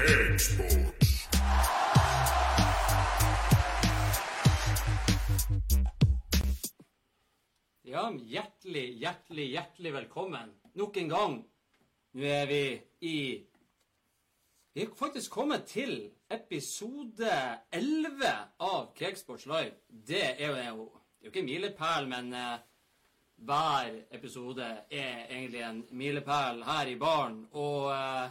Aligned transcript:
Cakesports. 0.00 1.28
Ja, 7.82 8.12
hjertelig, 8.16 8.86
hjertelig, 8.96 9.46
hjertelig 9.50 9.92
velkommen. 9.92 10.54
Nok 10.74 10.96
en 10.96 11.12
gang. 11.12 11.36
Nå 12.16 12.24
er 12.24 12.48
vi 12.48 12.62
i 13.00 13.18
Vi 14.72 14.82
er 14.86 14.96
faktisk 14.96 15.32
kommet 15.34 15.66
til 15.68 16.10
episode 16.30 17.36
11 17.72 18.32
av 18.60 18.92
Cakesports 18.96 19.46
Live. 19.50 19.74
Det 19.88 20.24
er 20.38 20.46
jo, 20.46 20.54
det 20.54 20.64
er 20.64 21.28
jo 21.28 21.32
ikke 21.34 21.42
en 21.42 21.50
milepæl, 21.50 22.08
men 22.08 22.32
eh, 22.32 22.58
hver 23.40 24.00
episode 24.16 24.64
er 24.90 25.26
egentlig 25.28 25.60
en 25.60 25.86
milepæl 25.90 26.62
her 26.64 26.86
i 26.86 26.96
baren. 26.96 27.48
Og 27.52 27.90
eh, 27.92 28.30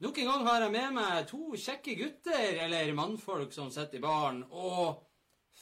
nok 0.00 0.18
en 0.18 0.28
gang 0.30 0.46
har 0.46 0.64
jeg 0.64 0.74
med 0.74 0.94
meg 0.96 1.26
to 1.30 1.40
kjekke 1.58 1.96
gutter, 1.98 2.60
eller 2.64 2.92
mannfolk, 2.96 3.52
som 3.54 3.70
sitter 3.72 3.98
i 3.98 4.02
baren. 4.02 4.42
Og 4.50 5.00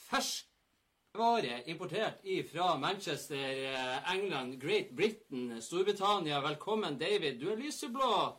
ferskvare 0.07 1.63
importert 1.71 2.25
fra 2.51 2.75
Manchester, 2.77 3.63
eh, 3.71 4.13
England, 4.13 4.59
Great 4.61 4.91
Britain, 4.91 5.61
Storbritannia. 5.61 6.41
Velkommen, 6.41 6.97
David. 6.99 7.39
Du 7.39 7.49
er 7.51 7.57
lyseblå 7.57 8.37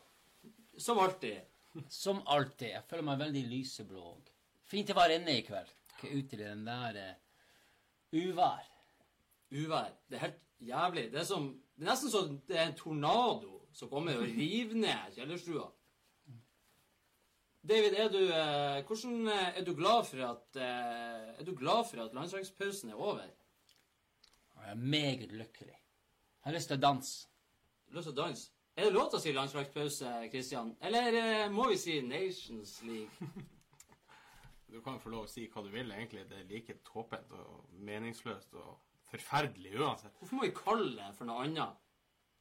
som 0.77 0.99
alltid. 0.99 1.41
Som 1.89 2.21
alltid. 2.25 2.69
Jeg 2.69 2.83
føler 2.89 3.03
meg 3.03 3.19
veldig 3.19 3.45
lyseblå 3.51 4.03
òg. 4.13 4.31
Fint 4.69 4.91
å 4.93 4.97
være 4.97 5.19
inne 5.19 5.39
i 5.39 5.45
kveld. 5.45 5.71
Ikke 5.97 6.13
ute 6.15 6.37
i 6.37 6.43
den 6.43 6.65
der 6.65 6.99
eh, 7.01 7.15
uvær. 8.15 8.67
Uvær. 9.51 9.91
Det 10.07 10.17
er 10.17 10.27
helt 10.27 10.43
jævlig. 10.59 11.11
Det 11.11 11.19
er, 11.19 11.27
som, 11.27 11.49
det 11.75 11.85
er 11.85 11.91
nesten 11.91 12.13
så 12.13 12.23
det 12.47 12.57
er 12.57 12.69
en 12.69 12.77
tornado 12.77 13.59
som 13.73 13.89
kommer 13.91 14.17
og 14.17 14.27
river 14.27 14.77
ned 14.79 15.17
kjellerstua. 15.17 15.67
David, 17.67 17.93
er 17.93 18.07
du, 18.07 18.21
eh, 18.23 18.85
hvordan, 18.87 19.27
eh, 19.27 19.57
er 19.59 19.63
du 19.65 19.73
glad 19.75 20.05
for 20.07 20.23
at 20.23 20.55
eh, 20.55 21.39
Er 21.39 21.43
du 21.43 21.55
glad 21.55 21.83
for 21.89 22.05
at 22.05 22.13
landslagspausen 22.13 22.89
er 22.89 22.95
over? 22.95 23.19
Jeg 24.55 24.71
er 24.71 24.75
meget 24.75 25.31
lykkelig. 25.31 25.75
Jeg 25.75 26.43
har 26.43 26.51
lyst 26.51 26.67
til 26.67 26.77
å 26.77 26.81
danse. 26.81 27.27
Lyst 27.91 28.07
til 28.07 28.13
å 28.13 28.21
danse? 28.21 28.51
Er 28.75 28.83
det 28.83 28.93
lov 28.93 29.09
til 29.09 29.19
å 29.19 29.21
si 29.21 29.31
landslagspause, 29.35 30.11
Christian? 30.31 30.75
Eller 30.81 31.15
eh, 31.19 31.51
må 31.51 31.67
vi 31.71 31.77
si 31.77 32.01
Nations 32.01 32.81
League? 32.83 33.11
Du 34.69 34.81
kan 34.85 34.99
få 35.01 35.09
lov 35.09 35.23
å 35.25 35.29
si 35.29 35.47
hva 35.49 35.63
du 35.65 35.71
vil, 35.73 35.89
egentlig. 35.91 36.27
Det 36.29 36.37
er 36.37 36.49
like 36.51 36.75
tåpent 36.85 37.31
og 37.33 37.71
meningsløst 37.73 38.53
og 38.53 38.75
forferdelig 39.09 39.73
uansett. 39.79 40.13
Hvorfor 40.19 40.37
må 40.37 40.45
vi 40.45 40.51
kalle 40.53 40.91
det 40.93 41.07
for 41.17 41.25
noe 41.25 41.47
annet? 41.47 41.79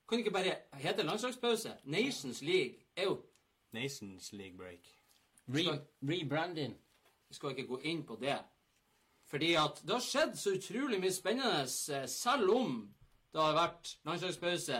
Kan 0.04 0.18
det 0.20 0.26
ikke 0.26 0.34
bare 0.36 0.58
hete 0.82 1.06
landslagspause? 1.08 1.78
Nations 1.88 2.42
League 2.44 2.84
er 2.96 3.08
jo 3.08 3.16
Nations 3.72 4.28
League 4.36 4.60
break. 4.60 4.97
Re 5.54 5.64
Rebranding. 6.04 6.76
Vi 7.28 7.34
skal 7.34 7.52
ikke 7.54 7.68
gå 7.68 7.80
inn 7.90 8.04
på 8.06 8.16
det. 8.20 8.38
Fordi 9.28 9.54
at 9.60 9.82
det 9.84 9.92
har 9.92 10.04
skjedd 10.04 10.36
så 10.40 10.54
utrolig 10.56 11.00
mye 11.00 11.12
spennende, 11.12 11.64
eh, 11.64 12.06
selv 12.08 12.52
om 12.54 12.78
det 13.32 13.42
har 13.42 13.56
vært 13.56 13.96
landslagspause. 14.08 14.78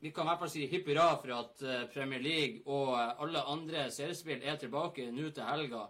Vi 0.00 0.12
kan 0.12 0.24
i 0.24 0.30
hvert 0.30 0.40
fall 0.40 0.52
si 0.52 0.66
hipp 0.68 0.88
hurra 0.88 1.08
for 1.20 1.32
at 1.36 1.62
eh, 1.62 1.84
Premier 1.92 2.22
League 2.22 2.62
og 2.64 2.94
eh, 2.96 3.12
alle 3.24 3.44
andre 3.52 3.88
seriespill 3.92 4.44
er 4.44 4.56
tilbake 4.60 5.10
nå 5.12 5.30
til 5.30 5.44
helga. 5.44 5.86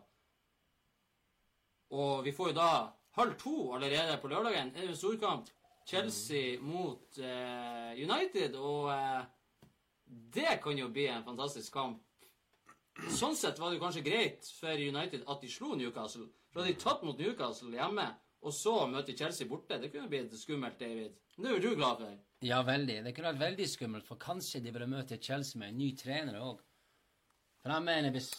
Og 1.94 2.24
vi 2.26 2.34
får 2.34 2.50
jo 2.50 2.58
da 2.58 2.70
halv 3.16 3.36
to 3.38 3.56
allerede 3.74 4.18
på 4.22 4.28
lørdagen. 4.28 4.74
Er 4.74 4.86
det 4.86 4.94
en 4.94 4.98
storkamp? 4.98 5.50
Chelsea 5.86 6.58
mot 6.58 7.18
uh, 7.18 7.92
United. 7.94 8.56
Og 8.58 8.88
uh, 8.90 9.22
det 10.34 10.58
kan 10.62 10.78
jo 10.78 10.88
bli 10.90 11.06
en 11.06 11.24
fantastisk 11.24 11.72
kamp. 11.72 12.02
Sånn 13.12 13.36
sett 13.36 13.58
var 13.61 13.70
det 13.70 13.77
jo 13.78 13.83
kanskje 13.84 14.05
greit 14.06 14.47
for 14.56 14.81
United 14.81 15.26
at 15.28 15.43
de 15.43 15.50
slo 15.53 15.75
Newcastle. 15.76 16.31
For 16.50 16.62
hadde 16.62 16.72
de 16.72 16.81
tatt 16.81 17.03
mot 17.04 17.19
Newcastle 17.20 17.75
hjemme, 17.76 18.06
og 18.47 18.54
så 18.54 18.75
møte 18.88 19.16
Chelsea 19.16 19.48
borte, 19.48 19.78
det 19.82 19.91
kunne 19.93 20.09
blitt 20.09 20.32
skummelt, 20.38 20.78
David. 20.81 21.12
Det 21.37 21.50
er 21.50 21.59
jo 21.59 21.62
du 21.65 21.76
glad 21.76 22.00
for. 22.00 22.16
Ja, 22.44 22.62
veldig. 22.65 23.03
Det 23.04 23.12
kunne 23.16 23.32
vært 23.34 23.43
veldig 23.43 23.69
skummelt, 23.69 24.06
for 24.09 24.20
kanskje 24.20 24.62
de 24.65 24.72
burde 24.72 24.88
møte 24.88 25.20
Chelsea 25.20 25.60
med 25.60 25.75
en 25.75 25.81
ny 25.81 25.91
trener 25.98 26.41
òg. 26.41 26.62
For 27.60 27.75
jeg 27.75 27.84
mener, 27.84 28.15
hvis 28.15 28.31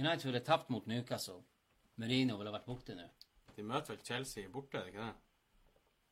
United 0.00 0.28
ville 0.28 0.44
tapt 0.44 0.72
mot 0.74 0.86
Newcastle, 0.90 1.40
Merino 2.00 2.36
ville 2.40 2.52
vært 2.52 2.68
borte 2.68 2.96
nå. 2.98 3.08
De 3.56 3.64
møter 3.64 3.94
vel 3.94 4.04
Chelsea 4.04 4.48
borte, 4.52 4.80
er 4.80 4.88
det 4.88 4.94
ikke 4.94 5.08
det? 5.08 5.18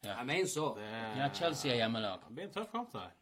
Jeg 0.08 0.26
mener 0.26 0.48
så. 0.48 0.66
Det 0.76 0.90
Ja, 1.20 1.28
Chelsea 1.34 1.72
er 1.72 1.82
hjemmelag. 1.82 2.24
Det 2.28 2.36
blir 2.36 2.48
en 2.48 2.52
tøff 2.54 2.70
kamp, 2.72 2.92
det 2.92 3.00
her. 3.04 3.16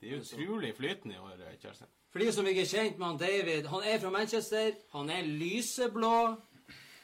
De 0.00 0.10
er 0.10 0.20
utrolig 0.20 0.74
flytende 0.76 1.16
i 1.16 1.18
år, 1.18 1.44
Chelsea. 1.60 1.88
For 2.12 2.24
de 2.24 2.32
som 2.32 2.46
ikke 2.48 2.62
er 2.64 2.70
kjent 2.70 2.98
med 2.98 3.06
han 3.06 3.18
David, 3.20 3.66
han 3.68 3.82
er 3.84 3.98
fra 4.00 4.10
Manchester. 4.12 4.76
Han 4.92 5.10
er 5.12 5.26
lyseblå. 5.28 6.36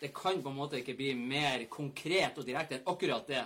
Det 0.00 0.12
kan 0.16 0.42
på 0.42 0.50
en 0.50 0.56
måte 0.56 0.80
ikke 0.80 0.97
bli 0.98 1.12
mer 1.14 1.66
konkret 1.70 2.38
og 2.41 2.47
direkte 2.47 2.78
enn 2.78 2.88
akkurat 2.91 3.28
det. 3.28 3.42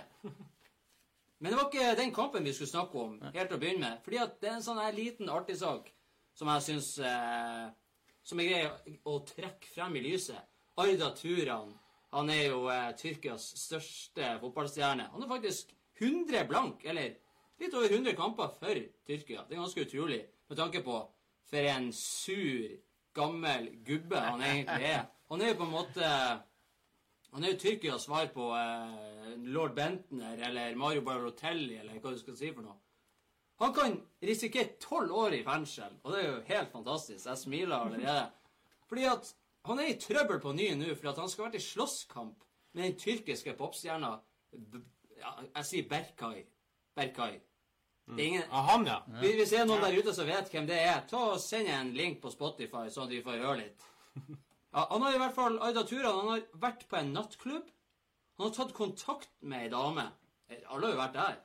Men 1.39 1.51
det 1.51 1.57
var 1.59 1.67
ikke 1.67 1.97
den 1.99 2.13
kampen 2.15 2.47
vi 2.47 2.53
skulle 2.55 2.71
snakke 2.71 3.01
om 3.01 3.17
helt 3.21 3.51
til 3.51 3.57
å 3.57 3.61
begynne 3.61 3.83
med. 3.83 3.99
Fordi 4.05 4.21
at 4.23 4.39
det 4.41 4.49
er 4.49 4.55
en 4.57 4.65
sånn 4.65 4.81
her 4.81 4.95
liten 4.95 5.29
artig 5.29 5.59
sak 5.59 5.91
som 6.37 6.49
jeg 6.53 6.65
syns 6.69 6.89
eh, 7.01 7.67
Som 8.27 8.41
er 8.41 8.49
grei 8.49 8.95
å 9.07 9.19
trekke 9.23 9.69
frem 9.71 9.99
i 9.99 10.01
lyset. 10.03 10.39
Arda 10.81 11.13
Turan. 11.15 11.69
Han 12.15 12.31
er 12.33 12.41
jo 12.49 12.65
eh, 12.71 12.89
Tyrkias 12.99 13.45
største 13.59 14.33
fotballstjerne. 14.41 15.11
Han 15.13 15.23
er 15.23 15.31
faktisk 15.31 15.71
100 15.99 16.43
blank, 16.49 16.83
eller 16.85 17.15
litt 17.61 17.73
over 17.73 17.91
100 17.91 18.15
kamper 18.17 18.51
for 18.59 18.81
Tyrkia. 19.07 19.45
Det 19.47 19.55
er 19.55 19.61
ganske 19.61 19.85
utrolig 19.87 20.19
med 20.49 20.59
tanke 20.59 20.81
på 20.85 20.97
for 21.47 21.69
en 21.71 21.91
sur, 21.95 22.67
gammel 23.15 23.69
gubbe 23.87 24.19
han 24.19 24.43
egentlig 24.43 24.89
er. 24.91 25.05
Han 25.31 25.41
er 25.41 25.53
jo 25.53 25.59
på 25.61 25.67
en 25.67 25.73
måte 25.73 26.09
Han 27.33 27.43
er 27.43 27.51
jo 27.51 27.59
Tyrkias 27.59 28.05
svar 28.07 28.29
på 28.33 28.45
eh, 28.55 29.33
lord 29.51 29.73
Bentner 29.75 30.39
eller 30.47 30.75
Mario 30.79 31.01
Barotelli, 31.05 31.75
eller 31.75 31.99
hva 31.99 32.13
du 32.15 32.19
skal 32.21 32.37
si 32.39 32.53
for 32.53 32.63
noe. 32.63 32.77
Han 33.59 33.73
kan 33.75 33.97
risikere 34.23 34.77
tolv 34.79 35.11
år 35.11 35.35
i 35.35 35.43
fengsel, 35.43 35.97
og 36.03 36.13
det 36.13 36.21
er 36.21 36.27
jo 36.29 36.41
helt 36.47 36.71
fantastisk. 36.71 37.25
Jeg 37.25 37.37
smiler 37.37 37.75
allerede. 37.75 38.29
Fordi 38.87 39.03
at 39.11 39.33
han 39.67 39.79
er 39.83 39.91
i 39.91 39.99
trøbbel 39.99 40.39
på 40.39 40.53
ny 40.55 40.69
nå, 40.79 40.93
for 40.95 41.11
at 41.11 41.19
han 41.19 41.29
skal 41.29 41.43
ha 41.43 41.49
vært 41.49 41.59
i 41.59 41.65
slåsskamp 41.67 42.45
med 42.77 42.83
den 42.85 42.97
tyrkiske 43.01 43.55
popstjerna 43.59 44.13
ja, 45.17 45.31
Jeg 45.55 45.65
sier 45.67 45.89
Berkay. 45.89 46.45
Berkay. 46.97 47.37
Det 48.07 48.23
er 48.23 48.27
ingen, 48.31 48.43
Ah, 48.55 48.63
han, 48.71 48.85
ja. 48.87 49.01
hvis 49.19 49.35
hvis 49.35 49.49
det 49.51 49.57
er 49.59 49.65
noen 49.67 49.81
der 49.83 49.97
ute 49.99 50.13
som 50.15 50.27
vet 50.29 50.47
hvem 50.53 50.67
det 50.69 50.77
er, 50.79 51.01
ta 51.09 51.19
og 51.33 51.41
send 51.43 51.67
en 51.67 51.89
link 51.97 52.21
på 52.23 52.31
Spotify, 52.31 52.85
sånn 52.89 53.09
at 53.09 53.15
vi 53.17 53.23
får 53.25 53.41
høre 53.43 53.57
litt. 53.65 53.87
Ja, 54.77 54.83
han 54.91 55.01
har 55.01 55.15
i 55.15 55.19
hvert 55.19 55.33
fall 55.33 55.55
Aida 55.63 55.81
Turan 55.87 56.17
han 56.19 56.27
har 56.29 56.41
vært 56.61 56.83
på 56.91 56.97
en 56.99 57.07
nattklubb. 57.15 57.69
Han 58.37 58.43
har 58.49 58.53
tatt 58.53 58.73
kontakt 58.77 59.29
med 59.41 59.63
ei 59.65 59.69
dame. 59.71 60.03
Eh, 60.51 60.59
Alle 60.69 60.89
har 60.89 60.93
jo 60.93 60.99
vært 60.99 61.15
der. 61.15 61.37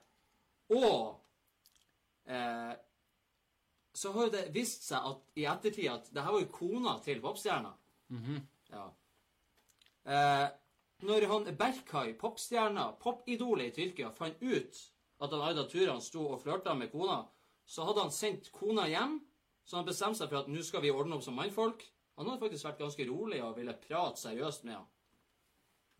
Og 0.76 2.34
eh, 2.34 2.72
så 3.94 4.12
har 4.12 4.26
jo 4.26 4.32
det 4.34 4.42
vist 4.52 4.84
seg 4.90 5.06
at 5.12 5.22
i 5.38 5.46
ettertid 5.48 5.88
at 5.94 6.10
det 6.12 6.24
her 6.26 6.34
var 6.34 6.42
jo 6.44 6.50
kona 6.58 6.96
til 7.06 7.22
popstjerna. 7.24 7.72
Ja. 8.74 8.84
Eh, 10.04 10.46
når 11.08 11.28
han 11.32 11.48
Berkay, 11.56 12.12
popstjerna, 12.20 12.90
popidolet 13.00 13.70
i 13.70 13.76
Tyrkia, 13.78 14.10
fant 14.18 14.42
ut 14.42 14.82
at 15.22 15.32
han 15.32 15.44
Aida 15.46 15.64
Turan 15.70 16.02
sto 16.02 16.26
og 16.34 16.40
flørta 16.42 16.74
med 16.74 16.90
kona, 16.92 17.22
så 17.64 17.86
hadde 17.86 18.06
han 18.06 18.14
sendt 18.14 18.50
kona 18.54 18.88
hjem. 18.90 19.20
Så 19.64 19.78
han 19.78 19.86
bestemte 19.86 20.18
seg 20.18 20.30
for 20.32 20.42
at 20.42 20.50
nå 20.50 20.62
skal 20.66 20.82
vi 20.82 20.90
ordne 20.90 21.16
opp 21.16 21.22
som 21.22 21.36
mannfolk. 21.38 21.84
Han 22.18 22.26
hadde 22.26 22.42
faktisk 22.42 22.66
vært 22.66 22.82
ganske 22.82 23.06
rolig 23.08 23.38
og 23.44 23.56
ville 23.60 23.76
prate 23.84 24.20
seriøst 24.20 24.66
med 24.66 24.76
henne. 24.76 24.90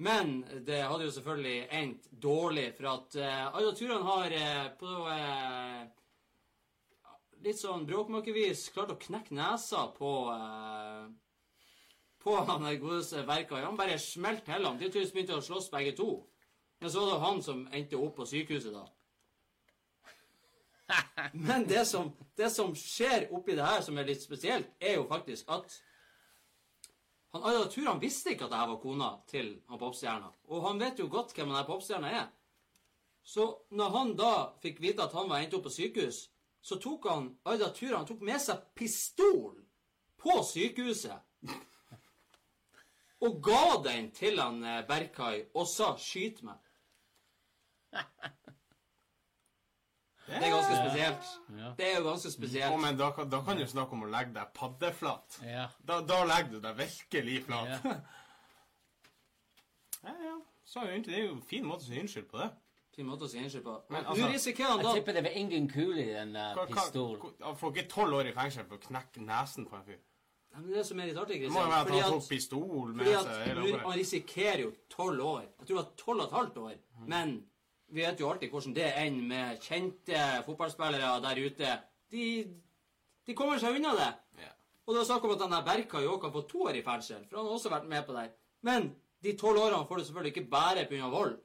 Men 0.03 0.33
det 0.67 0.81
hadde 0.83 1.07
jo 1.07 1.15
selvfølgelig 1.15 1.69
endt 1.79 2.09
dårlig, 2.25 2.73
for 2.75 2.89
at 2.91 3.17
uh, 3.23 3.57
Aida 3.59 3.75
Turan 3.79 4.07
har 4.09 4.35
uh, 4.35 4.71
på 4.81 4.95
uh, 5.07 5.83
litt 7.45 7.61
sånn 7.61 7.87
bråkmakervis 7.87 8.65
klart 8.75 8.95
å 8.97 8.99
knekke 8.99 9.37
nesa 9.37 9.85
på 9.95 10.13
uh, 10.33 11.07
på 12.23 12.35
han 12.47 12.67
godeste 12.81 13.23
verka. 13.27 13.61
Han 13.65 13.79
bare 13.79 13.99
smelt 13.99 14.45
til 14.47 14.67
ham. 14.67 14.79
De 14.79 14.87
tydeligvis 14.87 15.13
begynte 15.15 15.39
å 15.39 15.45
slåss 15.45 15.71
begge 15.73 15.95
to. 15.99 16.11
Men 16.83 16.91
så 16.91 17.03
var 17.03 17.13
det 17.13 17.25
han 17.25 17.43
som 17.43 17.65
endte 17.75 17.99
opp 17.99 18.17
på 18.19 18.27
sykehuset, 18.27 18.75
da. 18.75 18.85
Men 21.33 21.65
det 21.69 21.85
som, 21.89 22.13
det 22.37 22.51
som 22.51 22.75
skjer 22.77 23.29
oppi 23.35 23.57
det 23.57 23.65
her, 23.67 23.81
som 23.85 23.99
er 23.99 24.09
litt 24.09 24.23
spesielt, 24.23 24.71
er 24.81 24.99
jo 24.99 25.09
faktisk 25.09 25.51
at 25.53 25.81
han 27.33 27.45
Aida 27.49 27.65
Turan 27.73 28.01
visste 28.01 28.35
ikke 28.35 28.45
at 28.45 28.53
det 28.53 28.61
her 28.61 28.69
var 28.75 28.81
kona 28.83 29.09
til 29.31 29.55
han 29.71 29.81
popstjerna. 29.81 30.29
Og 30.53 30.67
han 30.67 30.81
vet 30.83 31.01
jo 31.01 31.09
godt 31.09 31.33
hvem 31.33 31.49
han 31.49 31.63
der 31.63 31.69
popstjerna 31.69 32.11
er. 32.13 32.27
Så 33.25 33.47
når 33.71 33.95
han 33.97 34.17
da 34.19 34.33
fikk 34.61 34.83
vite 34.83 35.07
at 35.07 35.15
han 35.17 35.31
var 35.31 35.41
endt 35.41 35.57
opp 35.57 35.65
på 35.65 35.73
sykehus, 35.73 36.27
så 36.63 36.77
tok 36.83 37.09
han 37.09 37.31
Aida 37.49 37.71
Turan 37.75 38.05
tok 38.07 38.21
med 38.27 38.41
seg 38.43 38.67
pistol 38.77 39.57
på 40.21 40.43
sykehuset. 40.47 41.25
Og 43.23 43.39
ga 43.43 43.79
den 43.87 44.11
til 44.13 44.41
han 44.43 44.61
Berkai 44.61 44.85
Berkay 44.89 45.43
og 45.55 45.67
sa 45.71 45.95
'skyt 45.97 46.43
meg'. 46.43 46.69
Det 50.41 50.49
er 50.49 50.55
ganske 50.57 50.77
spesielt. 50.79 51.23
spesielt. 51.27 51.61
Ja. 51.61 51.73
Det 51.79 51.87
er 51.91 51.99
jo 51.99 52.05
ganske 52.09 52.29
Å, 52.69 52.73
Oh, 52.73 52.81
men 52.81 52.97
da, 52.97 53.11
kan- 53.13 53.29
da 53.31 53.41
kan 53.43 53.57
du 53.57 53.65
snakke 53.67 53.93
om 53.93 54.03
å 54.05 54.11
legge 54.11 54.33
deg 54.35 54.53
paddeflat. 54.55 55.39
Ja. 55.45 55.69
Da, 55.85 56.01
da 56.01 56.25
legger 56.25 56.51
du 56.51 56.61
deg 56.61 56.77
virkelig 56.77 57.45
flat. 57.47 57.69
Ja. 57.85 57.95
Ja, 60.03 60.11
ja. 60.25 60.37
Så 60.65 60.81
er 60.83 60.97
jo 60.97 61.03
det 61.07 61.15
er 61.15 61.25
jo 61.27 61.33
en 61.37 61.43
fin 61.47 61.65
måte 61.67 61.85
å 61.85 61.89
si 61.89 61.99
unnskyld 62.01 62.27
på 62.31 62.39
det. 62.41 62.49
Fin 62.97 63.07
måte 63.07 63.27
å 63.27 63.29
si 63.31 63.39
unnskyld 63.39 63.63
på. 63.65 63.75
Men 63.91 64.05
altså- 64.05 64.31
risikerer 64.33 64.83
da 64.83 64.89
Jeg 64.89 64.95
tipper 65.03 65.13
det 65.13 65.23
var 65.23 65.31
ingen 65.31 65.69
kule 65.69 66.03
i 66.03 66.13
den 66.13 66.37
uh, 66.37 66.55
hva- 66.57 66.67
pistolen. 66.67 67.35
Han 67.43 67.57
får 67.57 67.73
ikke 67.77 67.89
tolv 67.89 68.15
år 68.15 68.27
i 68.27 68.33
fengsel 68.33 68.65
for 68.67 68.77
å 68.77 68.81
knekke 68.81 69.21
nesen 69.21 69.67
på 69.69 69.77
en 69.77 69.85
fyr. 69.85 69.99
Nei, 70.53 70.61
men 70.61 70.71
Det 70.73 70.79
er 70.79 70.83
som 70.85 71.01
er 71.01 71.07
litt 71.07 71.17
artig, 71.17 71.41
Det 71.41 71.51
må 71.51 71.61
jo 71.63 71.69
være 71.71 71.81
at 71.81 71.91
han 72.03 72.13
tok 72.13 72.29
pistol 72.29 72.93
med 72.93 73.07
seg 73.07 73.83
han 73.87 73.97
risikerer 73.97 74.59
jo 74.61 74.73
tolv 74.91 75.21
år. 75.25 75.41
Jeg 75.59 75.67
tror 75.67 75.77
det 75.77 75.85
var 75.85 75.93
tolv 75.97 76.21
og 76.21 76.27
et 76.27 76.33
halvt 76.33 76.57
år. 76.57 76.75
Men 77.07 77.31
vi 77.39 77.52
vet 77.95 78.21
jo 78.21 78.31
alltid 78.31 78.51
hvordan 78.53 78.75
det 78.77 78.89
ender 79.03 79.29
med 79.29 79.63
kjente 79.65 80.25
fotballspillere 80.47 81.13
der 81.25 81.41
ute. 81.45 81.77
De, 82.13 82.27
de 83.27 83.37
kommer 83.37 83.61
seg 83.61 83.79
unna 83.79 83.95
det. 83.99 84.11
Yeah. 84.41 84.55
Og 84.87 84.95
det 84.95 85.03
er 85.03 85.09
snakk 85.11 85.25
om 85.27 85.35
at 85.37 85.43
denne 85.45 85.63
Berka 85.67 86.03
jo 86.03 86.19
kan 86.21 86.33
få 86.35 86.43
to 86.49 86.65
år 86.69 86.79
i 86.81 86.85
fengsel, 86.87 87.25
for 87.29 87.39
han 87.41 87.49
har 87.49 87.59
også 87.59 87.73
vært 87.73 87.89
med 87.91 88.07
på 88.09 88.17
det. 88.17 88.27
Men 88.67 88.91
de 89.23 89.37
tolv 89.39 89.61
årene 89.63 89.87
får 89.89 90.01
du 90.01 90.05
selvfølgelig 90.09 90.35
ikke 90.37 90.51
bare 90.51 90.87
pga. 90.91 91.11
vold. 91.13 91.37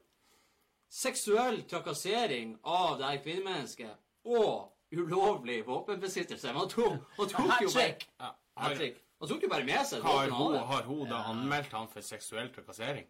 Seksuell 0.90 1.62
trakassering 1.68 2.56
av 2.64 2.98
det 2.98 3.06
her 3.10 3.24
kvinnemennesket 3.24 3.98
og 4.26 4.72
ulovlig 4.96 5.60
våpenbesittelse. 5.68 6.54
Man 6.56 6.70
tok, 6.72 6.96
man 7.18 7.30
tok 7.30 7.62
jo 7.62 7.74
bare 7.76 7.96
Ja. 8.20 8.32
Har, 8.58 8.80
Han 9.20 9.30
tok 9.30 9.44
jo 9.44 9.50
bare 9.50 9.66
med 9.66 9.86
seg 9.86 10.02
har, 10.02 10.30
hun, 10.30 10.56
har 10.56 10.84
hun 10.84 11.10
da 11.10 11.24
anmeldt 11.30 11.74
han 11.74 11.88
for 11.92 12.02
seksuell 12.02 12.50
trakassering? 12.54 13.06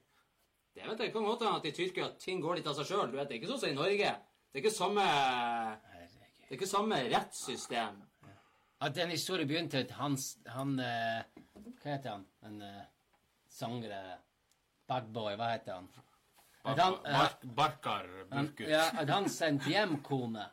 Det 0.78 0.86
vet 0.86 1.00
jeg. 1.08 1.14
Kan 1.14 1.26
godt 1.26 1.46
hende 1.46 1.58
at 1.58 1.66
i 1.66 1.74
Tyrkia 1.74 2.10
at 2.12 2.20
ting 2.22 2.42
går 2.44 2.60
litt 2.60 2.68
av 2.70 2.76
seg 2.78 2.92
sjøl. 2.92 3.14
Det 3.14 3.24
er 3.26 3.40
ikke 3.40 3.50
sånn 3.50 3.62
som 3.64 3.72
i 3.72 3.78
Norge. 3.78 4.12
Det 4.52 4.60
er 4.60 4.64
ikke 4.64 4.76
samme 4.76 5.06
Det 5.06 6.52
er 6.52 6.60
ikke 6.60 6.70
samme 6.70 7.00
rettssystem. 7.12 8.04
At 8.86 8.94
den 8.94 9.10
historien 9.10 9.50
begynte 9.50 9.82
at 9.82 9.96
han, 9.98 10.18
han 10.54 10.76
eh, 10.80 11.24
Hva 11.82 11.96
heter 11.96 12.12
han? 12.12 12.28
En 12.46 12.60
uh, 12.62 12.84
sanger 13.50 13.96
eh, 13.96 14.12
Bad 14.88 15.08
Boy, 15.16 15.34
hva 15.40 15.48
heter 15.56 15.80
han? 15.80 15.88
At 16.68 16.82
han, 16.84 17.00
Bark, 17.02 17.48
barkar 17.58 18.06
Burkut. 18.30 18.68
Ja, 18.70 18.86
at 19.02 19.10
han 19.10 19.26
sendte 19.34 19.72
hjem 19.72 19.98
kone. 20.06 20.46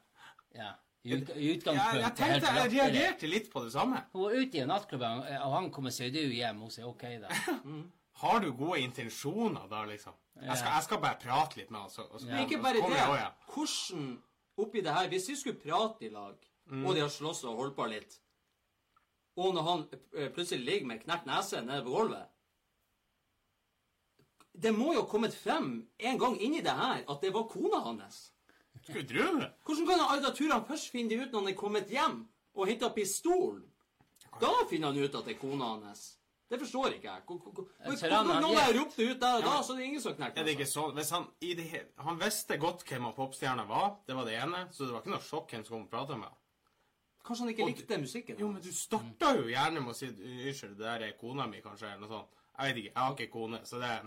Ja. 0.56 0.72
I, 1.04 1.18
utgangspunktet. 1.18 1.74
Ja, 1.76 2.00
jeg 2.00 2.14
tenkte, 2.16 2.52
jeg 2.56 2.70
reagerte 2.72 3.28
litt 3.28 3.50
på 3.52 3.66
det 3.66 3.74
samme. 3.74 4.00
Hun 4.14 4.24
var 4.24 4.38
ute 4.38 4.62
i 4.62 4.64
nattklubben, 4.70 5.20
og 5.42 5.56
han 5.58 5.68
kommer 5.74 5.92
seg 5.92 6.14
du 6.14 6.22
hjem. 6.22 6.62
Hun 6.64 6.72
sier 6.72 6.88
OK, 6.88 7.04
da. 7.26 7.28
Har 8.22 8.40
du 8.40 8.52
gode 8.52 8.80
intensjoner 8.80 9.66
da, 9.70 9.84
liksom? 9.84 10.14
Jeg 10.42 10.58
skal, 10.58 10.70
jeg 10.74 10.84
skal 10.86 11.00
bare 11.02 11.18
prate 11.22 11.58
litt 11.58 11.70
med 11.70 11.80
han, 11.80 11.90
så, 11.90 12.02
og 12.10 12.20
så. 12.20 12.26
Men 12.26 12.44
ikke 12.46 12.60
bare 12.62 12.82
det. 12.82 12.90
jeg 12.96 13.20
ja. 13.20 13.30
Hvordan 13.54 14.08
oppi 14.56 14.82
det 14.82 14.94
her 14.94 15.08
Hvis 15.08 15.26
de 15.30 15.36
skulle 15.36 15.60
prate 15.60 16.06
i 16.06 16.10
lag, 16.10 16.36
og 16.84 16.94
de 16.94 17.00
har 17.00 17.08
slåss 17.08 17.44
og 17.44 17.56
holdt 17.56 17.76
på 17.76 17.86
litt, 17.90 18.20
og 19.36 19.54
når 19.54 19.62
han 19.62 19.82
eh, 20.14 20.30
plutselig 20.32 20.64
ligger 20.64 20.86
med 20.86 21.02
knekt 21.02 21.26
nese 21.26 21.60
nede 21.66 21.82
på 21.82 21.90
gulvet 21.90 22.30
Det 24.62 24.70
må 24.74 24.92
jo 24.94 25.00
ha 25.02 25.08
kommet 25.10 25.34
frem 25.34 25.88
en 25.98 26.18
gang 26.18 26.36
inni 26.38 26.60
det 26.62 26.76
her 26.78 27.02
at 27.02 27.22
det 27.22 27.32
var 27.34 27.48
kona 27.50 27.80
hans. 27.82 28.30
Skulle 28.84 29.06
tro 29.08 29.38
det? 29.40 29.50
Hvordan 29.66 29.86
kan 29.88 30.04
Aida 30.12 30.30
Turan 30.30 30.66
først 30.68 30.90
finne 30.92 31.10
det 31.10 31.24
ut 31.24 31.32
når 31.32 31.40
han 31.40 31.48
er 31.50 31.58
kommet 31.58 31.90
hjem 31.90 32.20
og 32.54 32.68
henta 32.70 32.92
pistolen? 32.94 33.64
Da 34.40 34.52
finner 34.70 34.92
han 34.92 35.02
ut 35.02 35.14
at 35.14 35.26
det 35.26 35.34
er 35.34 35.40
kona 35.40 35.72
hans. 35.74 36.04
Det 36.54 36.60
forstår 36.62 36.92
ikke 36.94 37.08
jeg. 37.10 37.22
nå 37.28 37.38
hvor- 37.38 37.68
Jeg 37.84 37.98
ser 37.98 38.10
han- 38.10 38.26
hvor- 38.26 38.34
han 38.34 38.42
Noen 38.42 38.54
gir- 38.54 38.62
har 38.64 38.78
ropt 38.80 38.96
det 38.96 39.08
ut 39.10 39.20
der 39.20 39.34
og 39.36 39.42
da, 39.42 39.50
så 39.60 39.66
så 39.66 39.72
det 39.76 39.80
er 39.82 39.86
ingen 39.90 40.00
som 40.00 40.14
knekker 40.14 40.38
Er 40.40 40.44
det 40.44 40.54
ikke 40.58 40.66
sånn? 40.70 40.94
Hvis 40.94 41.10
han, 41.10 41.26
i 41.40 41.54
det, 41.54 41.92
han 41.98 42.18
visste 42.20 42.58
godt 42.58 42.84
hvem 42.86 43.08
popstjerna 43.14 43.66
var, 43.66 43.96
det 44.06 44.14
var 44.16 44.24
det 44.24 44.34
ene, 44.42 44.68
så 44.70 44.84
det 44.86 44.92
var 44.92 45.00
ikke 45.02 45.10
noe 45.16 45.26
sjokk 45.26 45.50
hvem 45.50 45.64
som 45.66 45.74
kom 45.76 45.82
og 45.82 45.90
prata 45.90 46.16
med 46.16 46.28
han. 46.28 46.36
Kanskje 47.24 47.38
han 47.40 47.48
ikke 47.54 47.62
Og- 47.62 47.68
likte 47.72 47.98
musikken? 47.98 48.38
Jo, 48.38 48.48
men 48.52 48.62
du 48.62 48.68
starta 48.72 49.34
jo 49.36 49.44
gjerne 49.48 49.80
med 49.80 49.90
å 49.90 49.94
si 49.94 50.06
unnskyld, 50.06 50.76
det 50.76 50.78
der 50.78 51.00
er 51.08 51.12
kona 51.20 51.46
mi, 51.46 51.60
kanskje, 51.60 51.82
eller 51.92 52.06
noe 52.06 52.08
sånt. 52.08 52.28
Jeg 52.58 52.74
vet 52.74 52.84
ikke, 52.84 52.92
jeg 52.94 53.02
har 53.02 53.14
ikke 53.14 53.30
kone, 53.32 53.58
så 53.64 53.80
det 53.80 53.90
er 53.90 54.02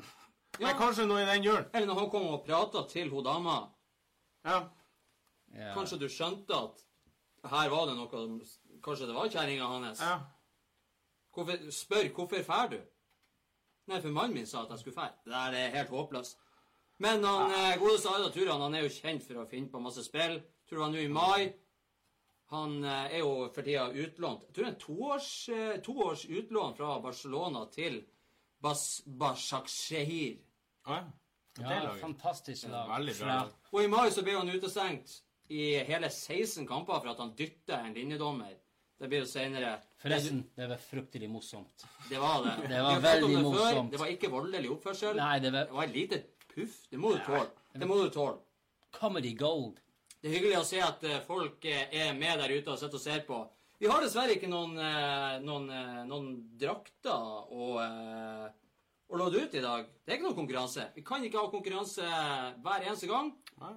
Ja. 0.60 0.68
Men 0.68 0.76
kanskje 0.78 1.06
noe 1.08 1.22
i 1.22 1.26
den 1.26 1.44
gjør. 1.44 1.66
Eller 1.74 1.88
når 1.88 2.00
han 2.00 2.10
kom 2.10 2.28
og 2.28 2.46
prata 2.46 2.88
til 2.88 3.10
hun 3.10 3.24
dama, 3.24 3.70
Ja. 4.46 4.70
Ja. 5.54 5.74
kanskje 5.74 6.00
du 6.00 6.08
skjønte 6.08 6.50
at 6.52 6.84
her 7.52 7.70
var 7.70 7.86
det 7.88 7.96
noe 7.96 8.08
Kanskje 8.82 9.08
det 9.08 9.16
var 9.16 9.28
kjerringa 9.30 9.68
hans? 9.68 10.00
ja. 10.00 10.20
Hvorfor, 11.38 11.72
spør 11.72 12.07
hvorfor 12.16 12.44
fær 12.48 12.72
du? 12.72 12.80
Nei, 13.88 14.01
for 14.01 14.10
mannen 14.10 14.34
min 14.36 14.48
sa 14.50 14.63
at 14.63 14.72
jeg 14.74 14.81
skulle 14.81 14.98
dra. 14.98 15.12
Det 15.24 15.34
der 15.36 15.57
er 15.60 15.75
helt 15.75 15.94
håpløst. 15.94 16.39
Men 17.06 17.24
han 17.24 17.54
eh, 17.54 17.78
godeste 17.78 18.10
Aida 18.10 18.31
Turan 18.34 18.63
han 18.66 18.75
er 18.75 18.88
jo 18.88 18.95
kjent 18.95 19.24
for 19.28 19.44
å 19.44 19.48
finne 19.51 19.69
på 19.69 19.81
masse 19.84 20.01
spill. 20.07 20.39
Tror 20.68 20.88
han 20.88 20.98
nå 20.98 21.04
i 21.06 21.12
mai. 21.13 21.54
Han 22.56 22.80
eh, 22.81 23.13
er 23.19 23.22
jo 23.22 23.51
for 23.54 23.62
tida 23.68 23.86
utlånt. 23.92 24.48
Jeg 24.48 24.56
tror 24.56 24.66
det 24.66 24.74
er 24.74 24.81
to 24.81 24.98
års, 25.12 25.30
eh, 25.54 25.78
toårs 25.86 26.25
utlån 26.25 26.75
fra 26.80 26.98
Barcelona 27.06 27.68
til 27.72 28.01
Bas 28.63 28.88
Basakshehir. 29.06 30.42
Ja. 30.90 31.04
Ja, 31.57 31.94
fantastisk 32.01 32.68
lag. 32.69 32.90
Veldig 32.98 33.16
bra. 33.22 33.38
Og 33.74 33.83
i 33.83 33.90
mai 33.90 34.10
så 34.13 34.22
ble 34.25 34.36
han 34.38 34.50
utestengt 34.50 35.19
i 35.54 35.72
hele 35.88 36.10
16 36.10 36.68
kamper 36.69 37.00
for 37.00 37.13
at 37.13 37.22
han 37.22 37.33
dytta 37.38 37.80
en 37.86 37.95
linjedommer. 37.98 38.57
Det 38.98 39.08
blir 39.12 39.22
jo 39.22 39.28
seinere 39.30 39.76
Forresten, 40.02 40.40
det 40.58 40.68
var 40.70 40.80
fryktelig 40.82 41.28
morsomt. 41.30 41.86
Det 42.10 42.18
var 42.22 42.44
det. 42.46 42.54
Det 42.70 42.80
var 42.82 43.00
veldig 43.02 43.30
det 43.30 43.42
før. 43.42 43.44
morsomt. 43.50 43.92
Det 43.94 44.00
var 44.02 44.14
ikke 44.14 44.30
voldelig 44.34 44.72
oppførsel. 44.74 45.18
Nei, 45.18 45.36
det 45.44 45.52
var 45.54 45.68
Det 45.70 45.78
var 45.78 45.84
et 45.84 45.96
lite 45.96 46.20
puff. 46.54 46.78
Det 46.90 47.00
må 47.02 47.12
du 47.14 47.20
tåle. 47.26 47.50
Det 47.78 47.88
må 47.90 47.98
du 48.02 48.10
tåle. 48.14 48.38
comedy 48.98 49.36
gold. 49.38 49.78
Det 50.22 50.30
er 50.32 50.34
hyggelig 50.40 50.58
å 50.58 50.66
se 50.66 50.80
at 50.82 51.04
eh, 51.06 51.20
folk 51.28 51.66
eh, 51.70 51.92
er 51.94 52.14
med 52.18 52.40
der 52.42 52.50
ute 52.58 52.72
og 52.74 52.80
sitter 52.82 52.98
og 52.98 53.04
ser 53.04 53.20
på. 53.28 53.38
Vi 53.78 53.86
har 53.86 54.02
dessverre 54.02 54.34
ikke 54.34 54.50
noen, 54.50 54.74
eh, 54.82 55.36
noen, 55.46 55.68
noen 56.10 56.32
drakter 56.58 57.14
å, 57.54 57.68
å 57.78 59.20
låde 59.22 59.44
ut 59.44 59.54
i 59.54 59.62
dag. 59.62 59.86
Det 60.02 60.14
er 60.14 60.18
ikke 60.18 60.26
noen 60.32 60.40
konkurranse. 60.40 60.88
Vi 60.96 61.04
kan 61.06 61.22
ikke 61.24 61.44
ha 61.44 61.52
konkurranse 61.54 62.02
hver 62.66 62.88
eneste 62.88 63.10
gang. 63.12 63.30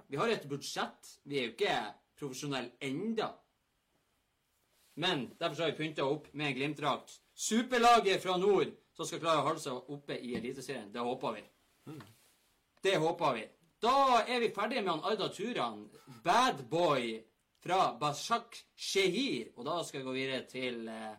Vi 0.09 0.17
har 0.17 0.33
et 0.33 0.49
budsjett. 0.49 1.13
Vi 1.29 1.43
er 1.43 1.51
jo 1.51 1.53
ikke 1.53 1.77
profesjonelle 2.17 2.73
enda. 2.81 3.35
Men 5.01 5.31
derfor 5.39 5.63
har 5.63 5.71
vi 5.71 5.77
pynta 5.77 6.05
opp 6.05 6.27
med 6.33 6.47
en 6.47 6.55
Glimt-drakt. 6.55 7.21
Superlaget 7.35 8.23
fra 8.23 8.37
nord 8.37 8.69
som 8.93 9.07
skal 9.09 9.23
klare 9.23 9.41
å 9.41 9.47
holde 9.47 9.63
seg 9.63 9.73
oppe 9.95 10.19
i 10.21 10.35
Eliteserien. 10.37 10.91
Det 10.93 11.01
håper 11.01 11.39
vi. 11.39 11.45
Det 12.85 12.99
håper 13.01 13.39
vi. 13.39 13.47
Da 13.81 14.21
er 14.29 14.45
vi 14.45 14.51
ferdige 14.53 14.83
med 14.85 14.93
han 14.93 15.07
Arda 15.09 15.31
Turan, 15.33 15.89
bad 16.25 16.61
boy 16.69 17.17
fra 17.65 17.95
Bashak 18.01 18.61
Shehir. 18.77 19.55
Og 19.57 19.65
da 19.65 19.81
skal 19.89 20.03
vi 20.03 20.09
gå 20.11 20.17
videre 20.19 20.45
til 20.53 20.85
eh, 20.93 21.17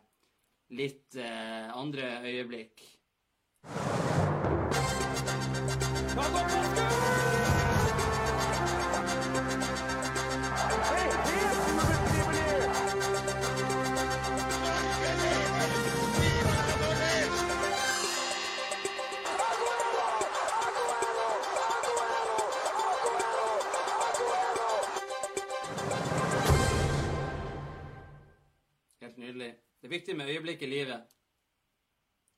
litt 0.77 1.17
eh, 1.17 1.73
andre 1.73 2.19
øyeblikk. 2.21 2.85
Helt 6.21 7.40
nydelig. 29.31 29.55
Det 29.81 29.87
er 29.87 29.95
viktig 29.95 30.15
med 30.17 30.29
øyeblikk 30.29 30.61
i 30.61 30.69
livet. 30.69 31.17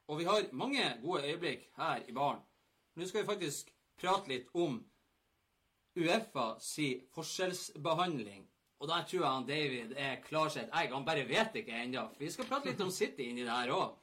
Og 0.08 0.20
vi 0.20 0.24
har 0.24 0.50
mange 0.52 0.84
gode 1.02 1.24
øyeblikk 1.24 1.70
her 1.76 2.04
i 2.08 2.14
baren. 2.14 2.42
Nå 2.96 3.06
skal 3.08 3.22
vi 3.22 3.28
faktisk 3.28 3.72
prate 3.98 4.30
litt 4.30 4.50
om 4.54 4.80
Uefa 5.98 6.58
si 6.60 6.88
forskjellsbehandling. 7.14 8.48
Og 8.80 8.88
der 8.90 9.06
tror 9.08 9.20
jeg 9.22 9.32
han 9.32 9.48
David 9.48 9.94
er 9.98 10.22
klar 10.22 10.50
sitt 10.50 10.70
egg. 10.74 10.92
Han 10.92 11.06
bare 11.06 11.28
vet 11.28 11.56
ikke 11.56 11.72
ennå. 11.84 12.08
Vi 12.20 12.32
skal 12.32 12.46
prate 12.50 12.70
litt 12.70 12.82
om 12.82 12.92
City 12.92 13.30
inni 13.30 13.46
det 13.46 13.52
her 13.54 13.72
òg. 13.72 13.94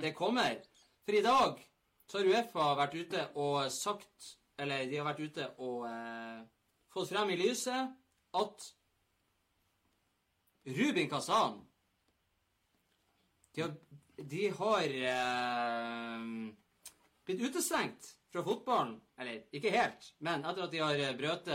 Det 0.00 0.14
kommer. 0.14 0.60
For 1.04 1.12
i 1.18 1.22
dag 1.22 1.60
så 2.08 2.18
har 2.18 2.30
Uefa 2.30 2.74
vært 2.78 2.94
ute 2.94 3.26
og 3.34 3.70
sagt 3.72 4.36
Eller 4.60 4.84
de 4.90 4.96
har 4.98 5.06
vært 5.06 5.20
ute 5.24 5.44
og 5.64 5.86
eh, 5.88 6.40
fått 6.92 7.08
frem 7.08 7.30
i 7.32 7.36
lyset 7.40 7.94
at 8.36 8.64
Rubin 10.66 11.08
Kazan 11.08 11.62
De 13.54 13.64
har, 13.64 13.74
de 14.34 14.48
har 14.58 14.96
eh, 15.12 16.26
blitt 17.26 17.44
utestengt 17.46 18.14
fra 18.32 18.44
fotballen. 18.46 18.98
Eller 19.20 19.46
ikke 19.52 19.72
helt, 19.74 20.12
men 20.18 20.44
etter 20.44 20.66
at 20.66 20.74
de 20.74 20.82
har 20.84 21.16
brutt 21.18 21.50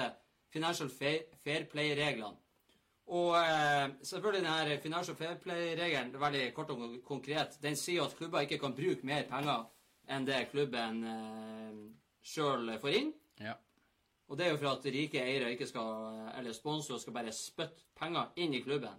Financial 0.55 0.89
Fair, 0.89 1.23
fair 1.43 1.67
Play-reglene. 1.71 2.37
Og 3.05 3.35
eh, 3.37 3.89
selvfølgelig 4.01 4.41
denne 4.41 4.77
Financial 4.81 5.15
Fair 5.15 5.35
Play-regelen, 5.41 6.15
veldig 6.19 6.45
kort 6.55 6.71
og 6.73 6.85
konkret, 7.05 7.59
den 7.61 7.77
sier 7.77 8.05
at 8.05 8.15
klubber 8.17 8.45
ikke 8.45 8.57
kan 8.61 8.73
bruke 8.73 9.05
mer 9.05 9.27
penger 9.29 9.67
enn 10.09 10.25
det 10.25 10.47
klubben 10.51 11.03
eh, 11.09 11.83
sjøl 12.25 12.71
får 12.81 12.97
inn. 12.97 13.11
Ja. 13.41 13.53
Og 14.25 14.39
det 14.39 14.47
er 14.47 14.55
jo 14.55 14.61
for 14.61 14.71
at 14.71 14.87
rike 14.89 15.21
eiere 15.21 15.51
ikke 15.53 15.67
skal, 15.69 16.31
eller 16.39 16.55
sponsorer 16.57 17.01
skal 17.01 17.13
bare 17.13 17.33
spytte 17.35 17.85
penger 17.99 18.31
inn 18.41 18.55
i 18.57 18.63
klubben. 18.65 18.97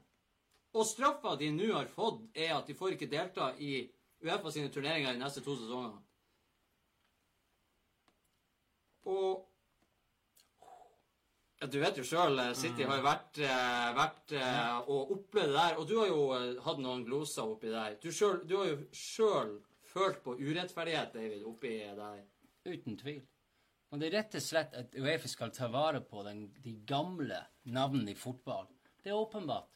Og 0.76 0.84
straffa 0.84 1.36
de 1.40 1.48
nå 1.54 1.70
har 1.72 1.88
fått, 1.88 2.26
er 2.36 2.52
at 2.58 2.68
de 2.68 2.76
får 2.76 2.96
ikke 2.96 3.08
delta 3.08 3.52
i 3.62 3.86
Uefa 4.24 4.52
sine 4.52 4.72
turneringer 4.72 5.14
de 5.14 5.20
neste 5.20 5.42
to 5.44 5.54
sesongene. 5.56 6.00
Og 9.06 9.44
ja, 11.60 11.68
Du 11.72 11.78
vet 11.80 11.96
jo 11.96 12.04
sjøl, 12.04 12.40
City 12.58 12.84
har 12.84 12.98
jo 12.98 13.04
vært, 13.06 13.38
eh, 13.40 13.86
vært 13.96 14.34
eh, 14.36 14.90
og 14.92 15.14
opplevd 15.14 15.54
det 15.54 15.56
der. 15.56 15.78
Og 15.80 15.86
du 15.88 15.94
har 16.00 16.10
jo 16.10 16.24
eh, 16.36 16.58
hatt 16.66 16.82
noen 16.82 17.06
gloser 17.06 17.48
oppi 17.48 17.70
der. 17.72 17.96
Du, 18.02 18.10
selv, 18.12 18.44
du 18.44 18.58
har 18.58 18.68
jo 18.74 18.76
sjøl 18.92 19.54
følt 19.88 20.20
på 20.24 20.36
urettferdighet, 20.36 21.14
David, 21.14 21.46
oppi 21.48 21.78
der. 21.96 22.20
Uten 22.66 22.98
tvil. 23.00 23.22
Men 23.88 24.02
det 24.02 24.10
er 24.10 24.18
rett 24.18 24.36
og 24.36 24.44
slett 24.44 24.76
at 24.76 24.98
Uefa 24.98 25.30
skal 25.30 25.54
ta 25.54 25.70
vare 25.72 26.02
på 26.04 26.26
den, 26.26 26.48
de 26.60 26.76
gamle 26.84 27.40
navnene 27.72 28.12
i 28.12 28.18
fotball. 28.18 28.68
Det 29.00 29.14
er 29.14 29.16
åpenbart. 29.16 29.75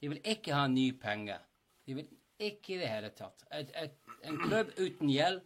De 0.00 0.10
vil 0.12 0.20
ikke 0.24 0.54
ha 0.54 0.66
nye 0.68 0.94
penger. 1.00 1.42
De 1.86 1.96
vil 1.98 2.08
ikke 2.38 2.74
i 2.74 2.80
det 2.82 2.88
hele 2.90 3.10
tatt. 3.16 3.46
Et, 3.54 3.70
et, 3.80 3.96
en 4.28 4.38
klubb 4.42 4.72
uten 4.78 5.10
gjeld 5.10 5.44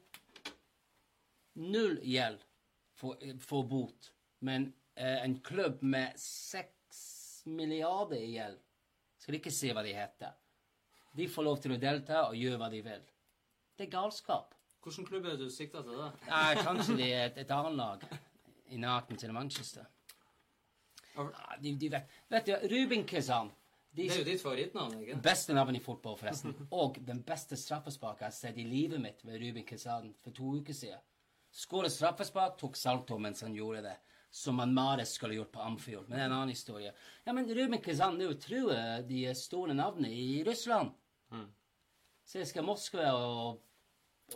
Null 1.61 1.99
gjeld 2.07 2.43
for 2.97 3.67
bot. 3.69 4.13
Men 4.47 4.71
eh, 4.95 5.19
en 5.25 5.35
klubb 5.45 5.83
med 5.83 6.15
seks 6.21 7.43
milliarder 7.51 8.21
i 8.21 8.37
gjeld 8.37 8.61
Skal 9.21 9.37
ikke 9.37 9.53
si 9.53 9.73
hva 9.75 9.83
de 9.85 9.93
heter. 9.93 10.37
De 11.17 11.27
får 11.29 11.45
lov 11.45 11.59
til 11.61 11.75
å 11.75 11.81
delta 11.81 12.23
og 12.29 12.39
gjøre 12.39 12.61
hva 12.61 12.71
de 12.73 12.81
vil. 12.87 13.03
Det 13.77 13.89
er 13.89 13.93
galskap. 13.93 14.55
Hvilken 14.81 15.07
klubb 15.09 15.27
er 15.27 15.37
det 15.37 15.49
du 15.51 15.53
sikter 15.53 15.85
til 15.85 15.99
da? 15.99 16.11
Nei, 16.31 16.63
kanskje 16.63 16.97
det 16.97 17.09
er 17.13 17.25
et, 17.27 17.41
et 17.43 17.51
annet 17.53 17.77
lag 17.77 18.05
i 18.71 18.79
nærheten 18.81 19.19
til 19.21 19.35
Manchester. 19.37 19.89
Ja, 21.17 21.27
de, 21.61 21.75
de 21.77 21.91
vet, 21.93 22.15
vet 22.33 22.47
du, 22.47 22.55
Ruben 22.71 23.05
Kazan 23.09 23.51
de, 23.91 24.05
Det 24.07 24.15
er 24.15 24.21
jo 24.21 24.27
ditt 24.29 24.43
favorittnavn, 24.43 25.01
ikke? 25.03 25.17
Beste 25.25 25.55
navn 25.57 25.75
i 25.75 25.83
fotball, 25.83 26.17
forresten. 26.19 26.55
Og 26.71 27.01
den 27.07 27.25
beste 27.27 27.59
straffespaken 27.59 28.23
jeg 28.23 28.31
har 28.31 28.37
sett 28.37 28.61
i 28.63 28.67
livet 28.67 29.03
mitt 29.03 29.25
ved 29.27 29.41
Ruben 29.43 29.67
Kazan 29.67 30.13
for 30.23 30.37
to 30.37 30.53
uker 30.61 30.77
siden. 30.77 31.03
Skåret 31.51 31.91
straffespark, 31.91 32.55
tok 32.61 32.79
salto 32.79 33.19
mens 33.19 33.43
han 33.43 33.57
gjorde 33.57 33.83
det. 33.89 33.97
Som 34.31 34.61
han 34.63 34.71
Mares 34.75 35.17
skulle 35.17 35.35
gjort 35.35 35.51
på 35.51 35.63
Amfjord. 35.67 36.07
Men 36.07 36.17
det 36.17 36.23
er 36.23 36.29
en 36.29 36.37
annen 36.37 36.55
historie. 36.55 36.93
Ja, 37.27 37.35
men 37.35 37.51
Ruben 37.51 37.81
er 37.83 38.23
jo 38.23 38.37
truer 38.39 39.03
de 39.03 39.25
store 39.35 39.75
navnene 39.75 40.13
i 40.15 40.45
Russland. 40.47 40.95
CSKA 42.31 42.63
Moskva 42.63 43.11
og, 43.19 43.59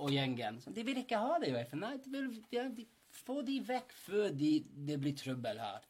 og 0.00 0.10
gjengen. 0.10 0.58
De 0.66 0.82
vil 0.82 0.98
ikke 1.04 1.20
ha 1.22 1.38
det 1.38 1.52
i 1.52 1.54
hvert 1.54 1.70
fall. 1.70 1.84
Nei, 1.84 1.94
de 2.02 2.10
vil, 2.10 2.30
de, 2.50 2.64
de, 2.80 2.88
få 3.22 3.42
de 3.46 3.60
vekk 3.68 3.94
før 3.94 4.32
de, 4.34 4.52
det 4.88 4.98
blir 5.02 5.14
trøbbel 5.18 5.62
her. 5.62 5.86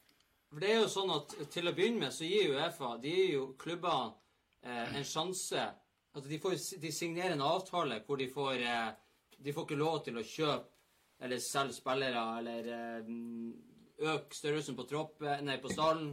For 0.55 0.63
det 0.63 0.69
er 0.71 0.77
jo 0.79 0.91
sånn 0.91 1.09
at 1.11 1.33
Til 1.51 1.67
å 1.67 1.73
begynne 1.75 2.05
med 2.05 2.15
så 2.15 2.27
gir 2.27 2.53
Uefa 2.55 2.93
de 3.03 3.11
gir 3.11 3.33
jo 3.33 3.47
klubbene 3.59 4.13
eh, 4.63 4.95
en 4.95 5.07
sjanse 5.07 5.59
altså 6.15 6.29
de, 6.31 6.39
får, 6.39 6.55
de 6.79 6.91
signerer 6.95 7.35
en 7.35 7.43
avtale 7.43 7.99
hvor 8.07 8.21
de 8.21 8.29
får 8.31 8.63
eh, 8.63 8.91
De 9.35 9.51
får 9.51 9.67
ikke 9.67 9.79
lov 9.81 9.99
til 10.05 10.15
å 10.15 10.23
kjøpe 10.23 10.71
eller 11.25 11.43
selge 11.43 11.75
spillere 11.75 12.23
eller 12.39 12.69
eh, 12.77 13.11
øke 14.03 14.35
størrelsen 14.35 14.75
på 14.75 14.83
tropp, 14.89 15.21
eh, 15.23 15.41
nei, 15.45 15.57
på 15.63 15.71
stallen. 15.71 16.09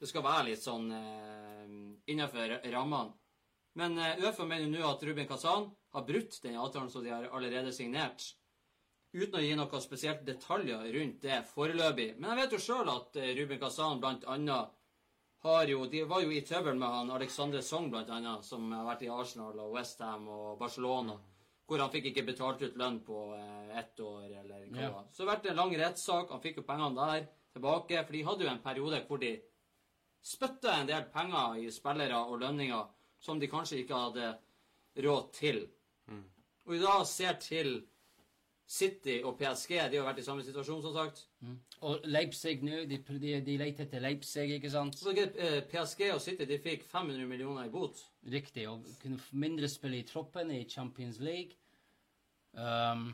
Det 0.00 0.08
skal 0.08 0.24
være 0.24 0.48
litt 0.48 0.62
sånn 0.64 0.88
eh, 0.96 1.66
innenfor 2.10 2.56
rammene. 2.72 3.14
Men 3.78 3.98
eh, 3.98 4.18
Uefa 4.24 4.46
mener 4.48 4.66
nå 4.70 4.82
at 4.88 5.02
Ruben 5.06 5.28
Kazan 5.28 5.68
har 5.94 6.06
brutt 6.06 6.40
den 6.42 6.58
avtalen 6.58 6.90
som 6.90 7.04
de 7.04 7.12
har 7.12 7.28
allerede 7.30 7.72
signert. 7.74 8.32
Uten 9.12 9.40
å 9.40 9.42
gi 9.42 9.54
noen 9.58 9.82
spesielt 9.82 10.20
detaljer 10.26 10.84
rundt 10.94 11.24
det 11.24 11.40
foreløpig. 11.50 12.12
Men 12.18 12.30
jeg 12.30 12.38
vet 12.40 12.52
jo 12.54 12.60
sjøl 12.62 12.90
at 12.92 13.16
eh, 13.18 13.32
Ruben 13.38 13.58
Kazan 13.58 14.04
annet 14.06 14.76
har 15.40 15.70
jo 15.72 15.86
De 15.88 16.02
var 16.04 16.20
jo 16.20 16.30
i 16.30 16.42
trøbbel 16.44 16.76
med 16.76 16.94
han 16.94 17.10
Alexander 17.10 17.62
Song, 17.64 17.88
annet, 17.94 18.44
som 18.44 18.70
har 18.76 18.84
vært 18.84 19.02
i 19.06 19.10
Arsenal 19.10 19.58
og 19.58 19.74
Westham 19.74 20.28
og 20.28 20.58
Barcelona. 20.60 21.16
Hvor 21.66 21.80
han 21.80 21.90
fikk 21.90 22.10
ikke 22.10 22.26
betalt 22.28 22.62
ut 22.62 22.76
lønn 22.78 23.00
på 23.06 23.22
eh, 23.34 23.78
ett 23.80 24.00
år, 24.00 24.28
eller 24.42 24.68
hva 24.68 24.86
Ja. 24.86 25.04
Så 25.10 25.24
det 25.24 25.40
ble 25.40 25.50
en 25.50 25.62
lang 25.62 25.76
rettssak. 25.80 26.30
Han 26.30 26.44
fikk 26.44 26.60
jo 26.60 26.66
pengene 26.68 26.94
der 26.94 27.26
tilbake. 27.54 28.04
For 28.04 28.12
de 28.14 28.24
hadde 28.28 28.46
jo 28.46 28.52
en 28.52 28.62
periode 28.62 29.02
hvor 29.08 29.22
de 29.22 29.34
spytta 30.22 30.76
en 30.76 30.86
del 30.86 31.08
penger 31.10 31.64
i 31.64 31.70
spillere 31.72 32.18
og 32.28 32.42
lønninger 32.44 32.86
som 33.18 33.40
de 33.40 33.48
kanskje 33.50 33.82
ikke 33.82 34.04
hadde 34.06 34.34
råd 35.02 35.32
til. 35.34 35.64
Og 36.66 36.76
i 36.76 36.82
dag 36.82 37.06
ser 37.08 37.40
til 37.42 37.80
City 38.70 39.16
og 39.26 39.34
PSG. 39.38 39.72
De 39.90 39.98
har 39.98 40.04
vært 40.06 40.20
i 40.22 40.24
samme 40.24 40.44
situasjon, 40.46 40.82
som 40.84 40.92
sagt. 40.94 41.24
Og 41.86 42.04
Leipzig 42.06 42.60
nå, 42.62 42.84
de, 42.86 43.00
de, 43.02 43.32
de 43.42 43.56
leter 43.58 43.88
etter 43.88 44.04
Leipzig, 44.04 44.46
ikke 44.56 44.70
sant? 44.70 44.94
Så 45.00 45.10
eh, 45.16 45.56
PSG 45.66 46.04
og 46.14 46.20
City 46.22 46.46
de 46.46 46.60
fikk 46.62 46.84
500 46.86 47.26
millioner 47.26 47.66
i 47.66 47.72
bot. 47.72 47.98
Riktig. 48.30 48.68
Og 48.70 48.86
kunne 49.02 49.18
mindre 49.32 49.70
spille 49.70 49.98
i 49.98 50.06
troppen 50.06 50.54
i 50.54 50.62
Champions 50.70 51.18
League. 51.18 51.58
Um, 52.54 53.10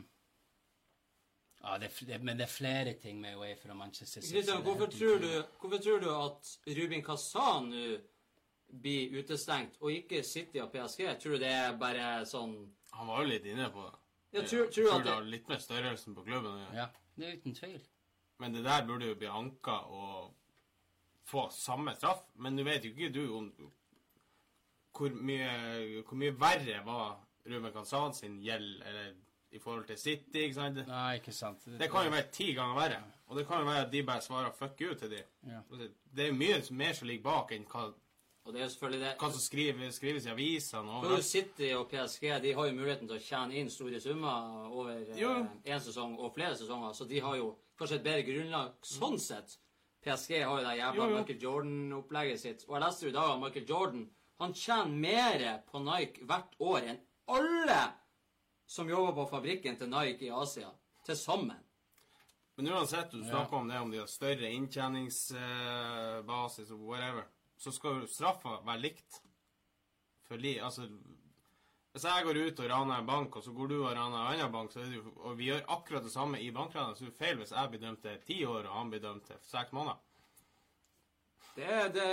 ja, 1.63 1.77
det, 1.81 1.89
det, 2.05 2.21
men 2.21 2.37
det 2.37 2.45
er 2.45 2.53
flere 2.53 2.93
ting 3.01 3.17
med 3.21 3.41
Uefa 3.41 3.73
og 3.73 3.81
Manchester 3.81 4.21
City. 4.21 4.35
Christian, 4.37 4.61
hvorfor 4.61 4.93
tror, 4.93 5.17
du, 5.25 5.31
hvorfor 5.57 5.83
tror 5.83 6.03
du 6.05 6.09
at 6.13 6.55
Rubin 6.77 7.05
Kazan 7.05 7.71
nå 7.73 7.85
blir 8.67 9.15
utestengt, 9.17 9.79
og 9.81 9.89
ikke 9.95 10.21
City 10.27 10.61
og 10.61 10.69
PSG? 10.69 11.07
Tror 11.17 11.37
du 11.37 11.41
det 11.41 11.49
er 11.49 11.79
bare 11.79 12.19
sånn 12.29 12.59
Han 12.93 13.09
var 13.09 13.23
jo 13.23 13.31
litt 13.33 13.47
inne 13.49 13.71
på 13.73 13.87
det. 13.87 13.95
Jeg 14.37 14.49
tror, 14.49 14.65
tror 14.65 14.89
tror 14.89 14.97
at 14.99 15.05
det, 15.05 15.13
har 15.13 15.29
litt 15.35 15.47
med 15.51 15.61
størrelsen 15.63 16.15
på 16.17 16.25
klubben 16.27 16.59
ja. 16.61 16.73
Ja, 16.83 16.87
det 17.17 17.27
er 17.27 17.37
uten 17.41 17.55
tvil. 17.57 17.79
Men 18.37 18.53
det 18.53 18.63
der 18.65 18.85
burde 18.85 19.09
jo 19.09 19.17
bli 19.17 19.29
anka 19.31 19.77
og 19.89 20.33
få 21.27 21.47
samme 21.51 21.95
straff. 21.97 22.23
Men 22.35 22.55
nå 22.55 22.65
vet 22.67 22.85
jo 22.85 22.93
ikke 22.93 23.13
du 23.13 23.23
om 23.37 23.51
hvor 24.97 25.13
mye, 25.13 26.01
hvor 26.07 26.17
mye 26.17 26.33
verre 26.41 26.81
var 26.85 27.17
Ruben 27.47 27.73
Kansan 27.73 28.15
sin 28.17 28.39
gjeld 28.41 28.81
eller 28.85 29.13
i 29.51 29.59
forhold 29.59 29.85
til 29.87 29.97
City. 29.97 30.37
ikke 30.37 30.55
sant? 30.57 30.81
Nei, 30.87 31.19
ikke 31.19 31.31
sant. 31.31 31.67
Det 31.79 31.89
kan 31.91 32.07
jo 32.07 32.11
være 32.11 32.31
ti 32.33 32.51
ganger 32.57 32.75
verre. 32.75 33.03
Og 33.27 33.37
det 33.37 33.45
kan 33.47 33.61
jo 33.63 33.69
være 33.69 33.85
at 33.85 33.91
de 33.91 34.03
bare 34.03 34.21
svarer 34.21 34.51
'fuck 34.51 34.81
you' 34.81 34.97
til 34.99 35.11
de. 35.11 35.23
Ja. 35.47 35.61
Det 36.15 36.23
er 36.23 36.27
jo 36.27 36.33
mye 36.33 36.61
mer 36.71 36.93
som 36.93 37.07
ligger 37.07 37.23
bak 37.23 37.51
enn 37.51 37.65
hva, 37.65 37.93
og 38.47 38.53
det 38.53 38.59
er 38.61 38.65
jo 38.65 38.69
selvfølgelig 38.71 39.01
det. 39.03 39.13
hva 39.19 39.29
som 39.31 39.39
skriver, 39.43 39.91
skrives 39.91 40.25
i 40.25 40.29
avisene. 40.31 40.89
og 40.89 40.95
overalt. 41.03 41.25
City 41.25 41.73
og 41.75 41.89
PSG 41.91 42.23
de 42.41 42.53
har 42.55 42.65
jo 42.69 42.73
muligheten 42.77 43.07
til 43.09 43.17
å 43.17 43.25
tjene 43.25 43.55
inn 43.59 43.69
store 43.69 43.99
summer 43.99 44.69
over 44.71 44.91
én 45.03 45.79
sesong 45.83 46.15
og 46.17 46.33
flere 46.33 46.55
sesonger, 46.55 46.93
så 46.95 47.05
de 47.05 47.19
har 47.19 47.35
jo 47.35 47.57
kanskje 47.77 47.95
et 47.99 48.03
bedre 48.07 48.23
grunnlag 48.29 48.71
sånn 48.87 49.19
sett. 49.19 49.57
PSG 50.05 50.31
har 50.39 50.61
jo 50.61 50.63
det 50.63 50.77
jævla 50.77 50.95
Jo, 50.95 51.09
jo. 51.09 51.15
Michael 51.17 51.41
Jordan-opplegget 51.43 52.39
sitt. 52.39 52.63
Og 52.69 52.75
jeg 52.77 52.83
leste 52.85 53.05
jo 53.05 53.09
i 53.09 53.13
dag 53.17 53.29
at 53.33 53.39
Michael 53.43 53.69
Jordan 53.69 54.09
han 54.39 54.53
tjener 54.53 54.87
mer 54.87 55.61
på 55.67 55.79
Nike 55.83 56.19
hvert 56.29 56.55
år 56.59 56.81
enn 56.93 56.99
alle 57.27 57.81
som 58.67 58.89
jobber 58.89 59.13
på 59.17 59.25
fabrikken 59.31 59.77
til 59.79 59.89
Nike 59.91 60.25
i 60.27 60.31
Asia 60.31 60.69
til 61.05 61.15
sammen. 61.17 61.57
Men 62.57 62.67
uansett, 62.73 63.11
du 63.11 63.23
snakker 63.23 63.57
om 63.57 63.67
det 63.69 63.79
om 63.79 63.91
de 63.91 63.97
har 63.99 64.07
større 64.09 64.49
inntjeningsbasis 64.49 66.71
og 66.73 66.79
whatever, 66.89 67.23
så 67.57 67.71
skal 67.73 68.03
straffa 68.07 68.59
være 68.65 68.83
likt. 68.85 69.21
For 70.27 70.37
li, 70.37 70.57
altså 70.59 70.87
Hvis 71.91 72.03
jeg 72.05 72.25
går 72.27 72.37
ut 72.45 72.59
og 72.59 72.69
raner 72.69 72.99
en 72.99 73.07
bank, 73.07 73.35
og 73.35 73.43
så 73.43 73.51
går 73.57 73.67
du 73.71 73.75
og 73.79 73.95
raner 73.95 74.17
en 74.19 74.33
annen 74.35 74.51
bank, 74.53 74.71
så 74.71 74.83
er 74.83 74.91
det 74.91 74.99
og 75.15 75.37
vi 75.39 75.47
gjør 75.47 75.63
akkurat 75.73 76.03
det 76.05 76.11
samme 76.13 76.37
i 76.41 76.51
bankranet, 76.53 76.97
så 76.97 77.05
er 77.05 77.09
det 77.09 77.17
feil 77.17 77.39
hvis 77.39 77.53
jeg 77.55 77.69
blir 77.71 77.81
dømt 77.81 78.01
til 78.03 78.19
ti 78.27 78.37
år, 78.45 78.67
og 78.67 78.75
han 78.75 78.91
blir 78.91 79.01
dømt 79.01 79.25
til 79.25 79.39
seks 79.41 79.73
måneder. 79.73 79.97
Det, 81.55 81.93
det, 81.95 82.05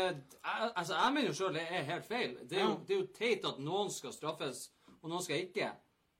altså, 0.45 0.95
jeg 0.95 1.13
mener 1.13 1.29
jo 1.29 1.35
sjøl 1.37 1.59
det 1.59 1.67
er 1.69 1.83
helt 1.91 2.07
feil. 2.09 2.39
Det 2.49 2.59
er, 2.59 2.65
jo, 2.65 2.79
det 2.89 2.95
er 2.97 3.01
jo 3.03 3.09
teit 3.19 3.45
at 3.45 3.59
noen 3.61 3.91
skal 3.93 4.15
straffes, 4.17 4.71
og 5.03 5.11
noen 5.13 5.27
skal 5.27 5.43
ikke. 5.45 5.69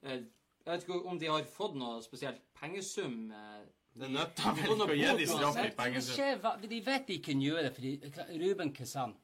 Eh, 0.05 0.27
Jeg 0.65 0.73
vet 0.73 0.85
ikke 0.85 1.01
om 1.09 1.19
de 1.21 1.29
har 1.29 1.49
fått 1.53 1.75
noe 1.77 2.03
spesielt 2.05 2.39
pengesum. 2.57 3.31
Eh, 3.97 4.01
Det 4.01 4.09
nytter 4.11 4.55
vel 4.57 4.73
ikke 4.75 4.87
å 4.91 4.95
gi 4.99 5.17
de 5.19 5.27
straff 5.27 5.41
i 5.41 5.45
uansett. 5.45 5.65
Det 5.71 5.77
pengesum. 5.77 6.15
skjer, 6.17 6.39
hva- 6.43 6.61
de 6.69 6.81
vet 6.81 7.07
de 7.07 7.19
kan 7.23 7.41
gjøre 7.41 7.63
det, 7.63 7.75
for 7.75 8.39
Ruben 8.43 8.73
Kazan 8.73 9.15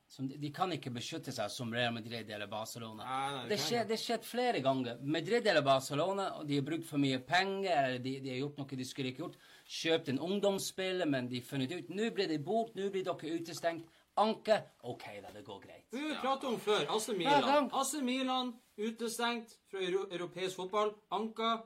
de, 0.40 0.50
kan 0.50 0.70
ikke 0.72 0.90
beskytte 0.94 1.32
seg 1.32 1.50
som 1.50 1.72
Real 1.72 1.92
Madrid 1.92 2.30
eller 2.30 2.46
Barcelona. 2.46 3.04
Nei, 3.04 3.30
nei, 3.32 3.48
det 3.48 3.88
det 3.88 3.98
skjedd 3.98 4.24
flere 4.24 4.60
ganger. 4.62 4.98
Madrid 5.02 5.46
eller 5.46 5.62
Barcelona, 5.62 6.28
og 6.38 6.46
de 6.46 6.54
har 6.54 6.62
brukt 6.62 6.84
for 6.86 6.98
mye 6.98 7.18
penger, 7.18 7.70
eller 7.84 7.98
de, 7.98 8.20
de 8.20 8.30
har 8.30 8.38
gjort 8.44 8.58
noe 8.58 8.76
de 8.76 8.84
skulle 8.84 9.10
ikke 9.12 9.24
gjort. 9.24 9.36
Kjøpt 9.70 10.08
en 10.08 10.18
ungdomsspiller, 10.18 11.06
men 11.06 11.28
de 11.28 11.40
har 11.40 11.46
funnet 11.46 11.70
ut 11.72 11.88
Nå 11.90 12.10
blir 12.14 12.28
de 12.28 12.38
bort, 12.38 12.74
nå 12.74 12.90
blir 12.90 13.04
dere 13.04 13.38
utestengt. 13.38 13.86
Anke. 14.18 14.56
OK, 14.82 15.04
da, 15.22 15.30
det 15.32 15.44
går 15.46 15.60
greit. 15.62 15.84
Vi 15.92 16.00
har 16.08 16.20
pratet 16.20 16.44
om 16.50 16.58
før. 16.60 16.82
AC 16.90 17.08
Milan. 17.16 17.70
Asse 17.72 17.96
AC 17.98 18.02
Milan 18.02 18.54
utestengt 18.76 19.54
fra 19.70 19.78
euro 19.80 20.06
europeisk 20.10 20.56
fotball. 20.56 20.94
Anka. 21.10 21.62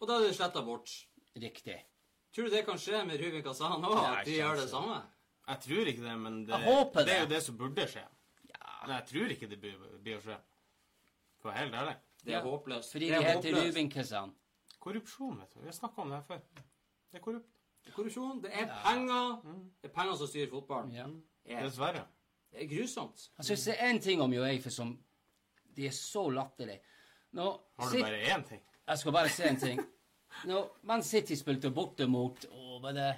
Og 0.00 0.08
da 0.08 0.18
er 0.18 0.26
det 0.28 0.36
sletta 0.36 0.62
bort. 0.66 0.92
Riktig. 1.40 1.78
Tror 2.34 2.46
du 2.46 2.50
det 2.54 2.62
kan 2.66 2.78
skje 2.78 3.00
med 3.06 3.18
Ruben 3.20 3.42
Kazan 3.42 3.82
òg? 3.82 3.94
Ja, 3.96 4.12
At 4.20 4.26
de 4.28 4.36
gjør 4.36 4.60
det 4.60 4.68
samme? 4.70 5.00
Jeg 5.50 5.60
tror 5.64 5.88
ikke 5.90 6.02
det, 6.04 6.16
men 6.18 6.36
det, 6.46 6.54
Jeg 6.54 6.74
håper 6.76 7.04
det 7.04 7.14
er 7.14 7.20
jo 7.20 7.26
det. 7.26 7.34
det 7.34 7.42
som 7.42 7.56
burde 7.58 7.86
skje. 7.90 8.04
Ja. 8.50 8.74
Men 8.86 8.94
jeg 8.96 9.06
tror 9.10 9.32
ikke 9.34 9.48
det 9.50 9.58
blir, 9.60 10.16
å 10.16 10.20
skje. 10.22 10.36
For 11.42 11.56
helt 11.56 11.74
ærlig. 11.74 11.96
Det 12.22 12.34
er 12.34 12.38
Ja, 12.38 12.42
håpløst. 12.44 12.92
Fordi 12.92 13.08
det 13.10 13.16
er 13.16 13.26
heter. 13.32 13.56
Ruben 13.56 13.90
Kazan. 13.90 14.34
Korrupsjon, 14.80 15.38
vet 15.40 15.54
du. 15.54 15.60
Vi 15.60 15.66
har 15.66 15.72
snakka 15.76 16.02
om 16.02 16.08
det 16.12 16.20
her 16.20 16.28
før. 16.28 16.40
Det 17.10 17.18
er 17.18 17.24
korrupt. 17.24 17.50
Det 17.84 17.90
er 17.90 17.96
korrupsjon. 17.96 18.42
Det 18.44 18.50
er 18.54 18.66
penger. 18.84 19.40
Det 19.82 19.90
er 19.90 19.94
penger 19.94 20.16
som 20.16 20.26
styrer 20.30 20.50
fotballen. 20.50 20.92
Ja. 20.94 21.06
Det 21.44 21.56
er, 21.56 21.62
Dessverre. 21.66 22.04
det 22.52 22.62
er 22.62 22.68
grusomt. 22.76 23.30
Jeg 23.38 23.44
synes 23.50 23.64
det 23.64 23.74
er 23.78 23.90
én 23.92 24.00
ting 24.02 24.22
om 24.22 24.32
Uefa 24.32 24.70
som 24.70 24.98
De 25.76 25.86
er 25.86 25.90
så 25.96 26.28
latterlige. 26.30 26.80
Har 27.34 27.60
du 27.80 27.90
sitt... 27.90 28.02
bare 28.04 28.22
én 28.36 28.42
ting? 28.48 28.62
Jeg 28.90 28.98
skal 28.98 29.14
bare 29.14 29.30
si 29.30 29.42
en 29.46 29.58
ting. 29.60 29.80
Når 30.50 30.70
Man 30.88 31.02
City 31.06 31.36
spilte 31.38 31.70
borte 31.74 32.06
mot 32.10 32.46
Å, 32.50 32.78
var 32.82 32.94
det 32.96 33.10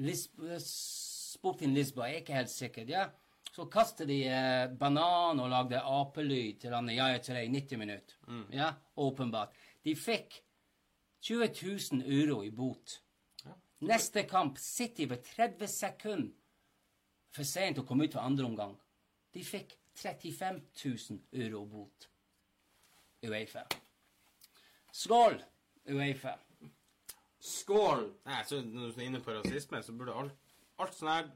Lis 0.00 0.22
Sporting 0.64 1.74
Lisboa, 1.76 2.06
jeg 2.08 2.20
er 2.20 2.22
ikke 2.22 2.38
helt 2.38 2.52
sikker. 2.52 2.88
ja. 2.88 3.08
Så 3.52 3.66
kastet 3.68 4.08
de 4.08 4.22
eh, 4.24 4.70
banan 4.80 5.40
og 5.42 5.50
lagde 5.52 5.80
apelyd 5.84 6.62
til 6.62 6.72
han 6.72 6.88
Yaya 6.88 7.18
i 7.42 7.48
90 7.52 7.76
minutter. 7.80 8.16
Ja, 8.56 8.70
åpenbart. 8.96 9.52
De 9.84 9.92
fikk 9.96 10.38
20 11.20 11.50
000 12.00 12.02
euro 12.06 12.40
i 12.42 12.50
bot. 12.50 13.02
Ja. 13.44 13.52
Neste 13.84 14.24
kamp 14.28 14.56
City 14.58 15.04
ved 15.10 15.26
30 15.34 15.68
sekunder 15.68 16.32
for 17.32 17.44
sent 17.44 17.82
å 17.82 17.84
komme 17.84 18.08
ut 18.08 18.16
for 18.16 18.24
andre 18.24 18.48
omgang. 18.48 18.74
De 19.34 19.44
fikk 19.44 19.76
35 20.00 20.62
000 20.84 21.20
euro 21.44 21.66
bot. 21.68 22.08
Uefa. 23.28 23.66
Skål, 24.92 25.38
Uefa. 25.88 26.34
Skål. 27.42 28.04
Nei, 28.28 28.42
så 28.46 28.60
Når 28.62 28.92
du 28.92 29.00
er 29.00 29.06
inne 29.08 29.20
på 29.24 29.32
rasisme, 29.34 29.80
så 29.82 29.94
burde 29.96 30.14
alt, 30.14 30.34
alt 30.78 30.94
sånn 30.94 31.08
her 31.10 31.30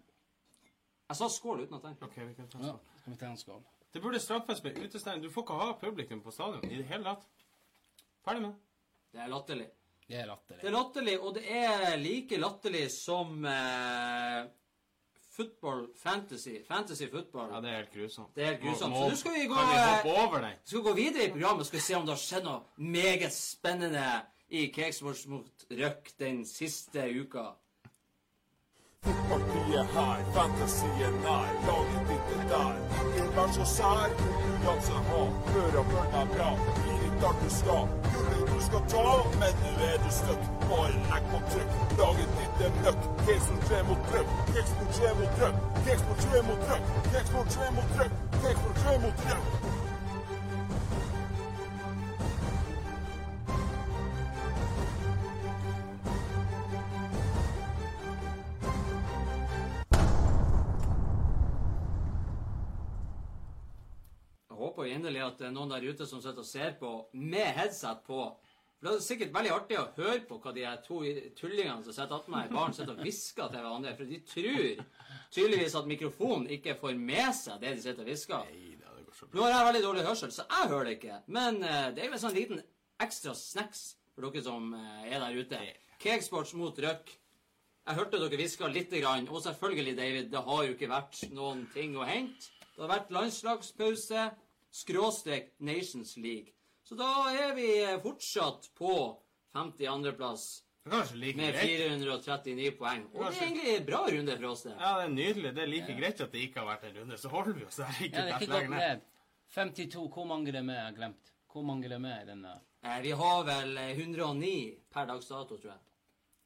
Jeg 1.09 1.17
sa 1.21 1.29
skål 1.31 1.65
uten 1.65 1.79
å 1.79 1.83
tenke. 1.83 2.05
OK, 2.07 2.17
vi 2.29 2.35
kan 2.35 2.49
ta 2.53 2.59
Ja, 2.61 2.75
sånn. 2.75 3.01
skal 3.01 3.13
vi 3.13 3.19
ta 3.21 3.27
en 3.31 3.41
skål? 3.41 3.65
Det 3.95 4.03
burde 4.03 4.21
straffes 4.21 4.63
med 4.65 4.77
utestengning. 4.83 5.23
Du 5.23 5.31
får 5.33 5.45
ikke 5.47 5.59
ha 5.61 5.73
publikum 5.81 6.21
på 6.21 6.33
stadion 6.35 6.65
i 6.69 6.77
det 6.83 6.87
hele 6.91 7.05
tatt. 7.07 7.25
Ferdig 8.27 8.43
med 8.43 8.51
det. 8.51 8.59
Det 9.15 9.21
er 9.25 9.29
latterlig. 9.33 9.69
Det 10.07 10.17
er 10.17 10.27
Det 10.27 10.29
latterlig. 10.29 10.65
er 10.65 10.75
latterlig, 10.77 11.15
og 11.21 11.35
det 11.35 11.45
er 11.51 11.97
like 11.99 12.37
latterlig 12.39 12.85
som 12.91 13.45
eh, 13.47 14.47
football 15.37 15.87
fantasy. 16.03 16.55
Fantasy 16.69 17.07
football. 17.13 17.51
Ja, 17.53 17.61
det 17.61 17.71
er 17.71 17.77
helt 17.83 17.93
grusomt. 17.95 18.31
Det 18.35 18.43
er 18.45 18.49
helt 18.55 18.63
grusomt. 18.63 18.93
Må- 18.95 19.03
Så 19.05 19.11
nå 19.11 19.17
skal 19.17 19.33
vi 19.35 19.47
gå, 19.47 19.55
vi 19.55 19.77
eh, 19.83 20.25
over 20.25 20.49
skal 20.65 20.83
gå 20.89 20.95
videre 20.95 21.25
i 21.29 21.31
programmet 21.35 21.67
skal 21.67 21.79
vi 21.79 21.83
se 21.85 21.95
om 21.99 22.07
det 22.07 22.15
har 22.17 22.23
skjedd 22.25 22.45
noe 22.45 22.89
meget 22.97 23.33
spennende 23.33 24.07
i 24.51 24.67
Cakesports 24.75 25.27
mot 25.27 25.67
Røk 25.71 26.13
den 26.19 26.45
siste 26.47 27.05
uka. 27.21 27.47
Fotballtid 29.07 29.75
er 29.79 29.87
her, 29.95 30.23
fantasy 30.35 30.89
er 31.07 31.13
nær, 31.23 31.51
laget 31.67 32.09
ditt 32.11 32.31
er 32.37 32.49
der. 32.53 32.73
Vil 33.15 33.29
være 33.37 33.53
så 33.57 33.67
sær, 33.77 34.09
konkurranse 34.21 34.97
ha, 35.11 35.21
hør 35.53 35.79
og 35.81 35.87
bra. 36.35 36.49
Blir 36.81 37.05
ikke 37.07 37.29
alt 37.31 37.45
du 37.45 37.51
skal, 37.59 37.85
gullet 38.15 38.36
du 38.57 38.63
skal 38.65 38.83
ta, 38.89 39.09
men 39.41 39.59
nå 39.63 39.73
er 39.85 39.99
du 40.05 40.11
støkk. 40.19 40.45
Bare 40.71 40.93
legg 41.11 41.25
på 41.33 41.41
trykk, 41.53 41.75
laget 42.01 42.31
ditt 42.39 42.63
er 42.67 42.73
møkk. 42.83 43.03
3 43.69 43.83
mot 43.89 44.01
trøkk, 44.09 44.29
3 44.97 45.13
mot 45.19 45.31
trøkk, 45.39 45.57
3 45.85 46.43
mot 46.49 46.61
trøkk, 46.67 46.85
3 47.13 47.71
mot 47.77 47.89
trøkk, 47.97 48.15
3 48.41 49.01
mot 49.05 49.27
trøkk. 49.27 49.75
Inderlig 64.87 65.21
at 65.21 65.39
det 65.39 65.47
er 65.49 65.53
noen 65.53 65.71
der 65.71 65.85
ute 65.85 66.07
som 66.09 66.21
sitter 66.23 66.41
og 66.41 66.47
ser 66.47 66.77
på 66.81 66.91
med 67.13 67.53
headset 67.59 67.99
på. 68.07 68.21
For 68.77 68.89
Det 68.89 68.95
er 68.95 69.05
sikkert 69.07 69.35
veldig 69.35 69.53
artig 69.55 69.77
å 69.81 69.87
høre 69.97 70.23
på 70.29 70.37
hva 70.43 70.53
de 70.53 70.65
her 70.67 70.81
to 70.85 70.99
tullingene 71.39 71.83
som 71.85 71.95
sitter 71.97 72.17
attmed 72.19 72.51
barn 72.51 72.55
baren, 72.55 72.75
sitter 72.77 72.93
og 72.93 73.05
hvisker 73.07 73.53
til 73.53 73.63
hverandre. 73.65 73.95
For 73.97 74.11
de 74.11 74.19
tror 74.33 74.83
tydeligvis 75.33 75.77
at 75.81 75.89
mikrofonen 75.89 76.51
ikke 76.59 76.77
får 76.81 76.99
med 77.01 77.31
seg 77.39 77.63
det 77.63 77.77
de 77.77 77.85
sitter 77.85 78.05
og 78.05 78.11
hvisker. 78.11 78.51
Nå 79.33 79.45
har 79.47 79.55
jeg 79.55 79.69
veldig 79.71 79.85
dårlig 79.87 80.05
hørsel, 80.05 80.33
så 80.33 80.45
jeg 80.45 80.71
hører 80.73 80.91
det 80.91 80.97
ikke. 80.99 81.21
Men 81.33 81.63
uh, 81.65 81.87
det 81.97 82.03
er 82.03 82.11
jo 82.11 82.19
en 82.19 82.25
sånn 82.27 82.37
liten 82.37 82.61
ekstra 83.03 83.33
snacks 83.37 83.87
for 84.13 84.29
dere 84.29 84.45
som 84.45 84.75
uh, 84.77 85.07
er 85.09 85.23
der 85.25 85.39
ute. 85.41 85.63
Cakesports 86.03 86.53
mot 86.59 86.77
Røk. 86.85 87.15
Jeg 87.87 87.97
hørte 87.97 88.21
dere 88.21 88.41
hviska 88.41 88.69
lite 88.69 89.01
grann. 89.01 89.29
Og 89.31 89.41
selvfølgelig, 89.45 89.97
David, 89.97 90.29
det 90.35 90.43
har 90.51 90.65
jo 90.67 90.77
ikke 90.77 90.91
vært 90.91 91.23
noen 91.33 91.65
ting 91.73 91.97
å 91.97 92.05
hente. 92.05 92.53
Det 92.75 92.85
har 92.85 92.93
vært 92.93 93.15
landslagspause, 93.15 94.27
skråstrek 94.85 95.55
Nations 95.65 96.17
League. 96.21 96.56
Så 96.87 96.95
da 96.99 97.09
er 97.35 97.55
vi 97.57 97.69
fortsatt 98.05 98.69
på 98.79 98.93
52.-plass 99.57 100.45
er 100.87 100.93
kanskje 100.93 101.17
like 101.19 101.37
med 101.41 101.55
greit. 101.57 101.71
439 101.99 102.69
poeng. 102.79 103.07
Og 103.11 103.25
det 103.25 103.31
er 103.33 103.47
egentlig 103.47 103.73
en 103.73 103.87
bra 103.89 104.01
runde 104.07 104.37
for 104.37 104.49
oss, 104.53 104.63
det. 104.69 104.75
Ja, 104.79 104.91
det 105.01 105.07
er 105.09 105.15
nydelig. 105.17 105.51
Det 105.57 105.63
er 105.65 105.71
like 105.73 105.97
greit 105.99 106.21
at 106.23 106.33
det 106.37 106.45
ikke 106.47 106.63
har 106.63 106.69
vært 106.69 106.85
en 106.87 107.01
runde. 107.01 107.19
Så 107.19 107.33
holder 107.33 107.57
vi 107.59 107.65
oss 107.67 107.81
der. 107.81 107.97
Ikke 108.07 108.21
Ja, 108.21 108.27
det 108.29 108.35
er 108.37 108.45
ikke 108.45 108.53
gått 108.53 108.71
ned. 108.71 108.79
ned. 108.79 109.01
52. 109.57 110.05
Hvor 110.15 110.29
mange 110.31 110.49
er 110.53 110.59
det 110.59 110.65
med? 110.69 110.77
Jeg 110.79 110.85
har 110.85 110.97
glemt. 111.01 111.33
Hvor 111.53 111.67
mange 111.67 111.89
er 111.89 111.95
det 111.97 112.01
med 112.05 112.23
i 112.23 112.29
denne? 112.31 112.55
Eh, 112.85 113.01
Vi 113.03 113.11
har 113.23 113.43
vel 113.51 113.77
eh, 113.83 113.91
109 113.99 114.55
per 114.95 115.07
dags 115.11 115.27
dato, 115.33 115.57
tror 115.59 115.73
jeg. 115.73 115.83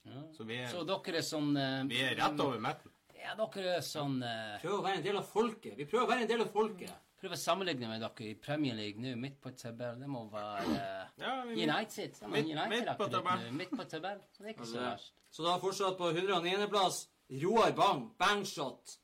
Ja. 0.09 0.23
Så 0.33 0.45
vi 0.49 0.57
er, 0.57 0.69
Så 0.73 0.87
dere 0.89 1.19
er 1.21 1.27
sånn 1.27 1.53
eh, 1.61 1.85
vi 1.91 2.01
er 2.01 2.17
rett 2.17 2.41
over 2.41 2.59
midten. 2.65 2.93
Ja, 3.21 3.35
dere 3.37 3.77
er 3.77 3.85
sånn 3.85 4.23
eh, 4.25 4.57
Prøver 4.63 4.79
å 4.79 4.85
være 4.89 4.97
en 5.03 5.05
del 5.05 5.21
av 5.21 5.29
folket. 5.29 5.77
Vi 5.77 5.85
prøver 5.85 6.07
å 6.07 6.13
være 6.15 6.25
en 6.25 6.31
del 6.33 6.41
av 6.47 6.53
folket. 6.55 6.95
Prøver 7.21 7.37
å 7.37 7.41
sammenligne 7.41 7.89
med 7.91 8.01
dere 8.01 8.27
i 8.31 8.35
Premier 8.41 8.77
League 8.79 9.03
nå, 9.03 9.11
midt 9.21 9.35
på 9.45 9.51
tabell. 9.61 9.99
Det 10.01 10.09
må 10.09 10.23
være 10.33 10.71
uh, 10.73 11.11
Ja, 11.21 11.35
United. 11.45 12.17
Midt- 12.33 12.49
United 12.49 12.73
midt 12.73 12.89
er 12.89 12.97
på 12.97 13.09
tabell. 13.13 13.43
Midt 13.59 13.75
på 13.77 13.85
tabell. 13.93 14.23
Så 14.33 14.43
det 14.43 14.49
er 14.49 14.55
ikke 14.55 14.69
så 14.71 14.81
verst. 14.87 15.13
Så 15.31 15.45
da 15.45 15.59
fortsatt 15.61 15.99
på 16.01 16.09
109.-plass 16.15 17.03
Roar 17.43 17.75
Bang, 17.77 18.07
bangshot. 18.19 18.97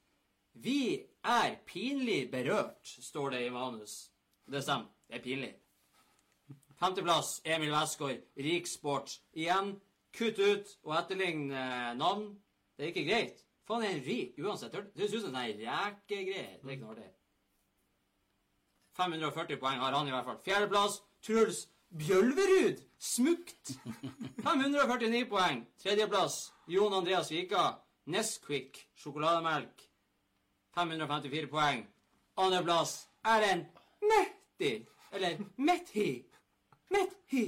Vi 0.64 0.78
er 1.28 1.58
pinlig 1.68 2.30
berørt, 2.32 2.80
står 3.04 3.36
det 3.36 3.42
i 3.46 3.52
manus. 3.52 3.98
Det 4.48 4.62
stemmer. 4.64 4.88
Det 5.06 5.18
er 5.20 5.24
pinlig. 5.26 5.52
Femteplass 6.80 7.40
Emil 7.44 7.70
Westgård, 7.72 8.24
Riksport. 8.36 9.18
Igjen, 9.36 9.74
kutt 10.16 10.40
ut 10.40 10.72
og 10.88 10.96
etterlign 10.98 11.50
eh, 11.52 11.92
navn. 12.00 12.30
Det 12.76 12.88
er 12.88 12.92
ikke 12.94 13.06
greit. 13.08 13.44
Faen, 13.68 13.84
er 13.84 13.92
han 13.96 14.02
rik 14.06 14.36
uansett? 14.40 14.72
Det 14.72 15.04
høres 15.04 15.14
ut 15.16 15.24
som 15.28 15.36
en 15.36 15.60
rekegreie. 15.60 16.56
Det 16.62 16.66
er 16.68 16.74
ikke 16.76 16.84
noe 16.84 16.96
artig. 16.96 17.08
540 18.96 19.60
poeng 19.60 19.80
har 19.80 19.92
han 19.92 20.08
i 20.08 20.14
hvert 20.14 20.24
fall. 20.28 20.38
Fjerdeplass 20.44 21.00
Truls 21.24 21.66
Bjølverud. 21.96 22.80
Smukt. 22.98 23.74
549 24.44 25.26
poeng. 25.30 25.64
Tredjeplass 25.82 26.52
Jon 26.66 26.94
Andreas 26.96 27.30
Vika. 27.30 27.66
Nesquik 28.06 28.80
sjokolademelk. 28.96 29.84
554 30.76 31.50
poeng. 31.52 31.84
Andreplass 32.36 33.06
Erlend 33.24 33.66
Mehti. 34.02 34.86
Eller 35.12 35.38
Methi. 35.56 36.24
Methi. 36.90 37.46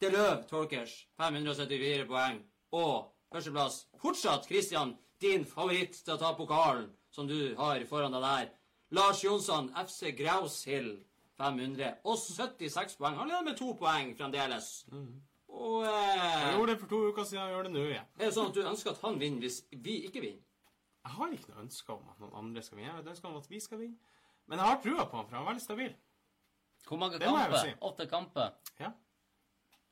Deløv 0.00 0.44
Torkers. 0.48 1.06
574 1.18 2.06
poeng. 2.08 2.42
Og 2.72 3.08
førsteplass 3.32 3.86
fortsatt 4.00 4.46
Christian, 4.48 4.94
din 5.20 5.44
favoritt 5.48 5.96
til 6.04 6.14
å 6.14 6.20
ta 6.20 6.34
pokalen, 6.36 6.90
som 7.10 7.26
du 7.26 7.54
har 7.58 7.82
foran 7.90 8.12
deg 8.14 8.22
der. 8.22 8.50
Lars 8.90 9.22
Jonsson, 9.24 9.70
FC 9.86 10.12
Graushill. 10.16 11.04
576 11.38 12.96
poeng. 12.98 13.14
Han 13.14 13.28
leder 13.30 13.44
med 13.46 13.56
to 13.58 13.72
poeng 13.78 14.14
fremdeles. 14.18 14.86
Og 15.48 15.84
eh, 15.86 16.24
Jeg 16.24 16.54
gjorde 16.56 16.72
det 16.72 16.80
for 16.80 16.90
to 16.90 16.98
uker 17.08 17.24
siden, 17.24 17.44
jeg 17.44 17.54
gjør 17.54 17.62
det 17.68 17.72
nå 17.72 17.84
igjen. 17.86 18.08
er 18.18 18.24
det 18.24 18.34
sånn 18.34 18.50
at 18.50 18.56
du 18.56 18.62
ønsker 18.66 18.90
at 18.90 19.02
han 19.04 19.20
vinner 19.20 19.44
hvis 19.46 19.60
vi 19.70 19.94
ikke 20.08 20.22
vinner? 20.24 20.42
Jeg 21.06 21.14
har 21.14 21.32
ikke 21.32 21.52
noe 21.52 21.62
ønske 21.62 21.94
om 21.94 22.08
at 22.10 22.18
noen 22.20 22.34
andre 22.42 22.62
skal 22.66 22.76
vinne. 22.80 22.88
Jeg 22.88 22.96
har 22.96 23.04
et 23.04 23.12
ønske 23.14 23.30
om 23.30 23.36
at 23.38 23.46
vi 23.50 23.60
skal 23.64 23.80
vinne. 23.80 23.96
Men 24.50 24.58
jeg 24.60 24.66
har 24.72 24.80
trua 24.82 25.06
på 25.08 25.16
han, 25.20 25.28
for 25.28 25.36
han 25.36 25.44
er 25.44 25.50
veldig 25.52 25.62
stabil. 25.64 25.94
Hvor 26.88 27.00
mange 27.00 27.20
Det 27.20 27.30
må 27.30 27.38
jeg 27.38 27.62
si. 27.62 28.06
Kamper? 28.10 28.50
Ja. 28.80 28.90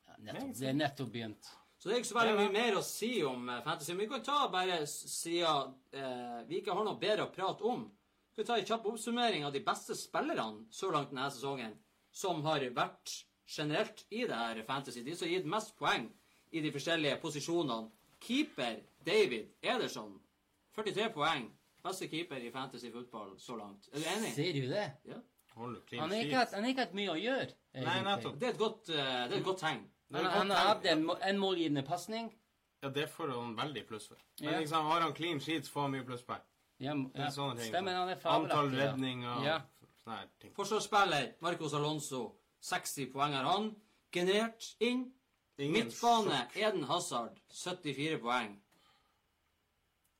Ja, 0.07 0.17
nettopp. 0.19 0.53
Det 0.59 0.67
er 0.67 0.77
nettopp 0.77 1.11
begynt. 1.13 1.49
Så 1.77 1.89
det 1.89 1.95
er 1.95 2.01
ikke 2.01 2.09
så 2.09 2.17
veldig 2.17 2.37
mye 2.41 2.53
mer 2.53 2.77
å 2.79 2.83
si 2.85 3.11
om 3.23 3.49
eh, 3.53 3.61
fantasy. 3.63 3.93
Men 3.93 4.03
vi 4.03 4.09
kan 4.13 4.23
ta 4.25 4.37
bare 4.51 4.79
sida 4.89 5.55
eh, 5.93 6.39
vi 6.49 6.59
ikke 6.61 6.73
har 6.73 6.85
noe 6.87 6.99
bedre 7.01 7.27
å 7.27 7.33
prate 7.33 7.63
om. 7.69 7.85
Vi 8.37 8.43
kan 8.43 8.53
ta 8.53 8.59
en 8.59 8.65
kjapp 8.69 8.83
oppsummering 8.85 9.45
av 9.45 9.53
de 9.53 9.59
beste 9.65 9.95
spillerne 9.97 10.67
så 10.69 10.91
langt 10.93 11.09
denne 11.09 11.25
sesongen 11.33 11.71
som 12.13 12.43
har 12.45 12.61
vært 12.69 13.13
generelt 13.49 14.03
i 14.13 14.27
det 14.29 14.37
her 14.37 14.59
fantasy. 14.67 15.01
De 15.01 15.15
som 15.17 15.25
har 15.25 15.31
gitt 15.31 15.47
mest 15.49 15.71
poeng 15.79 16.05
i 16.53 16.61
de 16.61 16.69
forskjellige 16.75 17.15
posisjonene. 17.23 17.89
Keeper 18.21 18.83
David 19.05 19.55
Ederson. 19.61 20.19
43 20.77 21.07
poeng. 21.15 21.47
Beste 21.81 22.09
keeper 22.11 22.45
i 22.45 22.51
fantasy 22.53 22.91
football 22.93 23.31
så 23.41 23.57
langt. 23.57 23.89
Er 23.89 24.03
du 24.03 24.09
enig? 24.11 24.29
Ser 24.35 24.53
du 24.53 24.67
det? 24.69 24.85
Ja. 25.09 25.17
Han 25.57 25.79
har 26.11 26.21
ikke 26.21 26.43
hatt, 26.83 26.93
mye 26.93 27.15
å 27.15 27.17
gjøre. 27.17 27.55
Nei, 27.73 27.95
nettopp. 28.05 28.35
Det 28.37 28.51
er 28.51 28.53
et 28.53 28.59
godt, 28.61 28.91
uh, 28.91 28.99
det 28.99 29.31
er 29.31 29.39
et 29.39 29.47
godt 29.47 29.63
tegn. 29.63 29.81
Han, 30.13 30.27
han 30.35 30.53
har 30.53 30.69
hatt 30.75 30.85
en, 30.93 31.07
en 31.09 31.41
målgivende 31.41 31.81
pasning. 31.87 32.29
Ja, 32.85 32.93
det 32.93 33.07
får 33.09 33.33
han 33.33 33.57
veldig 33.57 33.87
pluss 33.89 34.05
for. 34.11 34.21
Men 34.43 34.53
Ja. 34.53 34.59
liksom, 34.61 34.85
har 34.85 35.01
han 35.01 35.17
clean 35.17 35.41
sheets, 35.41 35.73
får 35.73 35.87
han 35.87 35.97
mye 35.97 36.05
plusspoeng. 36.05 36.45
Ja, 36.79 36.93
ja. 37.15 37.29
ting. 37.31 37.67
Stemmer, 37.71 37.95
han 37.95 38.09
er 38.09 38.15
fabelaktig. 38.15 38.57
Antall 38.57 38.75
redninger 38.75 39.43
Ja. 39.45 39.61
sånne 40.03 40.27
ting. 40.39 40.53
Forsvarsspiller 40.55 41.33
Marcos 41.41 41.73
Alonso, 41.73 42.35
60 42.61 43.11
poeng 43.13 43.33
har 43.33 43.43
han. 43.43 43.75
Generert 44.13 44.75
inn 44.79 45.11
Ingen 45.59 45.73
Midtbane 45.87 46.47
Eden 46.55 46.83
Hazard 46.83 47.39
74 47.49 48.19
poeng. 48.21 48.59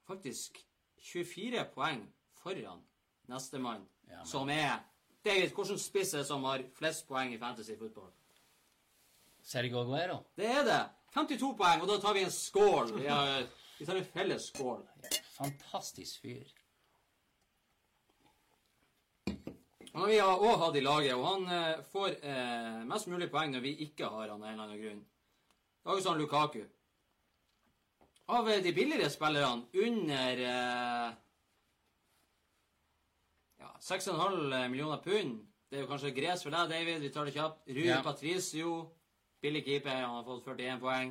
Faktisk 0.08 0.58
24 0.98 1.66
poeng 1.76 2.08
foran 2.42 2.82
nestemann, 3.28 3.86
Ja, 4.10 4.18
men- 4.18 4.26
som 4.26 4.50
er 4.50 4.80
David, 5.26 5.52
hvilken 5.52 5.78
spiss 5.80 6.14
er 6.14 6.18
det 6.18 6.28
som 6.28 6.44
har 6.44 6.64
flest 6.74 7.08
poeng 7.08 7.34
i 7.34 7.38
fantasy 7.38 7.76
fotball? 7.78 8.12
Sergio 9.44 9.80
Aguero. 9.82 10.24
Det 10.36 10.46
er 10.46 10.64
det. 10.64 10.90
52 11.14 11.54
poeng, 11.58 11.82
og 11.82 11.88
da 11.88 11.98
tar 12.00 12.14
vi 12.14 12.24
en 12.24 12.32
skål. 12.32 12.92
Vi, 13.02 13.08
har, 13.08 13.44
vi 13.80 13.86
tar 13.86 13.96
en 13.96 14.06
felles 14.06 14.42
skål. 14.48 14.88
Fantastisk 15.38 16.22
fyr. 16.24 16.48
Han 19.94 20.10
vi 20.10 20.18
har 20.22 20.42
òg 20.46 20.60
hatt 20.62 20.76
i 20.78 20.82
laget, 20.86 21.14
og 21.18 21.26
han 21.26 21.46
eh, 21.54 21.84
får 21.92 22.18
eh, 22.22 22.82
mest 22.90 23.08
mulig 23.10 23.30
poeng 23.34 23.54
når 23.54 23.64
vi 23.66 23.72
ikke 23.88 24.10
har 24.14 24.30
han 24.30 24.42
av 24.44 24.50
en 24.50 24.54
eller 24.54 24.66
annen 24.68 24.82
grunn. 24.82 25.00
Det 25.82 25.90
var 25.90 25.98
jo 25.98 26.04
sånn 26.06 26.20
Lukaku. 26.22 26.60
Av 28.36 28.50
eh, 28.52 28.60
de 28.62 28.74
billigere 28.76 29.10
spillerne 29.10 29.66
under 29.88 30.42
eh, 30.52 31.16
ja, 33.64 33.72
6,5 33.88 34.68
millioner 34.70 35.02
pund 35.06 35.40
Det 35.68 35.80
er 35.80 35.84
jo 35.84 35.90
kanskje 35.90 36.14
gres 36.16 36.44
for 36.46 36.54
deg, 36.54 36.70
David. 36.72 37.02
Vi 37.04 37.10
tar 37.12 37.26
det 37.28 37.34
kjapt. 37.36 37.66
Rui 37.68 37.88
Ja. 37.90 37.98
Patricio. 38.04 38.76
Billig 39.44 39.66
keeper. 39.66 39.98
Han 40.06 40.14
har 40.20 40.24
fått 40.24 40.46
41 40.48 40.80
poeng. 40.80 41.10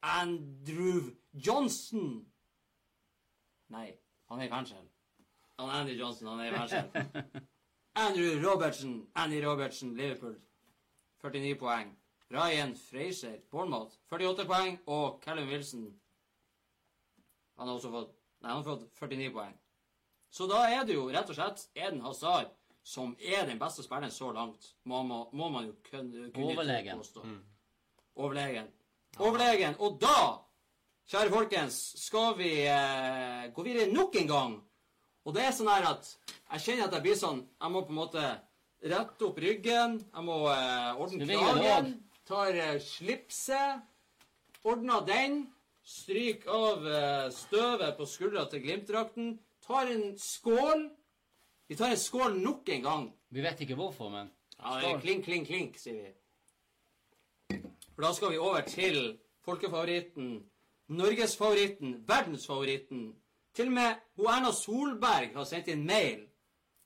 Andrew 0.00 1.10
Johnson. 1.32 2.22
Nei, 3.70 3.86
han 4.30 4.40
er 4.40 4.48
i 4.48 4.52
fengsel. 4.52 4.84
Han 5.60 5.70
Andy 5.70 5.96
Johnson, 6.00 6.28
han 6.32 6.40
er 6.40 6.50
i 6.50 6.56
fengsel. 6.56 7.42
Andrew 8.04 8.38
Robertson, 8.50 8.94
Andy 9.14 9.40
Robertson, 9.44 9.96
Liverpool. 9.96 10.36
49 11.22 11.56
poeng. 11.60 11.90
Ryan 12.30 12.74
Fraser, 12.78 13.38
Bournemouth. 13.50 13.96
48 14.10 14.46
poeng. 14.46 14.78
Og 14.86 15.20
Callum 15.24 15.48
Wilson. 15.50 15.88
Han 17.58 17.68
har 17.68 17.74
også 17.74 17.90
fått 17.92 18.16
Nei, 18.40 18.48
han 18.54 18.62
har 18.62 18.64
fått 18.64 18.86
49 18.96 19.32
poeng. 19.34 19.56
Så 20.32 20.46
da 20.48 20.62
er 20.72 20.86
det 20.88 20.94
jo 20.94 21.10
rett 21.12 21.28
og 21.28 21.36
slett 21.36 21.66
Eden 21.76 21.98
Hazard 22.00 22.54
som 22.86 23.10
er 23.20 23.44
den 23.50 23.58
beste 23.60 23.82
spilleren 23.84 24.10
så 24.14 24.30
langt. 24.32 24.70
Må, 24.88 25.02
man, 25.04 25.26
må 25.36 25.50
man 25.52 25.66
jo 25.68 25.74
kunne, 25.90 26.30
kunne 26.32 26.54
Overlegen. 26.54 26.96
påstå. 27.02 27.24
Overlegen. 28.16 28.70
Overlegen. 29.18 29.76
Og 29.78 29.98
da, 30.00 30.14
kjære 31.10 31.32
folkens, 31.32 31.78
skal 31.98 32.36
vi 32.38 32.50
eh, 32.70 33.48
gå 33.54 33.64
videre 33.66 33.90
nok 33.90 34.14
en 34.20 34.28
gang. 34.30 34.52
Og 35.26 35.34
det 35.36 35.42
er 35.44 35.54
sånn 35.54 35.70
her 35.70 35.88
at 35.90 36.06
jeg 36.30 36.62
kjenner 36.64 36.86
at 36.86 36.94
jeg 36.96 37.04
blir 37.04 37.18
sånn 37.18 37.42
Jeg 37.44 37.72
må 37.74 37.82
på 37.84 37.92
en 37.92 37.98
måte 37.98 38.22
rette 38.80 39.26
opp 39.26 39.38
ryggen. 39.42 39.98
Jeg 40.00 40.26
må 40.26 40.38
eh, 40.52 41.00
ordne 41.02 41.28
kragen. 41.28 41.90
Tar 42.28 42.56
eh, 42.56 42.78
slipset. 42.82 43.82
Ordner 44.64 45.04
den. 45.06 45.42
Stryk 45.90 46.46
av 46.50 46.86
eh, 46.86 47.28
støvet 47.34 47.96
på 47.98 48.06
skuldra 48.06 48.46
til 48.50 48.62
Glimt-drakten. 48.64 49.34
Tar 49.66 49.90
en 49.90 50.14
skål. 50.20 50.86
Vi 51.70 51.78
tar 51.78 51.94
en 51.94 52.00
skål 52.00 52.38
nok 52.40 52.70
en 52.76 52.86
gang. 52.86 53.08
Vi 53.30 53.42
vet 53.44 53.60
ikke 53.66 53.78
hvorfor, 53.78 54.10
men 54.14 54.30
Ja, 54.60 54.78
det 54.80 54.88
er 54.90 55.02
klink, 55.02 55.24
klink, 55.24 55.46
klink, 55.48 55.78
sier 55.80 56.00
vi. 56.02 57.60
For 57.94 58.04
da 58.04 58.10
skal 58.16 58.34
vi 58.34 58.40
over 58.42 58.64
til 58.68 58.98
folkefavoritten, 59.46 60.34
norgesfavoritten, 60.90 61.94
verdensfavoritten. 62.08 63.14
Til 63.54 63.66
og 63.66 63.72
med 63.72 63.94
hun 64.16 64.26
Erna 64.26 64.52
Solberg 64.52 65.34
har 65.34 65.46
sendt 65.48 65.70
inn 65.70 65.86
mail 65.86 66.26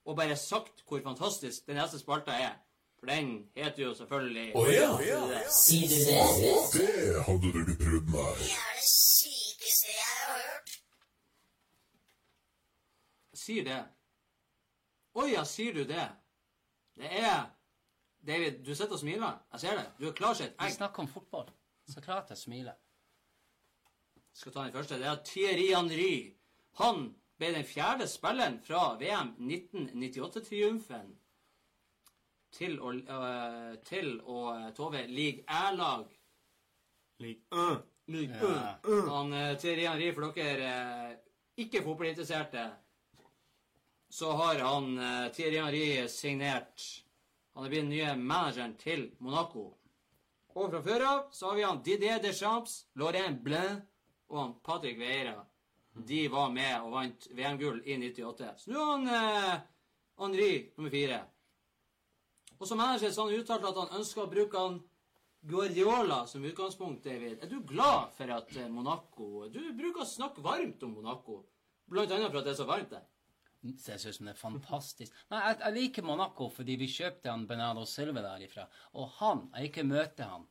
og 0.05 0.17
bare 0.17 0.37
sagt 0.37 0.85
hvor 0.89 1.01
fantastisk 1.05 1.67
den 1.67 1.77
neste 1.81 1.99
spalta 2.01 2.37
er. 2.37 2.55
For 2.99 3.07
den 3.07 3.49
heter 3.57 3.83
jo 3.83 3.95
selvfølgelig 3.95 4.53
Å 4.57 4.65
ja. 4.73 4.91
Sier 5.53 5.89
du 5.89 5.97
det? 6.09 6.21
Det 6.75 7.25
hadde 7.27 7.51
du 7.53 7.59
ikke 7.65 7.77
trodd 7.83 8.13
meg. 8.15 8.39
Det 8.41 8.53
er 8.53 8.79
det 8.79 8.87
sykeste 8.89 9.91
jeg 9.93 10.15
har 10.21 10.39
hørt. 10.45 10.77
Sier 13.45 13.67
det. 13.69 13.83
Å 15.15 15.27
ja, 15.29 15.45
sier 15.49 15.77
du 15.77 15.85
det? 15.89 16.07
Det 16.97 17.11
er 17.11 17.45
David, 18.25 18.63
du 18.65 18.73
sitter 18.75 18.97
og 18.97 19.01
smiler. 19.03 19.37
Jeg 19.53 19.61
ser 19.61 19.77
det. 19.77 19.85
Du 20.01 20.09
er 20.09 20.17
klar 20.17 20.35
som 20.35 20.47
et 20.47 20.57
vi 20.65 20.73
snakker 20.73 21.05
om 21.05 21.09
fotball. 21.13 21.51
Så 21.93 22.01
klart 22.01 22.31
jeg 22.33 22.41
smiler. 22.41 22.79
Skal 24.35 24.53
ta 24.53 24.65
den 24.65 24.73
første. 24.75 24.99
Det 24.99 25.07
er 25.07 25.23
Thierry 25.25 25.69
Henry. 25.75 26.17
Han 26.81 27.15
ble 27.39 27.53
den 27.55 27.67
fjerde 27.67 28.09
spilleren 28.11 28.61
fra 28.63 28.95
VM 28.99 29.35
1998-triumfen 29.39 31.15
til 32.55 32.77
å, 32.79 32.93
øh, 32.95 33.73
til 33.87 34.21
å 34.21 34.39
Tove 34.77 35.07
League 35.11 35.43
A-lag. 35.49 36.07
League 37.19 37.43
øh. 37.53 37.83
League 38.07 38.37
Ja. 38.37 38.77
A. 38.85 39.01
Han, 39.09 39.33
uh, 39.33 39.57
Thierry 39.57 39.87
Henry, 39.87 40.13
for 40.13 40.33
dere 40.37 40.73
uh, 41.11 41.15
ikke 41.57 41.81
fotballinteresserte, 41.83 42.67
så 44.11 44.33
har 44.37 44.61
han 44.61 44.99
uh, 44.99 45.33
Thierry 45.33 45.57
Henry 45.57 46.09
signert 46.09 46.85
Han 47.55 47.65
er 47.65 47.71
blitt 47.71 47.85
den 47.85 47.91
nye 47.95 48.15
manageren 48.19 48.73
til 48.77 49.13
Monaco. 49.23 49.77
Og 50.55 50.71
fra 50.73 50.81
før 50.83 51.05
av 51.07 51.21
så 51.33 51.49
har 51.49 51.57
vi 51.57 51.63
han 51.63 51.83
Didier 51.87 52.19
Deschamps, 52.23 52.81
Laurent 52.99 53.45
Blanc 53.45 53.85
og 54.31 54.41
han 54.41 54.55
Patrick 54.65 54.99
Vieira. 54.99 55.37
De 55.95 56.25
var 56.29 56.51
med 56.51 56.75
og 56.83 56.95
vant 56.97 57.29
VM-gull 57.31 57.83
i 57.87 57.97
98. 58.01 58.51
Så 58.65 58.73
nå 58.73 58.81
er 58.81 58.91
han 58.91 59.13
eh, 59.15 59.63
Henri 60.23 60.51
nummer 60.77 60.91
fire. 60.91 61.21
Og 62.59 62.67
som 62.67 62.81
manager 62.81 63.13
så 63.15 63.29
han 63.29 63.39
uttalt 63.39 63.67
at 63.69 63.81
han 63.83 63.97
ønsker 64.01 64.25
å 64.25 64.31
bruke 64.31 64.59
han 64.67 64.81
Guardiola 65.45 66.23
som 66.27 66.45
utgangspunkt, 66.45 67.05
David. 67.05 67.43
Er 67.43 67.51
du 67.51 67.61
glad 67.69 68.15
for 68.17 68.31
at 68.33 68.55
eh, 68.57 68.71
Monaco 68.73 69.49
Du 69.53 69.61
bruker 69.77 70.03
å 70.03 70.09
snakke 70.09 70.45
varmt 70.45 70.83
om 70.87 70.95
Monaco. 70.97 71.43
Blant 71.91 72.15
annet 72.17 72.31
for 72.31 72.41
at 72.41 72.49
det 72.49 72.55
er 72.55 72.63
så 72.63 72.69
varmt 72.69 72.95
der. 72.95 73.05
Det 73.65 73.81
ser 73.81 74.01
ut 74.09 74.17
som 74.17 74.27
det 74.29 74.35
er 74.35 74.41
fantastisk. 74.41 75.13
Nei, 75.33 75.41
jeg, 75.41 75.59
jeg 75.61 75.77
liker 75.79 76.07
Monaco 76.09 76.49
fordi 76.53 76.79
vi 76.81 76.89
kjøpte 76.91 77.31
han 77.33 77.47
Bernardo 77.49 77.85
Silva 77.89 78.25
derifra. 78.25 78.67
Og 79.01 79.13
han 79.21 79.47
Jeg 79.55 79.71
ikke 79.71 79.87
møter 79.89 80.33
han, 80.33 80.49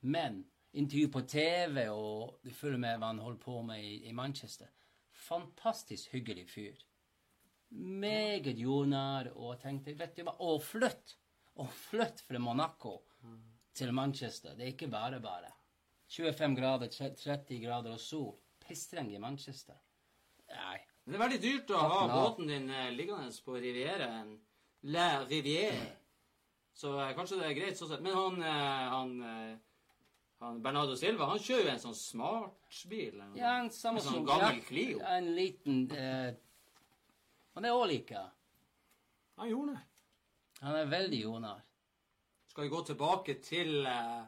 men 0.00 0.40
intervju 0.72 1.08
på 1.12 1.22
TV, 1.26 1.88
og 1.90 2.38
du 2.44 2.50
følger 2.54 2.78
med 2.78 2.98
hva 2.98 3.10
han 3.12 3.22
holder 3.22 3.42
på 3.42 3.60
med 3.66 3.82
i, 3.84 3.94
i 4.08 4.12
Manchester. 4.16 4.70
Fantastisk 5.10 6.14
hyggelig 6.14 6.46
fyr. 6.50 6.84
Meget 7.70 8.58
jordnær, 8.58 9.30
og 9.36 9.52
jeg 9.54 9.60
tenkte 9.62 9.94
Vet 9.98 10.16
du 10.16 10.24
hva 10.26 10.34
Å 10.42 10.56
flytt! 10.62 11.16
Å 11.60 11.66
flytt 11.66 12.22
fra 12.26 12.38
Monaco 12.42 12.96
til 13.76 13.92
Manchester. 13.94 14.54
Det 14.56 14.64
er 14.64 14.72
ikke 14.74 14.90
bare 14.90 15.20
bare. 15.22 15.50
25 16.10 16.56
grader, 16.58 16.90
30 16.90 17.60
grader 17.62 17.94
og 17.94 18.00
sol. 18.02 18.32
Pisstreng 18.64 19.10
i 19.14 19.20
Manchester. 19.22 19.78
Nei. 20.50 20.78
Det 21.06 21.16
er 21.16 21.22
veldig 21.22 21.40
dyrt 21.42 21.72
å 21.74 21.80
ha 21.80 22.00
båten 22.10 22.50
din 22.50 22.68
eh, 22.70 22.90
liggende 22.94 23.30
på 23.44 23.56
Rivieraen. 23.58 24.34
La 24.94 25.24
rivier. 25.24 25.78
Så 26.76 26.92
eh, 27.00 27.14
kanskje 27.16 27.40
det 27.40 27.48
er 27.48 27.56
greit 27.56 27.78
sånn 27.78 27.90
sett. 27.92 28.04
Men 28.04 28.18
han, 28.18 28.38
eh, 28.42 28.84
han, 28.94 29.14
han 30.40 30.62
Bernardo 30.64 30.94
Silva, 30.96 31.26
han 31.30 31.38
kjører 31.42 31.64
jo 31.66 31.70
en 31.74 31.80
sånn 31.82 31.94
smartbil. 31.98 33.20
en- 33.20 33.36
Ja, 33.36 33.58
en 33.60 33.70
samme 33.70 33.98
en 34.00 34.04
sånn 34.06 34.24
gammel 34.26 34.56
ja, 34.56 34.60
Clio. 34.68 35.00
En 35.04 35.34
liten 35.36 35.90
eh, 35.92 36.34
Han 37.54 37.64
er 37.64 37.70
òg 37.76 37.88
like. 37.90 38.16
Han 39.36 39.48
gjorde 39.50 39.72
det. 39.74 39.80
Han 40.62 40.74
er 40.76 40.86
veldig 40.86 41.20
jordnær. 41.22 41.60
Skal 42.48 42.64
vi 42.64 42.70
gå 42.70 42.82
tilbake 42.86 43.34
til 43.42 43.86
eh, 43.86 44.22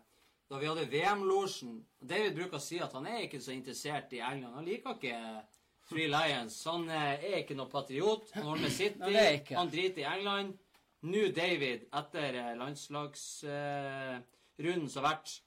da 0.51 0.59
vi 0.59 0.67
hadde 0.69 0.87
VM-losjen. 0.91 1.85
David 2.01 2.35
bruker 2.37 2.57
å 2.59 2.61
si 2.61 2.79
at 2.81 2.93
han 2.93 3.07
er 3.07 3.21
ikke 3.27 3.41
så 3.41 3.53
interessert 3.55 4.13
i 4.13 4.19
England. 4.21 4.55
Han 4.55 4.65
liker 4.69 4.91
ikke 4.99 5.43
Free 5.89 6.09
Lions. 6.09 6.65
Han 6.65 6.89
eh, 6.91 7.25
er 7.25 7.37
ikke 7.43 7.55
noe 7.57 7.69
patriot. 7.73 8.31
Han 8.35 8.43
holder 8.51 8.63
med 8.63 8.73
City. 8.73 8.99
Er. 9.23 9.41
Han 9.57 9.71
driter 9.73 9.99
i 10.05 10.09
England. 10.17 10.59
Nå, 11.03 11.29
David, 11.35 11.81
etter 11.93 12.35
eh, 12.39 12.55
landslagsrunden 12.61 14.89
som 14.89 15.05
har 15.05 15.11
vært 15.17 15.41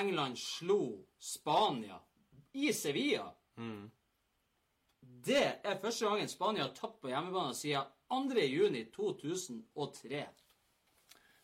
England 0.00 0.38
slo 0.38 1.04
Spania 1.18 1.98
i 2.54 2.72
Sevilla. 2.72 3.28
Det 5.24 5.44
er 5.64 5.78
første 5.80 6.06
gangen 6.08 6.28
Spania 6.28 6.62
har 6.66 6.74
tapt 6.76 7.00
på 7.02 7.08
hjemmebane 7.12 7.54
siden 7.56 7.84
2. 8.10 8.40
juni 8.50 8.84
2003. 8.94 10.24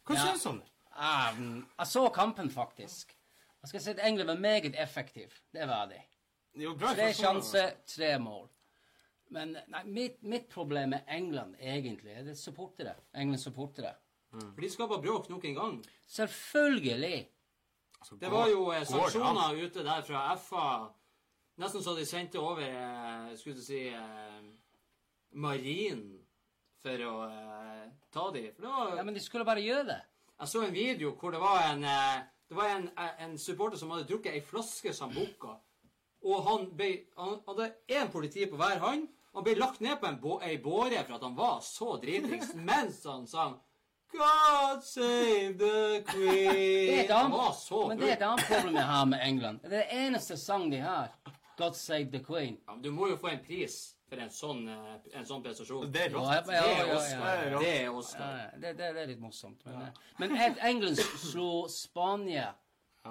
Hva 0.07 0.15
Ja. 0.17 0.27
syns 0.27 0.43
du 0.43 0.49
om 0.49 0.59
det? 0.61 0.69
Ah, 0.93 1.35
mm, 1.39 1.67
jeg 1.79 1.87
så 1.87 2.09
kampen, 2.15 2.51
faktisk. 2.51 3.17
Jeg 3.63 3.69
skal 3.69 3.81
si 3.81 3.91
at 3.91 3.99
England 4.09 4.27
var 4.31 4.37
meget 4.41 4.75
effektiv. 4.79 5.31
Det 5.53 5.69
var 5.69 5.87
de. 5.87 6.01
Tre 6.55 6.79
første 6.79 7.13
sjanser, 7.23 7.71
tre 7.87 8.19
mål. 8.19 8.49
Men 9.31 9.57
nei, 9.69 9.83
mitt, 9.85 10.23
mitt 10.23 10.49
problem 10.49 10.89
med 10.91 11.01
England, 11.09 11.55
egentlig, 11.61 12.13
er 12.13 12.23
det 12.25 12.39
supportere. 12.39 12.95
Englands 13.15 13.43
supportere. 13.45 13.95
For 14.33 14.61
de 14.61 14.71
skaper 14.71 15.03
bråk 15.03 15.29
nok 15.29 15.45
en 15.45 15.55
gang. 15.55 15.85
Selvfølgelig. 16.07 17.27
Altså, 18.01 18.17
Det 18.17 18.31
var 18.33 18.49
jo 18.49 18.63
eh, 18.73 18.81
går 18.81 18.85
sanksjoner 18.89 19.43
an? 19.51 19.61
ute 19.61 19.85
der 19.85 20.03
fra 20.03 20.23
FA. 20.37 20.69
Nesten 21.61 21.83
så 21.85 21.95
de 21.99 22.07
sendte 22.09 22.41
over 22.41 22.63
eh, 22.65 23.37
skulle 23.37 23.57
du 23.61 23.63
si 23.65 23.83
eh, 23.93 24.41
Marinen 25.33 26.19
for 26.81 27.05
å 27.07 27.15
eh, 27.29 27.89
ta 28.13 28.31
de. 28.35 28.47
For 28.57 28.63
det 28.65 28.73
var, 28.73 28.97
Ja, 28.97 29.05
Men 29.05 29.15
de 29.15 29.21
skulle 29.21 29.45
bare 29.45 29.65
gjøre 29.65 29.87
det. 29.93 30.01
Jeg 30.41 30.49
så 30.49 30.63
en 30.65 30.73
video 30.75 31.13
hvor 31.21 31.35
det 31.37 31.41
var 31.43 31.67
en, 31.73 31.85
eh, 31.85 32.23
Det 32.49 32.57
var 32.57 32.69
en, 32.75 32.89
en 32.99 33.39
supporter 33.39 33.79
som 33.79 33.91
hadde 33.93 34.09
drukket 34.09 34.35
ei 34.35 34.41
flaske 34.43 34.93
Sambuca. 34.97 35.59
Og 36.27 36.43
han, 36.49 36.65
ble, 36.77 36.89
han 37.17 37.37
hadde 37.47 37.69
én 37.89 38.11
politi 38.11 38.47
på 38.51 38.57
hver 38.59 38.81
hånd. 38.83 39.07
Han 39.37 39.45
ble 39.47 39.55
lagt 39.55 39.81
ned 39.81 40.01
på 40.01 40.09
en 40.09 40.19
ei 40.43 40.57
båre 40.59 41.05
for 41.05 41.15
at 41.15 41.23
han 41.23 41.37
var 41.37 41.61
så 41.63 41.95
dritings 42.03 42.55
mens 42.55 43.05
han 43.07 43.29
sang 43.31 43.61
God 44.13 44.83
save 44.85 45.59
the 45.59 46.01
Det 46.01 46.01
er 46.01 46.05
queen. 46.05 47.11
annet, 47.11 47.71
men 47.89 47.99
det 48.01 48.09
er 48.11 48.17
et 48.17 48.23
annet 48.23 48.45
problem 48.49 48.75
jeg 48.75 48.85
har 48.85 49.05
med 49.05 49.19
England. 49.27 49.61
Det 49.63 49.73
er 49.73 49.77
den 49.91 50.07
eneste 50.07 50.37
sangen 50.37 50.73
de 50.73 50.77
har. 50.83 51.09
God 51.59 51.75
save 51.75 52.11
the 52.13 52.25
queen. 52.25 52.57
Ja, 52.69 52.75
men 52.75 52.83
du 52.85 52.91
må 52.91 53.09
jo 53.11 53.17
få 53.21 53.27
en 53.35 53.45
pris 53.45 53.95
for 54.11 54.17
en 54.19 54.31
sånn, 54.35 54.65
eh, 54.69 54.97
en 55.21 55.27
sånn 55.29 55.43
prestasjon. 55.45 55.93
Det 55.93 56.01
er 56.07 56.11
Ja, 56.11 56.17
rått. 56.19 56.47
ja, 56.49 56.55
ja, 56.55 56.61
Det 56.65 56.65
er 56.65 56.87
ja, 56.87 56.95
Oscar. 56.97 57.37
Det 57.61 57.75
er 57.85 57.89
Oscar. 57.95 58.37
ja, 58.39 58.47
det, 58.59 58.73
det, 58.79 58.87
det 58.97 59.03
er 59.03 59.07
litt 59.13 59.21
morsomt. 59.23 59.61
Men, 59.67 59.75
eh, 59.83 59.89
men 60.19 60.31
England 60.73 60.97
slo 60.99 61.69
Spania 61.69 62.49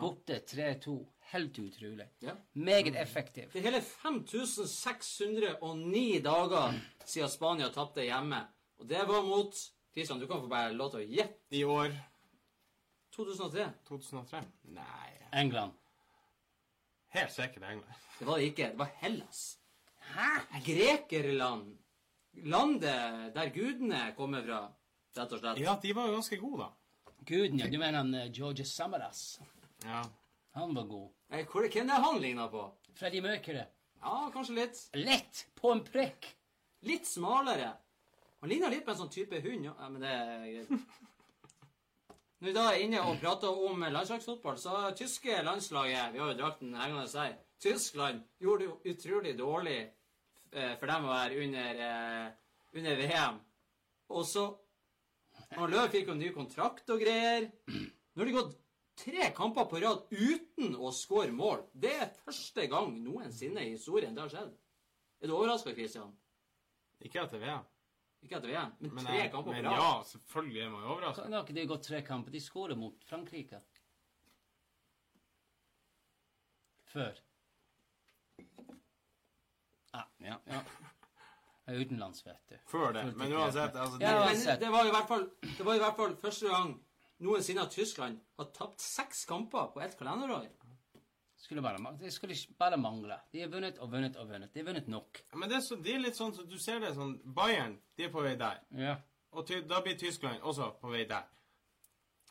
borte 0.02 0.40
3-2. 0.46 1.06
Helt 1.30 1.60
utrolig. 1.62 2.08
Ja. 2.26 2.32
Meget 2.58 2.96
effektiv. 2.98 3.52
Det 3.54 3.60
er 3.62 3.66
hele 3.70 3.82
5609 3.86 6.20
dager 6.26 6.74
siden 7.06 7.30
Spania 7.30 7.70
tapte 7.70 8.02
hjemme. 8.02 8.40
Og 8.80 8.88
det 8.90 9.04
var 9.08 9.22
mot 9.28 9.54
Kristian, 9.93 10.19
du 10.19 10.28
kan 10.28 10.41
få 10.41 10.47
bare 10.52 10.73
lov 10.73 10.91
til 10.93 11.02
å 11.02 11.08
gjette. 11.17 11.39
I 11.58 11.63
år 11.65 11.93
2003. 13.15 13.65
2003? 13.89 14.41
Nei 14.75 15.10
England. 15.34 15.73
Helt 17.15 17.32
sikkert 17.34 17.63
England. 17.63 17.93
Det 18.19 18.25
var 18.28 18.38
det 18.39 18.49
ikke. 18.52 18.69
Det 18.73 18.80
var 18.80 18.91
Hellas. 19.02 19.43
Hæ? 20.13 20.30
Grekerland. 20.65 21.78
Landet 22.45 23.34
der 23.36 23.49
gudene 23.54 24.02
kommer 24.17 24.43
fra, 24.45 24.60
rett 25.17 25.34
og 25.36 25.41
slett. 25.41 25.60
Ja, 25.63 25.73
de 25.82 25.93
var 25.97 26.08
jo 26.08 26.13
ganske 26.19 26.38
gode, 26.39 26.67
da. 26.67 27.13
Guden, 27.25 27.60
ja. 27.60 27.67
Du 27.67 27.78
mener 27.82 27.97
han 27.99 28.13
eh, 28.15 28.30
George 28.32 28.63
Samaras. 28.65 29.39
Ja. 29.84 30.04
Han 30.56 30.73
var 30.78 30.86
god. 30.89 31.10
Eh, 31.32 31.45
hvor- 31.45 31.67
Hvem 31.69 31.89
er 31.89 32.02
han 32.06 32.21
ligna 32.21 32.47
på? 32.47 32.63
Freddie 32.95 33.21
Mercury. 33.21 33.65
Ja, 34.02 34.30
kanskje 34.34 34.56
litt. 34.56 34.80
Lett 34.95 35.45
på 35.56 35.71
en 35.73 35.84
prikk. 35.84 36.30
Litt 36.88 37.06
smalere. 37.08 37.73
Han 38.39 38.52
ligner 38.52 38.71
litt 38.71 38.86
på 38.88 38.93
en 38.93 39.02
sånn 39.02 39.12
type 39.12 39.41
hund. 39.43 39.67
Ja, 39.67 39.89
men 39.91 40.04
det 40.04 40.12
er 40.15 40.45
greit. 40.47 40.97
Når 42.39 42.47
vi 42.47 42.56
da 42.56 42.65
er 42.71 42.82
inne 42.86 43.02
og 43.04 43.19
prater 43.19 43.63
om 43.67 43.82
landslagsfotball, 43.84 44.56
så 44.62 44.93
tyske 44.95 45.41
landslaget 45.43 46.13
Vi 46.13 46.21
har 46.21 46.30
jo 46.32 46.38
drakten 46.39 46.71
hengende 46.78 47.10
her. 47.19 47.34
Tyskland 47.60 48.21
gjorde 48.39 48.69
det 48.69 48.93
utrolig 48.93 49.34
dårlig 49.36 49.80
eh, 49.82 50.78
for 50.80 50.88
dem 50.88 51.08
å 51.10 51.12
være 51.12 51.41
under, 51.43 51.82
eh, 51.84 52.30
under 52.80 53.02
VM. 53.02 53.41
Og 54.15 54.23
så 54.25 54.45
han 55.58 55.71
Løv 55.71 55.89
fikk 55.91 56.12
jo 56.12 56.15
ny 56.15 56.30
kontrakt 56.36 56.89
og 56.93 57.04
greier. 57.04 57.49
Nå 57.67 58.21
har 58.21 58.30
de 58.30 58.38
gått 58.38 58.56
tre 58.99 59.30
kamper 59.36 59.67
på 59.67 59.82
rad 59.84 60.08
uten 60.12 60.75
å 60.80 60.93
skåre 60.95 61.36
mål. 61.36 61.65
Det 61.73 61.91
er 62.06 62.15
første 62.23 62.67
gang 62.71 62.95
noensinne 63.04 63.65
i 63.65 63.73
historien 63.73 64.15
det 64.15 64.23
har 64.25 64.34
skjedd. 64.34 64.56
Er 65.19 65.28
du 65.28 65.36
overraska, 65.36 65.75
Christian? 65.75 66.15
Ikke 67.04 67.23
etter 67.23 67.43
VM. 67.43 67.67
Ikke 68.23 68.36
etter 68.36 68.51
VM, 68.51 68.71
men, 68.79 68.93
Men, 68.93 69.05
tre 69.05 69.29
kamper 69.32 69.51
men 69.55 69.63
på 69.63 69.69
rad. 69.69 69.79
ja, 69.79 70.03
selvfølgelig 70.12 70.62
er 70.62 70.69
man 70.69 70.82
jo 70.84 70.89
overrasket. 70.95 71.23
Kan 71.23 71.34
har 71.38 71.45
ikke 71.45 71.55
de 71.55 71.67
gått 71.71 71.84
tre 71.88 72.01
kamper? 72.05 72.32
De 72.36 72.41
skårer 72.43 72.75
mot 72.79 73.05
Frankrike. 73.08 73.62
Før. 76.89 77.21
Ah, 79.93 80.05
ja, 80.19 80.36
ja. 80.49 80.62
Jeg 81.69 81.75
er 81.75 81.86
utenlands, 81.86 82.25
vet 82.25 82.49
du. 82.49 82.55
Før 82.67 82.91
det. 82.97 83.05
Men 83.15 83.34
uansett, 83.38 83.75
altså 83.77 83.99
Ja, 84.01 84.13
det. 84.34 84.60
Det 84.60 84.71
var 84.73 84.86
i 84.86 84.93
hvert 84.93 85.08
fall, 85.08 85.25
det 85.58 85.65
var 85.65 85.77
i 85.77 85.82
hvert 85.84 85.95
fall 85.95 86.15
første 86.17 86.49
gang 86.49 86.73
noensinne 87.19 87.62
at 87.62 87.71
Tyskland 87.71 88.19
har 88.39 88.49
tapt 88.55 88.82
seks 88.82 89.25
kamper 89.29 89.69
på 89.73 89.82
ett 89.86 89.97
kalenderår. 89.99 90.47
Skulle 91.39 91.62
bare, 91.63 91.80
det 91.99 92.12
skulle 92.12 92.36
bare 92.60 92.78
mangle. 92.78 93.15
De 93.32 93.41
har 93.41 93.52
vunnet 93.52 93.78
og 93.80 93.91
vunnet 93.91 94.17
og 94.19 94.28
vunnet. 94.28 94.52
De 94.54 94.60
har 94.60 94.67
vunnet 94.67 94.88
nok. 94.91 95.21
Men 95.39 95.49
det 95.49 95.56
er, 95.62 95.62
så, 95.63 95.78
de 95.80 95.93
er 95.95 96.02
litt 96.04 96.17
sånn 96.17 96.34
så 96.36 96.43
Du 96.43 96.58
ser 96.60 96.82
det 96.84 96.91
sånn 96.97 97.15
Bayern, 97.23 97.78
de 97.95 98.10
er 98.10 98.12
på 98.12 98.23
vei 98.25 98.36
der. 98.39 98.60
Ja. 98.75 98.97
Og 99.32 99.45
ty, 99.47 99.62
da 99.69 99.80
blir 99.86 99.95
Tyskland 99.97 100.43
også 100.43 100.73
på 100.82 100.91
vei 100.91 101.06
der. 101.08 101.30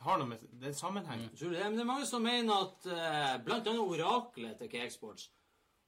Har 0.04 0.20
noe 0.20 0.28
med 0.30 0.44
Det 0.52 0.70
er 0.70 0.92
mm. 0.92 1.24
Tror 1.38 1.50
du 1.50 1.56
det? 1.56 1.64
Men 1.64 1.74
det 1.74 1.82
er 1.82 1.88
mange 1.88 2.06
som 2.06 2.22
mener 2.22 2.54
at 2.54 2.86
uh, 2.86 3.34
blant 3.42 3.66
annet 3.66 3.82
oraklet 3.82 4.60
til 4.60 4.70
Cakesports 4.70 5.24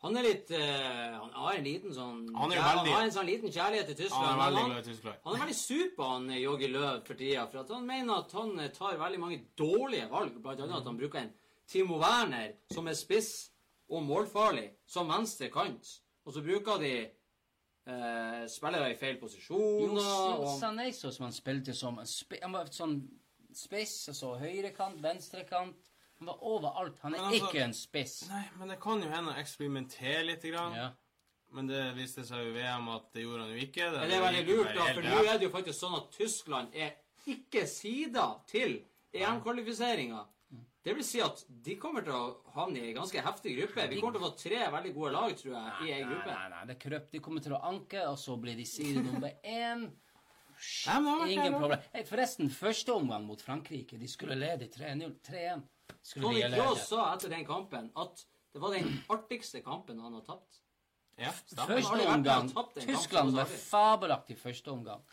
Han 0.03 0.17
er 0.19 0.27
litt 0.27 0.51
uh, 0.51 1.21
Han 1.21 1.31
har 1.37 1.59
en 1.59 1.69
liten 1.69 1.95
sånn 1.95 2.25
Han 2.35 2.51
er 2.51 2.59
jo 2.59 2.63
ja, 2.63 2.73
veldig- 2.73 2.95
har 2.97 3.07
en 3.07 3.15
sånn 3.15 3.31
liten 3.31 3.53
kjærlighet 3.55 3.93
til 3.93 3.99
Tyskland. 4.01 4.27
Han 4.27 4.33
er 4.35 4.43
veldig 4.43 4.65
han, 4.65 4.73
glad 4.73 4.83
i 4.83 4.89
Tyskland. 4.89 5.21
han 5.27 5.37
er 5.37 5.45
veldig 5.45 5.59
sur 5.61 5.93
på 5.95 6.09
han 6.15 6.27
eh, 6.31 6.41
Joggi 6.43 6.73
Løv 6.73 7.05
for 7.07 7.21
tida. 7.21 7.47
For 7.53 7.63
at 7.63 7.71
han 7.77 7.87
mener 7.87 8.25
at 8.25 8.35
han 8.41 8.67
tar 8.81 8.99
veldig 9.05 9.23
mange 9.23 9.41
dårlige 9.63 10.11
valg. 10.11 10.43
Blant 10.43 10.65
annet 10.65 10.81
at 10.81 10.91
han 10.91 10.99
bruker 11.05 11.23
en 11.23 11.33
Timo 11.71 12.01
Werner 12.03 12.57
som 12.73 12.89
er 12.91 12.99
spiss 12.99 13.51
og 13.91 14.03
målfarlig, 14.07 14.69
som 14.87 15.11
venstre 15.11 15.51
kant. 15.53 15.87
Og 16.27 16.35
så 16.35 16.43
bruker 16.45 16.81
de 16.83 16.95
eh, 17.07 18.43
spillere 18.51 18.93
i 18.93 18.99
feil 18.99 19.19
posisjoner. 19.21 20.03
jo, 20.03 20.43
og, 20.45 20.49
Sané 20.61 20.91
så 20.95 21.13
som 21.15 21.29
han 21.29 21.35
spilte 21.35 21.75
som 21.75 21.99
sp 22.07 22.39
Han 22.43 22.55
var 22.55 22.71
sånn 22.75 23.01
spiss, 23.55 24.09
altså 24.13 24.37
høyrekant, 24.39 25.01
venstrekant. 25.03 25.91
Han 26.21 26.29
var 26.29 26.43
overalt. 26.45 26.99
Han 27.03 27.15
er 27.15 27.19
altså- 27.19 27.49
ikke 27.49 27.65
en 27.65 27.75
spiss. 27.75 28.29
Nei, 28.29 28.45
men 28.59 28.69
det 28.69 28.81
kan 28.81 29.03
jo 29.03 29.09
hende 29.09 29.33
å 29.33 29.39
eksperimentere 29.41 30.25
litt. 30.27 30.43
Grann. 30.43 30.75
Ja. 30.75 30.91
Men 31.53 31.67
det 31.67 31.95
viste 31.97 32.23
seg 32.27 32.45
jo 32.45 32.51
i 32.51 32.59
VM 32.61 32.89
at 32.89 33.13
det 33.13 33.23
gjorde 33.25 33.47
han 33.47 33.51
jo 33.51 33.67
ikke. 33.67 33.91
Men 33.91 34.09
det 34.09 34.17
er 34.17 34.23
veldig 34.23 34.47
lurt, 34.47 34.75
da, 34.75 34.85
for 34.95 35.03
nå 35.03 35.25
er 35.25 35.39
det 35.39 35.49
jo 35.49 35.51
faktisk 35.51 35.79
sånn 35.81 35.97
at 35.97 36.11
Tyskland 36.13 36.75
er 36.75 36.93
ikke 37.27 37.67
sida 37.67 38.27
til 38.47 38.85
EM-kvalifiseringa. 39.13 40.27
Det 40.81 40.95
vil 40.97 41.05
si 41.05 41.19
at 41.21 41.43
de 41.49 41.75
kommer 41.77 42.05
til 42.07 42.15
å 42.17 42.53
havne 42.55 42.81
i 42.81 42.91
en 42.91 43.01
ganske 43.03 43.21
heftig 43.25 43.53
gruppe. 43.59 43.85
Vi 43.91 43.99
kommer 44.01 44.17
til 44.17 44.23
å 44.23 44.31
få 44.31 44.37
tre 44.41 44.61
veldig 44.73 44.93
gode 44.97 45.11
lag, 45.13 45.35
tror 45.37 45.53
jeg, 45.53 45.73
i 45.85 45.91
ei 45.93 46.05
gruppe. 46.09 46.31
nei, 46.31 46.37
nei, 46.39 46.53
nei, 46.55 46.63
det 46.71 46.77
er 46.77 46.81
krøp. 46.87 47.11
De 47.13 47.21
kommer 47.27 47.45
til 47.45 47.57
å 47.57 47.61
anke, 47.69 48.05
og 48.09 48.17
så 48.21 48.37
blir 48.41 48.57
de 48.57 48.65
side 48.69 49.03
nummer 49.05 49.35
én. 49.45 49.85
Nei, 50.87 51.33
Ingen 51.35 51.57
problem. 51.57 51.85
Hey, 51.93 52.05
forresten, 52.09 52.49
første 52.53 52.93
omgang 52.97 53.27
mot 53.29 53.43
Frankrike, 53.45 53.99
de 54.01 54.09
skulle 54.09 54.37
lede 54.41 54.69
3-0. 54.73 55.15
3-1. 55.29 55.63
Skulle 56.01 56.27
Tony 56.27 56.43
Cross 56.55 56.89
sa 56.89 57.07
etter 57.15 57.33
den 57.33 57.45
kampen 57.49 57.91
at 58.01 58.25
det 58.53 58.61
var 58.63 58.75
den 58.75 58.89
artigste 59.13 59.61
kampen 59.65 60.01
han 60.01 60.17
har 60.17 60.25
tapt. 60.27 60.63
Ja, 61.21 61.33
Første 61.33 62.07
omgang. 62.09 62.49
Tyskland 62.81 63.37
var 63.37 63.51
fabelaktig 63.53 64.39
første 64.41 64.73
omgang. 64.73 65.05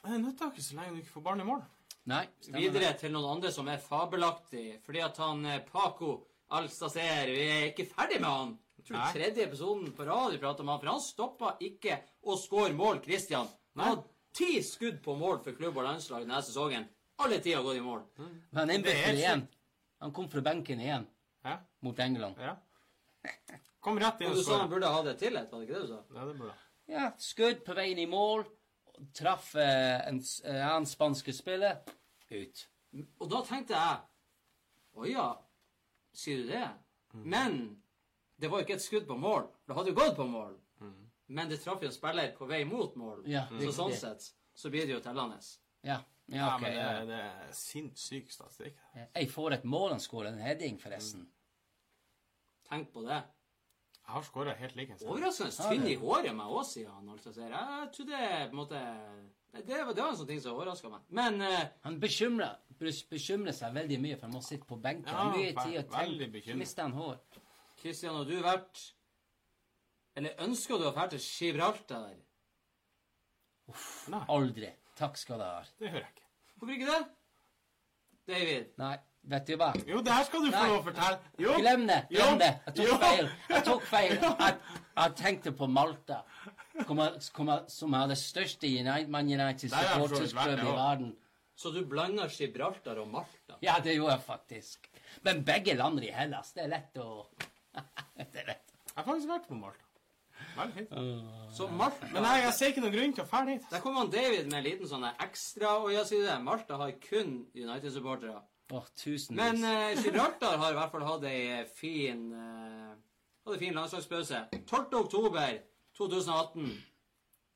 Det 0.00 0.16
nytter 0.22 0.48
ikke 0.48 0.64
så 0.64 0.78
lenge 0.78 0.96
du 0.96 1.02
ikke 1.02 1.14
får 1.18 1.26
barn 1.26 1.42
i 1.44 1.48
mål. 1.48 1.60
Nei, 2.10 2.24
stemmer 2.42 2.64
Videre 2.64 2.90
til 2.98 3.12
noen 3.14 3.36
andre 3.36 3.52
som 3.54 3.68
er 3.70 3.80
fabelaktig, 3.82 4.66
fordi 4.86 5.02
at 5.04 5.18
han 5.22 5.44
eh, 5.46 5.60
Paco 5.66 6.16
Alstacer 6.56 7.30
Vi 7.30 7.44
er 7.46 7.66
ikke 7.70 7.86
ferdig 7.92 8.18
med 8.20 8.30
han. 8.30 8.54
Jeg 8.80 8.86
tror 8.88 8.96
Nei. 8.98 9.10
tredje 9.14 9.44
episoden 9.46 9.92
på 9.94 10.06
rad 10.08 10.32
vi 10.34 10.40
prater 10.42 10.64
om 10.64 10.72
han, 10.72 10.80
for 10.80 10.90
han 10.90 11.04
stoppa 11.04 11.52
ikke 11.62 12.00
å 12.26 12.36
score 12.40 12.72
mål, 12.74 13.02
Christian. 13.04 13.46
Han 13.76 13.84
hadde 13.86 14.08
ti 14.34 14.56
skudd 14.66 14.98
på 15.04 15.14
mål 15.20 15.42
for 15.44 15.54
klubb 15.58 15.78
og 15.78 15.86
landslag 15.86 16.24
denne 16.24 16.40
sesongen. 16.42 16.88
Alle 17.20 17.38
ti 17.44 17.52
har 17.52 17.62
gått 17.62 17.76
i 17.76 17.84
mål. 17.84 18.02
Men 18.16 18.32
han 18.56 18.68
Det 18.70 18.74
er 18.74 18.78
innbytter 18.80 19.20
igjen. 19.20 19.46
Han 20.00 20.12
kom 20.16 20.28
fra 20.32 20.40
benken 20.40 20.80
igjen 20.80 21.04
Hæ? 21.44 21.58
mot 21.84 21.98
England. 22.00 22.40
ja. 22.40 22.56
Kom 23.80 23.98
rett 24.00 24.20
inn 24.20 24.28
Og 24.28 24.32
og 24.32 24.40
du 24.40 24.44
sa 24.44 24.58
han 24.60 24.68
burde 24.68 24.88
ha 24.92 25.02
det 25.02 25.14
tillit, 25.20 25.52
var 25.52 25.60
det 25.60 25.68
ikke 25.68 25.78
det 25.78 25.86
du 25.86 25.92
sa? 25.92 26.00
Ja, 26.16 26.24
det 26.28 26.34
burde. 26.38 26.54
Ja, 26.90 27.04
skudd 27.18 27.62
på 27.64 27.76
veien 27.76 27.98
i 27.98 28.06
mål. 28.08 28.44
Traff 29.16 29.54
eh, 29.56 30.08
en 30.08 30.18
eh, 30.20 30.84
spanske 30.88 31.32
spiller. 31.32 31.78
Ut. 32.30 32.64
Og 33.18 33.30
da 33.30 33.40
tenkte 33.46 33.74
jeg 33.74 34.00
Å 34.98 35.06
ja, 35.06 35.26
sier 36.12 36.42
du 36.42 36.50
det? 36.50 36.68
Men 37.12 37.60
det 38.40 38.48
var 38.50 38.60
jo 38.60 38.66
ikke 38.66 38.78
et 38.78 38.84
skudd 38.84 39.06
på 39.06 39.16
mål. 39.18 39.46
Det 39.66 39.76
hadde 39.76 39.92
jo 39.92 39.98
gått 39.98 40.16
på 40.18 40.26
mål. 40.26 40.56
Men 41.30 41.50
det 41.50 41.60
traff 41.62 41.82
jo 41.82 41.86
en 41.90 41.94
spiller 41.94 42.32
på 42.34 42.46
vei 42.50 42.64
mot 42.66 42.94
mål. 42.98 43.20
Ja, 43.30 43.44
så 43.50 43.70
sånn 43.76 43.94
sett 43.94 44.24
så 44.58 44.70
blir 44.72 44.88
det 44.88 44.96
jo 44.96 45.02
tellende. 45.04 45.38
Ja, 45.86 46.00
ja, 46.26 46.36
Ja, 46.36 46.48
men 46.58 46.70
det, 46.72 46.80
ja. 46.80 47.04
det 47.06 47.20
er 47.26 47.52
sinnssyk 47.54 48.32
statistikk. 48.34 48.80
Jeg 48.94 49.30
får 49.30 49.54
et 49.58 49.64
mål 49.64 49.94
han 49.94 50.02
skårer, 50.02 50.32
en 50.32 50.42
heading, 50.42 50.78
forresten. 50.82 51.28
Tenk 52.70 52.90
på 52.94 53.02
det. 53.06 53.20
Jeg 54.10 54.16
har 54.16 54.24
skåra 54.26 54.52
helt 54.58 54.72
likens. 54.74 55.02
Overraskende 55.06 55.52
Ja, 55.54 55.66
tynn 55.70 55.84
i 55.86 55.92
håret 56.00 56.32
med 56.34 56.48
òg, 56.50 56.64
sier 56.66 56.88
han. 56.90 57.10
Altså, 57.12 57.30
jeg 57.30 57.90
trodde 57.94 58.18
på 58.18 58.48
en 58.48 58.58
måte 58.58 58.80
det, 59.52 59.60
det, 59.68 59.76
var, 59.86 59.94
det 59.94 60.02
var 60.02 60.10
en 60.10 60.16
sånn 60.18 60.26
ting 60.26 60.40
som 60.42 60.56
overraska 60.56 60.90
meg. 60.90 61.04
Men 61.14 61.38
uh, 61.42 61.60
Han 61.86 61.98
bekymrer, 62.02 62.56
bekymrer 63.10 63.54
seg 63.54 63.76
veldig 63.76 63.98
mye, 64.02 64.16
for 64.18 64.26
han 64.26 64.34
må 64.34 64.42
sitte 64.42 64.66
på 64.66 64.80
benken. 64.82 65.14
Ja, 65.14 65.28
mye 65.30 65.52
tid 65.60 65.78
å 65.78 65.84
tenke. 65.94 66.56
Mister 66.58 66.88
han 66.88 66.96
hår? 66.98 67.20
Kristian, 67.78 68.18
har 68.18 68.26
du 68.26 68.34
vært 68.44 68.82
Eller 70.18 70.42
ønsker 70.42 70.82
du 70.82 70.88
å 70.88 70.92
dra 70.96 71.06
til 71.14 71.22
Gibraltar? 71.22 72.10
Nei, 74.10 74.24
Aldri. 74.34 74.72
Takk 74.98 75.22
skal 75.22 75.38
du 75.38 75.46
ha. 75.46 75.62
det 75.78 75.94
hører 75.94 76.08
jeg 76.08 76.16
ikke. 76.16 76.28
Hvorfor 76.58 76.74
ikke 76.74 76.90
det? 76.90 77.02
David? 78.34 78.74
Nei, 78.82 78.96
vet 79.24 79.46
du 79.46 79.56
hva? 79.56 79.72
Jo, 79.86 80.00
det 80.02 80.12
her 80.12 80.24
skal 80.24 80.44
du 80.46 80.50
få 80.52 80.62
lov 80.66 80.76
å 80.80 80.84
fortelle. 80.88 81.18
Jo. 81.38 81.54
Glem 81.60 81.86
det. 81.86 81.98
Glem 82.10 82.38
det. 82.40 82.50
Jeg 82.66 82.74
tok 82.76 82.86
Jo. 82.88 82.98
feil. 82.98 83.28
Jeg 83.50 83.64
tok 83.64 83.82
feil. 83.90 84.14
Jeg, 84.44 84.54
jeg 85.00 85.14
tenkte 85.16 85.52
på 85.56 85.66
Malta, 85.70 86.22
som 86.86 86.98
er- 87.48 87.64
som 87.68 87.92
har 87.96 88.06
det 88.08 88.18
største 88.18 88.66
United, 88.68 89.08
Man 89.08 89.28
United 89.32 89.70
supportersklubb 89.70 90.58
i 90.58 90.72
verden. 90.76 91.16
Så 91.56 91.70
du 91.72 91.84
blander 91.84 92.28
Gibraltar 92.28 92.98
og 93.00 93.08
Malta? 93.08 93.56
Ja, 93.62 93.78
det 93.84 93.94
gjorde 93.96 94.12
jeg 94.16 94.24
faktisk. 94.26 94.88
Men 95.22 95.42
begge 95.44 95.74
lander 95.76 96.02
i 96.08 96.10
Hellas, 96.12 96.52
det 96.56 96.64
er 96.64 96.68
lett 96.68 96.96
å 97.00 97.26
Det 98.16 98.40
er 98.42 98.46
lett. 98.46 98.72
Jeg 98.90 98.96
har 98.96 99.04
faktisk 99.04 99.28
vært 99.30 99.48
på 99.48 99.54
Malta. 99.60 99.84
Veldig 100.56 100.74
fint. 100.74 100.94
Så 101.54 101.66
Malta 101.68 102.08
Men 102.12 102.22
nei, 102.24 102.36
jeg 102.42 102.54
ser 102.56 102.72
ikke 102.72 102.80
noen 102.84 102.94
grunn 102.96 103.12
til 103.14 103.24
å 103.24 103.28
dra 103.30 103.42
dit. 103.46 103.66
Der 103.70 103.80
kom 103.84 103.96
han 104.00 104.10
David 104.10 104.46
med 104.50 104.58
en 104.58 104.64
liten 104.64 104.88
sånn 104.88 105.04
ekstra 105.10 105.74
Og 105.84 105.90
jeg 105.92 106.06
sier 106.08 106.24
det, 106.26 106.38
Malta 106.42 106.78
har 106.80 106.90
kun 107.04 107.34
United-supportere. 107.54 108.40
Tusenvis. 108.70 109.36
Men 109.36 109.64
eh, 109.64 109.98
Gibraltar 110.04 110.58
har 110.62 110.72
i 110.72 110.78
hvert 110.78 110.92
fall 110.94 111.06
hatt 111.06 111.26
ei 111.30 111.64
fin 111.74 112.28
eh, 112.32 112.92
Hadde 113.46 113.58
fin 113.58 113.74
landslagspause. 113.74 114.44
12. 114.68 114.96
oktober 114.98 115.54
2018. 115.96 116.66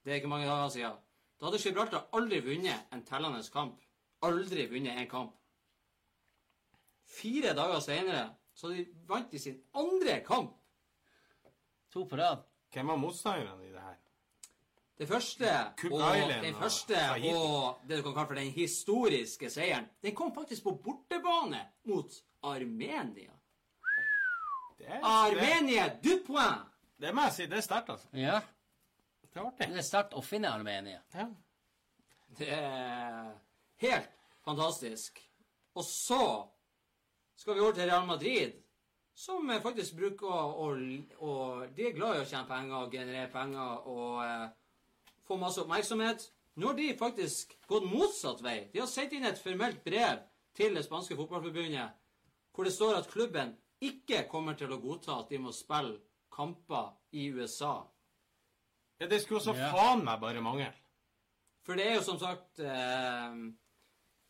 Det 0.05 0.12
er 0.12 0.20
ikke 0.20 0.31
mange 0.33 0.46
dager 0.48 0.68
siden. 0.72 0.96
Da 1.38 1.46
hadde 1.46 1.61
Gibraltar 1.61 2.07
aldri 2.16 2.40
vunnet 2.44 2.92
en 2.92 3.05
tellende 3.07 3.42
kamp. 3.53 3.83
Aldri 4.24 4.64
vunnet 4.70 4.96
en 4.98 5.11
kamp. 5.11 5.35
Fire 7.05 7.53
dager 7.55 7.85
senere 7.85 8.24
så 8.55 8.70
de 8.72 8.87
vant 9.09 9.31
de 9.31 9.38
sin 9.38 9.61
andre 9.74 10.20
kamp. 10.27 10.57
To 11.92 12.07
på 12.11 12.16
rad. 12.16 12.42
Hvem 12.72 12.90
var 12.90 12.96
motstanderne 12.98 13.68
i 13.68 13.72
det 13.72 13.83
her? 13.83 13.98
Det 14.98 15.09
første, 15.09 15.50
og, 15.90 16.16
Island 16.16 16.44
den 16.44 16.54
første 16.54 16.96
og 17.35 17.80
det 17.88 17.96
du 17.98 18.02
kan 18.02 18.14
kalle 18.14 18.26
for 18.26 18.35
den 18.38 18.50
historiske 18.54 19.50
seieren, 19.50 19.88
den 20.02 20.14
kom 20.14 20.35
faktisk 20.35 20.62
på 20.62 20.76
bortebane 20.85 21.64
mot 21.85 22.12
Armenia. 22.42 23.33
Det 24.78 24.87
er, 24.87 25.00
Armenia 25.02 25.88
du 26.04 26.22
point! 26.26 26.70
det 27.00 27.14
må 27.14 27.26
jeg 27.26 27.33
si, 27.33 27.46
det 27.50 27.59
er 27.59 27.66
sterkt, 27.66 27.90
altså. 27.90 28.09
Ja. 28.12 28.40
Det 29.22 29.40
er 29.40 29.46
artig. 29.46 29.68
Det 29.68 29.83
er 29.83 29.87
sterkt 29.88 30.14
å 30.14 30.22
finne 30.22 30.54
Armenia. 30.54 31.00
Ja. 31.14 31.26
Det 32.38 32.50
er 32.54 33.33
helt 33.83 34.11
fantastisk. 34.46 35.18
Og 35.74 35.85
så 35.85 36.24
skal 37.37 37.54
vi 37.54 37.61
over 37.61 37.74
til 37.74 37.90
Real 37.90 38.07
Madrid, 38.07 38.61
som 39.14 39.50
eh, 39.50 39.62
faktisk 39.62 39.98
bruker 39.98 40.30
å, 40.30 40.42
å, 40.64 40.68
å 41.26 41.33
De 41.74 41.88
er 41.88 41.96
glad 41.98 42.18
i 42.18 42.22
å 42.22 42.28
tjene 42.28 42.46
penger 42.46 42.76
og 42.78 42.94
generere 42.94 43.30
penger 43.33 43.88
og 43.90 44.62
eh, 45.24 45.28
få 45.28 45.37
masse 45.40 45.60
oppmerksomhet. 45.62 46.30
Nå 46.56 46.66
har 46.66 46.74
de 46.78 46.94
faktisk 46.98 47.56
gått 47.66 47.84
motsatt 47.90 48.42
vei. 48.44 48.68
De 48.72 48.78
har 48.80 48.87
sendt 48.87 49.12
inn 49.12 49.24
et 49.26 49.38
formelt 49.42 49.80
brev 49.84 50.20
til 50.54 50.74
det 50.74 50.84
spanske 50.84 51.16
fotballforbundet 51.16 51.90
hvor 52.54 52.64
det 52.64 52.72
står 52.72 52.94
at 53.00 53.08
klubben 53.10 53.56
ikke 53.82 54.28
kommer 54.30 54.54
til 54.54 54.70
å 54.72 54.78
godta 54.78 55.16
at 55.24 55.28
de 55.32 55.38
må 55.42 55.50
spille 55.52 55.96
kamper 56.30 56.92
i 57.12 57.24
USA. 57.34 57.82
ja, 59.00 59.06
det 59.06 59.22
skulle 59.22 59.40
også 59.40 59.54
Ja. 59.56 59.72
faen 59.72 60.04
meg 60.04 60.20
bare 60.20 60.40
mangle. 60.40 60.72
For 61.66 61.74
det 61.74 61.87
er 61.88 61.94
jo 61.96 62.02
som 62.02 62.18
sagt 62.18 62.58
eh, 62.60 63.34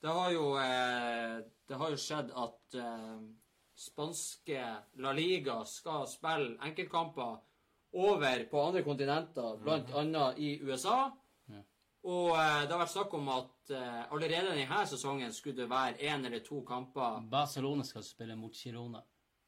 Det 0.01 0.11
har 0.13 0.31
jo 0.33 0.57
eh, 0.57 1.43
Det 1.69 1.77
har 1.77 1.91
jo 1.91 1.97
skjedd 1.97 2.31
at 2.37 2.75
eh, 2.75 3.21
spanske 3.77 4.65
La 4.97 5.13
Liga 5.13 5.65
skal 5.65 6.07
spille 6.09 6.57
enkeltkamper 6.63 7.37
over 7.95 8.45
på 8.51 8.63
andre 8.63 8.83
kontinenter, 8.87 9.57
blant 9.63 9.93
annet 9.95 10.39
i 10.43 10.57
USA. 10.63 11.13
Og 12.05 12.35
eh, 12.37 12.65
det 12.67 12.75
har 12.75 12.83
vært 12.83 12.93
snakk 12.93 13.15
om 13.17 13.29
at 13.33 13.73
eh, 13.73 14.01
allerede 14.13 14.53
denne 14.53 14.81
sesongen 14.91 15.33
skulle 15.33 15.63
det 15.63 15.71
være 15.71 15.97
én 16.05 16.27
eller 16.27 16.43
to 16.45 16.61
kamper 16.69 17.23
Barcelona 17.33 17.85
skal 17.89 18.05
spille 18.05 18.37
mot 18.37 18.53
Girona. 18.53 19.01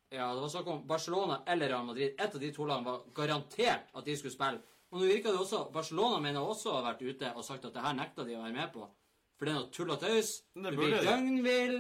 Ja, 0.08 0.30
det 0.32 0.40
var 0.40 0.52
snakk 0.54 0.70
om 0.72 0.86
Barcelona 0.88 1.42
eller 1.46 1.68
Real 1.68 1.84
Madrid. 1.84 2.14
Et 2.16 2.34
av 2.34 2.40
de 2.40 2.52
to 2.54 2.64
landene 2.64 2.88
var 2.88 3.02
garantert 3.14 3.90
at 3.92 4.06
de 4.06 4.16
skulle 4.16 4.32
spille. 4.32 4.62
Og 4.88 5.02
nå 5.02 5.10
virker 5.10 5.34
det 5.34 5.42
også 5.42 5.66
Barcelona 5.74 6.22
mener 6.22 6.40
også 6.40 6.78
har 6.78 6.86
vært 6.86 7.04
ute 7.04 7.34
og 7.34 7.44
sagt 7.44 7.66
at 7.68 7.74
det 7.74 7.84
her 7.84 7.98
nekta 7.98 8.24
de 8.24 8.38
å 8.38 8.44
være 8.46 8.56
med 8.56 8.72
på. 8.72 8.88
For 9.36 9.44
det 9.44 9.52
er 9.52 9.58
noe 9.58 9.72
tull 9.74 9.92
og 9.92 10.00
tøys. 10.00 10.32
Det 10.54 10.64
det 10.70 10.76
blir 10.78 10.96
døgnvill. 11.04 11.78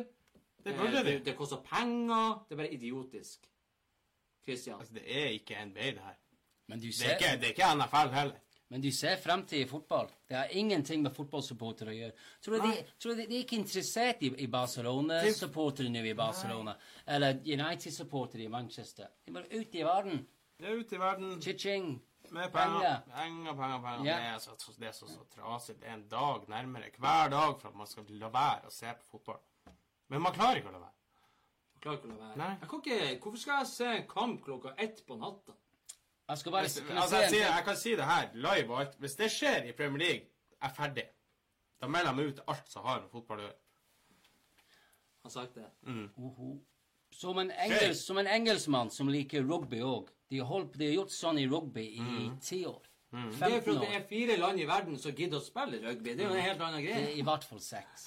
Det 0.66 0.74
eh. 0.74 0.96
Det, 0.98 1.18
det 1.24 1.36
koster 1.38 1.62
penger. 1.64 2.42
Det 2.48 2.56
er 2.56 2.60
bare 2.60 2.74
idiotisk. 2.74 3.48
Christian. 4.44 4.76
Altså, 4.78 4.94
det 4.94 5.06
er 5.08 5.32
ikke 5.38 5.64
NBA, 5.70 5.88
det 5.96 6.04
her. 6.04 6.18
Men 6.66 6.80
du 6.82 6.88
Det 6.90 7.06
er 7.06 7.16
ikke, 7.16 7.36
det 7.40 7.48
er 7.50 7.54
ikke 7.54 7.74
NFL 7.78 8.12
heller. 8.14 8.40
men 8.68 8.80
du 8.82 8.90
ser 8.90 9.16
fremtid 9.22 9.60
i 9.60 9.68
fotball. 9.70 10.08
Det 10.28 10.34
har 10.34 10.48
ingenting 10.50 11.02
med 11.02 11.14
fotballsupportere 11.14 11.92
å 11.92 11.94
gjøre. 11.94 12.12
Tror 12.42 12.56
du 12.56 12.64
de, 12.66 12.84
tror 12.98 13.14
du 13.14 13.20
de, 13.20 13.26
de 13.30 13.36
er 13.36 13.44
ikke 13.44 13.56
interessert 13.60 14.22
i, 14.26 14.32
i 14.42 14.46
Barcelona-supportere 14.50 15.92
nå 15.94 16.02
i 16.04 16.14
Barcelona? 16.18 16.74
Eller 17.06 17.38
United-supportere 17.46 18.42
i 18.42 18.48
Manchester? 18.50 19.06
De 19.24 19.32
må 19.32 19.44
ut 19.46 19.74
i 19.78 19.84
verden. 19.86 20.26
Det 20.58 20.66
er 20.66 20.80
ute 20.80 20.96
i 20.96 20.98
verden 20.98 21.36
Chiching. 21.42 21.88
med 22.30 22.50
penger. 22.52 22.80
penger. 22.80 23.02
Penger, 23.14 23.52
penger, 23.54 23.78
penger. 23.84 24.06
Ja. 24.08 24.16
Det 24.16 24.30
er 24.34 24.38
så, 24.38 24.72
det 24.80 24.88
er 24.88 24.92
så, 24.92 25.06
så 25.06 25.26
trasig. 25.36 25.76
Det 25.80 25.86
er 25.86 25.94
en 25.94 26.08
dag 26.10 26.48
nærmere 26.48 26.90
hver 26.98 27.28
dag 27.30 27.60
for 27.60 27.68
at 27.68 27.76
man 27.76 27.86
skal 27.86 28.08
la 28.18 28.30
være 28.34 28.66
å 28.66 28.72
se 28.74 28.90
på 28.98 29.10
fotball. 29.12 29.38
Men 30.08 30.22
man 30.24 30.34
klarer 30.34 30.58
ikke 30.62 30.72
å 30.72 30.74
la 30.74 30.80
være. 30.82 30.96
Man 31.76 31.84
klarer 31.84 32.00
ikke 32.00 32.08
å 32.08 32.14
la 32.16 32.18
være. 32.24 32.38
Nei. 32.40 32.50
Jeg 32.64 32.68
kan 32.72 32.82
ikke, 32.82 32.98
hvorfor 33.22 33.42
skal 33.44 33.60
jeg 33.62 33.70
se 33.74 33.92
en 34.00 34.08
kamp 34.10 34.42
klokka 34.48 34.74
ett 34.78 35.04
på 35.06 35.18
natta? 35.20 35.54
Jeg 36.28 36.38
skal 36.38 36.52
bare 36.52 36.68
kan 36.86 36.88
jeg 36.88 37.02
altså, 37.02 37.16
jeg, 37.16 37.42
jeg 37.56 37.64
kan 37.64 37.76
si 37.76 37.90
det 37.90 38.04
her 38.04 38.32
live 38.34 38.72
og 38.72 38.80
alt. 38.80 38.96
Hvis 38.98 39.14
det 39.14 39.28
skjer 39.30 39.68
i 39.68 39.72
Premier 39.72 39.98
League, 39.98 40.26
er 40.60 40.66
jeg 40.68 40.76
ferdig. 40.76 41.04
Da 41.80 41.86
melder 41.86 42.10
jeg 42.10 42.16
meg 42.16 42.32
ut 42.32 42.40
alt 42.48 42.72
som 42.72 42.86
har 42.88 43.00
med 43.04 43.12
fotball 43.12 43.42
å 43.42 43.46
gjøre. 43.46 43.58
Han 45.26 45.30
sagt 45.30 45.54
det. 45.54 45.66
-huh. 45.86 46.58
Som 47.10 47.38
en, 47.38 47.50
engels, 47.50 48.06
som 48.06 48.18
en 48.18 48.26
engelskmann 48.26 48.90
som 48.90 49.08
liker 49.08 49.42
rugby 49.42 49.80
òg. 49.80 50.08
De, 50.30 50.38
har 50.38 50.64
de 50.74 50.86
har 50.86 50.94
gjort 50.94 51.10
sånn 51.10 51.38
i 51.38 51.46
rugby 51.46 51.82
i 51.82 52.30
ti 52.40 52.66
år. 52.66 52.82
Det 53.16 53.46
er 53.46 53.60
15 53.60 53.62
for 53.64 53.72
at 53.72 53.88
det 53.88 53.96
er 53.96 54.02
fire 54.08 54.36
land 54.36 54.60
i 54.60 54.66
verden 54.68 54.98
som 55.00 55.14
gidder 55.16 55.38
å 55.40 55.44
spille 55.44 55.78
rugby. 55.82 56.14
Det 56.16 56.24
er 56.24 56.28
jo 56.28 56.34
en 56.36 56.46
helt 56.46 56.60
annen 56.66 56.82
Det 56.82 56.86
greie. 56.88 57.04
er 57.06 57.16
I 57.16 57.24
hvert 57.26 57.44
fall 57.48 57.60
seks. 57.64 58.06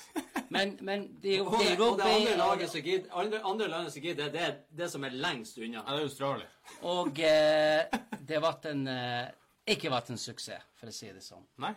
Men, 0.50 0.76
men 0.82 1.08
det 1.22 1.34
er 1.34 1.38
jo 1.38 1.46
Og 1.46 1.60
det 1.62 1.80
og 1.80 1.98
det 2.00 2.08
andre 2.10 2.36
laget 2.38 2.72
som 2.74 2.82
gidder, 2.86 3.10
andre, 3.24 3.42
andre 3.52 3.68
landet 3.74 3.94
som 3.94 4.02
gidder, 4.06 4.32
det 4.34 4.42
er 4.48 4.56
det 4.82 4.90
som 4.92 5.04
er 5.04 5.18
lengst 5.26 5.58
unna. 5.58 5.84
Ja, 5.84 5.96
det 5.96 6.02
er 6.04 6.10
Australia. 6.10 6.50
Og 6.94 7.20
eh, 7.20 8.00
det 8.30 8.42
har 8.44 8.68
en 8.72 8.88
eh, 8.88 9.32
ikke 9.70 9.92
vært 9.94 10.10
en 10.14 10.18
suksess, 10.22 10.66
for 10.80 10.90
å 10.90 10.96
si 10.96 11.10
det 11.14 11.22
sånn. 11.26 11.46
Nei. 11.62 11.74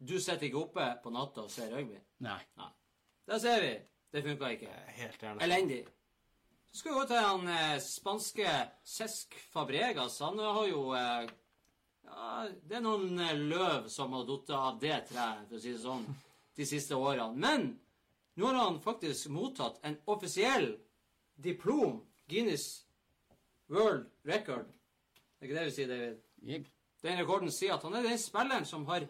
Du 0.00 0.16
sitter 0.18 0.46
ikke 0.48 0.62
oppe 0.64 0.86
på 1.04 1.12
natta 1.12 1.44
og 1.44 1.50
ser 1.52 1.72
rugby. 1.74 1.98
Nei. 2.24 2.38
Nei. 2.56 2.70
Der 3.28 3.40
ser 3.42 3.60
vi. 3.64 3.72
Det 4.10 4.22
funka 4.24 4.48
ikke. 4.56 4.70
Helt 4.96 5.20
gjerne. 5.22 5.42
Elendig. 5.44 5.82
Så 6.70 6.80
skal 6.80 6.92
vi 6.92 6.98
gå 7.00 7.04
til 7.10 7.24
han 7.26 7.48
eh, 7.50 7.76
spanske 7.82 8.54
Cesc 8.86 9.36
Fabregas. 9.52 10.16
Han 10.24 10.38
har 10.40 10.64
jo 10.70 10.86
eh, 10.96 11.28
Det 12.68 12.76
er 12.76 12.84
noen 12.84 13.18
eh, 13.22 13.38
løv 13.38 13.88
som 13.92 14.12
har 14.16 14.26
falt 14.28 14.50
av 14.56 14.80
det 14.82 14.96
treet, 15.08 15.46
for 15.48 15.56
å 15.56 15.62
si 15.62 15.72
det 15.72 15.82
sånn, 15.82 16.04
de 16.56 16.66
siste 16.68 16.98
årene. 16.98 17.38
Men 17.40 17.70
nå 18.36 18.50
har 18.50 18.58
han 18.60 18.80
faktisk 18.84 19.30
mottatt 19.32 19.80
en 19.86 19.96
offisiell 20.10 20.72
diplom, 21.40 22.00
Guinness 22.30 22.84
World 23.72 24.06
Record. 24.28 24.68
Det 25.38 25.46
er 25.46 25.48
ikke 25.48 25.58
det 25.58 25.66
vi 25.70 25.74
sier, 25.78 25.90
David? 25.90 26.20
Yep. 26.50 26.68
Den 27.00 27.20
rekorden 27.22 27.52
sier 27.54 27.74
at 27.74 27.84
han 27.86 27.96
er 27.96 28.04
den 28.04 28.20
spilleren 28.20 28.66
som 28.68 28.84
har 28.90 29.06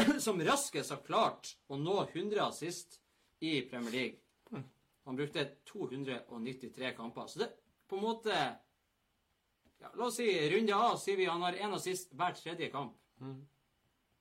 som 0.26 0.40
raskest 0.44 0.92
har 0.92 1.00
klart 1.04 1.54
å 1.72 1.78
nå 1.80 1.96
100 2.04 2.42
assist 2.44 3.00
i 3.40 3.60
Premier 3.68 3.96
League. 3.96 4.64
Han 5.08 5.16
brukte 5.16 5.46
293 5.72 6.92
kamper. 6.96 7.26
Så 7.26 7.40
det 7.40 7.48
på 7.88 7.96
en 7.96 8.04
måte 8.04 8.36
ja, 9.80 9.90
La 9.96 10.06
oss 10.06 10.16
si 10.20 10.26
runde 10.54 10.74
A 10.76 10.96
sier 11.00 11.16
vi 11.16 11.28
han 11.30 11.42
har 11.42 11.56
én 11.56 11.74
assist 11.76 12.12
hver 12.16 12.34
tredje 12.38 12.70
kamp. 12.72 12.96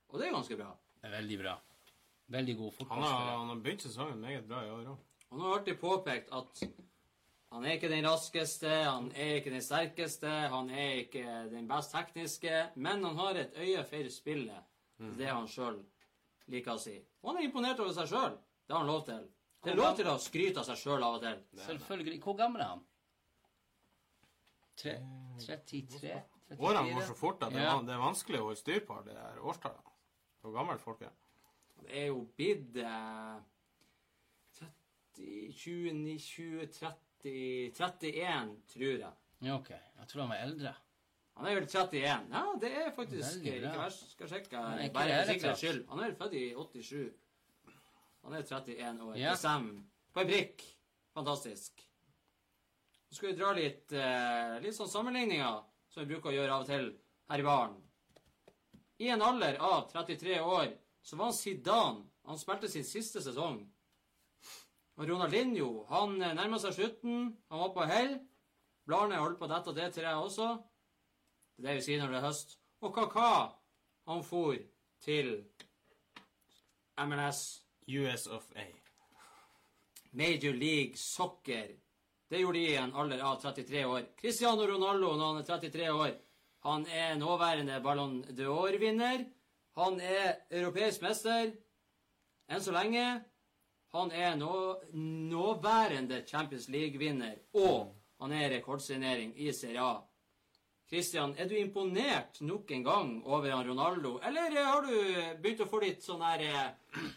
Og 0.09 0.19
det 0.19 0.27
er 0.27 0.33
ganske 0.35 0.57
bra. 0.57 0.71
Det 0.99 1.07
er 1.09 1.15
veldig 1.19 1.39
bra. 1.41 1.55
Veldig 2.29 2.55
god 2.57 2.71
Han 2.71 2.77
har, 2.79 2.85
fotballspiller. 2.85 3.37
han 3.37 3.49
har 3.49 3.61
begynt 3.65 3.81
sesongen 3.81 4.21
meget 4.21 4.47
bra 4.47 4.63
i 4.65 4.69
år 4.69 4.89
òg. 4.93 4.97
Han 5.29 5.41
har 5.41 5.57
alltid 5.57 5.79
påpekt 5.81 6.31
at 6.33 6.63
han 7.49 7.65
er 7.65 7.77
ikke 7.77 7.89
den 7.89 8.05
raskeste, 8.05 8.69
han 8.69 9.07
er 9.17 9.39
ikke 9.39 9.53
den 9.53 9.63
sterkeste, 9.65 10.29
han 10.53 10.69
er 10.69 10.99
ikke 11.03 11.23
den 11.49 11.67
best 11.69 11.91
tekniske, 11.95 12.59
men 12.75 13.03
han 13.03 13.17
har 13.17 13.39
et 13.41 13.55
øye 13.57 13.83
for 13.89 14.09
spillet. 14.13 14.67
Det 14.99 15.25
er 15.25 15.33
han 15.33 15.47
sjøl 15.49 15.79
liker 16.49 16.75
å 16.75 16.81
si. 16.81 16.95
Og 17.21 17.31
han 17.31 17.41
er 17.41 17.47
imponert 17.47 17.79
over 17.79 17.93
seg 17.95 18.09
sjøl. 18.11 18.37
Det 18.67 18.75
har 18.75 18.83
han 18.83 18.91
lov 18.91 19.05
til. 19.07 19.25
Det 19.63 19.71
er 19.71 19.79
lov 19.79 19.95
til 19.97 20.07
å 20.07 20.17
skryte 20.21 20.61
av 20.61 20.67
seg 20.69 20.77
sjøl 20.77 21.03
av 21.03 21.17
og 21.17 21.23
til. 21.25 21.41
Selvfølgelig. 21.65 22.19
Hvor 22.23 22.37
gammel 22.37 22.61
er 22.61 22.69
han? 22.75 22.83
Tre, 24.79 24.93
33? 25.45 26.21
Årene 26.57 26.93
går 26.95 27.05
så 27.07 27.15
fort 27.17 27.43
at 27.45 27.53
det, 27.53 27.61
Ja. 27.61 27.75
det 27.85 27.93
er 27.93 28.01
vanskelig 28.01 28.39
å 28.39 28.47
holde 28.47 28.59
styr 28.59 28.79
på 28.85 28.97
det 29.05 29.13
der 29.15 29.39
årstallene. 29.41 29.95
Hvor 30.41 30.53
gammelt 30.55 30.81
folk 30.81 31.01
er. 31.01 31.11
Det 31.79 31.95
er 32.03 32.05
jo 32.07 32.21
blitt 32.37 32.75
eh, 32.77 33.39
30, 34.59 35.53
29, 35.53 36.19
20, 36.19 36.67
30 36.67 37.71
31, 37.75 38.53
tror 38.73 38.93
jeg. 39.03 39.13
Ja, 39.41 39.55
OK. 39.55 39.69
Jeg 39.71 40.07
tror 40.07 40.21
han 40.21 40.29
var 40.29 40.43
eldre. 40.45 40.73
Han 41.39 41.47
er 41.47 41.55
vel 41.55 41.67
31. 41.67 42.25
Ja, 42.31 42.43
det 42.59 42.71
er 42.75 42.89
faktisk 42.95 43.45
ikke 43.47 43.73
verst. 43.79 44.09
Skal 44.11 44.27
sjekke. 44.31 44.63
Bare 44.93 45.19
for 45.23 45.31
sikkerhets 45.33 45.61
skyld. 45.63 45.85
Han 45.91 45.99
er 45.99 46.09
vel 46.09 46.17
født 46.19 46.33
i 46.35 46.43
87. 46.55 47.13
Han 48.23 48.33
er 48.35 48.43
31 48.43 49.05
år. 49.05 49.13
Ja. 49.19 49.35
Stemmer. 49.39 49.77
På 50.13 50.23
en 50.23 50.27
prikk. 50.33 50.65
Fantastisk. 51.15 51.85
Så 53.09 53.15
skal 53.15 53.31
vi 53.31 53.39
dra 53.39 53.53
litt, 53.57 53.91
eh, 53.91 54.59
litt 54.61 54.75
sånn 54.75 54.89
sammenligninger, 54.89 55.63
som 55.89 56.03
vi 56.03 56.13
bruker 56.13 56.29
å 56.29 56.35
gjøre 56.35 56.53
av 56.53 56.61
og 56.61 56.67
til 56.67 56.91
her 57.29 57.39
i 57.39 57.43
baren. 57.43 57.77
I 58.99 59.09
en 59.09 59.21
alder 59.21 59.57
av 59.57 59.89
33 59.91 60.39
år 60.39 60.73
så 61.01 61.15
var 61.15 61.25
han 61.25 61.33
Zidane 61.33 62.05
Han 62.27 62.37
spilte 62.37 62.67
sin 62.69 62.83
siste 62.83 63.21
sesong 63.23 63.61
Og 64.97 65.07
Ronaldinho 65.07 65.85
han 65.89 66.17
nærma 66.19 66.35
nærmer 66.35 66.59
seg 66.59 66.75
slutten. 66.75 67.37
Han 67.49 67.61
var 67.63 67.69
på 67.73 67.85
hell. 67.87 68.19
Bladene 68.85 69.21
holdt 69.21 69.39
på 69.39 69.47
dette 69.47 69.71
og 69.71 69.77
det 69.77 69.93
treet 69.95 70.19
også. 70.19 70.49
Det 71.55 71.63
er 71.63 71.69
det 71.69 71.77
vi 71.79 71.85
sier 71.87 72.03
når 72.03 72.11
det 72.11 72.19
er 72.19 72.27
høst. 72.27 72.57
Og 72.83 72.93
Kaka, 72.93 73.55
han 74.11 74.23
for 74.27 74.59
til 74.99 75.45
MLS, 76.99 77.63
US 77.87 78.27
of 78.27 78.51
A. 78.55 78.67
Major 80.11 80.53
League 80.53 80.97
Soccer. 80.97 81.77
Det 82.29 82.39
gjorde 82.39 82.59
de 82.59 82.65
i 82.65 82.75
en 82.77 82.93
alder 82.93 83.19
av 83.25 83.39
33 83.41 83.85
år. 83.85 84.03
Cristiano 84.21 84.67
Ronaldo, 84.67 85.15
når 85.17 85.31
han 85.31 85.37
er 85.41 85.47
33 85.47 85.91
år, 85.91 86.11
han 86.67 86.85
er 86.87 87.15
nåværende 87.17 87.79
Ballon 87.81 88.19
d'Or-vinner. 88.37 89.23
Han 89.79 89.97
er 90.01 90.35
europeisk 90.51 91.01
mester 91.01 91.53
enn 92.49 92.61
så 92.61 92.73
lenge. 92.75 93.05
Han 93.95 94.11
er 94.13 94.35
nå, 94.37 94.53
nåværende 95.31 96.21
Champions 96.27 96.67
League-vinner, 96.69 97.39
og 97.57 97.95
han 98.21 98.35
er 98.37 98.51
rekordsignering 98.53 99.33
i 99.39 99.49
Serie 99.55 99.81
A. 99.81 99.95
Christian, 100.89 101.33
er 101.37 101.49
du 101.49 101.55
imponert 101.57 102.37
nok 102.41 102.69
en 102.71 102.85
gang 102.85 103.09
over 103.25 103.53
han 103.53 103.67
Ronaldo, 103.67 104.19
eller 104.25 104.53
har 104.57 104.85
du 104.85 104.93
begynt 105.41 105.65
å 105.65 105.69
få 105.69 105.81
litt 105.81 106.05
sånn 106.05 106.21
her 106.25 106.45
eh, 106.45 107.09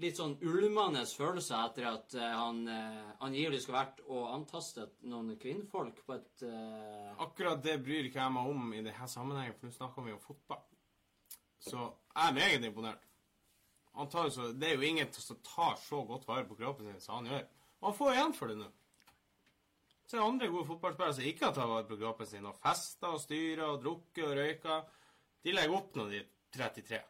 Litt 0.00 0.16
sånn 0.16 0.38
ulmende 0.46 1.02
følelse 1.04 1.58
etter 1.66 1.86
at 1.90 2.14
eh, 2.16 2.32
han 2.32 2.62
eh, 2.70 3.10
angivelig 3.26 3.62
skal 3.64 3.76
vært 3.76 4.02
og 4.06 4.30
antastet 4.32 4.94
noen 5.10 5.34
kvinnfolk 5.40 6.00
på 6.06 6.14
et 6.16 6.44
eh, 6.46 7.10
Akkurat 7.20 7.60
det 7.64 7.76
bryr 7.84 8.08
ikke 8.08 8.22
jeg 8.22 8.34
meg 8.36 8.48
om 8.48 8.72
i 8.72 8.80
denne 8.80 9.08
sammenhengen, 9.12 9.56
for 9.58 9.68
nå 9.68 9.76
snakker 9.76 10.06
vi 10.06 10.14
om 10.16 10.22
fotball. 10.24 10.62
Så 11.60 11.78
jeg 11.84 12.26
er 12.26 12.36
meget 12.38 12.64
imponert. 12.64 13.06
Så, 14.08 14.52
det 14.56 14.70
er 14.70 14.78
jo 14.78 14.86
ingen 14.86 15.12
som 15.12 15.40
tar 15.44 15.76
så 15.82 16.00
godt 16.08 16.28
vare 16.28 16.46
på 16.48 16.56
kroppen 16.56 16.86
sin 16.86 17.02
som 17.02 17.18
han 17.18 17.32
gjør. 17.34 17.48
Og 17.80 17.88
han 17.90 17.98
får 17.98 18.12
igjen 18.14 18.36
for 18.38 18.52
det 18.52 18.58
nå. 18.60 18.68
Så 20.06 20.16
er 20.16 20.20
det 20.20 20.26
andre 20.26 20.50
gode 20.50 20.66
fotballspillere 20.66 21.16
som 21.18 21.26
ikke 21.28 21.46
har 21.46 21.54
tatt 21.54 21.70
vare 21.70 21.86
på 21.86 21.98
kroppen 22.00 22.26
sin, 22.26 22.46
og 22.48 22.56
fester 22.62 23.12
og 23.14 23.20
styrer 23.22 23.66
og 23.66 23.82
drukket 23.84 24.24
og 24.26 24.36
røyker. 24.38 24.88
De 25.44 25.54
legger 25.54 25.76
opp 25.76 25.98
når 25.98 26.10
de 26.10 26.22
er 26.22 26.30
33. 26.56 27.02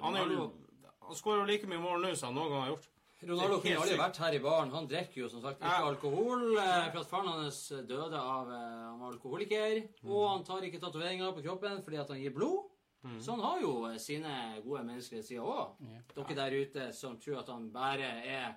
Han, 0.00 0.16
er 0.18 0.32
jo, 0.34 0.48
han 1.06 1.16
skårer 1.16 1.40
jo 1.42 1.46
like 1.52 1.66
mye 1.70 1.80
mål 1.82 2.02
nå 2.02 2.14
som 2.16 2.30
han 2.32 2.36
noen 2.40 2.50
gang 2.52 2.62
har 2.66 2.72
gjort. 2.74 2.88
Ronaldo 3.24 3.56
Det 3.56 3.62
kunne 3.62 3.80
aldri 3.84 3.96
vært 3.96 4.16
her 4.20 4.34
i 4.36 4.38
baren. 4.44 4.70
Han 4.74 4.86
drikker 4.88 5.16
jo 5.22 5.28
som 5.32 5.40
sagt 5.40 5.60
ikke 5.62 5.70
Ja. 5.80 5.86
alkohol. 5.88 6.42
eh, 6.58 6.90
For 6.92 6.98
at 7.00 7.06
faren 7.08 7.28
hans 7.28 7.60
døde 7.88 8.18
av 8.20 8.50
eh, 8.50 8.82
Han 8.90 8.98
var 9.00 9.12
alkoholiker. 9.12 9.88
Og 10.04 10.28
han 10.28 10.44
tar 10.44 10.60
ikke 10.66 10.80
tatoveringer 10.82 11.32
på 11.32 11.42
kroppen 11.46 11.82
fordi 11.82 11.96
at 12.02 12.08
han 12.08 12.20
gir 12.20 12.34
blod. 12.34 12.70
Så 13.20 13.30
han 13.32 13.40
har 13.40 13.60
jo 13.60 13.86
eh, 13.86 13.96
sine 13.98 14.60
gode 14.64 14.84
menneskelige 14.84 15.22
sider 15.24 15.42
òg. 15.44 15.76
Dere 16.14 16.34
der 16.34 16.58
ute 16.60 16.92
som 16.92 17.16
tror 17.20 17.38
at 17.40 17.48
han 17.48 17.70
bare 17.72 18.10
er 18.24 18.54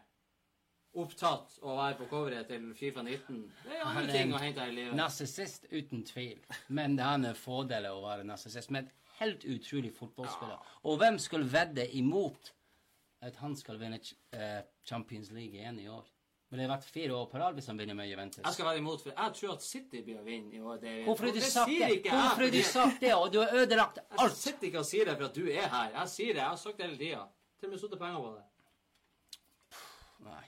opptatt 0.93 1.57
av 1.61 1.71
å 1.71 1.77
være 1.77 1.97
på 1.99 2.07
coveret 2.11 2.47
til 2.49 2.69
Fifa 2.77 3.03
19. 3.03 3.41
Det 3.63 3.75
er 3.75 3.83
Han 3.85 3.97
andre 4.03 4.13
ting 4.13 4.33
å 4.33 4.41
hente 4.41 4.63
her 4.63 4.71
i 4.71 4.75
livet. 4.75 4.95
Narsissist 4.97 5.67
uten 5.71 6.03
tvil. 6.07 6.39
Men 6.67 6.95
det 6.97 7.05
er 7.05 7.19
en 7.19 7.37
fordel 7.37 7.89
å 7.91 7.99
være 8.05 8.25
narsissist. 8.27 8.71
Men 8.73 8.89
helt 9.19 9.45
utrolig 9.45 9.93
fotballspiller. 9.97 10.75
Og 10.83 10.99
hvem 11.01 11.19
skulle 11.21 11.49
vedde 11.51 11.87
imot 11.97 12.53
at 13.25 13.39
han 13.41 13.55
skal 13.57 13.79
vinne 13.81 13.99
eh, 13.99 14.61
Champions 14.85 15.31
League 15.33 15.57
igjen 15.57 15.79
i 15.81 15.89
år? 15.89 16.05
Men 16.47 16.61
det 16.61 16.67
har 16.67 16.77
vært 16.77 16.91
fire 16.95 17.11
år 17.11 17.25
på 17.27 17.39
rad 17.41 17.57
hvis 17.57 17.65
han 17.67 17.79
vinner 17.79 17.97
med 17.97 18.07
Juventus. 18.07 18.39
Jeg 18.39 18.55
skal 18.55 18.69
være 18.69 18.79
imot, 18.79 19.01
for 19.03 19.11
jeg 19.11 19.33
tror 19.39 19.55
at 19.57 19.65
City 19.65 20.03
blir 20.05 20.19
å 20.21 20.23
vinne 20.23 20.55
i 20.55 20.61
år. 20.63 20.77
Det, 20.79 20.93
Hvorfor 21.03 21.27
har 21.27 21.33
du 21.35 21.41
sagt 21.43 21.73
det? 21.73 21.89
ikke 21.97 22.13
Hvorfor 22.13 22.45
har 22.45 22.53
du 22.53 22.61
sagt 22.63 23.01
det? 23.03 23.15
Og 23.17 23.33
du 23.33 23.39
har 23.41 23.55
ødelagt 23.63 23.99
alt. 24.05 24.21
Jeg 24.21 24.37
sitter 24.45 24.69
ikke 24.69 24.83
og 24.83 24.87
sier 24.87 25.09
det 25.09 25.17
for 25.17 25.27
at 25.27 25.35
du 25.35 25.49
er 25.51 25.67
her. 25.73 25.89
Jeg 25.97 26.13
sier 26.13 26.37
det. 26.37 26.43
Jeg 26.45 26.53
har 26.53 26.61
sagt 26.61 26.79
det 26.79 26.87
hele 26.87 27.01
tida. 27.01 27.25
Til 27.59 27.67
og 27.67 27.73
med 27.73 27.83
satt 27.83 27.97
penger 27.99 28.21
på 28.23 28.31
det. 28.37 28.45
Nei. 30.27 30.45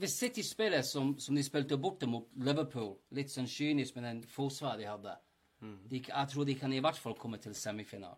Hvis 0.00 0.14
City 0.16 0.40
spiller 0.46 0.82
som, 0.86 1.12
som 1.20 1.36
de 1.36 1.42
spilte 1.44 1.76
borte 1.76 2.06
mot 2.08 2.28
Liverpool, 2.40 2.94
litt 3.12 3.28
sånn 3.32 3.48
kynisk 3.50 3.98
med 3.98 4.06
den 4.08 4.22
forsvaret 4.32 4.80
de 4.80 4.86
hadde 4.88 5.16
de, 5.90 5.98
Jeg 6.00 6.28
tror 6.32 6.46
de 6.48 6.54
kan 6.56 6.72
i 6.72 6.80
hvert 6.80 6.96
fall 6.96 7.14
komme 7.20 7.36
til 7.42 7.52
semifinalen. 7.54 8.16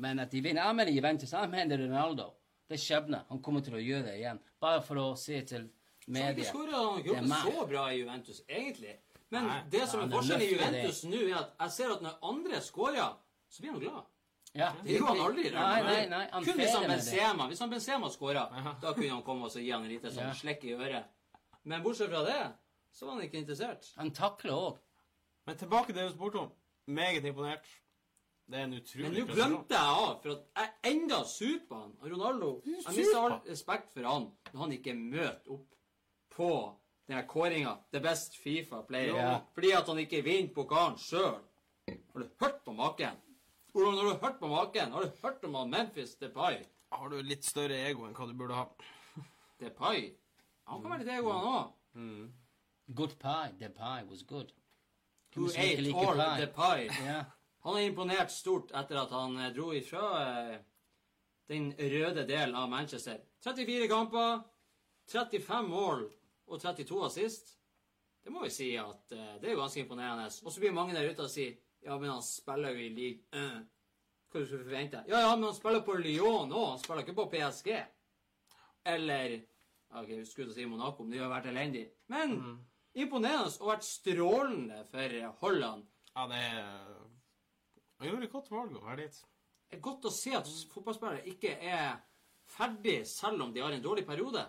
Men 0.00 0.18
at 0.24 0.32
de 0.32 0.40
vinner 0.40 0.64
Jeg 0.64 0.74
mener 0.78 0.92
Juventus. 0.92 1.32
Jeg 1.32 1.50
mener 1.52 1.78
Ronaldo. 1.84 2.30
Det 2.68 2.78
er 2.78 2.80
skjebne. 2.80 3.20
Han 3.28 3.42
kommer 3.44 3.60
til 3.60 3.76
å 3.76 3.82
gjøre 3.82 4.06
det 4.08 4.14
igjen. 4.22 4.40
Bare 4.60 4.80
for 4.82 4.96
å 5.02 5.10
se 5.20 5.42
til 5.44 5.66
Han 5.68 5.70
Så 6.04 6.10
ikke 6.10 6.14
media. 6.16 6.52
han 7.16 7.30
har 7.30 7.44
Det 7.50 7.52
så 7.54 7.66
bra 7.68 7.84
i 7.92 7.98
Juventus, 8.00 8.40
egentlig. 8.48 8.96
Men 9.30 9.46
Nei. 9.46 9.60
det 9.70 9.88
som 9.88 10.00
er 10.00 10.10
forskjellen 10.12 10.42
i. 10.42 10.50
Juventus 10.52 11.04
nå, 11.04 11.20
er 11.28 11.36
at 11.38 11.54
jeg 11.60 11.70
ser 11.76 11.92
at 11.94 12.02
når 12.02 12.18
andre 12.22 12.60
scorer, 12.60 13.14
så 13.48 13.62
blir 13.62 13.72
han 13.72 13.80
glad. 13.80 14.02
Ja, 14.54 14.72
Det 14.84 14.92
gjorde 14.98 15.12
han 15.12 15.20
aldri. 15.26 15.50
Nei, 15.50 15.82
nei, 15.82 16.06
nei. 16.08 16.26
Han 16.30 16.44
Kun 16.44 16.58
hvis 16.60 16.74
han. 16.74 16.84
Benzema 16.88 17.46
Hvis 17.50 17.58
han 17.64 17.70
Benzema 17.70 18.10
skåra, 18.10 18.44
da 18.80 18.92
kunne 18.94 19.10
han 19.10 19.22
komme 19.26 19.48
og 19.48 19.50
så 19.50 19.58
gi 19.62 19.70
han 19.74 19.82
en 19.82 19.90
liten 19.90 20.12
sånn 20.14 20.28
Ja. 20.28 20.34
slekk 20.34 20.64
i 20.64 20.74
øret. 20.76 21.04
Men 21.64 21.82
bortsett 21.82 22.10
fra 22.12 22.22
det, 22.24 22.52
så 22.92 23.06
var 23.06 23.14
han 23.16 23.24
ikke 23.24 23.40
interessert. 23.40 23.88
Han 23.96 24.10
takler 24.14 24.52
òg. 24.52 24.78
Men 25.46 25.56
tilbake 25.56 25.86
til 25.86 25.94
det 25.96 26.08
du 26.08 26.14
spurte 26.14 26.38
om. 26.38 26.52
Meget 26.86 27.24
imponert. 27.24 27.66
Det 28.46 28.58
er 28.60 28.64
en 28.64 28.74
utrolig 28.76 29.10
Men 29.10 29.26
nå 29.26 29.34
glemte 29.34 29.74
jeg 29.74 29.80
av, 29.80 30.22
for 30.22 30.30
at 30.30 30.42
jeg 30.84 30.92
enda 30.92 31.24
sur 31.24 31.58
på 31.68 31.74
han. 31.80 31.92
Ronaldo 32.02 32.62
Jeg 32.64 32.96
mister 32.96 33.18
all 33.18 33.40
respekt 33.48 33.92
for 33.94 34.02
han 34.06 34.30
når 34.52 34.60
han 34.60 34.72
ikke 34.72 34.94
møter 34.94 35.50
opp 35.50 35.74
på 36.30 36.50
den 37.08 37.16
her 37.16 37.26
kåringa. 37.26 37.78
The 37.92 38.00
best 38.00 38.36
Fifa-player. 38.36 39.16
Ja. 39.16 39.40
Fordi 39.54 39.72
at 39.72 39.86
han 39.86 39.98
ikke 39.98 40.22
vinner 40.22 40.54
pokalen 40.54 40.98
sjøl. 40.98 41.40
Har 41.88 42.20
du 42.20 42.28
hørt 42.40 42.62
på 42.64 42.72
maken? 42.72 43.16
Hvordan 43.74 43.94
har 43.94 44.04
du 44.04 44.18
hørt 44.22 44.38
på 44.38 44.48
maken? 44.48 44.92
Har 44.92 45.02
du 45.02 45.10
hørt 45.22 45.44
om 45.44 45.54
han 45.54 45.70
Memphis 45.70 46.14
Depay? 46.16 46.60
Har 46.94 47.08
du 47.10 47.16
litt 47.26 47.42
større 47.44 47.74
ego 47.88 48.04
enn 48.06 48.12
hva 48.14 48.28
du 48.30 48.34
burde 48.38 48.54
ha? 48.54 48.68
Depay? 49.58 50.12
Han 50.70 50.82
kan 50.82 50.92
være 50.92 51.02
litt 51.02 51.10
ego, 51.16 51.32
han 51.34 51.48
òg. 51.50 51.72
Good 52.94 53.16
pie. 53.18 53.50
DePay 53.58 53.74
pie 53.74 54.10
was 54.10 54.22
good. 54.22 54.52
Who 55.34 55.48
ate 55.50 55.82
like 55.82 55.96
all 55.96 56.14
pie? 56.14 56.44
Depay? 56.44 56.84
Yeah. 57.02 57.24
Han 57.66 57.74
har 57.74 57.80
imponert 57.88 58.30
stort 58.30 58.70
etter 58.70 59.00
at 59.00 59.10
han 59.10 59.34
eh, 59.40 59.50
dro 59.56 59.72
ifra 59.74 60.06
eh, 60.22 60.56
den 61.50 61.72
røde 61.74 62.28
delen 62.28 62.54
av 62.54 62.70
Manchester. 62.70 63.18
34 63.42 63.88
kamper, 63.90 64.44
35 65.10 65.68
mål 65.68 66.06
og 66.46 66.62
32 66.62 67.02
assist. 67.08 67.56
Det 68.22 68.30
må 68.30 68.46
vi 68.46 68.54
si 68.54 68.70
at 68.78 69.18
eh, 69.18 69.34
det 69.42 69.50
er 69.50 69.56
jo 69.56 69.64
ganske 69.64 69.82
imponerende. 69.82 70.30
Og 70.44 70.52
så 70.52 70.62
blir 70.62 70.78
mange 70.78 70.94
der 70.94 71.10
ute 71.10 71.26
og 71.26 71.32
sier 71.32 71.58
ja, 71.84 71.96
men 71.98 72.10
han 72.10 72.22
spiller 72.24 72.74
jo 72.74 72.84
i 72.84 72.92
league 72.96 73.38
uh. 73.38 73.62
Hva 74.32 74.40
du 74.42 74.46
skulle 74.48 74.66
forvente? 74.66 75.04
Ja, 75.06 75.20
ja, 75.22 75.34
men 75.36 75.46
han 75.46 75.54
spiller 75.54 75.84
på 75.86 75.94
Lyon 76.00 76.50
òg. 76.50 76.70
Han 76.72 76.80
spiller 76.82 77.04
ikke 77.04 77.18
på 77.20 77.28
PSG. 77.30 77.68
Eller 78.90 79.36
Ok, 79.94 80.08
jeg 80.10 80.26
skulle 80.26 80.54
si 80.54 80.64
Monaco, 80.66 81.04
men 81.04 81.12
det 81.14 81.20
har 81.22 81.30
vært 81.30 81.52
elendig. 81.52 81.84
Men 82.10 82.32
imponerende 82.98 83.52
og 83.60 83.68
vært 83.70 83.86
strålende 83.86 84.80
for 84.90 85.14
Holland. 85.44 85.84
Ja, 86.14 86.26
det 86.30 86.40
Han 88.00 88.08
gjorde 88.08 88.26
et 88.26 88.32
godt 88.32 88.50
valg 88.50 88.74
å 88.74 88.82
være 88.82 89.04
dit. 89.04 89.20
Det 89.70 89.78
er 89.78 89.84
godt 89.86 90.08
å 90.08 90.12
se 90.12 90.34
at 90.34 90.50
fotballspillere 90.72 91.30
ikke 91.30 91.54
er 91.62 92.00
ferdig 92.50 93.04
selv 93.06 93.46
om 93.46 93.52
de 93.54 93.62
har 93.62 93.72
en 93.72 93.84
dårlig 93.84 94.02
periode. 94.06 94.42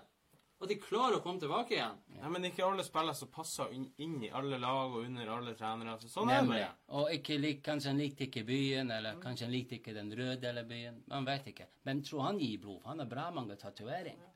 At 0.56 0.72
de 0.72 0.78
klarer 0.80 1.18
å 1.18 1.22
komme 1.24 1.42
tilbake 1.42 1.76
igjen. 1.76 1.98
Ja, 2.16 2.30
men 2.32 2.48
ikke 2.48 2.64
alle 2.64 2.84
spillere 2.88 3.18
som 3.18 3.30
passer 3.34 3.74
inn, 3.76 3.90
inn 4.02 4.22
i 4.24 4.30
alle 4.32 4.56
lag 4.62 4.94
og 4.96 5.04
under 5.04 5.32
alle 5.34 5.54
trenere. 5.60 5.98
Så 6.00 6.08
sånn 6.14 6.32
er 6.32 6.48
det 6.48 6.62
Og 6.96 7.12
ikke 7.12 7.36
lik, 7.42 7.60
kanskje 7.66 7.92
han 7.92 8.00
likte 8.00 8.30
ikke 8.30 8.46
byen, 8.48 8.94
eller 8.96 9.20
kanskje 9.24 9.50
han 9.50 9.54
likte 9.54 9.80
ikke 9.82 9.96
den 9.98 10.14
røde 10.16 10.48
eller 10.50 10.64
byen. 10.70 11.02
Man 11.12 11.28
vet 11.28 11.52
ikke. 11.52 11.68
Men 11.84 12.02
tror 12.08 12.24
han 12.30 12.40
gir 12.40 12.64
blod. 12.64 12.82
Han 12.88 13.04
har 13.04 13.12
bra 13.12 13.28
mange 13.36 13.60
tatoveringer. 13.60 14.32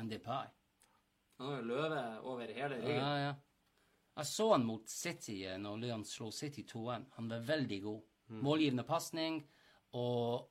Han 0.00 0.10
Depay. 0.10 0.50
Han 1.38 1.52
har 1.52 1.62
løve 1.70 2.02
over 2.26 2.52
hele 2.58 2.80
ryggen. 2.82 2.98
Ja, 2.98 3.14
ja. 3.28 3.32
Jeg 4.16 4.26
så 4.32 4.50
han 4.54 4.64
mot 4.64 4.88
City 4.88 5.42
eh, 5.44 5.58
når 5.60 5.80
Leon 5.84 6.04
slo 6.08 6.30
City 6.32 6.64
2-1. 6.66 7.06
Han 7.18 7.30
var 7.30 7.48
veldig 7.54 7.80
god. 7.84 8.04
Målgivende 8.42 8.82
pasning, 8.82 9.36
og 9.94 10.48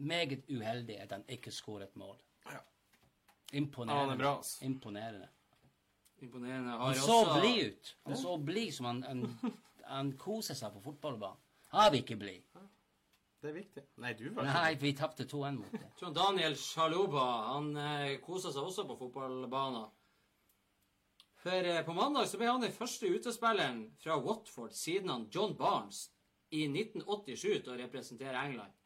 meget 0.00 0.46
uheldig 0.48 0.96
at 1.02 1.10
han 1.12 1.24
ikke 1.28 1.52
skåret 1.52 1.96
mål. 2.00 2.16
Imponerende. 3.52 4.00
Han 4.02 4.14
er 4.14 4.20
bra, 4.22 4.34
altså. 4.36 4.64
Imponerende. 4.64 5.28
Imponerende. 6.22 6.76
Han 6.80 6.94
så 6.94 7.18
blid 7.40 7.64
ut. 7.66 7.96
Han 8.06 8.16
så 8.16 8.36
blid 8.38 8.74
som 8.74 8.86
han, 8.88 9.02
han, 9.02 9.56
han 9.90 10.12
koser 10.18 10.56
seg 10.58 10.72
på 10.76 10.84
fotballbanen. 10.86 11.40
Har 11.72 11.90
vi 11.92 12.02
ikke 12.02 12.16
blid? 12.20 12.44
Det 13.42 13.50
er 13.50 13.56
viktig. 13.56 13.82
Nei, 13.98 14.12
du 14.14 14.28
var 14.36 14.46
Nei, 14.46 14.74
vi 14.78 14.92
tapte 14.94 15.24
2-1 15.26 15.56
mot 15.58 15.72
det. 15.74 15.88
Tror 15.98 16.12
Daniel 16.14 16.54
Sjaluba 16.60 17.24
han 17.48 17.72
eh, 17.74 18.20
kosa 18.22 18.52
seg 18.54 18.68
også 18.68 18.84
på 18.86 18.96
fotballbanen. 19.00 19.88
For 21.42 21.70
eh, 21.72 21.80
på 21.82 21.96
mandag 21.96 22.28
så 22.30 22.38
ble 22.38 22.52
han 22.52 22.62
den 22.62 22.74
første 22.76 23.10
utespilleren 23.10 23.82
fra 24.04 24.20
Watford 24.22 24.76
siden 24.78 25.10
han 25.10 25.26
John 25.34 25.56
Barnes 25.58 26.04
i 26.54 26.68
1987 26.68 27.64
til 27.64 27.72
å 27.74 27.80
representere 27.80 28.44
England. 28.46 28.76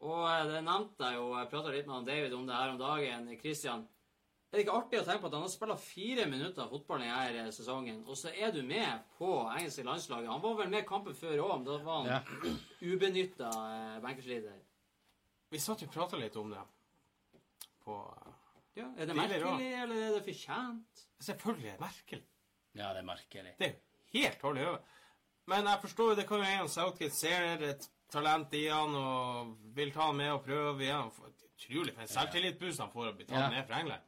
Og 0.00 0.24
eh, 0.28 0.46
det 0.50 0.62
nevnte 0.64 1.04
jeg 1.10 1.16
jo, 1.20 1.28
jeg 1.38 1.50
prata 1.50 1.68
litt 1.74 1.86
med 1.86 1.94
han 1.94 2.04
David 2.08 2.32
om 2.34 2.46
det 2.46 2.54
her 2.56 2.70
om 2.74 2.78
dagen. 2.78 3.28
Christian, 3.40 3.84
er 4.52 4.58
det 4.58 4.64
ikke 4.66 4.76
artig 4.78 5.00
å 5.00 5.04
tenke 5.06 5.20
på 5.22 5.26
at 5.26 5.32
han 5.34 5.42
har 5.46 5.50
spilt 5.50 5.80
fire 5.82 6.26
minutter 6.30 6.68
fotball 6.70 7.00
denne 7.02 7.52
sesongen, 7.54 8.04
og 8.06 8.16
så 8.18 8.30
er 8.34 8.52
du 8.54 8.60
med 8.62 9.00
på 9.18 9.30
engelske 9.50 9.82
landslaget? 9.86 10.30
Han 10.30 10.42
var 10.44 10.54
vel 10.60 10.70
med 10.70 10.86
kampen 10.86 11.14
før 11.18 11.40
òg, 11.42 11.54
men 11.56 11.64
da 11.66 11.78
var 11.82 12.02
han 12.02 12.12
Ja. 12.12 12.20
ubenytta 12.82 13.50
eh. 14.04 14.60
Vi 15.50 15.58
satt 15.58 15.82
og 15.82 15.90
prata 15.90 16.16
litt 16.16 16.36
om 16.36 16.50
det. 16.50 16.62
på 17.84 17.96
Ja, 18.76 18.88
Er 18.98 19.06
det 19.06 19.14
merkelig, 19.14 19.72
eller 19.82 19.94
er 19.94 20.14
det 20.18 20.24
fortjent? 20.24 21.02
Selvfølgelig 21.20 21.68
er 21.68 21.76
det 21.76 21.80
merkelig. 21.80 22.24
Ja, 22.74 22.88
det 22.92 22.98
er 22.98 23.06
merkelig. 23.06 23.52
Det 23.58 23.66
er 23.66 23.74
jo 23.74 24.20
helt 24.20 24.42
hold 24.42 24.58
i. 24.58 24.64
Men 25.46 25.66
jeg 25.66 25.80
forstår 25.80 26.08
jo 26.10 26.14
det 26.18 26.26
kan 26.28 26.38
jo 26.38 26.44
en 26.62 26.68
Southgate 26.68 27.14
ser 27.14 27.62
et 27.62 27.88
talent 28.10 28.52
i 28.54 28.66
han 28.68 28.94
og 28.94 29.54
vil 29.74 29.90
ta 29.92 30.08
han 30.10 30.16
med 30.16 30.32
og 30.32 30.42
prøve 30.44 30.82
igjen. 30.82 31.10
Utrolig 31.54 31.94
for 31.94 32.02
en 32.02 32.08
selvtillitsboost 32.08 32.80
han 32.82 32.90
får 32.92 33.08
å 33.12 33.16
bli 33.16 33.24
tatt 33.26 33.38
Ja. 33.40 33.50
med 33.50 33.66
fra 33.66 33.80
England. 33.80 34.02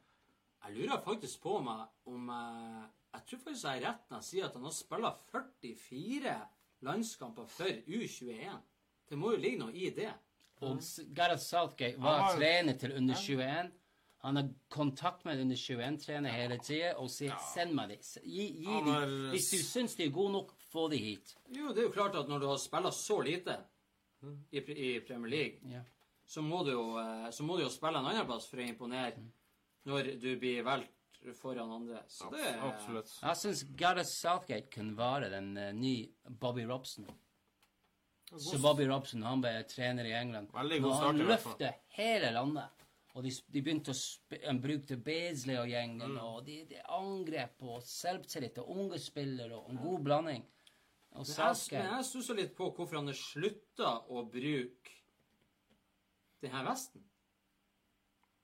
Jeg 0.67 0.75
lurer 0.77 1.01
faktisk 1.05 1.41
på 1.43 1.61
meg 1.63 1.87
om 2.07 2.27
jeg 2.29 2.91
Jeg 3.17 3.25
tror 3.27 3.39
faktisk 3.41 3.65
jeg 3.65 3.83
har 3.83 3.93
rett 3.93 4.11
når 4.11 4.19
jeg 4.19 4.25
sier 4.25 4.45
at 4.45 4.53
han 4.53 4.65
har 4.65 4.71
spilt 4.77 5.21
44 5.33 6.49
landskamper 6.83 7.47
for 7.49 7.65
U21. 7.89 8.59
Det 9.09 9.17
må 9.19 9.31
jo 9.33 9.37
ligge 9.41 9.59
noe 9.63 9.73
i 9.73 9.89
det. 9.91 10.11
Og 10.61 10.81
Gareth 11.15 11.41
Southgate 11.43 11.99
var 12.01 12.21
har- 12.21 12.37
trener 12.37 12.77
til 12.79 12.93
under 12.93 13.15
21. 13.15 13.71
Han 14.19 14.37
har 14.37 14.49
kontakt 14.69 15.25
med 15.25 15.41
under 15.41 15.57
21-trener 15.57 16.31
hele 16.31 16.59
tida 16.59 16.95
og 16.99 17.09
sier 17.11 17.33
'send 17.55 17.73
meg 17.75 17.91
de'. 17.91 18.19
Gi, 18.25 18.47
gi 18.65 18.65
har... 18.65 19.07
de. 19.07 19.31
Hvis 19.31 19.51
du 19.51 19.57
syns 19.63 19.95
de 19.95 20.05
er 20.05 20.11
gode 20.11 20.33
nok, 20.33 20.53
få 20.73 20.89
de 20.91 20.97
hit. 20.99 21.37
Jo, 21.49 21.69
det 21.69 21.79
er 21.79 21.83
jo 21.83 21.93
klart 21.93 22.15
at 22.17 22.29
når 22.29 22.39
du 22.41 22.47
har 22.49 22.57
spilt 22.57 22.95
så 22.95 23.21
lite 23.23 23.57
i, 24.53 24.59
i 24.61 25.01
Premier 25.07 25.31
League, 25.31 25.59
Ja. 25.73 25.83
så 26.27 26.43
må 26.43 26.65
du 26.65 26.73
jo, 26.73 26.85
eh, 26.99 27.31
så 27.31 27.43
må 27.47 27.57
du 27.57 27.63
jo 27.65 27.71
spille 27.71 27.99
en 27.99 28.07
annen 28.11 28.27
plass 28.27 28.47
for 28.51 28.59
å 28.63 28.67
imponere 28.69 29.23
når 29.87 30.15
du 30.21 30.33
blir 30.41 30.63
valgt 30.67 30.93
foran 31.41 31.71
andre. 31.73 32.03
Så 32.09 32.31
det 32.31 32.41
er 32.45 32.59
Absolutt. 32.67 33.11
Jeg 33.23 33.37
syns 33.41 33.63
Gareth 33.77 34.09
Southgate 34.11 34.71
kunne 34.71 34.97
være 34.99 35.31
den 35.31 35.57
uh, 35.59 35.73
nye 35.75 36.09
Bobby 36.29 36.65
Robson. 36.69 37.07
Så 38.37 38.59
Bobby 38.63 38.87
Robson 38.91 39.23
han 39.23 39.41
ble 39.43 39.53
trener 39.71 40.07
i 40.09 40.13
England. 40.19 40.51
Veldig 40.55 40.81
god 40.83 40.95
start 40.97 41.07
han 41.07 41.21
løfter 41.31 41.77
hele 41.97 42.33
landet. 42.35 42.73
Og 43.17 43.23
de, 43.25 43.31
de 43.49 43.63
begynte 43.65 43.95
å 43.95 44.55
brukte 44.61 44.99
Beasley 45.01 45.57
og 45.57 45.71
gjengen, 45.71 46.03
Mm. 46.13 46.19
og 46.21 46.43
de, 46.45 46.57
de 46.69 46.81
angrep 46.93 47.63
og 47.65 47.79
selvtillit 47.87 48.59
og 48.61 48.69
unge 48.75 48.99
spillere 49.01 49.57
og 49.57 49.71
en 49.73 49.79
god 49.81 50.03
blanding. 50.05 50.43
Men 51.17 51.33
jeg, 51.33 51.59
men 51.73 51.91
jeg 51.97 52.07
stusser 52.11 52.39
litt 52.39 52.55
på 52.59 52.71
hvorfor 52.77 52.99
han 53.01 53.11
har 53.11 53.19
slutta 53.19 53.93
å 54.13 54.23
bruke 54.31 54.95
denne 56.45 56.63
vesten. 56.67 57.05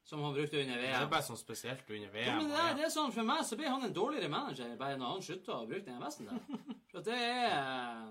Som 0.03 0.23
han 0.27 0.35
brukte 0.35 0.59
under 0.59 0.81
VM. 0.81 0.97
Det 0.99 1.07
er 1.07 1.11
bare 1.13 1.25
sånn 1.25 1.39
spesielt 1.39 1.89
under 1.91 2.11
VM. 2.11 2.27
Ja, 2.27 2.37
men 2.41 2.49
det, 2.51 2.59
er, 2.59 2.75
det 2.77 2.85
er 2.89 2.93
sånn, 2.93 3.13
For 3.15 3.25
meg 3.29 3.45
så 3.47 3.57
ble 3.61 3.71
han 3.71 3.85
en 3.87 3.95
dårligere 3.95 4.29
manager 4.33 4.73
bare 4.81 4.97
når 4.99 5.13
han 5.15 5.23
slutta 5.29 5.61
å 5.61 5.67
bruke 5.71 5.87
denne 5.87 6.03
vesten. 6.03 6.27
der. 6.29 6.79
For 6.91 7.01
at 7.01 7.09
det 7.09 7.19
er 7.23 8.09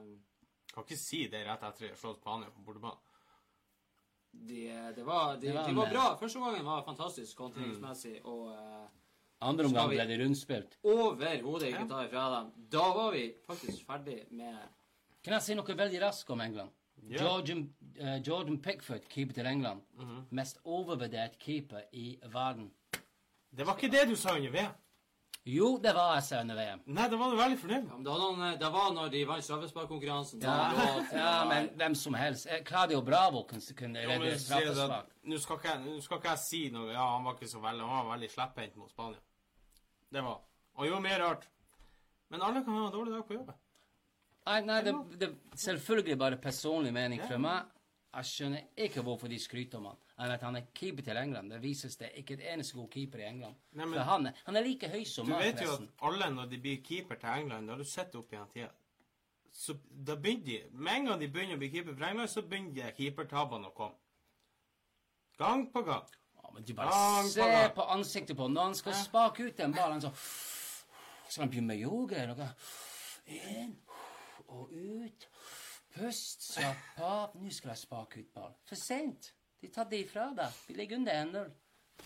Kan 0.72 0.86
ikke 0.88 0.97
si 1.01 1.26
det 1.28 1.43
rett 1.45 1.66
etter 1.68 1.97
slått 1.99 2.22
Spania 2.22 2.49
på 2.53 2.64
bortebane. 2.64 3.01
de, 4.32 4.62
det 4.95 5.03
var, 5.03 5.36
de, 5.36 5.49
Det 5.49 5.55
var 5.57 5.68
de 5.68 5.76
var 5.76 5.89
bra. 5.91 6.05
Første 6.22 6.39
gangen 6.39 6.66
var 6.66 6.86
fantastisk 6.88 7.36
kontringsmessig. 7.38 8.22
Og 8.24 8.53
eh, 8.55 8.88
Andre 9.42 9.66
omgang 9.66 9.89
ble 9.89 10.06
det 10.06 10.20
rundspilt. 10.22 10.78
overhodet 10.84 11.72
ikke 11.72 11.88
ta 11.89 12.04
ifra 12.06 12.28
dem. 12.36 12.52
Da 12.72 12.86
var 12.94 13.12
vi 13.16 13.24
faktisk 13.48 13.86
ferdig 13.88 14.22
med 14.30 14.60
Kan 15.24 15.34
jeg 15.38 15.46
si 15.46 15.56
noe 15.58 15.78
veldig 15.78 16.02
raskt 16.02 16.30
om 16.34 16.42
England? 16.42 16.72
Yeah. 17.02 17.24
Jordan, 17.24 17.74
uh, 18.00 18.18
Jordan 18.28 18.62
Pickford, 18.62 19.08
keeper 19.10 19.34
til 19.34 19.46
England. 19.46 19.82
Mhm. 19.98 20.22
Mest 20.30 20.60
overvurdert 20.66 21.39
keeper 21.39 21.82
i 21.94 22.20
verden. 22.34 22.72
Det 23.58 23.66
var 23.68 23.76
ikke 23.76 23.92
det 23.92 24.08
du 24.10 24.16
sa 24.16 24.36
under 24.36 24.50
VM. 24.50 24.74
Jo, 25.46 25.80
det 25.84 25.94
var 25.96 26.14
jeg 26.14 26.24
sa 26.24 26.39
under 26.42 26.56
VM. 26.56 26.82
Nei, 26.86 27.08
det 27.10 27.18
var 27.20 27.32
du 27.32 27.38
veldig 27.39 27.58
fornøyd 27.58 27.88
ja, 27.89 27.96
det, 27.98 28.12
var 28.12 28.20
noen, 28.22 28.60
det 28.62 28.68
var 28.76 28.92
når 28.94 29.08
de 29.10 29.22
vant 29.26 29.46
straffesparkkonkurransen. 29.46 30.44
Ja, 30.46 30.58
ja 31.18 31.32
men 31.50 31.72
hvem 31.80 31.96
som 31.98 32.14
helst. 32.14 32.46
Eh, 32.46 32.62
Claudio 32.64 33.02
Bravo 33.02 33.42
kunne, 33.50 33.76
kunne 33.78 34.06
redde 34.06 34.36
straffespark. 34.39 35.10
Nå 35.26 35.39
skal 35.42 35.58
ikke 35.58 36.30
jeg 36.30 36.42
si 36.44 36.62
noe 36.74 36.94
Ja, 36.94 37.08
han 37.16 37.26
var 37.26 37.36
ikke 37.38 37.50
så 37.50 37.60
veldig 37.62 37.86
Han 37.86 38.06
var 38.06 38.14
veldig 38.14 38.30
slepphendt 38.30 38.78
mot 38.78 38.94
Spania. 38.94 39.18
Det 40.12 40.22
var 40.24 40.39
Og 40.80 40.88
jo 40.88 40.99
mer 41.03 41.20
rart. 41.20 41.47
Men 42.30 42.41
alle 42.41 42.64
kan 42.64 42.74
ha 42.74 42.86
en 42.88 42.93
dårlig 42.93 43.12
dag 43.14 43.26
på 43.28 43.34
jobben. 43.36 43.55
Nei, 44.47 44.62
nei 44.66 44.82
det, 44.82 44.93
det 45.20 45.28
selvfølgelig 45.59 46.18
bare 46.18 46.38
personlig 46.41 46.93
mening 46.95 47.20
fra 47.28 47.38
meg. 47.38 47.66
Jeg 48.16 48.28
skjønner 48.28 48.64
ikke 48.88 49.03
hvorfor 49.05 49.30
de 49.32 49.38
skryter 49.39 49.78
om 49.80 49.86
han. 49.91 49.99
Enn 50.20 50.32
at 50.34 50.41
han 50.43 50.55
er 50.59 50.66
keeper 50.76 51.03
til 51.05 51.18
England. 51.18 51.51
Det 51.53 51.59
vises 51.64 51.95
det 51.99 52.09
ikke 52.20 52.34
et 52.39 52.45
eneste 52.53 52.76
god 52.76 52.89
keeper 52.91 53.20
i 53.22 53.28
England. 53.30 53.55
Nei, 53.74 53.86
men- 53.86 53.99
For 53.99 54.03
han, 54.09 54.26
er- 54.28 54.41
han 54.45 54.55
er 54.55 54.62
like 54.66 54.89
høy 54.89 55.03
som 55.05 55.26
Du 55.28 55.32
meg, 55.34 55.43
vet 55.53 55.62
jo 55.66 55.74
at 55.74 55.82
alle, 56.09 56.30
når 56.36 56.49
de 56.49 56.57
blir 56.59 56.82
keeper 56.84 57.16
til 57.16 57.30
England, 57.30 57.70
har 57.70 57.78
du 57.78 57.84
sett 57.84 58.16
opp 58.16 58.32
igjen 58.34 58.47
tida 58.53 58.70
Så 59.51 59.78
da 59.91 60.16
begynner 60.16 60.45
de 60.45 60.64
Med 60.72 60.93
en 60.95 61.05
gang 61.05 61.20
de 61.20 61.28
begynner 61.28 61.55
å 61.55 61.59
bli 61.59 61.70
keeper 61.70 61.93
for 61.95 62.03
England, 62.05 62.30
så 62.30 62.41
begynner 62.41 62.91
keepertabbene 62.97 63.68
å 63.68 63.74
komme. 63.74 63.95
Gang 65.38 65.68
på 65.72 65.82
gang. 65.86 66.05
Men 66.54 66.64
du 66.68 66.74
bare 66.78 66.91
på 66.91 67.30
se 67.34 67.49
på 67.76 67.88
ansiktet 67.95 68.38
på. 68.38 68.47
Når 68.47 68.70
han 68.70 68.76
skal 68.76 68.97
spake 68.99 69.47
ut 69.47 69.58
den 69.58 69.74
ballen, 69.76 70.02
så 70.02 70.12
skal 71.30 71.45
han 71.45 71.52
begynne 71.54 71.74
med 71.74 71.84
yoga 71.84 72.22
eller 72.24 72.36
noe. 72.36 72.49
Inn 73.32 73.76
og 74.47 74.72
ut. 74.72 75.28
Pust, 75.95 76.43
slapp 76.54 77.02
av. 77.04 77.36
Nå 77.36 77.52
skal 77.52 77.74
jeg 77.74 77.84
spake 77.84 78.24
ut 78.24 78.32
ballen. 78.36 78.58
For 78.68 78.80
sent. 78.80 79.34
De 79.62 79.70
tar 79.70 79.89
det 79.91 80.06
ifra 80.08 80.32
deg. 80.36 80.62
De 80.68 80.76
ligger 80.78 80.97
under 80.97 81.26
1-0. 81.26 81.52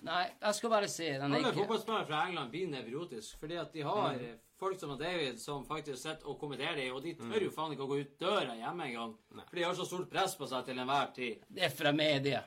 Nei, 0.04 0.24
jeg 0.42 0.56
skal 0.58 0.72
bare 0.74 0.88
si 0.92 1.06
den 1.08 1.34
Alle 1.38 1.54
fotballspillere 1.56 2.08
fra 2.10 2.26
England 2.28 2.50
blir 2.52 2.68
nevrotiske 2.68 3.40
fordi 3.40 3.56
at 3.62 3.72
de 3.74 3.86
har 3.88 4.18
eh, 4.20 4.34
folk 4.60 4.80
som 4.80 4.94
David 4.98 5.40
som 5.42 5.66
faktisk 5.68 6.00
sitter 6.00 6.30
og 6.32 6.38
kommenterer 6.40 6.78
det, 6.80 6.86
og 6.96 7.02
de 7.04 7.14
tør 7.20 7.44
jo 7.44 7.52
faen 7.52 7.74
ikke 7.76 7.84
å 7.86 7.90
gå 7.90 7.98
ut 8.02 8.14
døra 8.22 8.56
hjemme 8.56 8.88
engang. 8.88 9.14
For 9.42 9.60
de 9.60 9.66
har 9.68 9.76
så 9.76 9.86
stort 9.88 10.10
press 10.12 10.36
på 10.40 10.48
seg 10.48 10.66
til 10.70 10.80
enhver 10.80 11.12
tid. 11.16 11.44
Det 11.50 11.66
er 11.68 11.74
fra 11.76 11.92
media. 11.96 12.44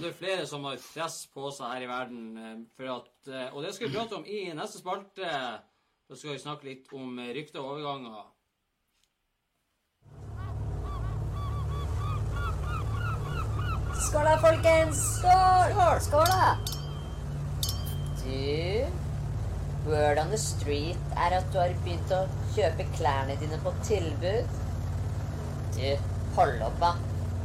Det 0.00 0.08
er 0.08 0.16
flere 0.16 0.46
som 0.48 0.64
har 0.68 0.80
press 0.80 1.18
på 1.34 1.50
seg 1.52 1.74
her 1.74 1.84
i 1.86 1.90
verden. 1.90 2.22
eh, 2.38 2.56
For 2.76 2.90
at, 2.96 3.12
eh, 3.28 3.48
og 3.54 3.62
det 3.62 3.74
skal 3.74 3.88
vi 3.88 3.96
prate 3.98 4.16
om 4.16 4.24
i 4.26 4.44
neste 4.56 4.80
spalte. 4.80 5.32
Da 6.08 6.16
skal 6.16 6.32
vi 6.34 6.38
snakke 6.38 6.68
litt 6.68 6.92
om 6.92 7.18
rykter 7.18 7.60
og 7.60 7.76
overganger. 7.78 8.24
Skål 14.04 14.24
da, 14.28 14.34
folkens! 14.42 15.00
Skål! 15.18 16.00
Skål, 16.00 16.26
da! 16.30 16.56
Du, 18.20 18.86
word 19.86 20.18
on 20.18 20.30
the 20.32 20.38
street 20.38 20.96
er 21.16 21.36
at 21.38 21.48
du 21.52 21.58
har 21.60 21.72
begynt 21.84 22.12
å 22.14 22.24
kjøpe 22.54 22.86
klærne 22.96 23.36
dine 23.40 23.58
på 23.64 23.72
tilbud. 23.84 24.54
Du, 25.76 25.88
hold 26.38 26.62
opp, 26.64 26.78
da. 26.80 26.92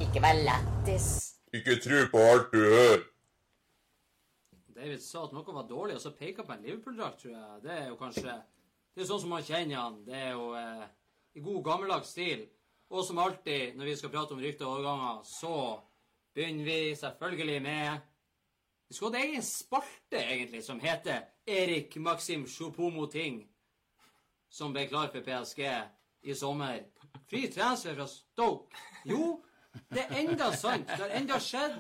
Ikke 0.04 0.22
vær 0.24 0.40
lættis. 0.46 1.10
Ikke 1.56 1.80
tro 1.84 2.06
på 2.12 2.22
alt 2.32 2.54
du 2.54 2.62
hører. 2.62 3.04
David 4.80 5.02
sa 5.04 5.26
at 5.26 5.34
noe 5.36 5.56
var 5.56 5.68
dårlig, 5.68 5.98
og 5.98 6.04
så 6.04 6.14
peka 6.16 6.46
på 6.48 6.56
en 6.56 6.64
Liverpool-drakt, 6.64 7.20
tror 7.20 7.34
jeg. 7.34 7.60
Det 7.66 7.76
er 7.76 7.90
jo 7.90 8.00
kanskje 8.00 8.38
Det 8.96 9.04
er 9.04 9.10
sånn 9.10 9.22
som 9.22 9.34
man 9.34 9.44
kjenner 9.44 9.80
han. 9.80 10.00
Det 10.08 10.16
er 10.16 10.32
jo 10.36 10.48
eh, 10.60 10.86
i 11.36 11.44
god 11.44 11.60
gammeldags 11.66 12.14
stil. 12.16 12.46
Og 12.90 13.04
som 13.06 13.20
alltid 13.22 13.76
når 13.78 13.92
vi 13.92 13.98
skal 14.00 14.12
prate 14.14 14.34
om 14.34 14.42
rykter 14.42 14.66
og 14.66 14.80
overganger, 14.80 15.20
så 15.28 15.56
begynner 16.36 16.66
vi 16.66 16.96
selvfølgelig 16.98 17.60
med 17.64 18.08
Vi 18.90 18.96
skulle 18.96 19.18
hatt 19.18 19.26
egen 19.26 19.44
spalte, 19.44 20.18
egentlig, 20.18 20.64
som 20.66 20.80
heter 20.80 21.22
Erik 21.46 21.96
Maxim 21.96 22.48
Sjopomo-ting, 22.48 23.44
som 24.50 24.74
ble 24.74 24.88
klar 24.90 25.12
for 25.14 25.22
PSG 25.22 25.62
i 26.26 26.36
sommer. 26.36 26.82
Fri 27.30 27.44
transfer 27.54 27.96
fra 27.96 28.08
Stoke. 28.10 28.82
Jo, 29.06 29.38
det 29.94 30.08
er 30.08 30.18
enda 30.24 30.50
sant. 30.58 30.90
Det 30.90 31.04
har 31.04 31.14
enda 31.22 31.38
skjedd. 31.40 31.78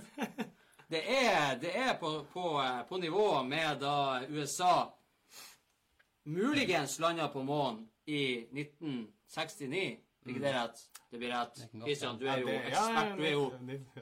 Det 0.90 1.02
er, 1.02 1.58
det 1.62 1.74
er 1.78 1.98
på, 1.98 2.14
på, 2.34 2.46
på 2.90 2.98
nivå 2.98 3.44
med 3.44 3.82
da 3.82 4.22
USA 4.30 4.90
muligens 6.30 7.00
landa 7.00 7.28
på 7.28 7.44
månen 7.44 7.88
i 8.06 8.38
1969. 8.38 9.98
Ikke 10.30 10.44
det 10.44 10.54
rett? 10.56 10.84
Det 11.10 11.18
blir 11.18 11.32
rett. 11.34 11.62
kan 11.72 11.82
Christian, 11.88 12.20
du 12.20 12.28
er 12.30 12.44
jo 12.44 12.52
ekspert. 12.54 13.16
Du 13.18 13.24
er 13.24 13.34
jo 13.34 13.46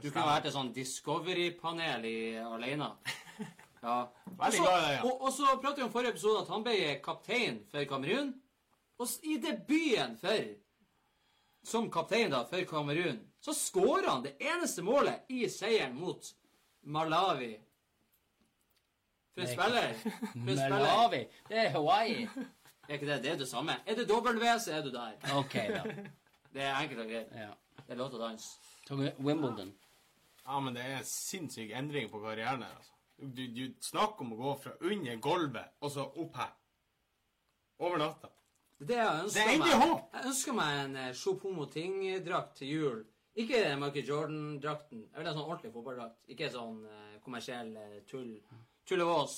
Du 0.02 0.10
kunne 0.12 0.28
vært 0.28 0.50
et 0.50 0.56
sånn 0.56 0.74
Discovery-panel 0.76 2.12
alene. 2.48 2.92
Ja. 3.78 4.10
Veldig 4.26 4.60
glad 4.60 4.78
i 4.78 4.86
det, 4.88 4.94
ja. 4.96 5.02
Og, 5.06 5.22
og 5.22 5.30
så 5.32 5.52
pratet 5.62 5.78
vi 5.78 5.84
om 5.86 5.92
forrige 5.94 6.16
episode 6.16 6.40
at 6.42 6.50
han 6.50 6.64
ble 6.66 6.96
kaptein 7.06 7.60
for 7.72 7.86
Kamerun. 7.88 8.32
Og 8.98 9.12
i 9.30 9.38
debuten 9.38 10.16
for 10.18 10.48
som 11.68 11.90
kaptein 11.94 12.32
da, 12.34 12.42
for 12.50 12.66
Kamerun, 12.68 13.20
så 13.44 13.54
skårer 13.54 14.10
han 14.10 14.26
det 14.26 14.34
eneste 14.42 14.84
målet 14.84 15.30
i 15.30 15.46
seieren 15.52 15.96
mot 16.00 16.26
Malawi. 16.88 17.54
For 19.36 19.46
en 19.46 19.52
spiller. 19.54 19.94
For 20.02 20.40
en 20.42 20.48
spiller. 20.58 20.70
Malawi. 20.74 21.22
Det 21.50 21.60
er 21.66 21.74
Hawaii. 21.76 22.28
Er 22.88 22.94
ikke 22.96 23.08
det? 23.10 23.18
Det 23.24 23.32
er 23.32 23.38
det 23.42 23.48
samme. 23.50 23.76
Er 23.86 23.96
det 24.00 24.08
W, 24.10 24.46
så 24.64 24.72
er 24.78 24.82
du 24.86 24.92
der. 24.94 25.18
OK, 25.36 25.54
da. 25.74 25.84
Det 26.58 26.64
er 26.64 26.78
enkelt 26.80 27.02
og 27.04 27.10
greit. 27.12 27.34
Ja. 27.36 27.50
Det 27.84 27.94
er 27.94 28.00
lov 28.00 28.10
til 28.10 28.18
å 28.22 28.24
danse. 28.24 28.48
Tok 28.88 29.02
Wimbledon. 29.20 29.74
Ja, 30.48 30.60
men 30.64 30.74
det 30.78 30.86
er 30.88 30.96
en 31.02 31.06
sinnssyk 31.06 31.74
endring 31.76 32.08
på 32.10 32.22
karrieren 32.24 32.64
her, 32.64 32.72
altså. 32.80 32.94
Du, 33.18 33.42
du 33.52 33.64
snakker 33.84 34.24
om 34.24 34.32
å 34.34 34.38
gå 34.40 34.54
fra 34.64 34.72
under 34.88 35.20
gulvet 35.22 35.74
og 35.84 35.92
så 35.92 36.06
opp 36.24 36.36
her. 36.40 36.54
Over 37.84 37.98
natta. 38.02 38.30
Det 38.80 38.96
er 38.96 39.04
jeg 39.04 39.24
ønsker 39.26 39.40
Det 39.44 39.54
endelig 39.58 39.78
meg. 39.78 39.88
håp. 39.90 40.10
Jeg 40.16 40.26
ønsker 40.32 40.58
meg 40.58 40.80
en 40.86 40.96
eh, 41.02 41.12
Choupo-Moting-drakt 41.18 42.52
til 42.60 42.68
jul 42.76 43.00
Ikke 43.42 43.62
Michael 43.82 44.06
Jordan-drakten. 44.12 45.02
Jeg 45.12 45.18
vil 45.20 45.28
ha 45.30 45.34
sånn 45.34 45.48
ordentlig 45.48 45.74
fotballdrakt. 45.74 46.20
Ikke 46.34 46.50
sånn 46.54 46.80
eh, 46.90 47.16
kommersiell 47.26 47.74
eh, 47.82 47.98
tull. 48.10 48.32
Tullevås. 48.88 49.38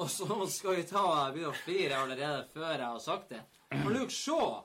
Og 0.00 0.10
så 0.10 0.46
skal 0.48 0.78
vi 0.78 0.86
ta 0.88 1.04
begynne 1.28 1.50
å 1.52 1.58
flire 1.60 1.98
allerede 2.00 2.44
før 2.54 2.70
jeg 2.72 2.86
har 2.86 3.00
sagt 3.04 3.32
det. 3.34 3.40
Og 3.82 3.90
Luke 3.92 4.14
Shaw 4.14 4.62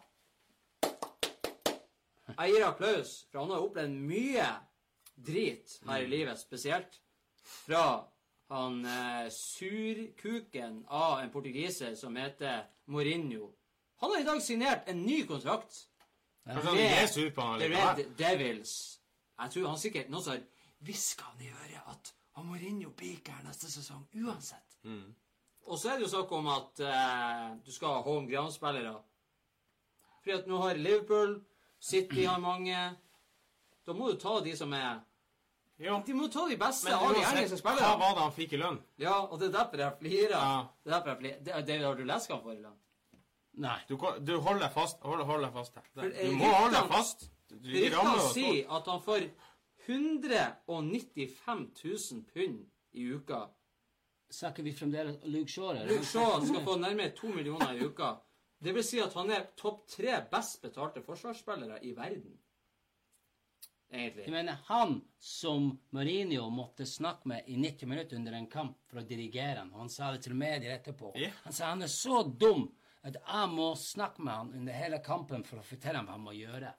Jeg 2.36 2.54
gir 2.54 2.64
applaus, 2.66 3.12
for 3.30 3.44
han 3.44 3.52
har 3.54 3.66
opplevd 3.66 3.98
mye 4.10 4.46
drit 5.28 5.76
her 5.88 6.04
i 6.04 6.08
livet, 6.10 6.40
spesielt 6.40 6.98
fra 7.46 7.84
han 8.50 8.80
eh, 8.86 9.28
surkuken 9.32 10.82
av 10.88 11.20
en 11.20 11.32
portugiser 11.34 11.96
som 12.00 12.16
heter 12.20 12.66
Mourinho. 12.92 13.52
Han 14.02 14.12
har 14.12 14.24
i 14.24 14.28
dag 14.28 14.42
signert 14.42 14.90
en 14.90 15.04
ny 15.06 15.22
kontrakt. 15.28 15.78
The 16.46 16.56
likevel. 16.62 17.68
Red 17.76 18.04
Devils. 18.18 18.74
Jeg 19.40 19.52
tror 19.52 19.68
han 19.68 19.80
sikkert 19.82 20.12
noen 20.14 20.24
som 20.24 20.36
har 20.36 20.44
hviska 20.86 21.28
han 21.32 21.44
i 21.44 21.52
øret 21.52 21.94
at 21.94 22.16
han 22.38 22.50
Mourinho 22.50 22.92
blir 22.96 23.18
ikke 23.20 23.36
her 23.36 23.48
neste 23.48 23.72
sesong 23.72 24.04
uansett. 24.24 24.80
Mm. 24.84 25.16
Og 25.66 25.80
så 25.82 25.89
er 25.91 25.97
det 25.97 26.05
jo 26.05 26.11
snakk 26.11 26.32
om 26.38 26.47
at 26.53 26.82
eh, 26.86 27.49
du 27.66 27.72
skal 27.74 27.97
ha 27.97 28.03
home 28.05 28.30
ground-spillere. 28.30 28.93
Fordi 30.22 30.38
at 30.38 30.47
nå 30.49 30.61
har 30.61 30.78
Liverpool, 30.78 31.39
City 31.80 32.26
har 32.26 32.39
mange. 32.41 32.78
Da 33.86 33.93
må 33.93 34.09
du 34.11 34.18
ta 34.22 34.39
de 34.45 34.55
som 34.57 34.74
er 34.74 35.03
Jo. 35.78 35.97
De 36.07 36.13
må 36.16 36.30
ta 36.32 36.45
de 36.47 36.55
beste 36.55 36.93
av 36.95 37.09
de 37.11 37.20
engelske 37.20 37.57
spillerne. 37.59 37.89
hva 37.89 37.97
var 37.99 38.13
det 38.16 38.22
han 38.24 38.34
fikk 38.34 38.53
i 38.55 38.59
lønn? 38.61 38.78
Ja, 39.01 39.18
og 39.26 39.41
det 39.41 39.49
er 39.49 39.57
derfor 39.57 39.82
jeg 39.84 39.97
flirer. 39.99 40.36
Ja. 40.38 40.61
Det 40.84 40.91
er 40.91 40.95
derfor 40.95 41.11
jeg 41.11 41.20
flirer. 41.20 41.41
Det, 41.43 41.63
det, 41.68 41.80
har 41.84 41.97
du 41.99 42.05
lest 42.07 42.30
hva 42.30 42.38
han 42.38 42.45
får 42.45 42.53
i 42.53 42.61
lønn? 42.61 42.78
Nei. 43.66 43.76
Du, 43.89 43.97
du 44.30 44.34
holder 44.43 44.72
fast 44.72 45.03
Hold, 45.07 45.24
hold 45.28 45.43
deg 45.43 45.53
fast 45.55 45.76
her. 45.76 45.89
For, 45.91 46.07
Du 46.07 46.22
eh, 46.24 46.32
må 46.39 46.53
holde 46.53 46.78
deg 46.78 46.93
fast. 46.93 47.28
Ryktene 47.66 48.30
sier 48.32 48.72
at 48.78 48.88
han 48.91 49.03
får 49.03 49.28
195 49.86 51.68
000 51.84 52.26
pund 52.34 52.63
i 52.95 53.05
uka. 53.11 53.45
Snakker 54.36 54.64
vi 54.64 54.74
fremdeles 54.74 55.18
Luke 55.24 55.52
Shaw? 55.52 55.72
eller? 55.72 55.88
Luke 55.94 56.06
Shaw 56.06 56.42
skal 56.46 56.64
få 56.66 56.76
nærmere 56.82 57.10
2 57.16 57.28
millioner 57.36 57.74
i 57.78 57.86
uka. 57.86 58.16
Det 58.64 58.74
vil 58.76 58.84
si 58.84 59.00
at 59.00 59.14
han 59.14 59.30
er 59.32 59.46
topp 59.60 59.86
tre 59.88 60.18
best 60.32 60.62
betalte 60.64 61.02
forsvarsspillere 61.06 61.78
i 61.86 61.94
verden. 61.96 62.34
Jeg 63.92 64.02
Egentlig. 64.10 64.32
mener, 64.34 64.58
han 64.66 65.02
som 65.20 65.68
Mourinho 65.94 66.50
måtte 66.50 66.86
snakke 66.90 67.28
med 67.30 67.44
i 67.48 67.56
90 67.56 67.86
minutter 67.88 68.16
under 68.18 68.34
en 68.34 68.48
kamp 68.52 68.78
for 68.90 69.00
å 69.00 69.06
dirigere 69.08 69.60
han, 69.62 69.70
han 69.78 69.90
sa 69.94 70.10
det 70.12 70.24
til 70.26 70.36
medier 70.36 70.74
etterpå 70.80 71.12
Yeah. 71.16 71.32
Han 71.44 71.54
sa 71.54 71.70
han 71.70 71.84
er 71.86 71.92
så 71.94 72.24
dum 72.40 72.66
at 73.06 73.14
jeg 73.22 73.50
må 73.54 73.70
snakke 73.78 74.24
med 74.26 74.34
han 74.34 74.50
under 74.58 74.74
hele 74.74 75.00
kampen 75.06 75.44
for 75.46 75.62
å 75.62 75.64
fortelle 75.64 76.02
ham 76.02 76.08
hva 76.10 76.18
han 76.18 76.26
må 76.26 76.34
gjøre. 76.34 76.74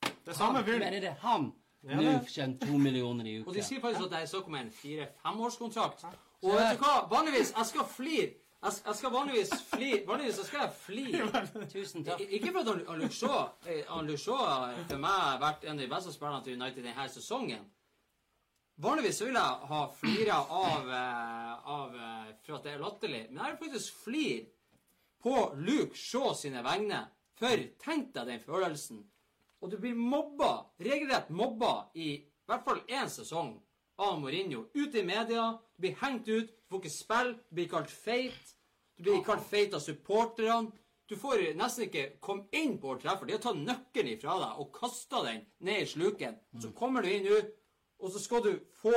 Det 0.00 0.32
er 0.32 0.32
samme 0.32 0.62
Han, 0.62 0.64
Men 0.70 0.78
mener 0.80 1.00
det 1.00 1.12
han 1.20 1.52
Ja, 1.84 1.96
nå 2.00 2.02
det- 2.22 2.28
tjener 2.32 2.58
to 2.66 2.78
millioner 2.78 3.24
i 3.26 3.36
uka. 3.40 3.48
Og 3.50 3.54
de 3.54 3.62
sier 3.62 3.80
faktisk 3.80 4.04
at 4.06 4.10
det 4.10 4.22
er 4.22 4.26
snakk 4.26 4.46
om 4.48 4.54
en 4.54 4.70
fire-femårskontrakt. 4.70 6.04
Og 6.44 6.52
vet 6.58 6.74
du 6.78 6.82
hva? 6.84 6.94
Vanligvis 7.10 7.52
Jeg 7.56 7.66
skal 7.70 7.86
flire. 7.88 8.32
Jeg, 8.64 8.72
jeg 8.86 8.96
skal 8.96 9.12
vanligvis 9.12 9.50
flire 9.68 10.00
Vanligvis 10.08 10.36
så 10.40 10.44
skal 10.48 10.60
jeg 10.64 10.74
flire. 10.80 11.44
Tusen 11.74 12.04
takk. 12.06 12.20
I- 12.24 12.30
Ikke 12.38 12.52
for 12.52 12.70
at 12.72 12.98
Luke 13.00 13.12
Shaw 13.12 13.38
eh, 13.68 13.84
har 13.88 14.84
for 14.88 15.00
meg 15.02 15.18
har 15.24 15.40
vært 15.42 15.64
en 15.64 15.76
av 15.78 15.82
de 15.84 15.88
beste 15.92 16.12
spillerne 16.14 16.44
til 16.46 16.56
United 16.60 16.84
denne 16.84 17.08
sesongen. 17.12 17.64
Vanligvis 18.84 19.20
vil 19.22 19.36
jeg 19.38 19.68
ha 19.70 19.80
flira 19.94 20.38
av, 20.50 20.88
eh, 20.90 21.68
av 21.76 21.94
eh, 21.94 22.30
for 22.42 22.56
at 22.58 22.64
det 22.66 22.72
er 22.74 22.82
latterlig. 22.82 23.22
Men 23.30 23.44
jeg 23.44 23.52
vil 23.54 23.60
faktisk 23.68 24.00
flire 24.04 24.46
på 25.24 25.36
Luke 25.64 25.96
Shaw 25.96 26.32
sine 26.36 26.62
vegne. 26.66 27.04
For 27.38 27.62
tenk 27.82 28.12
deg 28.14 28.28
den 28.32 28.42
følelsen. 28.42 29.00
Og 29.64 29.70
du 29.72 29.78
blir 29.80 29.94
mobba, 29.96 30.50
regelrett 30.82 31.30
mobba, 31.34 31.88
i 31.96 32.18
hvert 32.46 32.64
fall 32.66 32.82
én 32.92 33.08
sesong 33.10 33.54
av 33.98 34.20
Mourinho. 34.20 34.64
Ute 34.74 34.98
i 35.00 35.04
media, 35.06 35.58
du 35.76 35.80
blir 35.84 35.96
hengt 36.00 36.28
ut, 36.28 36.48
du 36.50 36.68
får 36.74 36.80
ikke 36.82 36.94
spille, 36.94 37.34
du 37.50 37.54
blir 37.60 37.68
kalt 37.70 37.90
feit. 37.90 38.54
Du 38.96 39.10
blir 39.10 39.24
kalt 39.26 39.44
feit 39.50 39.74
av 39.74 39.82
supporterne. 39.82 40.72
Du 41.06 41.16
får 41.20 41.42
nesten 41.58 41.84
ikke 41.88 42.04
komme 42.24 42.46
inn 42.56 42.78
på 42.80 42.94
Old 42.94 43.02
Trafford. 43.02 43.28
De 43.28 43.34
har 43.36 43.42
tatt 43.44 43.58
nøkkelen 43.60 44.14
ifra 44.14 44.38
deg 44.40 44.62
og 44.62 44.70
kasta 44.72 45.20
den 45.26 45.42
ned 45.66 45.82
i 45.82 45.90
sluken. 45.90 46.38
Så 46.62 46.70
kommer 46.72 47.02
du 47.04 47.10
inn 47.12 47.26
nå, 47.28 47.40
og 48.00 48.14
så 48.14 48.22
skal 48.22 48.42
du 48.46 48.54
få 48.80 48.94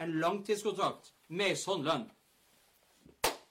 en 0.00 0.14
langtidskontrakt 0.22 1.12
med 1.28 1.58
sånn 1.60 1.84
lønn. 1.84 2.06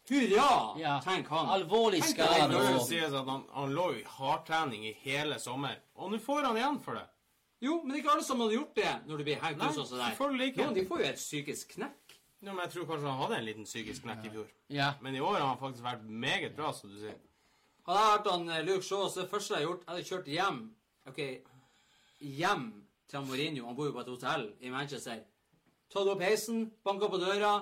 Hurra, 0.10 0.74
Ja. 0.80 0.96
Tenk 1.06 1.28
han. 1.28 1.50
Alvorlig 1.54 2.02
skade. 2.04 2.80
sies 2.82 3.14
at 3.14 3.28
han, 3.28 3.44
han 3.54 3.74
lå 3.76 3.92
jo 3.94 4.00
i 4.00 4.08
hardtrening 4.10 4.88
i 4.90 4.94
hele 5.04 5.38
sommer. 5.40 5.76
Og 6.02 6.10
nå 6.12 6.18
får 6.24 6.48
han 6.48 6.58
igjen 6.58 6.80
for 6.82 6.98
det. 6.98 7.06
Jo, 7.62 7.82
men 7.84 7.98
ikke 8.00 8.12
alle 8.14 8.24
som 8.24 8.40
hadde 8.40 8.56
gjort 8.56 8.76
det 8.78 8.92
når 9.08 9.20
du 9.20 9.26
blir 9.28 9.42
hengt 9.42 9.64
ut 9.64 9.76
sånn 9.76 9.88
som 9.90 10.04
ikke. 10.04 10.64
Noen 10.64 10.78
de 10.78 10.86
får 10.88 11.02
jo 11.04 11.08
et 11.10 11.20
psykisk 11.20 11.74
knekk. 11.76 12.14
Ja, 12.40 12.54
men 12.54 12.62
jeg 12.64 12.72
tror 12.72 12.86
kanskje 12.88 13.10
han 13.10 13.20
hadde 13.20 13.40
en 13.42 13.48
liten 13.50 13.66
psykisk 13.68 14.06
knekk 14.06 14.28
i 14.30 14.30
fjor. 14.32 14.52
Ja. 14.72 14.94
Men 15.04 15.18
i 15.18 15.24
år 15.24 15.42
har 15.42 15.50
han 15.50 15.60
faktisk 15.60 15.84
vært 15.84 16.06
meget 16.08 16.56
bra, 16.56 16.72
som 16.76 16.92
du 16.94 16.96
sier. 17.02 17.18
Hadde 17.90 18.04
jeg 18.06 18.14
vært 18.14 18.30
han 18.32 18.54
eh, 18.54 18.62
Luke 18.68 18.86
Shaw, 18.88 19.10
så 19.10 19.26
det 19.26 19.32
første 19.34 19.58
jeg 19.58 19.60
hadde 19.60 19.68
gjort, 19.68 19.84
jeg 19.84 19.96
hadde 19.96 20.10
kjørt 20.12 20.32
hjem 20.36 20.62
Ok, 21.10 21.20
hjem 22.22 22.66
til 23.10 23.26
Mourinho. 23.26 23.66
Han 23.66 23.76
bor 23.76 23.90
jo 23.90 23.96
på 23.96 24.04
et 24.04 24.12
hotell 24.14 24.44
i 24.62 24.72
Manchester. 24.72 25.24
Tatt 25.90 26.12
opp 26.12 26.22
heisen, 26.22 26.68
banka 26.86 27.10
på 27.10 27.18
døra. 27.20 27.54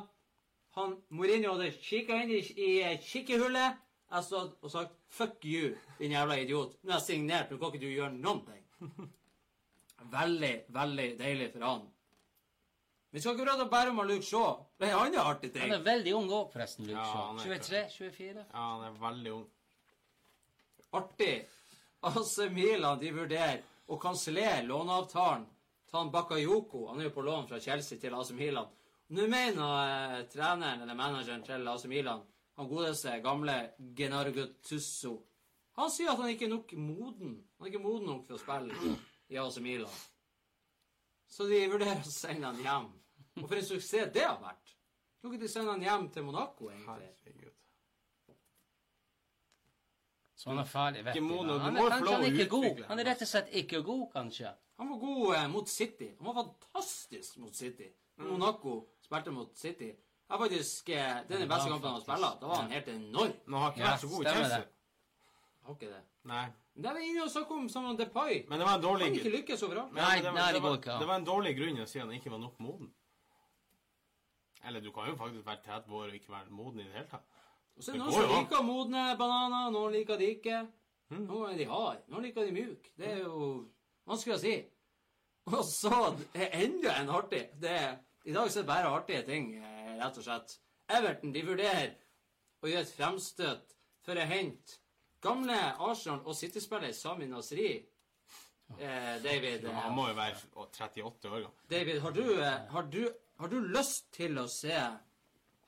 Han 0.77 0.97
Mourinho 1.15 1.55
hadde 1.55 1.71
kikka 1.79 2.21
inn 2.21 2.33
i, 2.35 2.41
i 2.53 2.71
eh, 2.83 2.97
kikkehullet. 3.01 3.79
Jeg 4.11 4.23
stod 4.23 4.53
og 4.61 4.71
sagt 4.71 4.93
'fuck 5.09 5.45
you, 5.45 5.75
din 5.99 6.11
jævla 6.11 6.37
idiot'. 6.43 6.77
Nå 6.83 6.91
har 6.91 6.99
jeg 6.99 7.07
signert, 7.07 7.51
nå 7.51 7.57
kan 7.57 7.73
ikke 7.73 7.85
du 7.85 7.91
gjøre 7.91 8.13
noen 8.13 8.43
ting. 8.45 9.09
Veldig, 10.11 10.53
veldig 10.75 11.07
deilig 11.19 11.51
for 11.53 11.65
han. 11.67 11.85
Vi 13.11 13.21
skal 13.23 13.35
ikke 13.37 13.45
prate 13.47 13.65
bare 13.71 13.89
om 13.93 14.01
Luke 14.07 14.25
Shaw. 14.27 14.57
Det 14.77 14.87
er 14.89 14.93
en 14.93 14.99
annen 15.05 15.19
artig 15.23 15.51
ting. 15.53 15.63
Han 15.63 15.77
er 15.79 15.85
veldig 15.85 16.13
ung 16.17 16.27
òg, 16.29 16.49
forresten. 16.53 16.85
Luke 16.85 16.99
Ja, 16.99 17.05
Shaw. 17.11 17.53
er 17.55 17.61
23-24? 17.63 18.43
Ja, 18.51 18.65
han 18.73 18.83
er 18.89 18.97
veldig 19.01 19.33
ung. 19.37 19.45
artig. 20.91 21.45
AC 22.01 22.37
Milan 22.53 22.99
de 22.99 23.11
vurderer 23.11 23.61
å 23.87 23.97
kansellere 23.99 24.63
låneavtalen 24.67 25.45
til 25.87 25.97
han 25.97 26.11
Bakayoko. 26.13 26.87
Han 26.91 26.99
er 27.01 27.07
jo 27.09 27.13
på 27.15 27.23
lån 27.25 27.47
fra 27.49 27.59
Chelsea 27.59 27.97
til 27.99 28.13
AC 28.15 28.31
Milan. 28.37 28.67
Nå 29.09 29.27
mener 29.31 30.17
eh, 30.19 30.23
treneren 30.31 30.81
eller 30.83 30.95
manageren 30.99 31.43
til 31.47 31.67
AC 31.67 31.85
Milan, 31.87 32.21
han 32.57 32.67
godeste 32.69 33.13
gamle 33.23 33.53
Genargo 33.95 34.47
Tusso 34.65 35.13
Han 35.77 35.91
sier 35.93 36.09
at 36.11 36.17
han 36.19 36.31
ikke 36.33 36.47
er 36.47 36.49
nok 36.55 36.71
moden. 36.73 37.35
Han 37.59 37.67
er 37.67 37.71
ikke 37.71 37.83
moden 37.83 38.07
nok 38.09 38.23
for 38.27 38.33
å 38.35 38.41
spille 38.41 38.95
i 39.30 39.38
AC 39.38 39.57
Milan. 39.63 39.97
Så 41.28 41.47
de 41.49 41.59
vurderer 41.71 41.99
å 42.01 42.11
sende 42.11 42.47
han 42.47 42.61
hjem. 42.63 42.88
Og 43.41 43.47
for 43.49 43.59
en 43.59 43.65
suksess 43.67 44.11
det 44.13 44.23
har 44.25 44.39
vært. 44.41 44.75
Tror 45.21 45.34
ikke 45.34 45.43
de 45.43 45.51
sende 45.51 45.73
han 45.73 45.84
hjem 45.84 46.09
til 46.13 46.23
Monaco, 46.23 46.69
egentlig? 46.71 47.11
Herregud. 47.25 47.53
Så 50.38 50.49
han 50.51 50.59
er 50.61 50.67
ferdig 50.69 51.03
du. 51.15 51.21
mono, 51.25 51.57
Han 51.59 51.78
er 51.78 51.89
kanskje 51.89 52.13
han 52.13 52.23
er 52.23 52.34
ikke 52.36 52.49
god. 52.51 52.82
Han 52.88 52.99
er 53.01 53.07
rett 53.09 53.21
og 53.25 53.30
slett 53.32 53.47
ikke 53.57 53.82
god, 53.86 54.03
kanskje. 54.13 54.51
Han 54.78 54.91
var 54.91 54.99
god 55.01 55.36
eh, 55.36 55.47
mot 55.49 55.69
City. 55.69 56.09
Han 56.19 56.28
var 56.30 56.36
fantastisk 56.43 57.39
mot 57.41 57.55
City. 57.57 57.88
Monaco 58.21 58.75
spilte 59.01 59.34
mot 59.34 59.57
City. 59.57 59.89
Jeg 60.30 60.39
faktisk, 60.43 60.89
eh, 60.89 61.15
Det 61.28 61.36
er 61.36 61.39
den 61.39 61.49
beste 61.49 61.69
kampen 61.69 61.89
han 61.89 61.97
har 61.97 62.05
spilt. 62.05 62.41
Da 62.41 62.47
var 62.47 62.61
han 62.61 62.71
helt 62.71 62.88
enorm. 62.93 63.34
Men 63.45 63.53
han 63.53 63.61
har 63.63 63.71
ikke 63.71 63.84
vært 63.88 64.01
så 64.05 64.07
god 64.13 64.21
i 64.25 64.30
Chelsea. 64.30 64.57
det. 64.59 64.67
Har 65.65 65.73
ikke 65.73 65.91
det. 65.95 66.01
Nei. 66.23 66.45
Det 66.78 66.89
er 66.91 66.99
inne 67.01 67.23
og 67.25 67.32
snakker 67.34 67.57
om 67.57 67.67
som 67.73 67.88
Depay. 67.97 68.43
Men 68.49 68.61
det 68.61 68.65
var 68.67 68.78
en 68.78 68.84
dårlig 68.84 69.07
Han 69.07 69.15
ikke 69.17 69.34
lykkes 69.34 69.63
overalt. 69.65 69.93
Men 69.95 70.03
Nei, 70.03 70.17
det 70.21 70.30
var, 70.30 70.38
nei, 70.38 70.47
det 70.53 70.59
det, 70.59 70.63
var, 70.67 70.99
det 71.01 71.07
var 71.09 71.19
en 71.21 71.25
dårlig 71.25 71.53
grunn 71.57 71.82
å 71.82 71.88
si 71.89 71.97
at 71.97 72.05
han 72.05 72.13
ikke 72.19 72.34
var 72.34 72.41
nok 72.43 72.59
moden. 72.61 72.91
Eller 74.67 74.84
du 74.84 74.91
kan 74.93 75.09
jo 75.09 75.15
faktisk 75.17 75.45
være 75.47 75.63
30 75.65 75.97
år 75.97 76.11
og 76.11 76.15
ikke 76.19 76.34
være 76.36 76.53
moden 76.53 76.84
i 76.84 76.86
det 76.86 76.93
hele 76.93 77.09
tatt. 77.09 77.25
Og 77.78 77.84
så 77.84 77.91
er 77.91 77.97
det 77.97 78.01
noen 78.03 78.13
som 78.13 78.25
jo 78.28 78.38
liker 78.38 78.63
modne 78.67 79.03
bananer, 79.17 79.73
noen 79.73 79.95
liker 79.97 80.21
de 80.21 80.30
ikke. 80.36 80.61
Mm. 81.09 81.25
Noen 81.25 81.51
er 81.53 81.59
de 81.61 81.67
hard, 81.71 82.01
noen 82.11 82.25
liker 82.28 82.47
de 82.47 82.55
mjuk. 82.55 82.89
Det 82.99 83.11
er 83.13 83.19
jo 83.23 83.51
vanskelig 84.09 84.36
å 84.36 84.41
si. 84.41 84.55
Og 85.47 85.61
så 85.65 86.01
er 86.36 86.57
enda 86.59 86.97
en 86.99 87.13
artig 87.15 87.45
det 87.61 87.78
I 88.28 88.34
dag 88.36 88.49
så 88.51 88.59
er 88.59 88.65
det 88.65 88.69
bare 88.69 88.89
artige 88.91 89.21
ting, 89.23 89.53
eh, 89.55 89.93
rett 90.01 90.17
og 90.19 90.25
slett. 90.25 90.57
Everton 90.91 91.32
de 91.32 91.43
vurderer 91.47 91.93
å 92.61 92.67
gjøre 92.67 92.84
et 92.84 92.97
fremstøt 92.97 93.78
for 94.03 94.19
å 94.19 94.25
hente 94.28 94.82
gamle 95.22 95.57
Arsenal- 95.80 96.26
og 96.26 96.36
City-spiller 96.36 96.91
Sami 96.93 97.26
Nasri. 97.26 97.70
Eh, 98.80 99.24
David, 99.24 99.65
eh, 99.65 99.74
Han 99.74 99.95
må 99.95 100.07
jo 100.09 100.15
være 100.18 100.36
38 100.55 101.03
år 101.05 101.41
gammel. 101.41 101.51
David, 101.72 101.99
har 102.03 102.11
du, 102.11 102.24
eh, 102.41 102.57
har 102.72 102.89
du, 102.91 103.13
har 103.39 103.47
du 103.47 103.59
lyst 103.59 104.11
til 104.11 104.38
å 104.38 104.47
se 104.51 104.76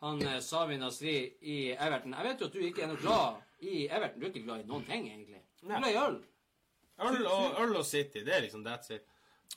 han 0.01 0.21
eh, 0.21 0.39
Sami 0.39 0.77
Nasri 0.77 1.15
i 1.41 1.59
Everton? 1.71 2.13
Jeg 2.13 2.27
vet 2.27 2.41
jo 2.43 2.49
at 2.49 2.57
du 2.57 2.59
ikke 2.59 2.83
er 2.83 2.91
noe 2.91 3.01
glad 3.01 3.39
i 3.61 3.87
Everton. 3.87 4.19
Du 4.19 4.25
er 4.27 4.33
ikke 4.33 4.43
glad 4.45 4.65
i 4.65 4.67
noen 4.67 4.85
ting, 4.89 5.07
egentlig. 5.07 5.41
Du 5.61 5.67
er 5.69 5.79
glad 5.79 5.93
i 5.93 6.01
øl. 6.03 6.19
Øl 6.99 7.25
og, 7.31 7.61
øl 7.63 7.77
og 7.79 7.85
City, 7.87 8.25
det 8.27 8.35
er 8.35 8.41
liksom 8.43 8.65
that's 8.67 8.91
it. 8.91 9.05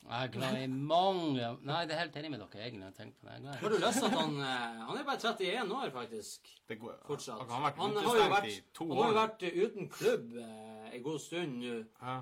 Jeg 0.03 0.25
er 0.27 0.31
glad 0.35 0.57
i 0.59 0.67
mange 0.67 1.49
Nei, 1.63 1.83
det 1.87 1.95
er 1.95 2.01
helt 2.03 2.17
enig 2.19 2.31
med 2.33 2.41
dere, 2.43 2.63
egentlig. 2.67 2.87
jeg 2.89 2.95
tenker 2.97 3.19
på 3.21 3.27
det. 3.29 3.33
Jeg 3.33 3.39
er 3.39 3.43
glad 3.43 3.55
i- 3.55 3.61
Har 3.63 3.69
du 3.69 3.77
lyst 3.85 3.99
til 3.99 4.07
at 4.09 4.17
han 4.19 4.33
eh, 4.41 4.81
Han 4.89 4.99
er 4.99 5.05
bare 5.05 5.21
31 5.21 5.73
år, 5.77 5.91
faktisk. 5.95 6.49
det 6.69 6.79
går, 6.81 6.97
Fortsatt. 7.07 7.39
Han 7.39 7.49
har 7.51 7.63
vært 7.71 7.77
Han 7.77 7.95
har 7.97 8.03
jo 8.03 8.09
utestengt 8.09 8.33
vært, 8.33 8.49
i 8.49 8.63
to 8.75 8.89
han 8.89 9.03
har 9.03 9.13
jo 9.13 9.19
vært 9.21 9.43
eh, 9.43 9.59
uten 9.67 9.89
klubb 9.89 10.37
eh, 10.37 10.95
en 10.97 11.03
god 11.03 11.21
stund 11.21 11.59
nå. 11.63 11.77
Ja. 12.03 12.17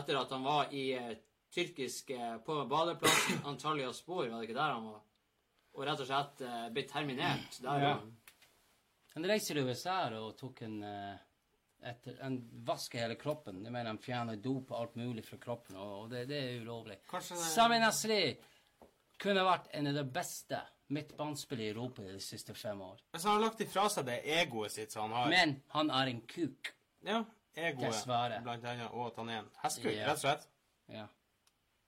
Etter 0.00 0.20
at 0.22 0.30
han 0.30 0.42
var 0.44 0.72
i 0.72 0.84
eh, 0.96 1.14
tyrkiske 1.52 2.44
på 2.46 2.68
badeplassen 2.68 3.42
Antalya 3.50 3.92
Spor, 3.92 4.24
var 4.28 4.40
det 4.40 4.48
ikke 4.48 4.58
der 4.60 4.72
han 4.72 4.84
var? 4.88 5.02
Og 5.74 5.86
rett 5.86 6.00
og 6.00 6.06
slett 6.08 6.40
eh, 6.48 6.68
ble 6.72 6.82
terminert 6.88 7.60
der. 7.60 7.78
Ja. 7.82 7.92
Ja. 7.92 7.98
Han 9.14 9.24
reiser 9.28 9.54
til 9.58 9.68
USA 9.68 9.98
og 10.16 10.36
tok 10.40 10.62
en 10.62 10.82
eh, 10.82 11.18
etter, 11.82 12.18
Han 12.22 12.36
vasker 12.66 12.98
hele 13.02 13.16
kroppen. 13.16 13.62
Jeg 13.64 13.72
mener 13.72 13.86
Han 13.90 13.98
fjerner 13.98 14.36
dop 14.42 14.70
og 14.70 14.80
alt 14.80 14.96
mulig 14.96 15.24
fra 15.26 15.36
kroppen, 15.42 15.76
og, 15.76 16.02
og 16.04 16.10
det, 16.10 16.26
det 16.28 16.38
er 16.42 16.60
ulovlig. 16.62 16.98
Det- 17.10 17.22
Sami 17.22 17.78
Nasri 17.82 18.36
kunne 19.22 19.44
vært 19.46 19.68
en 19.78 19.86
av 19.86 19.94
de 19.94 20.04
beste 20.04 20.58
midtbanespillere 20.92 21.66
i 21.66 21.70
Europa 21.72 22.02
de 22.02 22.20
siste 22.20 22.54
fem 22.54 22.80
år. 22.84 22.98
Men 23.12 23.20
så 23.20 23.28
har 23.28 23.34
han 23.38 23.44
lagt 23.46 23.60
ifra 23.64 23.88
seg 23.88 24.06
det 24.06 24.18
egoet 24.40 24.72
sitt 24.74 24.92
som 24.92 25.10
han 25.10 25.12
har. 25.22 25.30
Men 25.30 25.54
han 25.76 25.90
er 25.90 26.10
en 26.12 26.20
kuk. 26.28 26.72
ja, 27.06 27.24
egoet, 27.56 27.92
Dessverre. 27.92 28.40
blant 28.42 28.64
annet, 28.64 28.90
og 28.92 29.06
at 29.06 29.16
han 29.22 29.28
er 29.28 29.38
en 29.42 29.50
hestkuk, 29.62 29.92
Ja. 29.94 30.06
rett 30.06 30.18
og 30.18 30.24
slett. 30.26 30.48
Ja. 30.88 31.06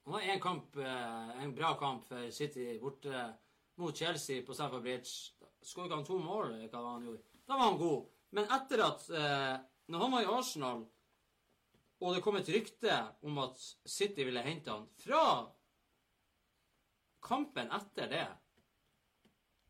Han 0.07 0.14
har 0.14 0.20
en 0.34 0.40
kamp, 0.40 0.76
eh, 0.76 1.42
en 1.42 1.55
bra 1.55 1.74
kamp 1.80 2.05
for 2.09 2.30
City 2.30 2.78
borte 2.78 3.34
mot 3.76 3.97
Chelsea 3.97 4.42
på 4.42 4.55
Stafford 4.55 4.82
Bridge. 4.82 5.32
Skåret 5.64 5.86
ikke 5.88 5.97
han 5.97 6.05
to 6.05 6.18
mål, 6.18 6.51
hva 6.70 6.80
var 6.82 6.92
han 6.99 7.07
gjorde? 7.07 7.22
Da 7.49 7.55
var 7.57 7.70
han 7.70 7.78
god. 7.78 8.07
Men 8.32 8.45
etter 8.45 8.82
at 8.84 9.11
eh, 9.11 9.59
Når 9.87 10.05
han 10.05 10.14
var 10.14 10.24
i 10.24 10.30
Arsenal, 10.39 10.85
og 12.01 12.14
det 12.14 12.22
kom 12.24 12.37
et 12.39 12.49
rykte 12.53 12.95
om 13.24 13.39
at 13.43 13.61
City 13.89 14.24
ville 14.26 14.43
hente 14.45 14.72
han 14.72 14.87
Fra 15.01 15.24
kampen 17.24 17.70
etter 17.72 18.11
det 18.11 18.26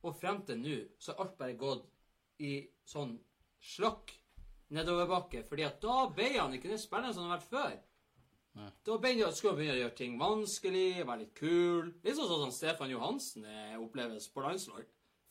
og 0.05 0.17
frem 0.19 0.43
til 0.45 0.59
nå, 0.61 0.77
så 1.01 1.15
har 1.15 1.25
alt 1.25 1.37
bare 1.39 1.57
gått 1.57 1.87
i 2.45 2.59
sånn 2.85 3.15
slakk 3.65 4.13
nedoverbakke. 4.75 5.45
fordi 5.49 5.65
at 5.65 5.81
da 5.81 6.07
ble 6.13 6.33
han 6.37 6.53
ikke 6.53 6.69
den 6.69 6.83
spilleren 6.83 7.15
som 7.15 7.25
han 7.25 7.33
har 7.33 7.41
vært 7.41 7.53
før. 7.55 7.77
Da 8.87 8.99
begynner, 9.03 9.33
skulle 9.35 9.55
han 9.55 9.59
begynne 9.59 9.77
å 9.79 9.81
gjøre 9.81 9.99
ting 9.99 10.19
vanskelig, 10.19 11.07
være 11.07 11.23
litt 11.25 11.35
kul. 11.39 11.89
Litt 12.05 12.19
sånn 12.19 12.29
som 12.31 12.53
Stefan 12.55 12.93
Johansen 12.93 13.47
eh, 13.49 13.79
oppleves 13.81 14.29
på 14.31 14.45
landslag. 14.45 14.85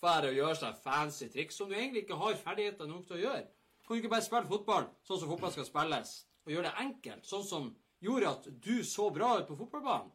Fære 0.04 0.32
å 0.32 0.36
gjøre 0.36 0.58
seg 0.60 0.82
fancy 0.84 1.30
triks 1.32 1.60
som 1.60 1.70
du 1.70 1.78
egentlig 1.78 2.04
ikke 2.04 2.20
har 2.20 2.40
ferdigheter 2.42 2.90
nok 2.90 3.06
til 3.08 3.20
å 3.20 3.22
gjøre. 3.22 3.46
Kan 3.94 4.00
du 4.00 4.08
ikke 4.08 4.16
bare 4.16 4.26
spille 4.26 4.50
fotball 4.50 4.86
sånn 5.06 5.20
som 5.22 5.30
fotball 5.30 5.52
skal 5.54 5.66
spilles, 5.68 6.12
og 6.48 6.50
gjøre 6.50 6.70
det 6.72 6.82
enkelt, 6.82 7.28
sånn 7.30 7.44
som 7.46 7.68
gjorde 8.02 8.32
at 8.32 8.48
du 8.66 8.80
så 8.90 9.06
bra 9.14 9.36
ut 9.38 9.46
på 9.46 9.58
fotballbanen, 9.60 10.10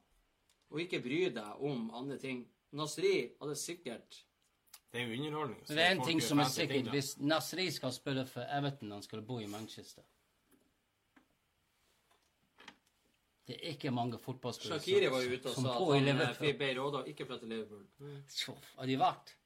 og 0.72 0.82
ikke 0.82 0.98
bry 1.04 1.20
deg 1.36 1.62
om 1.62 1.84
andre 1.94 2.16
ting. 2.18 2.40
Nasri 2.74 3.12
hadde 3.38 3.54
sikkert 3.54 4.24
Det 4.90 4.98
er 4.98 5.06
jo 5.06 5.20
underholdning. 5.20 5.62
Men 5.68 5.78
det 5.78 5.86
er 5.86 5.94
en 5.94 6.04
ting 6.10 6.24
som 6.26 6.42
er 6.42 6.50
sikkert. 6.50 6.74
ting. 6.74 6.90
Hvis 6.90 7.12
Nasri 7.22 7.70
skal 7.70 7.94
spille 7.94 8.26
for 8.26 8.50
Everton, 8.58 8.90
han 8.90 9.06
skal 9.06 9.22
bo 9.22 9.38
i 9.38 9.46
Manchester 9.46 10.02
Det 13.46 13.60
er 13.62 13.76
ikke 13.76 13.94
mange 13.94 14.18
fotballspillere 14.18 14.82
Shakiri 14.82 15.06
var 15.06 15.22
jo 15.22 15.36
ute 15.38 15.52
og 15.52 15.54
sa 15.54 15.78
at 15.78 16.16
han 16.18 16.38
fikk 16.42 16.58
ble 16.64 16.74
råda 16.82 17.06
ikke 17.06 17.30
flytte 17.30 17.46
til 17.46 17.54
Liverpool. 17.54 17.86
Mm. 18.02 18.56
Har 18.74 18.90
de 18.90 19.02
vært? 19.06 19.36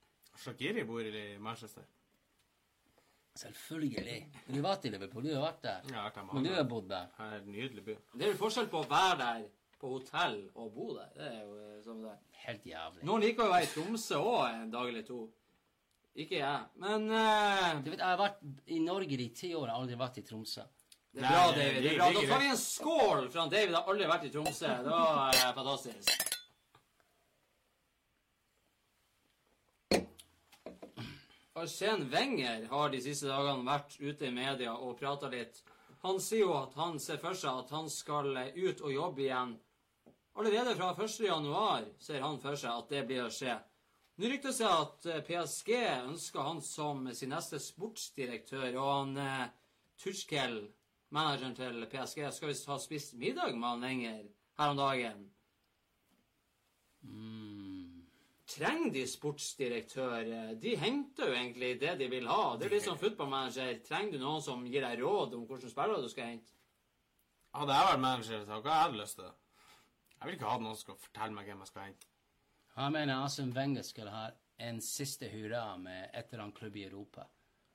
Shakiri 0.41 0.89
bor 0.89 1.05
i 1.05 1.27
Manchester. 1.39 1.85
Selvfølgelig. 3.35 4.19
Du 4.47 4.55
Har 4.59 4.65
vært 4.67 4.85
i 4.85 4.93
Liverpool? 4.93 5.25
Du 5.25 5.35
har 5.35 5.47
vært 5.47 5.63
der. 5.65 5.85
Jeg 5.89 5.97
har 5.97 6.05
vært 6.05 6.19
der 6.21 6.35
Men 6.35 6.45
du 6.45 6.51
har 6.53 6.65
bodd 6.69 6.89
der. 6.91 7.07
Det 7.17 7.27
er 7.27 7.37
en 7.39 7.53
nydelig 7.53 7.85
by. 7.85 7.95
Det 8.13 8.27
er 8.27 8.33
jo 8.35 8.41
forskjell 8.43 8.69
på 8.73 8.83
å 8.83 8.89
være 8.91 9.19
der 9.23 9.47
på 9.81 9.93
hotell 9.95 10.37
og 10.55 10.75
bo 10.75 10.89
der. 10.99 11.09
Det 11.17 11.29
er 11.29 11.39
jo 11.41 11.55
eh, 11.59 11.79
som 11.85 12.03
det 12.03 12.11
er. 12.13 12.19
Helt 12.43 12.67
jævlig. 12.67 13.07
Noen 13.09 13.25
liker 13.25 13.47
å 13.47 13.55
være 13.55 13.67
i 13.67 13.71
Tromsø 13.73 14.21
òg 14.21 14.45
en 14.51 14.75
dag 14.75 14.91
eller 14.93 15.07
to. 15.07 15.23
Ikke 16.13 16.37
jeg. 16.43 16.69
Men 16.83 17.09
uh... 17.09 17.81
Du 17.81 17.89
vet, 17.89 17.99
Jeg 17.99 18.07
har 18.07 18.21
vært 18.21 18.43
i 18.69 18.83
Norge 18.85 19.19
de 19.23 19.29
ti 19.33 19.55
år, 19.55 19.65
jeg 19.65 19.75
har 19.75 19.81
aldri 19.81 19.99
vært 20.03 20.21
i 20.21 20.27
Tromsø. 20.29 20.67
det 21.13 21.25
er 21.25 21.31
bra, 21.31 21.47
David. 21.57 21.81
Det 21.81 21.95
er 21.95 21.99
bra. 22.03 22.11
Da 22.13 22.27
tar 22.35 22.45
vi 22.45 22.53
en 22.53 22.61
skål 22.61 23.27
for 23.33 23.57
David 23.57 23.79
har 23.79 23.89
aldri 23.95 24.13
vært 24.13 24.29
i 24.29 24.33
Tromsø. 24.37 24.77
Det 24.85 24.93
var 24.93 25.41
uh, 25.41 25.49
fantastisk. 25.57 26.42
Arsen 31.55 32.11
Wenger 32.11 32.67
har 32.71 32.89
de 32.89 32.99
siste 33.05 33.29
dagene 33.29 33.67
vært 33.67 33.99
ute 34.01 34.25
i 34.25 34.33
media 34.33 34.73
og 34.73 34.97
prata 34.97 35.29
litt. 35.29 35.59
Han 36.01 36.21
sier 36.21 36.47
jo 36.47 36.55
at 36.57 36.73
han 36.81 36.97
ser 37.01 37.21
for 37.21 37.37
seg 37.37 37.59
at 37.61 37.75
han 37.77 37.91
skal 37.93 38.33
ut 38.33 38.81
og 38.81 38.95
jobbe 38.95 39.27
igjen. 39.27 39.53
Allerede 40.33 40.73
fra 40.79 40.95
1. 40.97 41.19
januar 41.27 41.85
ser 42.01 42.25
han 42.25 42.41
for 42.41 42.57
seg 42.57 42.73
at 42.73 42.89
det 42.95 43.03
blir 43.11 43.27
å 43.27 43.35
skje. 43.37 43.59
Nå 44.17 44.31
rykter 44.33 44.49
det 44.49 44.57
seg 44.57 44.73
at 44.73 45.07
eh, 45.09 45.21
PSG 45.29 45.71
ønsker 46.09 46.49
han 46.49 46.63
som 46.65 47.05
sin 47.17 47.33
neste 47.33 47.61
sportsdirektør, 47.61 48.71
og 48.81 48.89
han 48.89 49.15
eh, 49.21 49.45
Tuchkel, 50.01 50.57
manageren 51.13 51.57
til 51.57 51.85
PSG, 51.93 52.25
skal 52.33 52.53
visst 52.53 52.69
ha 52.73 52.81
spist 52.81 53.17
middag 53.21 53.53
med 53.57 53.69
han 53.69 53.85
Wenger 53.85 54.25
her 54.61 54.73
om 54.73 54.81
dagen. 54.81 55.25
Trenger 58.53 58.91
de 58.93 59.03
sportsdirektør? 59.09 60.31
De 60.61 60.73
henter 60.77 61.31
jo 61.31 61.37
egentlig 61.37 61.71
det 61.81 61.95
de 62.01 62.09
vil 62.13 62.27
ha. 62.29 62.57
Det 62.59 62.67
er 62.69 62.75
litt 62.77 62.87
som 62.87 62.99
fotballmanager. 63.01 63.79
Trenger 63.87 64.19
du 64.19 64.25
noen 64.25 64.45
som 64.45 64.67
gir 64.69 64.85
deg 64.85 65.01
råd 65.01 65.39
om 65.39 65.47
hvilke 65.49 65.71
spillere 65.73 66.03
du 66.05 66.11
skal 66.13 66.35
hente? 66.35 66.53
Hadde 67.57 67.77
jeg 67.77 67.89
vært 67.89 68.01
manager, 68.01 68.45
så 68.45 68.57
hadde 68.57 68.73
jeg 68.73 68.85
hatt 68.87 68.99
lyst 68.99 69.19
til 69.19 69.29
det. 69.29 69.35
Jeg 70.17 70.29
vil 70.29 70.37
ikke 70.39 70.51
ha 70.51 70.59
noen 70.61 70.77
som 70.77 70.85
skal 70.85 71.01
fortelle 71.03 71.37
meg 71.37 71.49
hvem 71.49 71.63
jeg 71.65 71.73
skal 71.73 71.87
hente. 71.89 72.09
Jeg 72.73 72.95
mener 72.95 73.25
Asim 73.25 73.53
Wenger 73.57 73.85
skal 73.85 74.09
ha 74.09 74.25
en 74.69 74.81
siste 74.85 75.29
hurra 75.33 75.65
med 75.77 76.11
et 76.13 76.31
eller 76.31 76.47
annet 76.47 76.59
klubb 76.61 76.77
i 76.77 76.87
Europa. 76.87 77.27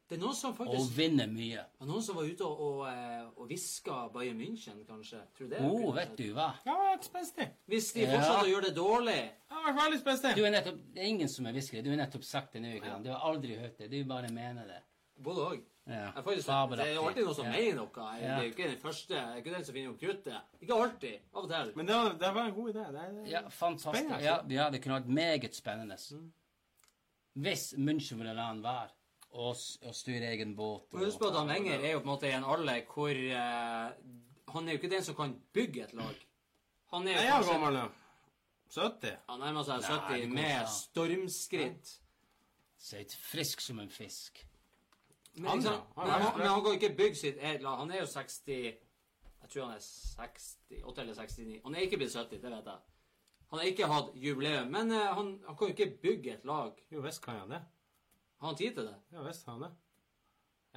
Det 0.07 0.15
er 0.15 0.21
noen 0.21 0.35
som 0.39 0.53
faktisk... 0.55 0.79
Og 0.79 0.91
vinner 0.95 1.27
mye. 1.27 1.63
var 1.81 1.87
Noen 1.89 2.03
som 2.05 2.15
var 2.15 2.23
ute 2.29 2.45
og, 2.47 2.59
og, 2.63 2.83
eh, 2.87 3.25
og 3.35 3.49
hviska 3.49 3.95
Bayern 4.13 4.37
München, 4.39 4.77
kanskje. 4.87 5.19
Tror 5.35 5.49
du 5.49 5.55
det? 5.55 5.59
Å, 5.59 5.71
kunne 5.73 5.95
vet 5.97 6.13
du 6.15 6.27
hva? 6.37 6.45
Ja, 6.65 6.75
det 6.95 7.07
spenstig. 7.09 7.47
Hvis 7.67 7.89
de 7.93 8.05
Ja. 8.05 8.13
fortsatte 8.13 8.45
å 8.45 8.51
gjøre 8.53 8.69
det 8.69 8.75
dårlig 8.77 9.17
Ja, 9.51 9.73
veldig 9.75 9.99
spenstig. 9.99 10.35
Du 10.37 10.45
er 10.47 10.53
nettopp, 10.55 10.77
det 10.95 11.03
er 11.03 11.09
ingen 11.11 11.27
som 11.27 11.45
er 11.49 11.57
hviskere. 11.57 11.83
Du 11.83 11.89
har 11.91 11.99
nettopp 11.99 12.23
sagt 12.23 12.53
det 12.55 12.61
nå. 12.63 12.71
ikke 12.77 12.93
sant? 12.93 13.03
Du 13.03 13.11
har 13.11 13.19
aldri 13.27 13.57
hørt 13.59 13.77
det. 13.83 13.89
Du 13.91 13.97
bare 14.07 14.31
mener 14.31 14.65
det. 14.71 14.79
Både 15.27 15.43
òg. 15.49 15.61
Ja. 15.87 16.11
Faktisk, 16.21 16.47
det 16.75 16.83
er 16.87 16.93
jo 16.95 17.03
alltid 17.07 17.23
noen 17.25 17.35
som 17.35 17.45
Ja. 17.45 17.51
mener 17.51 17.75
noe. 17.81 18.07
Det 18.19 18.31
er 18.31 18.47
ikke 18.51 18.67
den 18.71 18.77
første, 18.79 19.13
det 19.13 19.19
er 19.23 19.37
ikke 19.41 19.53
den 19.55 19.65
som 19.65 19.75
finner 19.75 19.89
opp 19.91 19.99
kruttet. 19.99 20.41
Ikke 20.61 20.73
alltid. 20.75 21.19
Av 21.33 21.43
og 21.43 21.49
til. 21.51 21.71
Men 21.75 21.85
det 21.85 21.95
var, 21.95 22.13
det 22.23 22.33
var 22.35 22.45
en 22.45 22.53
god 22.55 22.73
idé. 22.73 22.83
Det, 22.95 23.05
det, 23.15 23.31
Ja, 23.31 23.41
fantastisk. 23.49 24.05
Spennende. 24.05 24.23
Ja, 24.23 24.37
ja, 24.63 24.69
det 24.69 24.81
kunne 24.83 25.01
vært 25.01 25.07
meget 25.19 25.55
spennende. 25.55 25.97
Hvis 27.37 27.73
München 27.77 28.17
ville 28.17 28.33
la 28.33 28.47
han 28.47 28.63
være 28.63 28.89
og, 29.31 29.55
og 29.81 29.95
styre 29.95 30.31
egen 30.31 30.55
båt. 30.55 30.93
Og 30.93 31.05
Husk 31.05 31.19
på 31.19 31.29
at 31.29 31.37
han 31.39 31.51
Wenger 31.51 31.79
er 31.79 31.91
jo 31.91 31.99
på 31.99 32.07
en 32.07 32.13
måte 32.13 32.29
i 32.29 32.35
en 32.35 32.47
alder 32.47 32.81
hvor 32.93 33.09
eh, 33.11 33.93
Han 34.53 34.67
er 34.67 34.75
jo 34.75 34.79
ikke 34.81 34.95
den 34.95 35.03
som 35.03 35.15
kan 35.15 35.35
bygge 35.53 35.83
et 35.83 35.93
lag. 35.93 36.27
Han 36.93 37.07
er 37.07 37.17
jo 37.17 37.29
kanskje 37.29 37.53
gammel 37.53 37.73
nå. 37.73 37.85
70. 38.71 39.15
Han 39.29 39.39
nærmer 39.39 39.63
seg 39.67 39.81
Nei, 39.81 39.93
70 39.95 40.13
det 40.13 40.19
går 40.21 40.35
med 40.35 40.51
ja. 40.51 40.65
stormskritt. 40.71 41.93
Ser 42.77 43.03
ut 43.03 43.15
frisk 43.21 43.63
som 43.63 43.79
en 43.79 43.91
fisk. 43.91 44.43
Men, 45.37 45.49
Han, 45.49 45.59
ikke 45.59 45.69
sant? 45.69 45.95
Han 45.95 46.07
men, 46.07 46.15
er 46.15 46.25
han, 46.25 46.37
men 46.37 46.47
han 46.47 46.61
kan 46.63 46.73
jo 46.73 46.79
ikke 46.79 46.97
bygge 46.97 47.19
sitt 47.19 47.39
eget 47.41 47.63
lag. 47.63 47.79
Han 47.83 47.91
er 47.91 48.01
jo 48.01 48.09
60 48.11 48.47
Jeg 48.47 49.49
tror 49.53 49.63
han 49.63 49.77
er 49.77 49.83
68 50.19 51.01
eller 51.01 51.13
69. 51.13 51.59
Han 51.63 51.75
er 51.75 51.85
ikke 51.85 51.97
blitt 51.97 52.15
70, 52.15 52.41
det 52.41 52.51
vet 52.51 52.71
jeg. 52.71 52.79
Han 53.49 53.59
har 53.59 53.65
ikke 53.65 53.87
hatt 53.87 54.15
jubileum. 54.15 54.71
Men 54.71 54.91
eh, 54.91 55.07
han, 55.15 55.33
han 55.47 55.57
kan 55.57 55.67
jo 55.69 55.75
ikke 55.75 55.97
bygge 56.01 56.33
et 56.33 56.45
lag. 56.45 56.71
Jo 56.91 57.03
visst 57.05 57.23
kan 57.23 57.39
han 57.43 57.53
det. 57.55 57.61
Har 58.39 58.47
han 58.47 58.55
tid 58.55 58.73
til 58.75 58.85
det? 58.89 58.95
Ja 59.13 59.21
visst 59.27 59.45
har 59.45 59.53
han 59.53 59.61
det. 59.67 59.71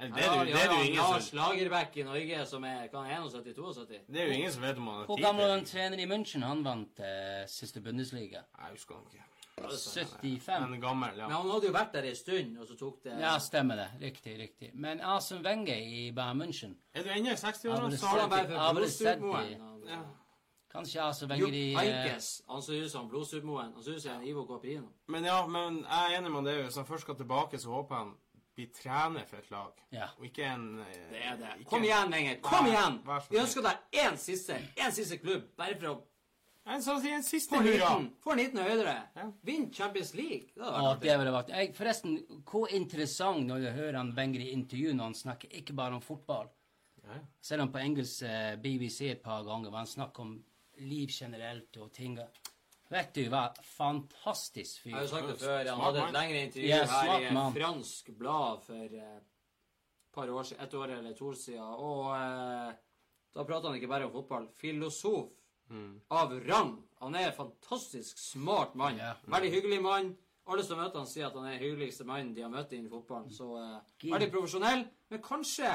Eller, 0.01 0.15
det, 0.15 0.23
er 0.23 0.29
har 0.29 0.45
det, 0.45 0.53
de- 0.53 0.53
det, 0.53 0.61
er 0.63 0.67
det 0.67 0.73
jo 0.73 0.77
han 0.77 0.85
ingen 0.87 1.01
Lars 1.11 1.23
som, 1.29 1.37
Lagerbäck 1.37 1.97
i 1.97 2.03
Norge 2.03 2.45
som 2.49 2.63
er 2.63 2.87
kan 2.87 3.05
han 3.05 3.27
71-72. 3.27 3.99
det 4.07 4.21
er 4.21 4.25
jo 4.25 4.31
ingen 4.39 4.51
som 4.51 4.61
vet 4.63 4.77
om 4.77 4.87
han 4.87 4.95
har 4.97 5.05
Hvor 5.05 5.15
tid 5.17 5.25
gammel 5.25 5.41
var 5.43 5.49
til 5.51 5.57
han 5.57 5.65
trener 5.65 5.99
i 5.99 6.07
München? 6.09 6.45
Han 6.47 6.63
vant 6.65 6.99
eh, 6.99 7.43
siste 7.47 7.81
Bundesliga. 7.81 8.41
Jeg 8.57 8.71
husker 8.71 8.95
han 8.95 9.03
ikke. 9.11 9.27
75. 9.61 10.69
Men 10.69 10.81
gammel, 10.81 11.17
ja. 11.17 11.27
Men 11.27 11.35
han 11.37 11.49
hadde 11.51 11.67
jo 11.67 11.73
vært 11.75 11.91
der 11.93 12.07
ei 12.09 12.15
stund, 12.15 12.55
og 12.57 12.65
så 12.67 12.77
tok 12.79 13.03
det 13.03 13.17
Ja, 13.19 13.35
stemmer 13.39 13.75
det. 13.77 13.87
Riktig, 14.01 14.39
riktig. 14.39 14.71
Men 14.73 15.01
Asen 15.05 15.43
Wenger 15.45 15.75
i 15.77 16.11
Bayern 16.15 16.41
München 16.41 16.73
Er 16.93 17.03
du 17.03 17.09
ennå 17.13 17.35
i 17.35 17.37
60-årene, 17.37 17.75
Ja, 17.75 17.81
men 17.87 17.91
så 17.91 17.97
Så 17.97 18.07
har 18.07 18.19
han 18.23 18.29
bare 18.29 18.51
Ja, 18.51 18.57
Han 18.65 18.75
men 18.75 18.83
det 18.83 18.91
setter 18.91 19.19
Blodstupmoen. 19.19 19.85
Ja. 19.91 19.99
Kanskje 20.71 21.01
Arsene 21.03 21.37
Jo, 21.37 21.47
de 21.51 21.61
i 21.71 21.75
eh. 21.75 22.17
Han 22.47 22.61
ser 22.63 22.83
ut 22.85 22.91
som 22.91 23.07
Blodstupmoen. 23.09 23.73
Han 23.75 23.83
ser 23.83 23.97
ut 23.97 24.01
som 24.03 24.23
Ivo 24.23 24.45
Caprino. 24.47 24.91
Men 25.07 25.25
ja, 25.27 25.39
men 25.47 25.81
jeg 25.83 26.13
er 26.13 26.17
enig 26.19 26.31
med 26.31 26.45
det. 26.47 26.57
Hvis 26.65 26.75
han 26.79 26.85
først 26.87 27.01
skal 27.07 27.15
tilbake, 27.19 27.59
så 27.59 27.69
håper 27.75 27.95
jeg 27.95 28.05
han 28.05 28.13
blir 28.55 28.69
trener 28.75 29.25
for 29.27 29.37
et 29.37 29.51
lag. 29.51 29.81
Ja. 29.95 30.07
Og 30.19 30.25
ikke 30.27 30.45
en 30.53 30.79
eh, 30.79 31.01
Det 31.11 31.25
er 31.25 31.35
det. 31.39 31.65
Kom 31.67 31.83
igjen, 31.83 32.11
Wenger. 32.13 32.39
Kom 32.43 32.65
Vær- 32.65 32.71
igjen! 32.71 33.01
vær 33.07 33.27
Vi 33.31 33.37
ønsker 33.41 33.61
deg 33.67 33.99
én 34.05 34.17
siste 34.19 34.57
én 34.77 34.91
siste 34.95 35.17
klubb, 35.17 35.49
bare 35.57 35.75
for 35.79 35.87
å 35.95 35.99
En 36.71 36.81
sånn 36.85 37.03
en 37.09 37.23
siste 37.25 37.55
få 37.55 37.61
en 37.61 37.67
hurra. 37.67 37.93
få 38.21 38.31
en 38.31 38.37
liten 38.37 38.59
høydere. 38.61 38.95
Ja. 39.15 39.23
Vinn 39.43 39.71
Champions 39.73 40.13
League. 40.13 40.51
Det 40.55 40.61
hadde 40.61 40.83
vært 40.83 40.99
det 41.01 41.09
artig. 41.09 41.19
ville 41.19 41.31
vært 41.33 41.47
jeg, 41.49 41.71
Forresten, 41.75 42.17
hvor 42.45 42.67
interessant 42.69 43.47
når 43.47 43.59
du 43.63 43.69
hører 43.79 43.97
han 43.97 44.11
Wenger 44.15 44.41
i 44.41 44.51
intervju 44.53 44.93
når 44.93 45.03
han 45.03 45.13
snakker 45.15 45.49
ikke 45.57 45.73
bare 45.73 45.95
om 45.97 46.01
fotball. 46.01 46.51
Ja, 47.03 47.15
ja. 47.15 47.19
Selv 47.41 47.63
om 47.63 47.71
på 47.73 47.79
engelsk 47.81 48.21
eh, 48.21 48.55
BBC 48.61 49.01
et 49.09 49.23
par 49.23 49.41
ganger 49.43 49.71
var 49.71 49.77
han 49.79 49.87
snakk 49.89 50.19
om 50.19 50.35
liv 50.81 51.11
generelt 51.13 51.77
og 51.81 51.91
ting. 51.95 52.17
Vet 52.91 53.11
du 53.15 53.25
hva? 53.31 53.45
Fantastisk 53.77 54.83
fyr. 54.83 54.91
Jeg 54.91 54.97
har 54.97 55.05
jo 55.07 55.11
sagt 55.13 55.29
det 55.31 55.37
før. 55.39 55.69
Han 55.71 55.83
hadde 55.85 56.05
et 56.05 56.15
lengre 56.17 56.45
intervju 56.47 56.71
yes, 56.71 56.95
her 56.95 57.11
i 57.13 57.27
et 57.29 57.35
mann. 57.35 57.53
fransk 57.55 58.09
blad 58.19 58.65
for 58.65 58.95
eh, 59.01 59.19
et 59.21 60.15
par 60.15 60.31
år 60.31 60.49
siden, 60.49 60.63
et 60.65 60.79
år 60.79 60.95
eller 60.97 61.13
to 61.15 61.29
år 61.29 61.37
siden. 61.39 61.69
Og 61.91 62.09
eh, 62.17 62.73
da 63.31 63.45
prater 63.47 63.69
han 63.69 63.79
ikke 63.79 63.91
bare 63.91 64.09
om 64.09 64.17
fotball. 64.17 64.49
Filosof 64.59 65.31
av 66.11 66.33
rang. 66.47 66.73
Han 66.99 67.15
er 67.15 67.29
en 67.29 67.37
fantastisk 67.37 68.19
smart 68.19 68.75
mann. 68.75 68.99
Ja. 68.99 69.13
Veldig 69.23 69.53
hyggelig 69.53 69.79
mann. 69.81 70.11
Alle 70.51 70.65
som 70.65 70.79
møter 70.81 70.99
han 70.99 71.07
sier 71.07 71.29
at 71.29 71.37
han 71.37 71.47
er 71.47 71.55
den 71.55 71.63
hyggeligste 71.63 72.05
mannen 72.07 72.33
de 72.35 72.43
har 72.43 72.51
møtt 72.51 72.73
innen 72.75 72.91
fotballen. 72.91 73.31
Så 73.31 73.53
eh, 73.61 74.11
veldig 74.11 74.29
profesjonell, 74.33 74.83
men 75.13 75.23
kanskje, 75.23 75.71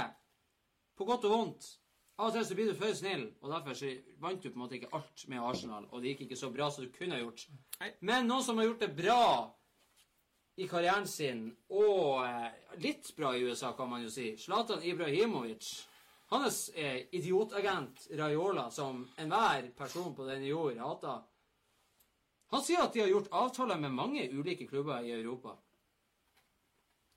på 0.97 1.07
godt 1.09 1.25
og 1.29 1.33
vondt 1.33 1.69
Av 2.17 2.31
og 2.31 2.33
til 2.33 2.45
så 2.49 2.55
blir 2.57 2.71
du 2.71 2.79
for 2.79 2.97
snill, 2.97 3.27
og 3.45 3.51
derfor 3.53 3.77
så 3.77 3.91
vant 4.23 4.41
du 4.41 4.49
på 4.49 4.57
en 4.57 4.63
måte 4.63 4.79
ikke 4.79 4.93
alt 4.97 5.25
med 5.29 5.43
Arsenal. 5.45 5.85
Og 5.93 6.01
det 6.01 6.15
gikk 6.15 6.23
ikke 6.27 6.39
så 6.41 6.49
bra 6.53 6.71
som 6.73 6.87
du 6.87 6.95
kunne 6.95 7.19
ha 7.19 7.21
gjort. 7.21 7.43
Men 8.01 8.25
noen 8.31 8.45
som 8.45 8.57
har 8.57 8.71
gjort 8.71 8.85
det 8.87 8.95
bra 8.97 9.25
i 10.57 10.69
karrieren 10.71 11.05
sin, 11.09 11.51
og 11.69 12.23
eh, 12.25 12.49
litt 12.81 13.11
bra 13.19 13.35
i 13.37 13.45
USA, 13.45 13.75
kan 13.77 13.91
man 13.91 14.07
jo 14.07 14.13
si. 14.13 14.31
Zlatan 14.41 14.81
Ibrahimovic. 14.89 15.69
Hans 16.33 16.71
eh, 16.73 17.05
idiotagent 17.15 18.09
Raiola, 18.17 18.71
som 18.73 19.05
enhver 19.21 19.69
person 19.77 20.17
på 20.17 20.25
denne 20.27 20.49
jord 20.49 20.81
hater. 20.81 21.21
Han 22.55 22.65
sier 22.65 22.87
at 22.87 22.97
de 22.97 23.05
har 23.05 23.13
gjort 23.13 23.29
avtaler 23.35 23.77
med 23.83 23.93
mange 23.93 24.25
ulike 24.33 24.65
klubber 24.71 25.05
i 25.05 25.13
Europa. 25.13 25.59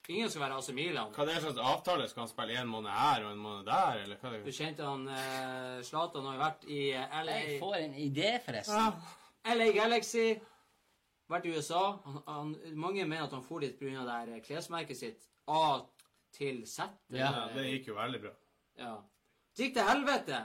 Ingen 0.10 0.30
skal 0.32 0.42
være 0.42 0.58
AC 0.58 0.70
Milan. 0.74 1.12
Hva 1.14 1.26
det 1.28 1.36
er 1.36 1.44
slags 1.44 1.60
avtale? 1.62 2.08
Skal 2.10 2.24
han 2.24 2.30
spille 2.32 2.56
en 2.58 2.70
måned 2.72 2.90
her 2.90 3.26
og 3.28 3.32
en 3.36 3.42
måned 3.44 3.66
der, 3.68 4.00
eller 4.04 4.18
hva 4.18 4.32
Du 4.32 4.38
det 4.40 4.48
er? 4.54 4.56
kjente 4.58 4.88
han 4.88 5.04
eh, 5.14 5.82
Zlatan 5.86 6.26
har 6.26 6.34
jo 6.38 6.42
vært 6.42 6.64
i 6.66 6.80
eh, 6.98 7.18
LA, 7.26 7.36
Jeg 7.44 7.60
får 7.62 7.76
en 7.84 7.94
idé, 7.94 8.32
forresten. 8.46 9.04
LA 9.46 9.68
Galaxy. 9.76 10.26
Vært 11.30 11.46
i 11.46 11.54
USA. 11.54 11.84
Han, 12.06 12.18
han, 12.26 12.56
mange 12.74 13.06
mener 13.06 13.28
at 13.28 13.36
han 13.38 13.44
for 13.46 13.62
dit 13.62 13.78
pga. 13.78 14.02
det 14.08 14.16
her 14.34 14.42
klesmerket 14.48 14.98
sitt 14.98 15.28
A 15.46 15.82
til 16.34 16.64
Z. 16.66 16.90
Ja. 17.14 17.30
Ja, 17.30 17.44
det 17.54 17.68
gikk 17.70 17.92
jo 17.92 18.00
veldig 18.00 18.22
bra. 18.24 18.34
Ja. 18.82 18.96
Det 19.54 19.68
gikk 19.68 19.76
til 19.78 19.90
helvete. 19.92 20.40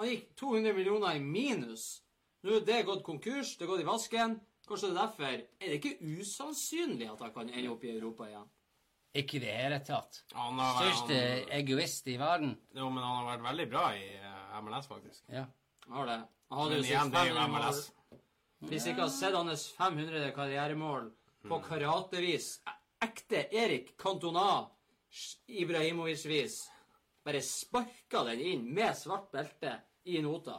Han 0.00 0.08
gikk 0.10 0.34
200 0.40 0.74
millioner 0.74 1.14
i 1.14 1.22
minus. 1.22 2.00
Nå 2.42 2.58
er 2.58 2.66
det 2.66 2.82
gått 2.86 3.04
konkurs, 3.06 3.54
det 3.56 3.64
er 3.66 3.70
gått 3.70 3.84
i 3.84 3.88
vasken. 3.88 4.40
Kanskje 4.66 4.90
det 4.90 4.96
er 4.96 5.00
derfor 5.00 5.30
er 5.30 5.40
det 5.70 5.78
ikke 5.78 6.18
usannsynlig 6.18 7.08
at 7.12 7.20
han 7.20 7.32
kan 7.34 7.48
ende 7.52 7.70
opp 7.70 7.84
i 7.84 7.94
Europa 7.94 8.26
igjen. 8.26 8.50
Ikke 9.14 9.36
i 9.38 9.40
det 9.44 9.52
hele 9.54 9.78
tatt. 9.86 10.22
Han 10.34 10.58
har, 10.58 10.78
Største 10.82 11.18
han, 11.18 11.50
egoist 11.60 12.06
i 12.10 12.16
verden. 12.18 12.56
jo, 12.74 12.88
men 12.90 13.02
han 13.04 13.16
har 13.20 13.26
vært 13.36 13.44
veldig 13.46 13.66
bra 13.70 13.84
i 13.94 14.08
eh, 14.16 14.60
MLS, 14.62 14.88
faktisk. 14.90 15.22
Ja. 15.30 15.44
Har 15.88 16.06
det. 16.10 16.16
Han 16.50 16.58
hadde 16.58 16.70
Men 16.70 16.78
jo 16.78 16.82
sitt 16.82 16.90
det 16.90 17.20
er 17.20 17.34
500 17.34 17.48
mål. 17.48 17.60
MLS. 17.60 17.82
Hvis 18.64 18.86
ikke 18.90 19.04
har 19.04 19.12
sett 19.12 19.34
hans 19.36 19.66
500 19.76 20.30
karrieremål 20.34 21.10
på 21.48 21.58
karatevis, 21.68 22.60
e- 22.66 22.78
ekte 23.04 23.44
Erik 23.52 23.94
Cantona 24.00 24.66
Ibrahimovic-vis, 25.46 26.58
bare 27.24 27.40
sparka 27.44 28.24
den 28.24 28.40
inn 28.40 28.64
med 28.74 28.96
svart 28.98 29.30
belte 29.32 29.76
i 30.10 30.18
nota. 30.24 30.58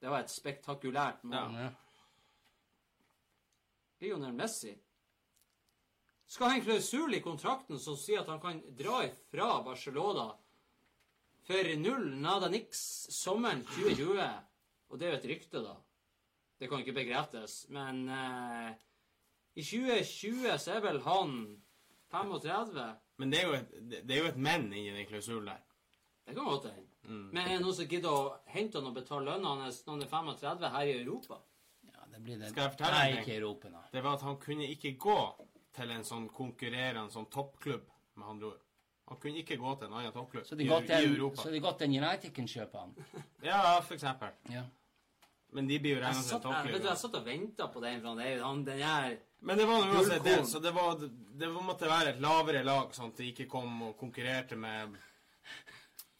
Det 0.00 0.08
var 0.10 0.24
et 0.24 0.30
spektakulært 0.32 1.22
mål. 1.24 1.54
ja. 1.62 1.68
Lionel 4.00 4.32
Messi 4.32 4.72
skal 6.28 6.50
ha 6.50 6.56
en 6.58 6.64
klausul 6.64 7.14
i 7.16 7.22
kontrakten 7.24 7.80
som 7.80 7.96
sier 7.96 8.20
at 8.20 8.28
han 8.28 8.40
kan 8.42 8.60
dra 8.76 9.00
ifra 9.06 9.62
Barcelona 9.64 10.28
for 11.48 11.70
null 11.80 12.10
nada 12.20 12.50
niks 12.52 12.80
sommeren 13.16 13.62
2020. 13.72 14.26
Og 14.88 15.00
det 15.00 15.06
er 15.06 15.14
jo 15.14 15.20
et 15.20 15.30
rykte, 15.30 15.62
da. 15.64 15.76
Det 16.60 16.68
kan 16.68 16.82
ikke 16.82 16.96
begretes. 16.96 17.62
Men 17.72 18.02
eh, 18.12 18.76
i 19.56 19.64
2020 19.64 20.58
så 20.60 20.76
er 20.76 20.84
vel 20.84 21.00
han 21.06 21.34
35. 22.12 22.84
Men 23.18 23.32
det 23.32 23.40
er 23.40 23.48
jo 23.48 23.56
et, 23.56 23.72
det 24.04 24.16
er 24.16 24.22
jo 24.22 24.30
et 24.32 24.40
men 24.48 24.68
inni 24.72 24.92
den 24.92 25.08
klausulen 25.08 25.48
der. 25.52 25.64
Det 26.28 26.36
kan 26.36 26.44
godt 26.44 26.68
hende. 26.68 26.88
Men 27.08 27.40
er 27.46 27.54
det 27.54 27.62
noen 27.64 27.76
som 27.76 27.88
gidder 27.88 28.12
å 28.12 28.24
hente 28.52 28.80
han 28.80 28.90
og 28.90 28.96
betale 28.98 29.30
lønna 29.30 29.54
hans 29.62 29.80
når 29.86 29.94
han 29.94 30.04
er 30.04 30.10
35 30.12 30.72
her 30.76 30.90
i 30.90 30.98
Europa? 31.00 31.40
ja, 31.88 32.04
det 32.12 32.20
blir 32.20 32.36
det. 32.38 32.50
Skal 32.52 32.66
jeg 32.66 32.74
fortelle 32.74 32.98
Nei, 32.98 33.20
ikke 33.20 33.32
i 33.32 33.38
Europa, 33.38 33.70
da. 33.72 33.82
Det 33.92 34.02
var 34.04 34.18
at 34.18 34.24
han 34.26 34.36
kunne 34.42 34.68
ikke 34.74 34.92
gå 35.00 35.16
til 35.76 35.90
en 35.94 36.04
sånn 36.04 36.28
konkurrerende 36.34 37.10
sånn 37.12 37.28
toppklubb, 37.32 37.84
med 38.18 38.26
andre 38.28 38.46
ord. 38.52 38.64
Han 39.08 39.16
kunne 39.22 39.40
ikke 39.40 39.56
gå 39.56 39.74
til 39.78 39.86
en 39.88 39.94
annen 39.96 40.12
toppklubb 40.12 40.44
Så 40.44 40.56
det 40.58 40.66
i, 40.66 40.68
i 40.68 41.06
Europa. 41.14 41.42
så 41.42 41.50
de 41.52 41.60
er 41.62 41.76
til 41.80 41.86
en 41.88 41.94
United 42.04 42.34
kan 42.36 42.48
kjøpe 42.50 42.78
han. 42.82 42.90
Ja, 43.48 43.60
for 43.80 43.94
eksempel. 43.96 44.34
Ja. 44.52 44.64
Men 45.56 45.68
de 45.70 45.78
blir 45.80 45.94
jo 45.96 46.00
Jeg 46.02 46.14
som 46.18 46.26
satt, 46.28 46.44
jeg, 46.44 46.72
vet 46.74 46.82
du, 46.82 46.88
jeg 46.90 47.00
satt 47.00 47.14
og 47.16 47.24
venta 47.24 47.68
på 47.72 47.80
den, 47.80 48.02
fra 48.02 48.10
han 48.12 48.20
er 48.20 48.42
han, 48.44 48.64
den 48.66 48.82
her 48.84 49.14
Men 49.40 49.56
det 49.56 49.66
var 49.70 49.86
uansett 49.94 50.24
det, 50.26 50.34
så 50.50 50.60
det, 50.60 50.74
var, 50.76 50.98
det 51.40 51.48
måtte 51.54 51.88
være 51.88 52.12
et 52.12 52.20
lavere 52.20 52.60
lag, 52.66 52.92
sånn 52.92 53.14
at 53.14 53.22
de 53.22 53.30
ikke 53.32 53.46
kom 53.48 53.80
og 53.86 53.94
konkurrerte 53.96 54.58
med 54.60 54.98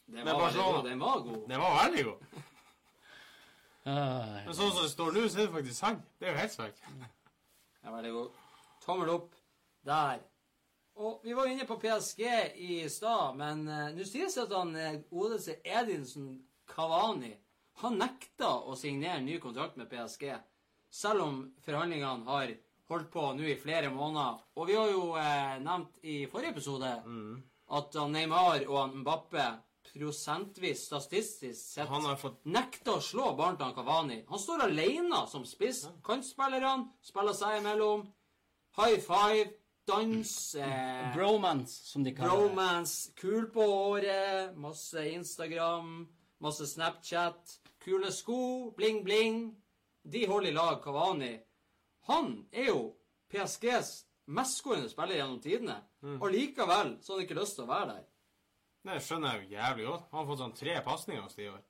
Den 0.09 0.25
var 0.25 0.39
Barcelona- 0.47 0.79
god. 0.79 0.89
Den 0.89 0.99
var 1.03 1.19
god. 1.27 1.43
Det 1.51 1.59
var 1.61 1.75
veldig 1.83 2.05
god. 2.09 2.45
Ah, 3.89 4.39
Men 4.45 4.53
sånn 4.57 4.71
som 4.73 4.83
det 4.83 4.91
står 4.91 5.13
nå, 5.15 5.27
så 5.29 5.39
er 5.39 5.45
det 5.47 5.53
faktisk 5.55 5.77
sang 5.79 6.01
Det 6.19 6.27
er 6.27 6.33
jo 6.33 6.39
helt 6.41 6.55
svært. 6.55 6.81
Ja, 7.83 7.93
veldig 7.93 8.11
god. 8.17 8.39
Tommel 8.83 9.11
opp 9.13 9.35
der. 9.89 10.23
Og 10.99 11.21
vi 11.23 11.35
var 11.35 11.49
inne 11.49 11.67
på 11.67 11.79
PSG 11.79 12.23
i 12.59 12.79
stad, 12.91 13.37
men 13.39 13.67
uh, 13.67 13.89
nå 13.95 14.07
sies 14.07 14.35
det 14.35 14.45
at 14.45 14.55
han 14.55 14.73
uh, 14.75 15.03
Odelse 15.15 15.59
Edinson 15.63 16.33
Kavani 16.69 17.33
han 17.79 17.95
nekta 17.99 18.49
å 18.67 18.75
signere 18.75 19.21
ny 19.23 19.37
kontrakt 19.39 19.77
med 19.79 19.87
PSG, 19.91 20.33
selv 20.91 21.23
om 21.23 21.37
forhandlingene 21.63 22.27
har 22.27 22.51
holdt 22.91 23.11
på 23.13 23.23
nå 23.37 23.45
i 23.47 23.55
flere 23.59 23.91
måneder. 23.93 24.41
Og 24.59 24.67
vi 24.67 24.75
har 24.75 24.91
jo 24.91 25.03
eh, 25.15 25.55
nevnt 25.63 26.01
i 26.03 26.17
forrige 26.27 26.57
episode 26.57 26.89
at 27.79 27.97
Neymar 28.11 28.65
og 28.67 28.97
Mbappe 28.99 29.45
prosentvis, 29.89 30.83
statistisk 30.89 31.61
sett, 31.61 31.87
Han 31.89 32.05
har 32.05 32.19
fått 32.19 32.43
nekta 32.45 32.97
å 32.97 33.01
slå 33.01 33.31
Barntan 33.37 33.73
Kavani. 33.77 34.23
Han 34.29 34.41
står 34.41 34.67
alene 34.67 35.23
som 35.31 35.45
spiss. 35.47 35.85
Kantspillerne 36.05 36.91
spiller 37.05 37.37
seg 37.37 37.61
imellom. 37.61 38.03
High 38.77 38.99
five, 39.01 39.47
dans, 39.89 40.55
eh, 40.55 41.13
bromance, 41.15 41.73
som 41.91 42.03
de 42.03 42.13
kaller 42.15 42.29
det. 42.29 42.49
bromance, 42.49 43.11
kul 43.19 43.49
på 43.53 43.65
håret, 43.65 44.57
masse 44.57 45.05
Instagram, 45.11 46.07
masse 46.39 46.67
Snapchat, 46.67 47.59
kule 47.83 48.11
sko, 48.11 48.71
bling, 48.77 49.03
bling. 49.03 49.41
De 50.03 50.25
holder 50.27 50.49
i 50.49 50.53
lag 50.53 50.81
Kavani. 50.83 51.33
Han 52.09 52.45
er 52.51 52.71
jo 52.71 52.83
PSGs 53.29 54.05
mestskårende 54.29 54.89
spiller 54.89 55.19
gjennom 55.19 55.41
tidene. 55.41 55.75
Og 56.21 56.29
likevel 56.31 56.95
så 57.01 57.13
har 57.13 57.19
han 57.19 57.25
ikke 57.27 57.39
lyst 57.41 57.57
til 57.59 57.65
å 57.65 57.71
være 57.73 57.89
der. 57.95 58.05
Det 58.89 59.01
skjønner 59.03 59.35
jeg 59.35 59.43
jo 59.43 59.57
jævlig 59.57 59.85
godt. 59.89 60.05
Han 60.11 60.19
har 60.21 60.29
fått 60.29 60.41
sånn 60.43 60.55
tre 60.55 60.77
pasninger 60.85 61.25
hos 61.25 61.35
de 61.35 61.43
i 61.43 61.51
år. 61.51 61.61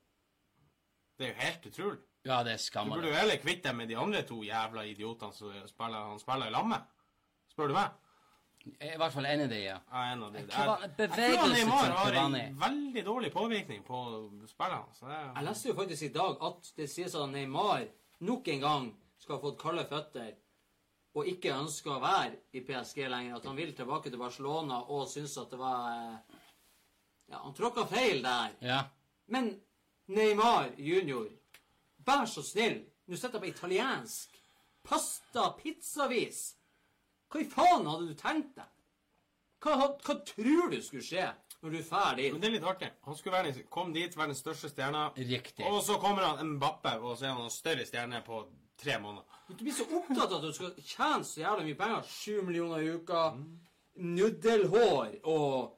Det 1.18 1.26
er 1.26 1.32
jo 1.32 1.40
helt 1.40 1.66
utrolig. 1.72 2.00
Ja, 2.24 2.42
det 2.44 2.52
er 2.52 2.84
Du 2.84 2.90
burde 2.90 3.08
jo 3.08 3.16
heller 3.16 3.40
kvitte 3.40 3.68
deg 3.68 3.76
med 3.76 3.88
de 3.88 3.96
andre 3.96 4.22
to 4.28 4.42
jævla 4.44 4.84
idiotene 4.84 5.32
som 5.32 5.52
spiller, 5.68 6.08
han 6.12 6.20
spiller 6.20 6.46
i 6.46 6.54
lag 6.54 6.66
med. 6.68 6.82
Spør 7.50 7.68
du 7.68 7.74
meg? 7.74 7.96
I 8.66 8.96
hvert 9.00 9.12
fall 9.14 9.24
en 9.26 9.40
av 9.40 9.48
de, 9.48 9.58
ja. 9.64 9.76
Er 9.92 10.12
en 10.12 10.22
av 10.22 10.32
de. 10.32 10.38
Jeg- 10.38 10.48
jeg 10.48 10.66
tror 10.68 10.96
bevegelse 10.96 11.40
han 11.40 11.52
Neymar 11.52 11.84
til 11.84 11.92
har 11.96 12.12
en 12.26 12.58
veldig 12.60 13.04
dårlig 13.04 13.32
påvirkning 13.32 13.84
på 13.86 14.00
spillerne. 14.48 14.94
Så 14.94 15.06
det 15.08 15.14
Jeg 15.16 15.32
er... 15.36 15.42
leste 15.48 15.68
jo 15.68 15.74
faktisk 15.74 16.02
i 16.02 16.12
dag 16.12 16.36
at 16.42 16.72
det 16.76 16.90
sies 16.90 17.14
at 17.14 17.28
Neymar 17.30 17.86
nok 18.20 18.48
en 18.48 18.60
gang 18.60 18.90
skal 19.18 19.36
ha 19.36 19.42
fått 19.42 19.58
kalde 19.62 19.84
føtter 19.88 20.34
og 21.14 21.26
ikke 21.26 21.54
ønsker 21.56 21.90
å 21.96 22.00
være 22.00 22.36
i 22.52 22.60
PSG 22.60 23.08
lenger. 23.08 23.36
At 23.36 23.44
han 23.46 23.56
vil 23.56 23.72
tilbake 23.74 24.10
til 24.10 24.18
Barcelona 24.18 24.82
og 24.88 25.08
syns 25.08 25.38
at 25.38 25.50
det 25.50 25.58
var 25.58 25.90
eh, 26.12 26.36
Ja, 27.30 27.38
han 27.42 27.54
tråkka 27.54 27.86
feil 27.86 28.22
der. 28.22 28.50
Ja. 28.60 28.84
Men 29.28 29.60
Neymar 30.08 30.72
junior, 30.76 31.28
vær 32.04 32.26
så 32.26 32.42
snill, 32.42 32.84
nå 33.06 33.16
sitter 33.16 33.38
jeg 33.40 33.54
på 33.54 33.56
italiensk. 33.56 34.36
Pasta, 34.84 35.52
pizzavis. 35.52 36.56
Hva 37.30 37.40
i 37.40 37.46
faen 37.46 37.86
hadde 37.86 38.08
du 38.10 38.14
tenkt 38.18 38.56
deg? 38.58 38.68
Hva, 39.60 39.74
hva, 39.76 39.88
hva 40.06 40.14
tror 40.26 40.70
du 40.72 40.78
skulle 40.82 41.04
skje 41.04 41.26
når 41.60 41.70
du 41.70 41.76
er 41.78 41.84
ferdig? 41.84 42.30
Men 42.32 42.40
det 42.40 42.48
er 42.48 42.54
litt 42.56 42.64
artig. 42.70 42.88
Han 43.04 43.16
skulle 43.18 43.36
være, 43.36 43.52
den- 43.52 43.66
kom 43.70 43.92
dit, 43.92 44.16
være 44.16 44.32
den 44.32 44.38
største 44.38 44.70
stjerna. 44.72 45.02
Riktig. 45.16 45.66
Og 45.68 45.82
så 45.84 45.98
kommer 46.00 46.24
han 46.30 46.54
Mbappe, 46.56 46.94
og 47.00 47.18
så 47.18 47.26
er 47.28 47.34
han 47.36 47.44
en 47.44 47.50
større 47.52 47.84
stjerne 47.86 48.22
på 48.26 48.40
tre 48.80 48.96
måneder. 48.98 49.24
Du 49.50 49.64
blir 49.64 49.72
så 49.76 49.84
opptatt 49.84 50.30
av 50.32 50.38
at 50.38 50.42
du 50.48 50.52
skal 50.56 50.72
tjene 50.80 51.24
så 51.28 51.40
jævlig 51.42 51.66
mye 51.68 51.78
penger. 51.82 52.02
Sju 52.08 52.40
millioner 52.46 52.80
i 52.86 52.94
uka, 52.96 53.22
nudelhår 54.00 55.18
og, 55.28 55.76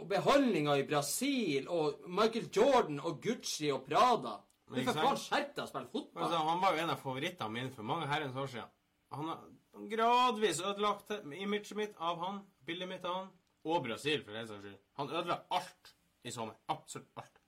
og 0.00 0.08
behandlinger 0.10 0.80
i 0.82 0.86
Brasil 0.88 1.68
og 1.72 2.02
Michael 2.08 2.48
Jordan 2.56 3.00
og 3.00 3.20
Gucci 3.22 3.70
og 3.72 3.84
Prada. 3.88 4.36
Du 4.66 4.74
Men 4.74 4.80
får 4.82 4.90
ikke 4.90 4.96
faen 4.98 5.16
sant? 5.16 5.26
skjerpe 5.28 5.54
deg 5.54 5.62
og 5.62 5.68
spille 5.70 5.90
fotball. 5.92 6.24
Altså, 6.26 6.38
han 6.48 6.60
var 6.64 6.72
jo 6.74 6.82
en 6.82 6.90
av 6.96 7.02
favorittene 7.04 7.52
mine 7.54 7.70
for 7.76 7.86
mange 7.86 8.08
herrens 8.10 8.34
år 8.42 8.48
siden. 8.50 8.72
Han 9.14 9.28
har 9.28 9.42
gradvis 9.90 10.60
ødelagt 10.60 11.10
imaget 11.32 11.76
mitt 11.78 11.94
av 12.02 12.18
han, 12.24 12.40
bildet 12.66 12.88
mitt 12.90 13.04
av 13.04 13.14
han, 13.20 13.28
og 13.66 13.82
Brasil, 13.84 14.24
for 14.24 14.32
den 14.34 14.48
saks 14.48 14.62
skyld. 14.64 14.78
Han 14.98 15.10
ødela 15.10 15.40
alt 15.50 15.92
i 16.26 16.30
sommer. 16.34 16.54
Absolutt 16.68 17.08
alt. 17.16 17.40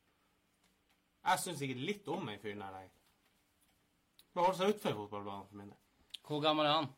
Jeg 1.28 1.38
syns 1.42 1.60
ikke 1.66 1.74
litt 1.82 2.08
om 2.08 2.26
den 2.26 2.38
fyren 2.40 2.62
der 2.62 2.70
lenger. 2.76 2.94
Bare 4.34 4.44
holde 4.46 4.58
seg 4.60 4.70
utenfor 4.74 4.96
fotballbanen 5.02 5.46
for 5.48 5.56
min 5.60 5.68
del. 5.72 5.78
Hvor 6.28 6.40
gammel 6.44 6.66
er 6.68 6.76
han? 6.78 6.88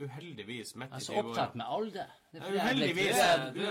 Uheldigvis 0.00 0.74
midt 0.80 0.90
Jeg 0.90 0.98
i 0.98 1.02
er 1.02 1.04
så 1.06 1.18
opptatt 1.20 1.52
20-årene. 1.52 1.56
med 1.56 1.66
alder. 1.76 2.14
Det 2.32 2.40
er 2.40 2.54
jeg 2.54 2.62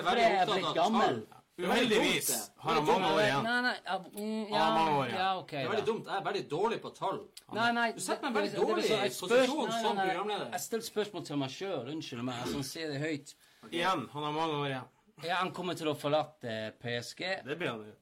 fordi 0.08 0.22
jeg 0.22 0.36
er 0.38 0.52
blitt 0.54 0.76
gammel. 0.78 1.18
Uheldigvis 1.58 2.30
har 2.58 2.74
han 2.74 2.86
mange 2.88 3.10
år 3.14 3.20
igjen. 3.22 3.44
Nei, 3.46 3.58
nei, 3.62 3.74
ja, 3.86 3.98
mm, 4.00 4.46
Han 4.50 4.62
har 4.62 4.72
mange 4.74 4.94
år 4.98 5.06
igjen. 5.06 5.20
ja, 5.20 5.38
ok. 5.38 5.52
Det 5.52 5.60
er 5.60 5.64
da. 5.68 5.72
veldig 5.74 5.86
dumt. 5.86 6.08
Jeg 6.08 6.16
er 6.18 6.24
veldig 6.26 6.44
dårlig 6.50 6.80
på 6.82 6.92
tall. 6.98 7.20
Nei, 7.54 7.72
nei, 7.78 7.92
Du 7.94 8.00
setter 8.02 8.24
meg 8.32 8.34
veldig 8.40 8.56
dårlig 8.58 8.82
det- 8.82 8.90
det- 8.90 9.06
i 9.06 9.20
posisjon 9.20 9.70
nei, 9.70 9.82
som 9.84 9.98
programleder. 9.98 10.52
Jeg 10.52 10.62
stiller 10.62 10.84
spørsmål 10.88 11.26
til 11.26 11.38
meg 11.38 11.50
sjøl. 11.50 11.92
Unnskyld 11.94 12.24
meg. 12.24 12.48
Jeg 12.48 12.66
sier 12.66 12.88
det 12.92 13.02
høyt. 13.02 13.36
Igjen, 13.72 14.10
han 14.10 14.24
har 14.24 14.32
mange 14.32 14.54
år 14.54 14.68
igjen. 14.72 14.88
Ja, 15.24 15.36
han 15.36 15.52
kommer 15.54 15.76
til 15.78 15.88
å 15.88 15.96
forlate 15.96 16.74
PSG. 16.82 17.44
Det 17.46 17.58
blir 17.60 17.70
han 17.70 17.86
jo. 17.86 17.94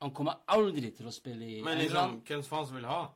Han 0.00 0.10
kommer 0.10 0.38
aldri 0.48 0.90
til 0.96 1.06
å 1.06 1.12
spille 1.12 1.42
i 1.60 1.62
Men 1.62 1.78
liksom, 1.78 2.22
hvem 2.22 2.42
faen 2.42 2.66
som 2.66 2.74
vil 2.74 2.84
ha? 2.86 3.08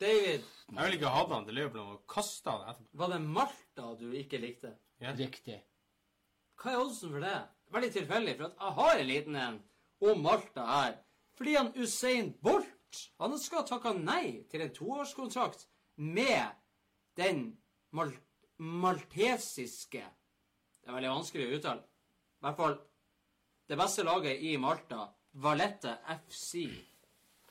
David, 0.00 0.42
Jeg 0.68 0.90
ville 0.90 0.98
ikke 0.98 1.08
hatt 1.14 1.28
han 1.28 1.44
til 1.44 1.54
Liverpool 1.54 1.92
og 1.92 2.06
kasta 2.08 2.50
han 2.50 2.74
etterpå. 2.74 2.88
var 2.94 3.08
det 3.08 3.20
Malta 3.20 3.94
du 3.96 4.10
ikke 4.10 4.40
likte? 4.40 4.74
Ja. 5.00 5.12
Riktig. 5.12 5.60
Hva 6.58 6.72
er 6.72 6.78
oddsen 6.80 7.10
for 7.12 7.20
det? 7.20 7.42
Veldig 7.72 7.92
tilfeldig, 7.94 8.36
for 8.36 8.50
at 8.50 8.58
jeg 8.60 8.76
har 8.78 8.98
en 8.98 9.08
liten 9.08 9.36
en 9.40 9.58
om 10.02 10.22
Malta 10.22 10.66
her. 10.68 10.96
Fordi 11.38 11.54
han 11.56 11.72
Usain 11.78 12.32
Bolt 12.42 12.68
han 13.18 13.38
skal 13.40 13.64
takke 13.64 13.94
nei 13.96 14.42
til 14.52 14.60
en 14.64 14.74
toårskontrakt 14.76 15.64
med 15.96 16.52
den 17.16 17.46
mal 17.96 18.12
maltesiske 18.62 20.02
Det 20.02 20.90
er 20.90 20.94
veldig 20.94 21.10
vanskelig 21.10 21.46
å 21.46 21.56
uttale. 21.56 21.82
I 21.82 22.44
hvert 22.44 22.58
fall 22.58 22.76
det 23.70 23.78
beste 23.78 24.04
laget 24.04 24.42
i 24.44 24.56
Malta, 24.60 25.06
Valette 25.40 25.94
FC. 26.26 26.66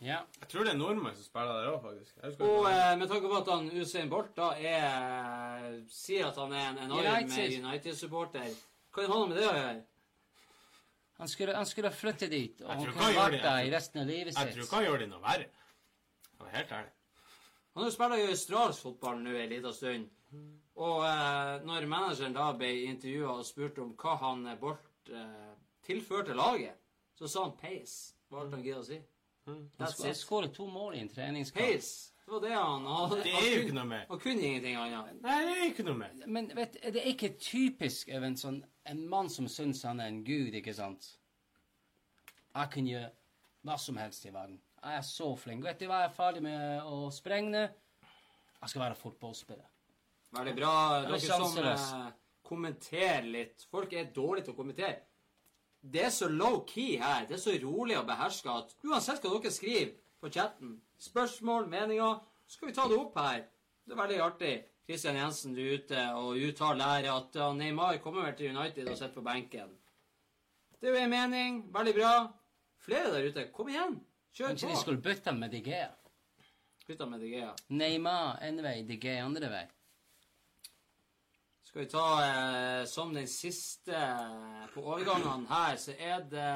Ja. 0.02 0.20
Jeg 0.42 0.50
tror 0.52 0.66
det 0.66 0.74
er 0.74 0.80
nordmenn 0.80 1.16
som 1.16 1.26
spiller 1.26 1.62
der 1.62 1.70
òg, 1.72 1.80
faktisk. 1.86 2.42
Og 2.44 2.68
eh, 2.70 2.94
med 3.00 3.08
tanke 3.10 3.30
på 3.32 3.38
at 3.40 3.52
han 3.54 3.70
Usain 3.72 4.12
Bolt 4.12 4.34
da 4.38 4.52
er 4.58 5.80
sier 5.94 6.28
at 6.28 6.40
han 6.42 6.54
er 6.54 6.68
en 6.72 6.82
enorm 6.88 7.08
United. 7.08 7.58
United-supporter, 7.64 8.52
hva 8.92 9.08
har 9.08 9.16
han 9.16 9.32
med 9.32 9.40
det 9.40 9.48
å 9.48 9.56
gjøre? 9.56 9.80
Han 11.22 11.30
skulle, 11.30 11.54
han 11.54 11.68
skulle 11.70 11.92
flytte 11.94 12.28
dit, 12.28 12.62
og 12.66 12.72
han 12.74 12.88
kunne 12.90 13.12
vært 13.14 13.44
der 13.44 13.68
i 13.68 13.70
resten 13.70 14.02
av 14.02 14.08
livet 14.10 14.34
sitt. 14.34 14.42
jeg 14.42 14.56
tror 14.56 14.66
ikke 14.66 14.80
han 14.80 14.86
gjør 14.88 15.04
det 15.04 15.08
noe 15.12 15.22
verre. 15.22 15.50
Han 16.40 16.48
er 16.48 16.56
helt 16.56 16.72
ærlig. 16.78 16.94
Han 17.72 17.84
har 17.84 17.90
jo 17.90 17.94
spilt 17.94 18.16
i 18.18 18.24
australsk 18.32 18.86
fotball 18.88 19.22
nå 19.22 19.36
en 19.38 19.52
liten 19.52 19.76
stund. 19.78 20.08
Og 20.82 21.06
eh, 21.06 21.52
når 21.68 21.86
manageren 21.92 22.34
da 22.34 22.48
ble 22.58 22.72
intervjua 22.88 23.36
og 23.38 23.46
spurt 23.46 23.78
om 23.84 23.94
hva 24.02 24.16
han 24.24 24.42
eh, 24.50 24.58
Bolt 24.60 25.12
eh, 25.14 25.52
tilførte 25.86 26.34
laget, 26.34 26.82
så 27.20 27.30
sa 27.30 27.46
han 27.46 27.54
pace. 27.62 28.16
Hva 28.26 28.40
var 28.40 28.48
alt 28.48 28.58
han 28.58 28.66
gidda 28.66 28.82
å 28.82 28.90
si? 28.90 29.00
Han 29.46 29.62
That's 29.78 30.24
skåret 30.24 30.58
to 30.58 30.66
mål 30.74 30.98
i 30.98 31.04
en 31.06 31.14
treningskamp. 31.14 31.62
Pace. 31.62 32.16
Det 32.26 32.34
var 32.34 32.42
det 32.48 32.56
han 32.56 32.86
hadde. 32.96 33.24
Det 33.28 33.38
er 33.38 33.48
jo 33.52 33.64
ikke 33.68 33.78
noe 33.78 33.90
mer. 33.94 34.04
Han 34.10 34.26
kunne 34.26 34.50
ingenting 34.50 34.82
annet. 34.82 35.22
Nei, 35.22 35.40
det 35.46 35.56
er 35.56 35.64
ikke 35.70 35.86
noe 35.86 36.02
mer. 36.02 36.20
Men 36.26 36.52
vet, 36.58 36.82
er 36.82 36.98
det 36.98 37.06
ikke 37.14 37.36
typisk 37.38 38.10
av 38.16 38.26
sånn 38.42 38.64
en 38.90 39.02
mann 39.10 39.30
som 39.30 39.48
syns 39.50 39.84
han 39.88 40.00
er 40.02 40.12
en 40.12 40.24
gud, 40.26 40.56
ikke 40.58 40.74
sant? 40.74 41.08
Jeg 42.52 42.72
kan 42.74 42.88
gjøre 42.88 43.12
hva 43.68 43.78
som 43.80 44.00
helst 44.02 44.26
i 44.26 44.34
verden. 44.34 44.58
Jeg 44.82 44.98
er 44.98 45.06
så 45.06 45.28
flink. 45.38 45.64
Vet 45.66 45.80
du 45.80 45.86
hva, 45.86 46.02
jeg 46.02 46.10
er 46.10 46.16
ferdig 46.16 46.42
med 46.46 46.90
å 46.90 47.12
sprenge. 47.14 47.68
Jeg 48.62 48.74
skal 48.74 48.84
være 48.88 48.98
fotballspiller. 48.98 49.70
Veldig 50.32 50.56
bra. 50.58 50.74
er 50.98 51.08
Dere 51.12 51.20
som 51.22 51.58
eh, 51.62 52.12
kommenterer 52.48 53.28
litt. 53.28 53.66
Folk 53.72 53.94
er 53.94 54.12
dårlige 54.16 54.48
til 54.48 54.56
å 54.56 54.58
kommentere. 54.58 55.00
Det 55.82 56.04
er 56.06 56.14
så 56.14 56.30
low-key 56.30 56.98
her. 57.02 57.26
Det 57.30 57.38
er 57.38 57.44
så 57.44 57.56
rolig 57.62 57.98
og 58.00 58.08
beherska 58.10 58.58
at 58.64 58.76
uansett 58.86 59.24
hva 59.24 59.34
dere 59.38 59.54
skriver 59.54 59.96
på 60.22 60.30
chatten, 60.30 60.76
spørsmål, 61.02 61.66
meninger, 61.70 62.20
så 62.46 62.58
skal 62.58 62.70
vi 62.70 62.76
ta 62.78 62.86
det 62.90 63.00
opp 63.02 63.18
her. 63.18 63.48
Det 63.86 63.96
er 63.96 64.02
veldig 64.04 64.20
artig. 64.22 64.52
Kristian 64.92 65.16
Jensen, 65.16 65.54
du 65.56 65.62
er 65.64 65.78
ute 65.80 66.02
og 66.20 66.36
uttaler 66.36 66.98
her 66.98 67.06
at 67.14 67.36
Neymar 67.56 67.98
kommer 68.04 68.26
vel 68.28 68.36
til 68.36 68.52
United 68.52 68.90
og 68.92 68.98
sitter 69.00 69.14
på 69.16 69.24
benken. 69.24 69.70
Det 70.82 70.90
er 70.90 70.98
jo 70.98 71.04
en 71.06 71.14
mening. 71.14 71.60
Veldig 71.72 71.94
bra. 71.96 72.14
Flere 72.82 73.12
der 73.14 73.28
ute, 73.30 73.46
kom 73.56 73.70
igjen. 73.72 74.00
Kjør 74.36 74.48
Kanskje 74.52 74.68
de 74.68 74.74
på. 74.76 74.82
skulle 74.82 75.02
bytte 75.06 75.30
han 75.32 75.40
med 75.40 75.54
DG? 75.54 75.70
Bytta 76.88 77.06
med 77.06 77.22
DG. 77.24 77.36
ja. 77.40 77.52
Neymar 77.70 78.40
én 78.44 78.60
vei, 78.66 78.82
DG 78.90 79.06
andre 79.22 79.50
vei. 79.54 79.64
Skal 81.70 81.86
vi 81.86 81.88
ta 81.92 82.06
eh, 82.26 82.86
som 82.92 83.14
den 83.16 83.28
siste 83.32 83.96
på 84.74 84.82
overgangene 84.84 85.48
her, 85.48 85.78
så 85.80 85.94
er 85.96 86.26
det 86.34 86.48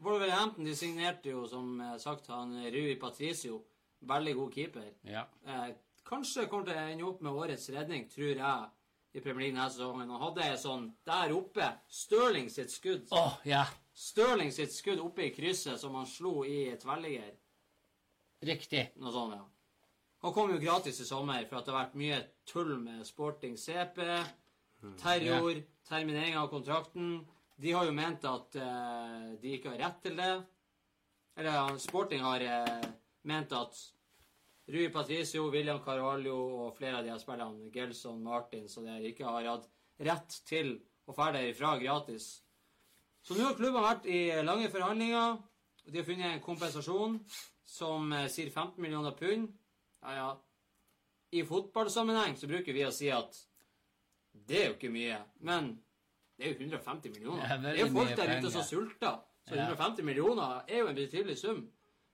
Wolverhampton 0.00 0.64
de 0.64 0.76
signerte 0.76 1.34
jo, 1.34 1.42
som 1.50 1.74
eh, 1.84 1.98
sagt, 2.00 2.30
han 2.32 2.54
Rui 2.72 2.94
Patricio. 3.00 3.60
Veldig 4.08 4.34
god 4.38 4.54
keeper. 4.54 4.88
Ja. 5.04 5.26
Eh, 5.44 5.68
kanskje 6.08 6.46
kommer 6.48 6.68
til 6.68 6.78
å 6.78 6.86
ende 6.88 7.06
opp 7.08 7.20
med 7.24 7.36
årets 7.44 7.68
redning, 7.74 8.06
tror 8.12 8.32
jeg, 8.32 8.70
i 9.16 9.22
Premier 9.24 9.48
League 9.48 9.58
neste 9.58 9.80
sesong. 9.80 10.00
Han 10.04 10.22
hadde 10.22 10.48
sånn 10.60 10.88
der 11.08 11.34
oppe 11.36 11.68
Stirling 11.88 12.48
sitt 12.52 12.72
skudd. 12.72 13.06
oh, 13.10 13.36
yeah. 13.48 13.70
Stirling 13.92 14.52
sitt 14.54 14.74
skudd 14.74 15.02
oppe 15.02 15.26
i 15.26 15.34
krysset 15.34 15.80
som 15.80 15.96
han 15.98 16.08
slo 16.08 16.42
i 16.46 16.68
tverrligger. 16.80 17.32
Riktig. 18.48 18.84
Noe 19.02 19.14
sånt, 19.14 19.34
ja. 19.34 19.46
Han 20.22 20.34
kom 20.34 20.50
jo 20.50 20.58
gratis 20.58 20.98
i 21.02 21.06
sommer 21.06 21.44
for 21.46 21.60
at 21.60 21.66
det 21.66 21.74
har 21.74 21.84
vært 21.84 21.98
mye 21.98 22.18
tull 22.48 22.72
med 22.82 23.04
Sporting 23.06 23.54
CP, 23.58 24.00
terror, 24.98 25.60
terminering 25.86 26.38
av 26.38 26.48
kontrakten. 26.50 27.20
De 27.58 27.74
har 27.74 27.86
jo 27.86 27.94
ment 27.94 28.24
at 28.26 28.58
uh, 28.58 29.34
de 29.38 29.54
ikke 29.54 29.74
har 29.74 29.82
rett 29.84 30.00
til 30.02 30.18
det. 30.18 30.32
Eller 31.38 31.54
ja, 31.54 31.68
Sporting 31.82 32.22
har 32.26 32.42
uh, 32.42 32.88
ment 33.30 33.54
at 33.54 33.78
Rui 34.68 34.88
Patricio, 34.92 35.46
William 35.52 35.80
Carvalho 35.84 36.36
og 36.66 36.76
flere 36.76 36.98
av 36.98 37.06
de 37.06 37.12
her 37.12 37.20
spillerne, 37.22 37.70
Gelson, 37.72 38.20
Martin, 38.22 38.66
så 38.68 38.82
der, 38.84 39.00
ikke 39.08 39.24
har 39.24 39.46
hatt 39.48 39.68
rett 40.04 40.36
til 40.48 40.74
å 41.08 41.14
dra 41.16 41.30
derifra 41.32 41.78
gratis. 41.80 42.26
Så 43.24 43.36
nå 43.36 43.46
har 43.46 43.56
klubben 43.56 43.84
vært 43.84 44.04
i 44.08 44.28
lange 44.44 44.68
forhandlinger. 44.72 45.38
og 45.86 45.88
De 45.92 46.00
har 46.00 46.06
funnet 46.06 46.34
en 46.34 46.44
kompensasjon 46.44 47.16
som 47.68 48.12
eh, 48.12 48.28
sier 48.32 48.50
15 48.52 48.76
millioner 48.82 49.16
pund. 49.16 49.48
Ja, 50.04 50.14
ja. 50.18 50.28
I 51.32 51.42
fotballsammenheng 51.44 52.36
så 52.40 52.48
bruker 52.48 52.76
vi 52.76 52.84
å 52.86 52.92
si 52.94 53.10
at 53.12 53.36
det 54.48 54.60
er 54.60 54.70
jo 54.70 54.76
ikke 54.76 54.92
mye. 54.92 55.18
Men 55.44 55.74
det 56.36 56.46
er 56.46 56.52
jo 56.54 56.68
150 56.68 57.16
millioner. 57.16 57.42
Det 57.42 57.56
er 57.56 57.64
Det 57.64 57.72
er 57.72 57.80
jo 57.82 57.96
folk 57.96 58.14
der 58.16 58.34
ute 58.36 58.52
som 58.52 58.64
sulter. 58.64 59.18
Så 59.48 59.56
150 59.56 60.04
millioner 60.04 60.62
er 60.68 60.84
jo 60.84 60.92
en 60.92 60.96
betydelig 60.96 61.38
sum 61.40 61.64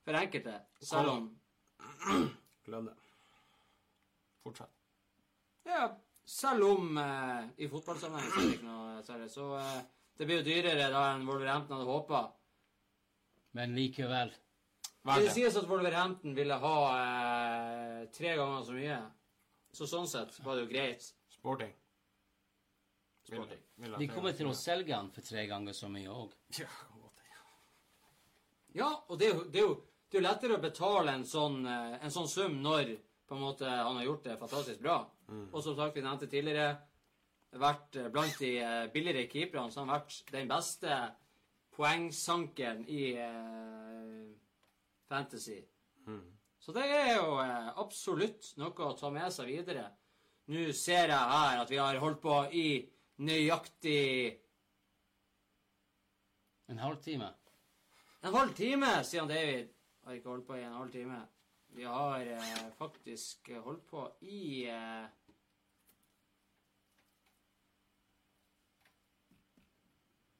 for 0.06 0.18
enkelte. 0.18 0.56
Selv 0.82 1.10
om 1.16 1.28
Glem 2.64 2.88
det. 2.88 2.94
Fortsett. 4.44 4.70
Ja, 5.64 5.88
selv 6.24 6.64
om 6.68 6.98
eh, 6.98 7.44
i 7.64 7.68
fotballsammenheng 7.68 8.30
så 8.30 8.40
er 8.40 8.46
det 8.48 8.56
ikke 8.58 8.68
noe 8.68 9.02
særlig. 9.04 9.28
Så 9.32 9.50
eh, 9.58 9.76
det 10.18 10.28
blir 10.28 10.40
jo 10.40 10.46
dyrere 10.48 10.88
da 10.92 11.04
enn 11.12 11.26
Wolverhampton 11.28 11.78
hadde 11.78 11.90
håpa. 11.90 12.24
Men 13.56 13.76
likevel. 13.76 14.32
Det 15.04 15.32
sies 15.36 15.56
at 15.60 15.68
Wolverhampton 15.68 16.34
ville 16.36 16.56
ha 16.60 16.76
eh, 16.96 18.02
tre 18.14 18.36
ganger 18.40 18.64
så 18.64 18.76
mye. 18.76 18.98
Så 19.74 19.88
sånn 19.90 20.08
sett 20.08 20.36
var 20.44 20.56
det 20.56 20.64
jo 20.64 20.70
greit. 20.70 21.08
Sporting. 21.34 21.72
Sporting. 23.24 23.60
vil 23.80 23.96
De 24.00 24.08
kommer 24.08 24.36
til 24.36 24.48
å 24.48 24.56
selge 24.56 24.94
han 24.94 25.10
for 25.12 25.24
tre 25.24 25.44
ganger 25.50 25.76
så 25.76 25.90
mye 25.92 26.12
òg. 26.12 26.32
Ja, 26.60 26.70
godt. 27.00 27.10
Ja, 28.74 28.88
og 29.08 29.18
det 29.20 29.28
er 29.28 29.36
jo, 29.36 29.42
det 29.52 29.60
er 29.60 29.68
jo, 29.68 29.74
det 30.14 30.20
er 30.20 30.22
jo 30.22 30.28
lettere 30.28 30.54
å 30.54 30.62
betale 30.62 31.10
en 31.10 31.24
sånn, 31.26 31.64
eh, 31.66 31.94
en 32.06 32.12
sånn 32.14 32.28
sum 32.30 32.60
når 32.62 32.92
på 33.26 33.34
en 33.34 33.40
måte 33.42 33.66
han 33.66 33.96
har 33.98 34.04
gjort 34.04 34.26
det 34.28 34.36
fantastisk 34.38 34.80
bra. 34.84 35.00
Og 35.50 35.62
som 35.64 35.74
sagt, 35.74 35.96
vi 35.96 36.04
nevnte 36.04 36.28
tidligere, 36.30 36.76
vært 37.58 37.96
eh, 37.96 38.08
blant 38.14 38.38
de 38.38 38.50
eh, 38.62 38.86
billigere 38.94 39.26
keeperne, 39.32 39.72
så 39.74 39.82
har 39.82 39.90
vært 39.96 40.30
den 40.30 40.46
beste 40.52 41.00
poengsankeren 41.74 42.84
i 42.86 43.08
eh, 43.18 44.22
Fantasy. 45.10 45.58
Så 46.62 46.72
det 46.78 46.86
er 46.86 47.16
jo 47.16 47.34
eh, 47.42 47.72
absolutt 47.82 48.52
noe 48.62 48.86
å 48.86 48.94
ta 48.94 49.10
med 49.10 49.34
seg 49.34 49.50
videre. 49.50 49.88
Nå 50.46 50.70
ser 50.78 51.10
jeg 51.10 51.34
her 51.34 51.64
at 51.64 51.74
vi 51.74 51.82
har 51.82 51.98
holdt 51.98 52.22
på 52.22 52.38
i 52.54 52.68
nøyaktig 53.18 54.38
En 56.70 56.78
halv 56.78 57.02
time. 57.02 57.26
En 58.22 58.32
halv 58.32 58.54
time, 58.56 58.88
sier 59.04 59.20
han 59.20 59.28
David. 59.28 59.73
Har 60.04 60.12
ikke 60.12 60.28
holdt 60.28 60.46
på 60.46 60.54
i 60.54 60.62
en 60.62 60.78
halv 60.78 60.92
time. 60.92 61.20
Vi 61.74 61.82
har 61.82 62.20
eh, 62.20 62.64
faktisk 62.78 63.50
holdt 63.64 63.86
på 63.86 64.06
i 64.20 64.66
eh, 64.70 65.06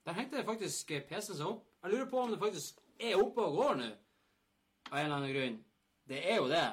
Der 0.04 0.12
hengte 0.12 0.36
det 0.36 0.44
faktisk 0.44 0.90
eh, 0.90 1.04
PC-en 1.08 1.38
seg 1.38 1.46
opp. 1.48 1.68
Jeg 1.82 1.92
lurer 1.92 2.08
på 2.10 2.20
om 2.20 2.32
det 2.32 2.40
faktisk 2.40 2.80
er 3.00 3.16
oppe 3.16 3.44
og 3.44 3.56
går 3.56 3.78
nå. 3.80 3.86
Av 4.90 4.98
en 4.98 5.04
eller 5.04 5.16
annen 5.16 5.32
grunn. 5.32 5.56
Det 6.08 6.18
er 6.20 6.36
jo 6.42 6.48
det. 6.50 6.66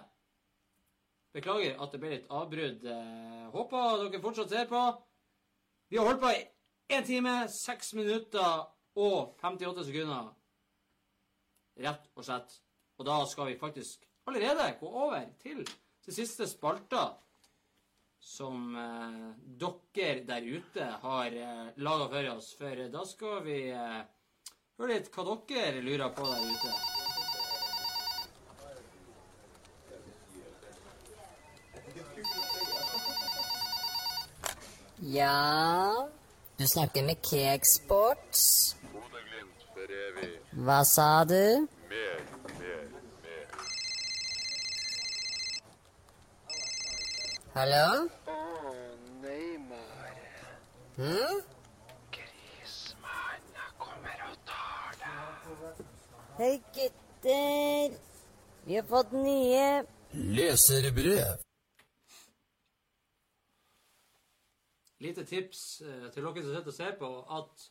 Beklager 1.31 1.79
at 1.79 1.93
det 1.93 2.01
ble 2.01 2.11
litt 2.11 2.27
avbrudd. 2.27 2.83
Eh, 2.83 3.45
håper 3.53 4.03
dere 4.03 4.23
fortsatt 4.25 4.51
ser 4.51 4.67
på. 4.67 4.81
Vi 5.91 5.99
har 5.99 6.09
holdt 6.09 6.23
på 6.23 6.33
i 6.35 6.43
1 6.91 7.07
time, 7.07 7.37
6 7.47 7.93
minutter 7.95 8.65
og 8.99 9.39
58 9.39 9.87
sekunder. 9.87 10.33
Rett 11.87 12.11
og 12.15 12.27
slett. 12.27 12.59
Og 13.01 13.05
da 13.07 13.17
skal 13.25 13.47
vi 13.49 13.57
faktisk 13.57 14.03
allerede 14.29 14.75
gå 14.79 14.87
over 14.87 15.23
til 15.41 15.63
det 16.05 16.13
siste 16.13 16.45
spalta 16.45 17.07
som 18.21 18.75
eh, 18.77 19.31
dere 19.57 20.21
der 20.27 20.45
ute 20.45 20.85
har 21.01 21.25
eh, 21.25 21.71
laga 21.81 22.09
for 22.11 22.29
oss. 22.35 22.53
For 22.59 22.83
da 22.93 23.05
skal 23.09 23.41
vi 23.47 23.57
eh, 23.73 24.01
høre 24.77 24.93
litt 24.93 25.09
hva 25.15 25.37
dere 25.49 25.81
lurer 25.81 26.13
på 26.13 26.29
der 26.29 26.45
ute. 26.53 26.73
Ja, 35.01 36.05
du 36.57 36.67
snakker 36.69 37.01
med 37.09 37.17
Cakesports. 37.25 38.75
Hva 40.51 40.83
sa 40.85 41.23
du? 41.25 41.65
Mer, 41.89 42.19
mer, 42.59 42.83
mer. 43.23 43.47
Hallo? 47.51 48.07
Å, 48.31 48.73
Neymar. 49.19 50.11
Hm? 50.95 51.39
Grismann 52.15 53.49
kommer 53.81 54.21
og 54.23 54.37
tar 54.47 54.93
deg. 55.01 55.81
Hei, 56.37 56.51
gutter. 56.77 57.97
Vi 58.63 58.77
har 58.77 58.85
fått 58.87 59.11
nye 59.17 59.65
Leserbrev. 60.15 61.43
Lite 65.03 65.25
tips 65.27 65.63
eh, 65.83 66.05
til 66.13 66.23
dere 66.23 66.43
som 66.45 66.53
sitter 66.53 66.71
og 66.71 66.77
ser 66.77 66.95
på, 67.01 67.09
at 67.35 67.65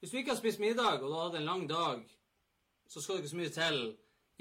hvis 0.00 0.10
du 0.10 0.18
ikke 0.18 0.32
har 0.32 0.40
spist 0.40 0.62
middag, 0.64 0.98
og 0.98 1.06
du 1.06 1.14
har 1.14 1.28
hatt 1.28 1.38
en 1.38 1.46
lang 1.46 1.62
dag, 1.70 2.02
så 2.90 2.98
skal 2.98 3.20
det 3.20 3.22
ikke 3.22 3.34
så 3.36 3.40
mye 3.44 3.54
til 3.54 3.78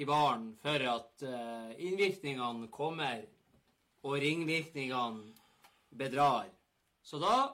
i 0.02 0.10
baren 0.10 0.50
for 0.66 0.88
at 0.96 1.28
eh, 1.28 1.78
innvirkningene 1.86 2.72
kommer, 2.74 3.22
og 4.04 4.18
ringvirkningene 4.22 5.34
bedrar. 5.98 6.50
Så 7.04 7.20
da 7.22 7.52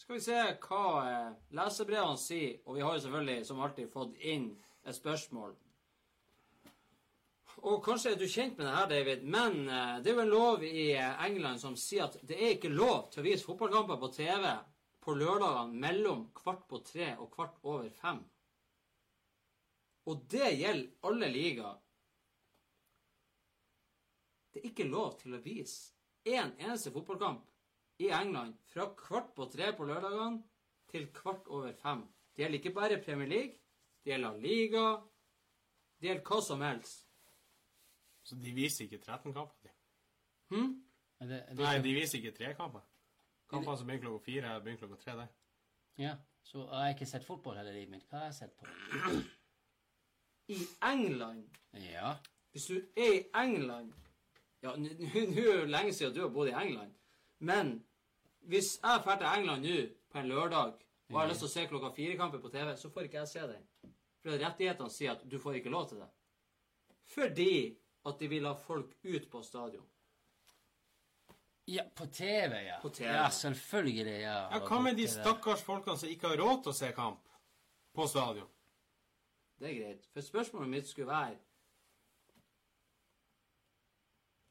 skal 0.00 0.16
vi 0.16 0.24
se 0.24 0.38
hva 0.64 0.84
eh, 1.04 1.32
lesebrevene 1.56 2.20
sier, 2.20 2.60
og 2.64 2.76
vi 2.76 2.84
har 2.84 2.96
jo 2.96 3.02
selvfølgelig 3.04 3.48
som 3.48 3.60
alltid 3.60 3.90
fått 3.92 4.16
inn 4.32 4.46
et 4.84 4.96
spørsmål. 4.96 5.52
Og 7.60 7.82
kanskje 7.84 8.14
er 8.14 8.20
du 8.20 8.24
kjent 8.24 8.56
med 8.56 8.64
det 8.64 8.74
her, 8.74 8.88
David, 8.88 9.24
men 9.28 9.58
eh, 9.68 9.96
det 10.00 10.12
er 10.12 10.16
jo 10.16 10.24
en 10.24 10.32
lov 10.32 10.64
i 10.64 10.86
eh, 10.94 11.24
England 11.26 11.60
som 11.60 11.76
sier 11.76 12.06
at 12.06 12.16
det 12.24 12.38
er 12.38 12.54
ikke 12.56 12.72
lov 12.72 13.10
til 13.12 13.20
å 13.20 13.26
vise 13.26 13.44
fotballkamper 13.44 14.00
på 14.00 14.12
TV 14.16 14.46
på 15.04 15.16
lørdagene 15.16 15.80
mellom 15.84 16.26
kvart 16.36 16.64
på 16.68 16.80
tre 16.84 17.12
og 17.18 17.28
kvart 17.34 17.60
over 17.62 17.88
fem. 18.00 18.22
Og 20.08 20.24
det 20.32 20.54
gjelder 20.56 21.08
alle 21.08 21.28
ligaer. 21.32 21.76
Det 24.60 24.66
er 24.68 24.72
ikke 24.74 24.90
lov 24.92 25.14
til 25.16 25.32
å 25.32 25.38
vise 25.40 25.94
én 26.28 26.50
eneste 26.60 26.90
fotballkamp 26.92 27.46
i 28.04 28.10
England 28.12 28.58
fra 28.68 28.90
kvart 28.96 29.30
på 29.36 29.46
tre 29.48 29.70
på 29.72 29.86
lørdagene 29.88 30.42
til 30.92 31.06
kvart 31.16 31.48
over 31.48 31.72
fem. 31.80 32.02
Det 32.36 32.44
gjelder 32.44 32.58
ikke 32.58 32.74
bare 32.76 32.98
Premier 33.00 33.28
League, 33.30 33.54
det 34.04 34.12
gjelder 34.12 34.36
Liga, 34.42 34.82
det 35.96 36.10
gjelder 36.10 36.26
hva 36.28 36.40
som 36.44 36.64
helst. 36.64 37.06
Så 38.28 38.36
de 38.36 38.52
viser 38.52 38.84
ikke 38.84 39.00
13 39.00 39.32
kamper? 39.32 39.56
De. 39.64 39.72
Hm? 40.52 40.74
Er 41.20 41.32
det, 41.32 41.38
er 41.40 41.56
det 41.56 41.64
Nei, 41.64 41.78
de 41.88 41.94
viser 41.96 42.20
ikke 42.20 42.36
tre 42.36 42.52
kamper. 42.58 42.84
Kamper 43.48 43.80
som 43.80 43.88
begynner 43.88 44.10
klokka 44.10 44.24
fire, 44.26 44.44
eller 44.44 44.66
begynner 44.66 44.82
klokka 44.84 45.00
tre 45.06 45.16
der. 45.22 45.32
Ja, 46.04 46.12
så 46.44 46.66
jeg 46.66 46.84
har 46.84 46.92
ikke 46.98 47.08
sett 47.08 47.24
fotball 47.24 47.56
hele 47.62 47.72
livet 47.78 47.96
mitt. 47.96 48.04
Hva 48.12 48.26
har 48.26 48.28
jeg 48.28 48.38
sett 48.42 48.60
på? 48.60 48.68
I 50.52 50.60
England 50.92 51.48
Ja. 51.80 52.12
Hvis 52.52 52.66
du 52.66 52.76
er 52.76 53.12
i 53.14 53.24
England 53.40 53.92
Ja, 54.62 54.74
nå 54.76 54.86
er 54.90 55.62
det 55.64 55.70
lenge 55.72 55.92
siden 55.96 56.14
du 56.14 56.20
har 56.24 56.32
bodd 56.34 56.50
i 56.50 56.56
England. 56.56 56.92
Men 57.38 57.72
hvis 58.50 58.74
jeg 58.82 59.02
drar 59.04 59.18
til 59.20 59.28
England 59.30 59.64
nå 59.64 59.76
på 60.12 60.18
en 60.20 60.28
lørdag 60.28 60.74
og 61.10 61.18
har 61.18 61.28
lyst 61.30 61.42
til 61.44 61.48
å 61.48 61.52
se 61.52 61.66
klokka 61.70 61.90
fire-kampen 61.96 62.42
på 62.42 62.50
TV, 62.52 62.74
så 62.76 62.90
får 62.92 63.08
ikke 63.08 63.22
jeg 63.22 63.30
se 63.32 63.46
den. 63.54 63.62
For 64.20 64.36
rettighetene 64.36 64.92
sier 64.92 65.14
at 65.14 65.22
du 65.24 65.38
får 65.40 65.60
ikke 65.60 65.72
lov 65.72 65.88
til 65.88 66.02
det. 66.02 66.10
Fordi 67.14 67.52
at 68.06 68.20
de 68.20 68.28
vil 68.30 68.46
ha 68.46 68.52
folk 68.56 68.92
ut 69.02 69.30
på 69.32 69.42
stadion. 69.42 69.86
ja, 71.70 71.82
på 71.94 72.06
TV, 72.06 72.54
ja. 72.66 72.78
På 72.82 72.88
TV. 72.88 73.06
Ja, 73.14 73.28
selvfølgelig, 73.30 74.20
ja. 74.20 74.38
Ja, 74.50 74.58
Hva 74.66 74.80
med 74.82 74.96
de 74.98 75.06
stakkars 75.08 75.62
folkene 75.62 75.98
som 75.98 76.08
ikke 76.10 76.32
har 76.32 76.40
råd 76.40 76.62
til 76.64 76.72
å 76.72 76.78
se 76.78 76.88
kamp 76.96 77.28
på 77.94 78.06
stadion? 78.10 78.48
Det 79.60 79.68
er 79.70 79.76
greit. 79.76 80.06
For 80.12 80.24
spørsmålet 80.24 80.72
mitt 80.72 80.88
skulle 80.88 81.10
være 81.12 81.36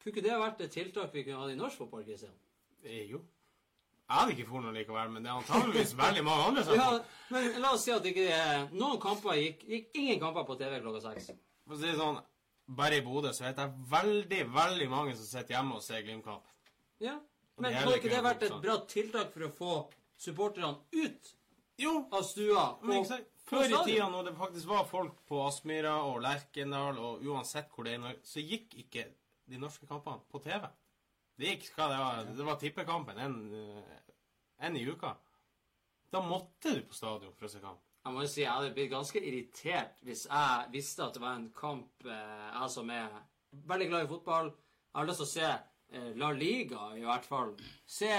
Kunne 0.10 0.22
ikke 0.22 0.24
det 0.26 0.38
vært 0.42 0.62
et 0.66 0.72
tiltak 0.74 1.12
vi 1.14 1.24
kunne 1.24 1.44
hatt 1.44 1.52
i 1.54 1.58
norsk 1.60 1.78
fotball, 1.84 2.06
Kristian? 2.08 2.34
Eh, 2.84 3.04
jo. 3.12 3.20
Jeg 4.10 4.18
hadde 4.18 4.34
ikke 4.34 4.46
dratt 4.50 4.64
noe 4.66 4.74
likevel, 4.74 5.10
men 5.14 5.26
det 5.26 5.30
er 5.30 5.38
antageligvis 5.38 5.92
veldig 6.00 6.24
mange 6.26 6.46
andre 6.50 6.64
som 6.66 6.78
Ja, 6.80 6.88
men 7.30 7.60
la 7.62 7.74
oss 7.76 7.84
si 7.86 7.92
at 7.94 8.08
ikke 8.10 8.40
Noen 8.74 8.98
kamper 9.04 9.38
gikk, 9.38 9.66
gikk 9.70 10.00
ingen 10.02 10.22
kamper 10.24 10.48
på 10.48 10.56
TV 10.58 10.80
klokka 10.82 11.04
seks. 11.04 11.28
For 11.68 11.78
å 11.78 11.82
si 11.82 11.92
det 11.92 11.98
sånn, 12.00 12.18
bare 12.80 12.98
i 12.98 13.04
Bodø 13.06 13.34
så 13.38 13.46
vet 13.46 13.62
jeg 13.62 13.86
veldig, 13.92 14.40
veldig 14.56 14.88
mange 14.90 15.14
som 15.20 15.30
sitter 15.30 15.60
hjemme 15.60 15.78
og 15.78 15.86
ser 15.86 16.02
Glimt-kamp. 16.08 16.50
Ja. 17.06 17.20
Men 17.62 17.76
hadde 17.76 18.00
ikke 18.00 18.14
det 18.16 18.24
vært 18.26 18.48
et 18.48 18.58
bra 18.64 18.80
tiltak 18.90 19.30
for 19.36 19.46
å 19.46 19.52
få 19.60 19.74
supporterne 20.20 20.80
ut 20.96 21.36
Jo, 21.80 22.08
av 22.12 22.26
stua? 22.26 22.66
men 22.82 23.04
og? 23.04 23.28
Før 23.50 23.66
i 23.66 23.78
tida, 23.86 24.10
når 24.14 24.28
det 24.28 24.36
faktisk 24.38 24.70
var 24.70 24.84
folk 24.86 25.22
på 25.30 25.40
Aspmyra 25.42 25.96
og 26.06 26.20
Lerkendal, 26.22 27.00
og 27.02 27.24
uansett 27.26 27.72
hvor 27.74 27.88
det 27.88 27.96
er 27.98 28.20
så 28.26 28.44
gikk 28.46 28.76
ikke 28.84 29.08
de 29.50 29.60
norske 29.62 29.88
kampene 29.90 30.22
på 30.32 30.42
TV. 30.44 30.68
Det 31.40 31.54
gikk 31.54 31.70
hva 31.78 31.88
det 31.90 32.00
var, 32.02 32.32
det 32.36 32.46
var 32.46 32.58
tippekampen 32.60 33.20
en, 33.24 33.38
eh, 34.60 34.76
i 34.76 34.86
uka. 34.86 35.16
Da 36.12 36.22
måtte 36.26 36.74
du 36.76 36.82
på 36.84 36.98
stadion 36.98 37.34
for 37.38 37.48
å 37.48 37.52
se 37.52 37.62
kamp. 37.64 37.80
Jeg 38.04 38.16
må 38.16 38.24
jo 38.24 38.30
si 38.32 38.42
jeg 38.42 38.52
hadde 38.52 38.74
blitt 38.74 38.92
ganske 38.92 39.22
irritert 39.22 40.00
hvis 40.08 40.24
jeg 40.26 40.70
visste 40.74 41.04
at 41.06 41.16
det 41.16 41.22
var 41.24 41.36
en 41.38 41.50
kamp 41.56 42.08
eh, 42.08 42.48
jeg 42.56 42.72
som 42.74 42.90
er 42.96 43.12
veldig 43.70 43.90
glad 43.92 44.06
i 44.06 44.10
fotball. 44.10 44.50
Jeg 44.90 45.00
har 45.00 45.10
lyst 45.10 45.22
til 45.22 45.28
å 45.28 45.32
se 45.34 45.48
eh, 45.50 46.10
La 46.20 46.32
Liga, 46.36 46.90
i 46.98 47.06
hvert 47.06 47.28
fall. 47.28 47.54
Se 47.86 48.10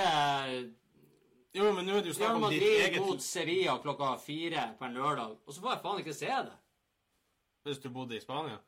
Jo, 1.51 1.67
men 1.75 1.83
nå 1.83 1.97
er 1.99 2.05
det 2.07 2.13
jo 2.13 2.17
snakk 2.21 2.37
om 2.39 2.45
ditt 2.47 2.63
Madrid 2.63 2.83
eget 2.87 3.05
mot 3.05 3.23
Sevilla 3.27 3.77
klokka 3.83 4.15
fire 4.23 4.69
på 4.79 4.87
en 4.87 4.99
lørdag, 5.01 5.37
og 5.45 5.55
så 5.55 5.65
får 5.65 5.75
jeg 5.75 5.85
faen 5.85 6.03
ikke 6.05 6.19
se 6.21 6.35
det. 6.49 6.59
Hvis 7.67 7.83
du 7.83 7.91
bodde 7.93 8.17
i 8.17 8.23
Spania. 8.23 8.61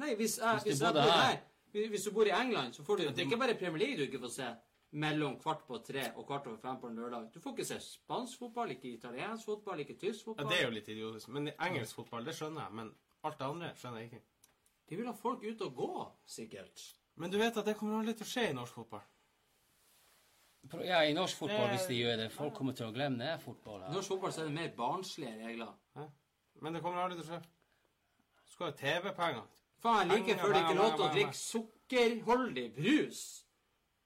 Nei, 0.00 0.14
hvis, 0.16 0.38
jeg, 0.38 0.60
Hvis 0.62 0.62
du 0.62 0.70
hvis, 0.70 0.80
jeg 0.80 0.94
bodde 0.94 1.10
her. 1.10 1.26
her 1.26 1.49
hvis- 1.72 1.88
Hvis 1.90 2.04
du 2.04 2.10
bor 2.12 2.24
i 2.26 2.30
England, 2.30 2.72
så 2.74 2.82
får 2.84 2.96
du 2.96 3.02
Det 3.02 3.18
er 3.18 3.24
ikke 3.24 3.38
bare 3.38 3.54
Premier 3.54 3.78
League 3.78 3.96
du 3.96 4.02
ikke 4.10 4.20
får 4.20 4.30
se 4.30 4.56
mellom 4.92 5.38
kvart 5.40 5.66
på 5.66 5.78
tre 5.84 6.12
og 6.16 6.26
kvart 6.26 6.46
over 6.46 6.56
fem 6.58 6.76
på 6.80 6.86
en 6.88 6.96
lørdag. 6.96 7.32
Du 7.34 7.40
får 7.40 7.50
ikke 7.56 7.64
se 7.66 7.78
spansk 7.80 8.38
fotball, 8.38 8.70
ikke 8.70 8.92
italiensk 8.98 9.44
fotball, 9.44 9.78
ikke 9.80 9.98
tysk 9.98 10.24
fotball. 10.24 10.44
Ja. 10.46 10.50
Det 10.50 10.60
er 10.60 10.64
jo 10.66 10.70
litt 10.74 10.88
idiotisk. 10.88 11.28
Men 11.28 11.48
engelsk 11.60 11.94
fotball, 11.94 12.24
det 12.24 12.34
skjønner 12.34 12.60
jeg. 12.66 12.72
Men 12.72 12.94
alt 13.24 13.38
det 13.38 13.44
andre 13.46 13.72
skjønner 13.76 13.98
jeg 13.98 14.10
ikke. 14.12 14.22
De 14.88 14.96
vil 14.96 15.06
ha 15.06 15.12
folk 15.12 15.44
ut 15.44 15.60
og 15.62 15.74
gå, 15.76 16.12
sikkert. 16.26 16.94
Men 17.16 17.30
du 17.30 17.38
vet 17.38 17.56
at 17.56 17.64
det 17.64 17.76
kommer 17.76 18.00
aldri 18.00 18.14
til 18.14 18.24
å 18.24 18.28
skje 18.28 18.50
i 18.50 18.52
norsk 18.52 18.72
fotball. 18.74 19.02
Ja, 20.84 21.00
i 21.08 21.12
norsk 21.14 21.36
fotball, 21.36 21.68
Det- 21.68 21.78
hvis 21.78 21.86
de 21.88 21.94
gjør 21.94 22.16
det. 22.16 22.32
Folk 22.32 22.54
kommer 22.54 22.72
til 22.76 22.86
å 22.86 22.92
glemme 22.92 23.18
det 23.18 23.40
fotballet. 23.40 23.64
fotball. 23.64 23.90
I 23.90 23.94
norsk 23.94 24.08
fotball 24.08 24.32
så 24.32 24.40
er 24.40 24.44
det 24.44 24.54
mer 24.54 24.68
barnslige 24.76 25.46
regler. 25.46 25.72
Men 26.60 26.72
det 26.74 26.82
kommer 26.82 26.98
aldri 27.02 27.16
til 27.22 27.30
å 27.30 27.38
skje. 27.38 27.42
Du 28.46 28.52
skal 28.52 28.66
ha 28.66 28.72
TV-penger. 28.72 29.42
Faen, 29.80 30.10
like 30.12 30.36
før 30.36 30.52
det 30.52 30.62
ikke 30.64 30.78
lov 30.78 30.96
til 30.96 31.04
å 31.06 31.12
drikke 31.14 31.38
sukkerholdig 31.40 32.66
brus 32.76 33.20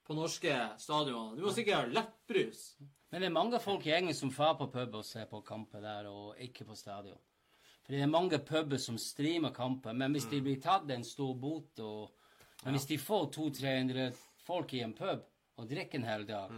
på 0.07 0.15
norske 0.15 0.55
stadioner. 0.79 1.37
Du 1.39 1.47
må 1.47 1.55
sikkert 1.55 1.81
ha 1.81 1.95
lettbrus. 1.99 2.65
Men 3.11 3.23
det 3.23 3.29
er 3.29 3.35
mange 3.35 3.61
folk 3.63 3.87
i 3.87 3.95
England 3.97 4.19
som 4.19 4.31
drar 4.35 4.57
på 4.59 4.69
pub 4.71 4.99
og 5.01 5.07
ser 5.07 5.27
på 5.31 5.41
kamper 5.47 5.83
der, 5.83 6.09
og 6.11 6.39
ikke 6.43 6.67
på 6.69 6.77
stadion. 6.79 7.19
For 7.85 7.93
det 7.93 8.01
er 8.01 8.11
mange 8.11 8.39
puber 8.41 8.81
som 8.81 8.97
streamer 8.99 9.53
kamper, 9.55 9.93
men 9.93 10.15
hvis 10.17 10.27
de 10.31 10.41
blir 10.43 10.61
tatt 10.63 10.89
en 10.91 11.05
stor 11.05 11.35
bot 11.37 11.81
og 11.85 12.21
Men 12.65 12.79
hvis 12.79 12.87
de 12.89 12.97
får 12.97 13.27
200-300 13.35 14.15
folk 14.47 14.73
i 14.73 14.81
en 14.81 14.95
pub 14.97 15.25
og 15.59 15.69
drikker 15.69 15.99
en 15.99 16.07
hel 16.09 16.23
dag 16.25 16.53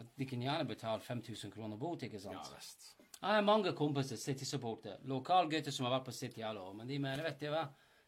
at 0.00 0.08
De 0.18 0.26
kan 0.26 0.42
gjerne 0.42 0.66
betale 0.66 1.00
5000 1.00 1.52
kroner 1.54 1.76
bot, 1.78 2.02
ikke 2.02 2.18
sant? 2.18 2.34
Ja 2.34 2.56
visst. 2.56 2.88
Jeg 3.20 3.30
har 3.30 3.44
mange 3.46 3.72
kompiser, 3.72 4.16
City-supporter, 4.16 4.96
lokalgutter 5.06 5.70
som 5.70 5.86
har 5.86 5.94
vært 5.94 6.08
på 6.08 6.12
City 6.16 6.42
alle 6.42 6.60
år, 6.60 6.74
men 6.74 6.88
de 6.88 6.98
mener, 6.98 7.22
vet 7.22 7.38
du 7.40 7.46
hva, 7.52 7.62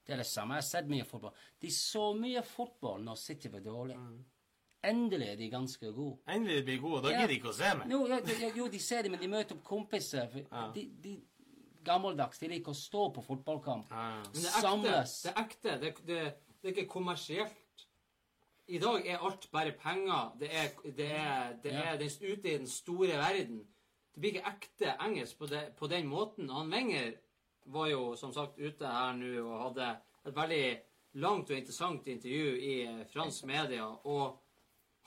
det 0.06 0.14
er 0.14 0.22
det 0.22 0.26
samme. 0.26 0.54
Jeg 0.54 0.62
har 0.62 0.68
sett 0.70 0.88
mye 0.90 1.04
fotball. 1.04 1.32
De 1.62 1.70
så 1.74 2.02
mye 2.14 2.42
fotball 2.46 3.02
når 3.04 3.18
City 3.18 3.48
var 3.52 3.60
dårlig. 3.64 3.96
Endelig 4.86 5.28
er 5.32 5.36
de 5.40 5.48
ganske 5.50 5.92
gode. 5.92 6.18
Endelig 6.30 6.64
blir 6.64 6.78
gode, 6.80 6.96
og 7.00 7.02
da 7.04 7.10
Ja. 7.10 7.20
gidder 7.20 7.32
de 7.32 7.38
ikke 7.40 7.50
å 7.50 7.56
se 7.56 7.70
meg. 7.78 7.90
Jo, 7.90 8.06
ja, 8.06 8.20
ja, 8.40 8.50
jo, 8.54 8.68
de 8.68 8.78
ser 8.78 9.02
det, 9.02 9.10
men 9.10 9.20
de 9.20 9.28
møter 9.28 9.56
opp 9.56 9.64
kompiser. 9.64 10.28
Ja. 10.52 10.70
de, 10.74 10.84
de 11.02 11.14
gammeldags, 11.84 12.38
de 12.38 12.48
liker 12.48 12.70
å 12.70 12.78
stå 12.78 13.08
på 13.14 13.24
fotballkamp. 13.26 13.88
Det 13.88 14.42
ekte. 14.44 14.60
Samles. 14.62 15.22
Det 15.22 15.32
er 15.32 15.42
ekte. 15.42 15.78
Det, 15.80 15.92
det, 16.06 16.20
det 16.62 16.70
er 16.70 16.74
ikke 16.76 16.88
kommersielt. 16.92 17.86
I 18.68 18.78
dag 18.82 19.06
er 19.06 19.22
alt 19.22 19.50
bare 19.52 19.72
penger. 19.78 20.32
Det 20.38 20.50
er, 20.50 20.70
det 20.96 21.10
er, 21.10 21.58
er 21.72 22.02
ute 22.02 22.48
i 22.50 22.56
den 22.58 22.66
store 22.66 23.18
verden. 23.20 23.60
Det 24.14 24.20
blir 24.22 24.34
ikke 24.38 24.50
ekte 24.54 24.96
engelsk 25.04 25.38
på, 25.38 25.48
på 25.76 25.86
den 25.92 26.06
måten. 26.10 26.50
Han 26.50 26.70
Wenger 26.72 27.12
var 27.72 27.88
jo 27.90 28.02
som 28.16 28.32
sagt 28.34 28.58
ute 28.58 28.86
her 28.86 29.14
nå 29.18 29.32
og 29.42 29.62
hadde 29.68 29.92
et 30.26 30.36
veldig 30.36 30.66
langt 31.22 31.50
og 31.50 31.56
interessant 31.56 32.08
intervju 32.10 32.56
i 32.56 32.74
eh, 32.86 33.04
fransk 33.10 33.46
media. 33.48 33.86
Og 34.04 34.36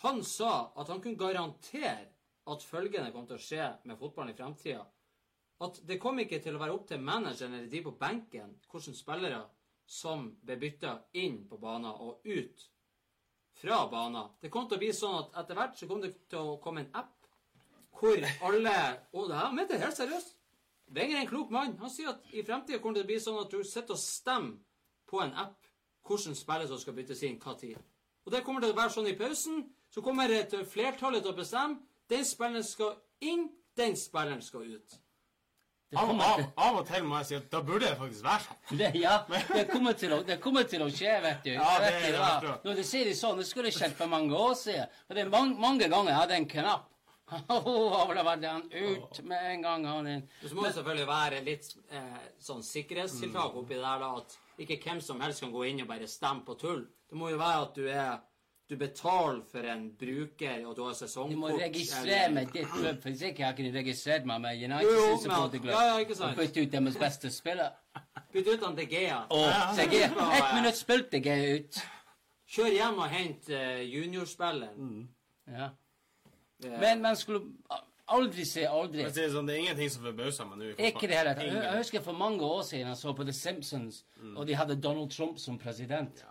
han 0.03 0.23
sa 0.23 0.71
at 0.75 0.89
han 0.89 1.01
kunne 1.03 1.19
garantere 1.19 2.07
at 2.49 2.65
følgende 2.65 3.11
kom 3.13 3.27
til 3.29 3.37
å 3.37 3.43
skje 3.43 3.67
med 3.85 3.99
fotballen 3.99 4.33
i 4.33 4.37
fremtida. 4.37 4.85
at 5.59 5.79
det 5.83 5.99
kom 5.99 6.19
ikke 6.19 6.39
til 6.39 6.55
å 6.55 6.59
være 6.61 6.73
opp 6.73 6.85
til 6.87 7.01
manageren 7.03 7.57
eller 7.57 7.67
de 7.67 7.81
på 7.83 7.91
benken 7.99 8.53
hvilke 8.71 8.93
spillere 8.95 9.41
som 9.85 10.29
ble 10.45 10.55
bytta 10.55 10.93
inn 11.19 11.41
på 11.49 11.57
banen 11.59 11.91
og 11.91 12.23
ut 12.23 12.63
fra 13.59 13.81
banen. 13.91 14.29
Det 14.39 14.49
kom 14.49 14.69
til 14.69 14.77
å 14.77 14.83
bli 14.85 14.91
sånn 14.95 15.17
at 15.17 15.41
etter 15.41 15.59
hvert 15.59 15.75
så 15.75 15.89
kom 15.89 15.99
det 16.01 16.13
til 16.31 16.53
å 16.53 16.59
komme 16.63 16.85
en 16.85 16.93
app 16.95 17.15
hvor 17.99 18.23
alle 18.47 18.75
Og 19.11 19.27
det 19.27 19.35
her 19.35 19.51
mente 19.51 19.75
jeg 19.75 19.83
helt 19.83 19.97
seriøst. 19.97 20.38
Wenger 20.95 21.17
er 21.17 21.21
en 21.21 21.29
klok 21.29 21.51
mann. 21.53 21.75
Han 21.81 21.91
sier 21.93 22.13
at 22.13 22.31
i 22.33 22.43
fremtida 22.45 22.79
kommer 22.81 22.99
det 22.99 23.03
til 23.03 23.07
å 23.07 23.11
bli 23.11 23.19
sånn 23.23 23.41
at 23.43 23.53
du 23.53 23.63
sitter 23.63 23.95
og 23.95 24.01
stemmer 24.01 24.57
på 25.09 25.21
en 25.23 25.35
app 25.37 25.69
hvordan 26.09 26.37
spiller 26.37 26.69
som 26.69 26.79
skal 26.81 26.95
byttes 26.97 27.21
inn 27.27 27.37
hva 27.41 27.53
tid. 27.59 27.77
Og 28.25 28.33
det 28.33 28.43
kommer 28.45 28.63
til 28.63 28.73
å 28.73 28.77
være 28.77 28.93
sånn 28.93 29.09
i 29.09 29.17
pausen. 29.17 29.67
Så 29.93 30.01
kommer 30.05 30.31
et 30.33 30.53
flertallet 30.69 31.23
til 31.25 31.33
å 31.33 31.37
bestemme. 31.37 31.79
Den 32.09 32.25
spilleren 32.25 32.65
skal 32.65 32.97
inn, 33.25 33.47
den 33.77 33.95
spilleren 33.97 34.41
skal 34.45 34.65
ut. 34.69 34.97
Av, 35.97 36.09
av, 36.13 36.41
av 36.53 36.75
og 36.77 36.83
til 36.85 37.05
må 37.05 37.17
jeg 37.17 37.25
si 37.25 37.35
at 37.39 37.47
da 37.49 37.63
burde 37.65 37.87
det 37.87 37.95
faktisk 37.97 38.25
være 38.27 38.43
sånn. 38.43 38.57
Det, 38.79 38.89
ja, 39.01 39.15
det 39.25 39.63
kommer, 39.71 39.95
til 39.97 40.13
å, 40.13 40.19
det 40.25 40.37
kommer 40.41 40.67
til 40.69 40.83
å 40.85 40.89
skje, 40.93 41.15
vet 41.23 41.41
du. 41.47 41.49
Ja, 41.55 41.71
det 41.81 41.89
vet 41.95 42.17
verste. 42.19 42.53
Når 42.67 42.77
du 42.77 42.83
sier 42.85 43.09
det 43.09 43.15
sånn, 43.17 43.41
det 43.41 43.47
skulle 43.49 43.73
skjedd 43.73 43.95
for 43.97 44.11
mange 44.11 44.37
år 44.37 44.53
siden. 44.59 44.93
Og 45.09 45.17
det 45.17 45.23
er 45.23 45.31
mange, 45.33 45.57
mange 45.57 45.89
ganger 45.89 46.13
jeg 46.13 46.19
hadde 46.19 46.37
en 46.37 46.49
knapp. 46.53 46.85
Han 47.49 48.63
ut 48.71 49.21
med 49.23 49.51
en 49.51 49.61
gang. 49.61 49.85
Han 49.85 50.07
inn. 50.07 50.23
Så 50.41 50.55
må 50.55 50.65
det 50.65 50.73
selvfølgelig 50.77 51.07
være 51.09 51.43
litt 51.45 51.67
eh, 51.91 52.23
sånn 52.41 52.63
sikkerhetstiltak 52.65 53.57
oppi 53.61 53.77
der, 53.77 54.01
da, 54.01 54.15
at 54.17 54.37
ikke 54.59 54.79
hvem 54.83 55.01
som 55.03 55.21
helst 55.23 55.45
kan 55.45 55.53
gå 55.53 55.67
inn 55.69 55.83
og 55.83 55.91
bare 55.91 56.09
stemme 56.09 56.45
på 56.47 56.57
tull. 56.59 56.83
Det 57.09 57.17
må 57.17 57.29
jo 57.31 57.39
være 57.41 57.61
at 57.67 57.77
du 57.77 57.87
er 57.89 58.17
du 58.69 58.75
betaler 58.77 59.41
for 59.51 59.65
en 59.65 59.87
bruker, 59.97 60.65
og 60.69 60.75
du 60.77 60.83
har 60.85 60.93
sesongkort 60.93 61.33
Du 61.33 61.39
må 61.41 61.47
registrere 61.57 62.25
eller- 62.25 62.33
meg 62.33 62.51
ditt 62.53 62.67
klubb, 62.69 63.01
for 63.01 63.09
hvis 63.09 63.21
ikke 63.21 63.43
jeg 63.43 63.55
kunne 63.55 63.71
registrert 63.73 64.25
meg 64.25 64.41
med 64.41 64.63
United 64.63 65.21
supporterklubb 65.23 65.73
ja, 65.73 65.81
ja, 65.87 65.97
ikke 65.97 66.15
sant. 66.15 66.31
og 66.31 66.37
bytte 66.37 66.61
ut 66.61 66.71
deres 66.71 66.97
beste 66.97 67.31
spiller. 67.33 67.71
Bytte 68.33 68.53
ut 68.53 68.65
han 68.65 68.75
De 68.77 68.85
Gea. 68.85 69.25
Oh, 69.29 69.49
jeg, 69.77 70.03
ett 70.03 70.53
minutt 70.53 70.77
spilte 70.77 71.17
Gea 71.17 71.55
ut. 71.55 71.81
Kjør 72.49 72.71
hjem 72.75 72.99
og 72.99 73.09
hent 73.09 73.49
uh, 73.49 73.81
juniorspilleren. 73.93 75.09
Ja. 75.47 75.69
Eh, 76.63 76.79
Men 76.79 77.01
man 77.01 77.15
skulle 77.15 77.41
aldri 78.09 78.45
si 78.45 78.63
aldri. 78.65 79.03
Jeg 79.05 79.25
er 79.25 79.29
sånn, 79.33 79.47
Det 79.47 79.55
er 79.55 79.59
ingenting 79.63 79.89
som 79.93 80.03
forbauser 80.03 80.45
meg 80.49 80.57
nå. 80.57 80.69
Ikke 80.89 81.07
det 81.07 81.17
hele 81.17 81.33
tatt. 81.35 81.45
Jeg, 81.45 81.53
jeg 81.63 81.77
husker 81.77 82.01
for 82.01 82.13
mange 82.17 82.41
år 82.43 82.63
siden 82.67 82.87
jeg 82.87 82.97
så 82.97 83.13
på 83.15 83.23
The 83.27 83.33
Simpsons, 83.33 84.03
og 84.35 84.47
de 84.47 84.55
hadde 84.57 84.75
Donald 84.81 85.11
Trump 85.11 85.37
som 85.39 85.57
president. 85.61 86.23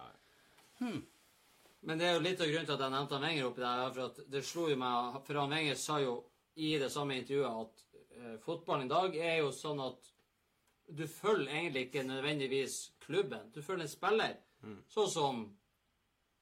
Men 0.80 1.98
det 1.98 2.06
er 2.08 2.14
jo 2.16 2.22
litt 2.24 2.40
av 2.42 2.50
grunnen 2.50 2.66
til 2.66 2.74
at 2.74 2.82
jeg 2.84 2.92
nevnte 2.94 3.14
han 3.16 3.22
Wenger 3.28 3.46
oppi 3.48 3.62
der. 3.62 3.92
For 3.94 4.04
at 4.08 4.18
det 4.32 4.44
slo 4.46 4.66
jo 4.68 4.76
meg 4.80 5.20
For 5.26 5.38
han 5.40 5.50
Wenger 5.54 5.78
sa 5.78 5.98
jo 6.02 6.16
i 6.58 6.72
det 6.82 6.90
samme 6.90 7.14
intervjuet 7.20 7.62
at 7.62 7.84
eh, 8.18 8.36
fotballen 8.42 8.88
i 8.88 8.92
dag 8.92 9.14
er 9.16 9.36
jo 9.44 9.52
sånn 9.54 9.80
at 9.84 10.08
du 10.88 11.04
følger 11.06 11.52
egentlig 11.52 11.84
ikke 11.86 12.02
nødvendigvis 12.08 12.76
klubben. 13.04 13.50
Du 13.54 13.60
følger 13.62 13.84
en 13.86 13.92
spiller. 13.92 14.36
Sånn 14.90 15.10
som 15.12 15.42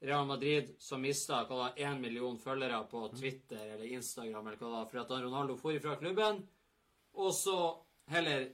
Real 0.06 0.26
Madrid, 0.28 0.74
som 0.78 1.02
mista 1.02 1.40
én 1.76 1.98
million 2.00 2.38
følgere 2.38 2.78
på 2.90 3.08
Twitter 3.16 3.72
eller 3.74 3.84
Instagram 3.84 4.46
eller 4.46 4.60
hva 4.60 4.68
det 4.68 4.76
var, 4.76 4.86
for 4.92 5.02
at 5.02 5.24
Ronaldo 5.24 5.56
for 5.58 5.74
ifra 5.74 5.96
klubben, 5.98 6.44
og 7.16 7.34
så 7.34 7.56
heller 8.12 8.46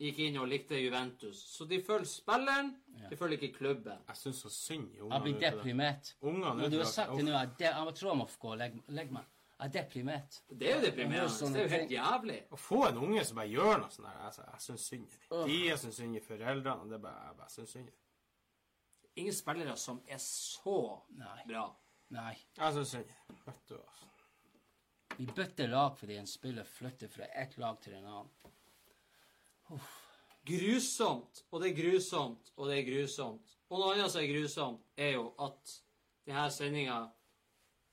gikk 0.00 0.20
inn 0.24 0.38
og 0.40 0.48
likte 0.48 0.78
Juventus. 0.80 1.40
Så 1.56 1.66
de 1.68 1.80
følger 1.84 2.08
spilleren, 2.08 2.70
de 3.10 3.16
følger 3.18 3.40
ikke 3.42 3.58
klubben. 3.58 3.98
Jeg 4.08 4.16
syns 4.16 4.44
så 4.44 4.52
synd 4.54 4.94
i 4.94 5.02
Jeg 5.02 5.22
blir 5.26 5.40
deprimert. 5.42 6.14
Ungene 6.22 6.70
du 6.70 6.78
har 6.78 6.88
sagt 6.88 7.16
det 7.16 7.26
nå, 7.26 7.34
jeg, 7.34 7.52
jeg 7.60 7.94
tror 7.98 8.12
jeg 8.12 8.20
må 8.22 8.28
gå 8.40 8.54
og 8.54 8.58
legge, 8.62 8.82
legge 8.88 9.18
meg. 9.18 9.28
Jeg 9.60 9.68
er 9.68 9.72
deprimert. 9.74 10.36
Det 10.48 10.68
er 10.70 10.78
jo 10.78 10.84
deprimerende. 10.86 11.32
sånne 11.36 11.58
Det 11.58 11.60
er 11.60 11.66
jo 11.66 11.72
helt 11.74 11.90
jævlig. 11.92 12.36
Å 12.48 12.56
få 12.56 12.78
en 12.86 13.00
unge 13.04 13.24
som 13.28 13.40
bare 13.42 13.50
gjør 13.52 13.82
noe 13.82 13.90
sånt 13.92 14.06
der, 14.08 14.22
altså, 14.30 14.46
jeg 14.46 14.62
syns 14.66 14.86
synd 14.88 15.02
i 15.10 15.18
dem. 15.18 15.42
De 15.50 15.58
jeg 15.66 15.82
syns 15.82 15.98
synd 16.00 16.16
i 16.16 16.22
foreldrene. 16.24 16.78
og 16.80 16.88
Det 16.88 16.96
er 16.96 17.02
bare, 17.04 17.26
jeg 17.26 17.36
bare 17.42 17.52
syns 17.56 17.74
synd 17.76 17.90
i 17.90 17.90
dem. 17.90 17.98
Ingen 19.18 19.34
spillere 19.34 19.76
som 19.76 20.00
er 20.06 20.20
så 20.22 21.02
Nei. 21.18 21.42
bra. 21.48 21.64
Nei. 22.14 22.34
Jeg 22.56 22.76
syns 22.76 22.94
synd 22.94 23.10
i 23.10 23.14
dem. 23.14 23.40
Vet 23.46 23.64
du, 23.68 23.76
altså. 23.78 24.06
Vi 25.16 25.26
bøtter 25.26 25.68
lag 25.68 25.96
fordi 25.98 26.16
en 26.16 26.28
spiller 26.30 26.64
flytter 26.64 27.10
fra 27.12 27.26
ett 27.42 27.58
lag 27.58 27.80
til 27.82 27.98
en 27.98 28.06
annen. 28.06 29.80
Grusomt, 30.46 31.44
og 31.50 31.60
det 31.60 31.70
er 31.70 31.76
grusomt, 31.76 32.52
og 32.56 32.70
det 32.70 32.78
er 32.78 32.86
grusomt. 32.88 33.56
Og 33.70 33.78
noe 33.82 33.94
annet 33.94 34.10
som 34.10 34.22
er 34.22 34.30
grusomt, 34.30 34.86
er 34.96 35.12
jo 35.18 35.26
at 35.44 35.74
denne 36.26 36.46
sendinga 36.54 37.00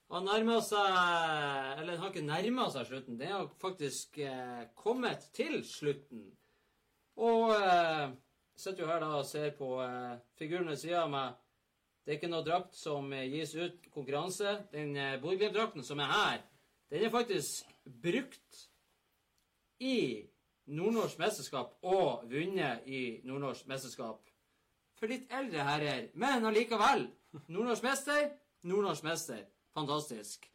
har 0.08 0.24
nærma 0.24 0.62
seg 0.64 0.86
Eller 0.88 1.92
den 1.92 2.02
har 2.02 2.14
ikke 2.14 2.24
nærma 2.26 2.70
seg 2.72 2.88
slutten. 2.88 3.20
Den 3.20 3.34
har 3.34 3.50
faktisk 3.60 4.18
eh, 4.24 4.64
kommet 4.78 5.28
til 5.36 5.60
slutten. 5.68 6.24
Og 7.20 7.52
eh, 7.58 8.16
sitter 8.58 8.84
jo 8.84 8.90
her 8.90 9.04
da 9.04 9.12
og 9.20 9.28
ser 9.30 9.52
på 9.58 9.76
eh, 9.84 10.18
figuren 10.40 10.70
ved 10.72 10.80
sida 10.82 11.04
av 11.04 11.12
meg. 11.14 11.36
Det 12.04 12.14
er 12.14 12.20
ikke 12.22 12.32
noe 12.32 12.46
drakt 12.46 12.78
som 12.78 13.12
eh, 13.14 13.28
gis 13.32 13.54
ut 13.56 13.90
konkurranse. 13.94 14.54
Den 14.74 14.96
eh, 14.98 15.20
Bodø-Glimt-drakten 15.22 15.86
som 15.86 16.02
er 16.02 16.12
her, 16.14 16.42
den 16.92 17.06
er 17.06 17.14
faktisk 17.14 17.68
brukt 18.04 18.64
i 19.84 20.26
nordnorsk 20.68 21.20
mesterskap 21.22 21.78
og 21.86 22.26
vunnet 22.32 22.88
i 22.90 23.22
nordnorsk 23.28 23.68
mesterskap. 23.70 24.24
For 24.98 25.12
litt 25.12 25.30
eldre 25.32 25.64
herrer. 25.68 26.08
Men 26.18 26.48
allikevel. 26.50 27.06
Nordnorsk 27.46 27.86
mester, 27.86 28.32
nordnorsk 28.66 29.06
mester. 29.06 29.44
Fantastisk. 29.78 30.48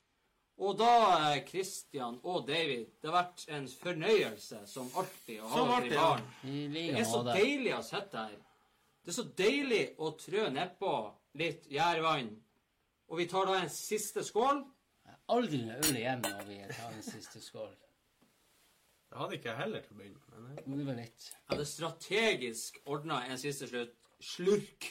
Og 0.63 0.77
da, 0.79 1.35
eh, 1.35 1.45
Christian 1.49 2.21
og 2.23 2.47
David, 2.47 2.87
det 3.03 3.11
har 3.11 3.17
vært 3.17 3.45
en 3.51 3.67
fornøyelse 3.67 4.61
som 4.71 4.91
alltid 4.95 5.41
å 5.43 5.49
ha 5.51 5.65
dere 5.81 5.89
i 5.89 5.97
baren. 5.97 6.29
Det 6.75 6.85
er 7.01 7.09
så 7.09 7.23
deilig 7.27 7.73
å 7.75 7.83
sitte 7.87 8.27
her. 8.29 8.37
Det 9.03 9.11
er 9.11 9.17
så 9.17 9.25
deilig 9.43 9.83
å 9.99 10.13
trø 10.19 10.47
nedpå 10.55 10.93
litt 11.41 11.67
gjærvann. 11.73 12.31
Og 13.11 13.19
vi 13.19 13.27
tar 13.27 13.49
da 13.51 13.59
en 13.59 13.73
siste 13.75 14.23
skål. 14.25 14.63
Jeg 15.05 15.17
har 15.17 15.37
Aldri 15.37 15.63
noe 15.65 15.81
øl 15.83 15.97
igjen 15.97 16.23
når 16.23 16.45
vi 16.47 16.61
tar 16.71 16.93
en 16.93 17.03
siste 17.07 17.43
skål. 17.43 17.73
Det 19.13 19.19
hadde 19.21 19.37
ikke 19.37 19.51
jeg 19.51 19.59
heller 19.59 19.83
til 19.85 19.93
å 19.93 19.99
begynne 19.99 20.45
med. 20.47 20.63
Men 20.67 20.79
det 20.79 20.87
var 20.87 20.97
litt. 20.97 21.27
Jeg 21.27 21.51
hadde 21.51 21.67
strategisk 21.69 22.79
ordna 22.87 23.19
en 23.29 23.41
siste 23.41 23.69
slutt. 23.69 23.99
Slurk. 24.23 24.87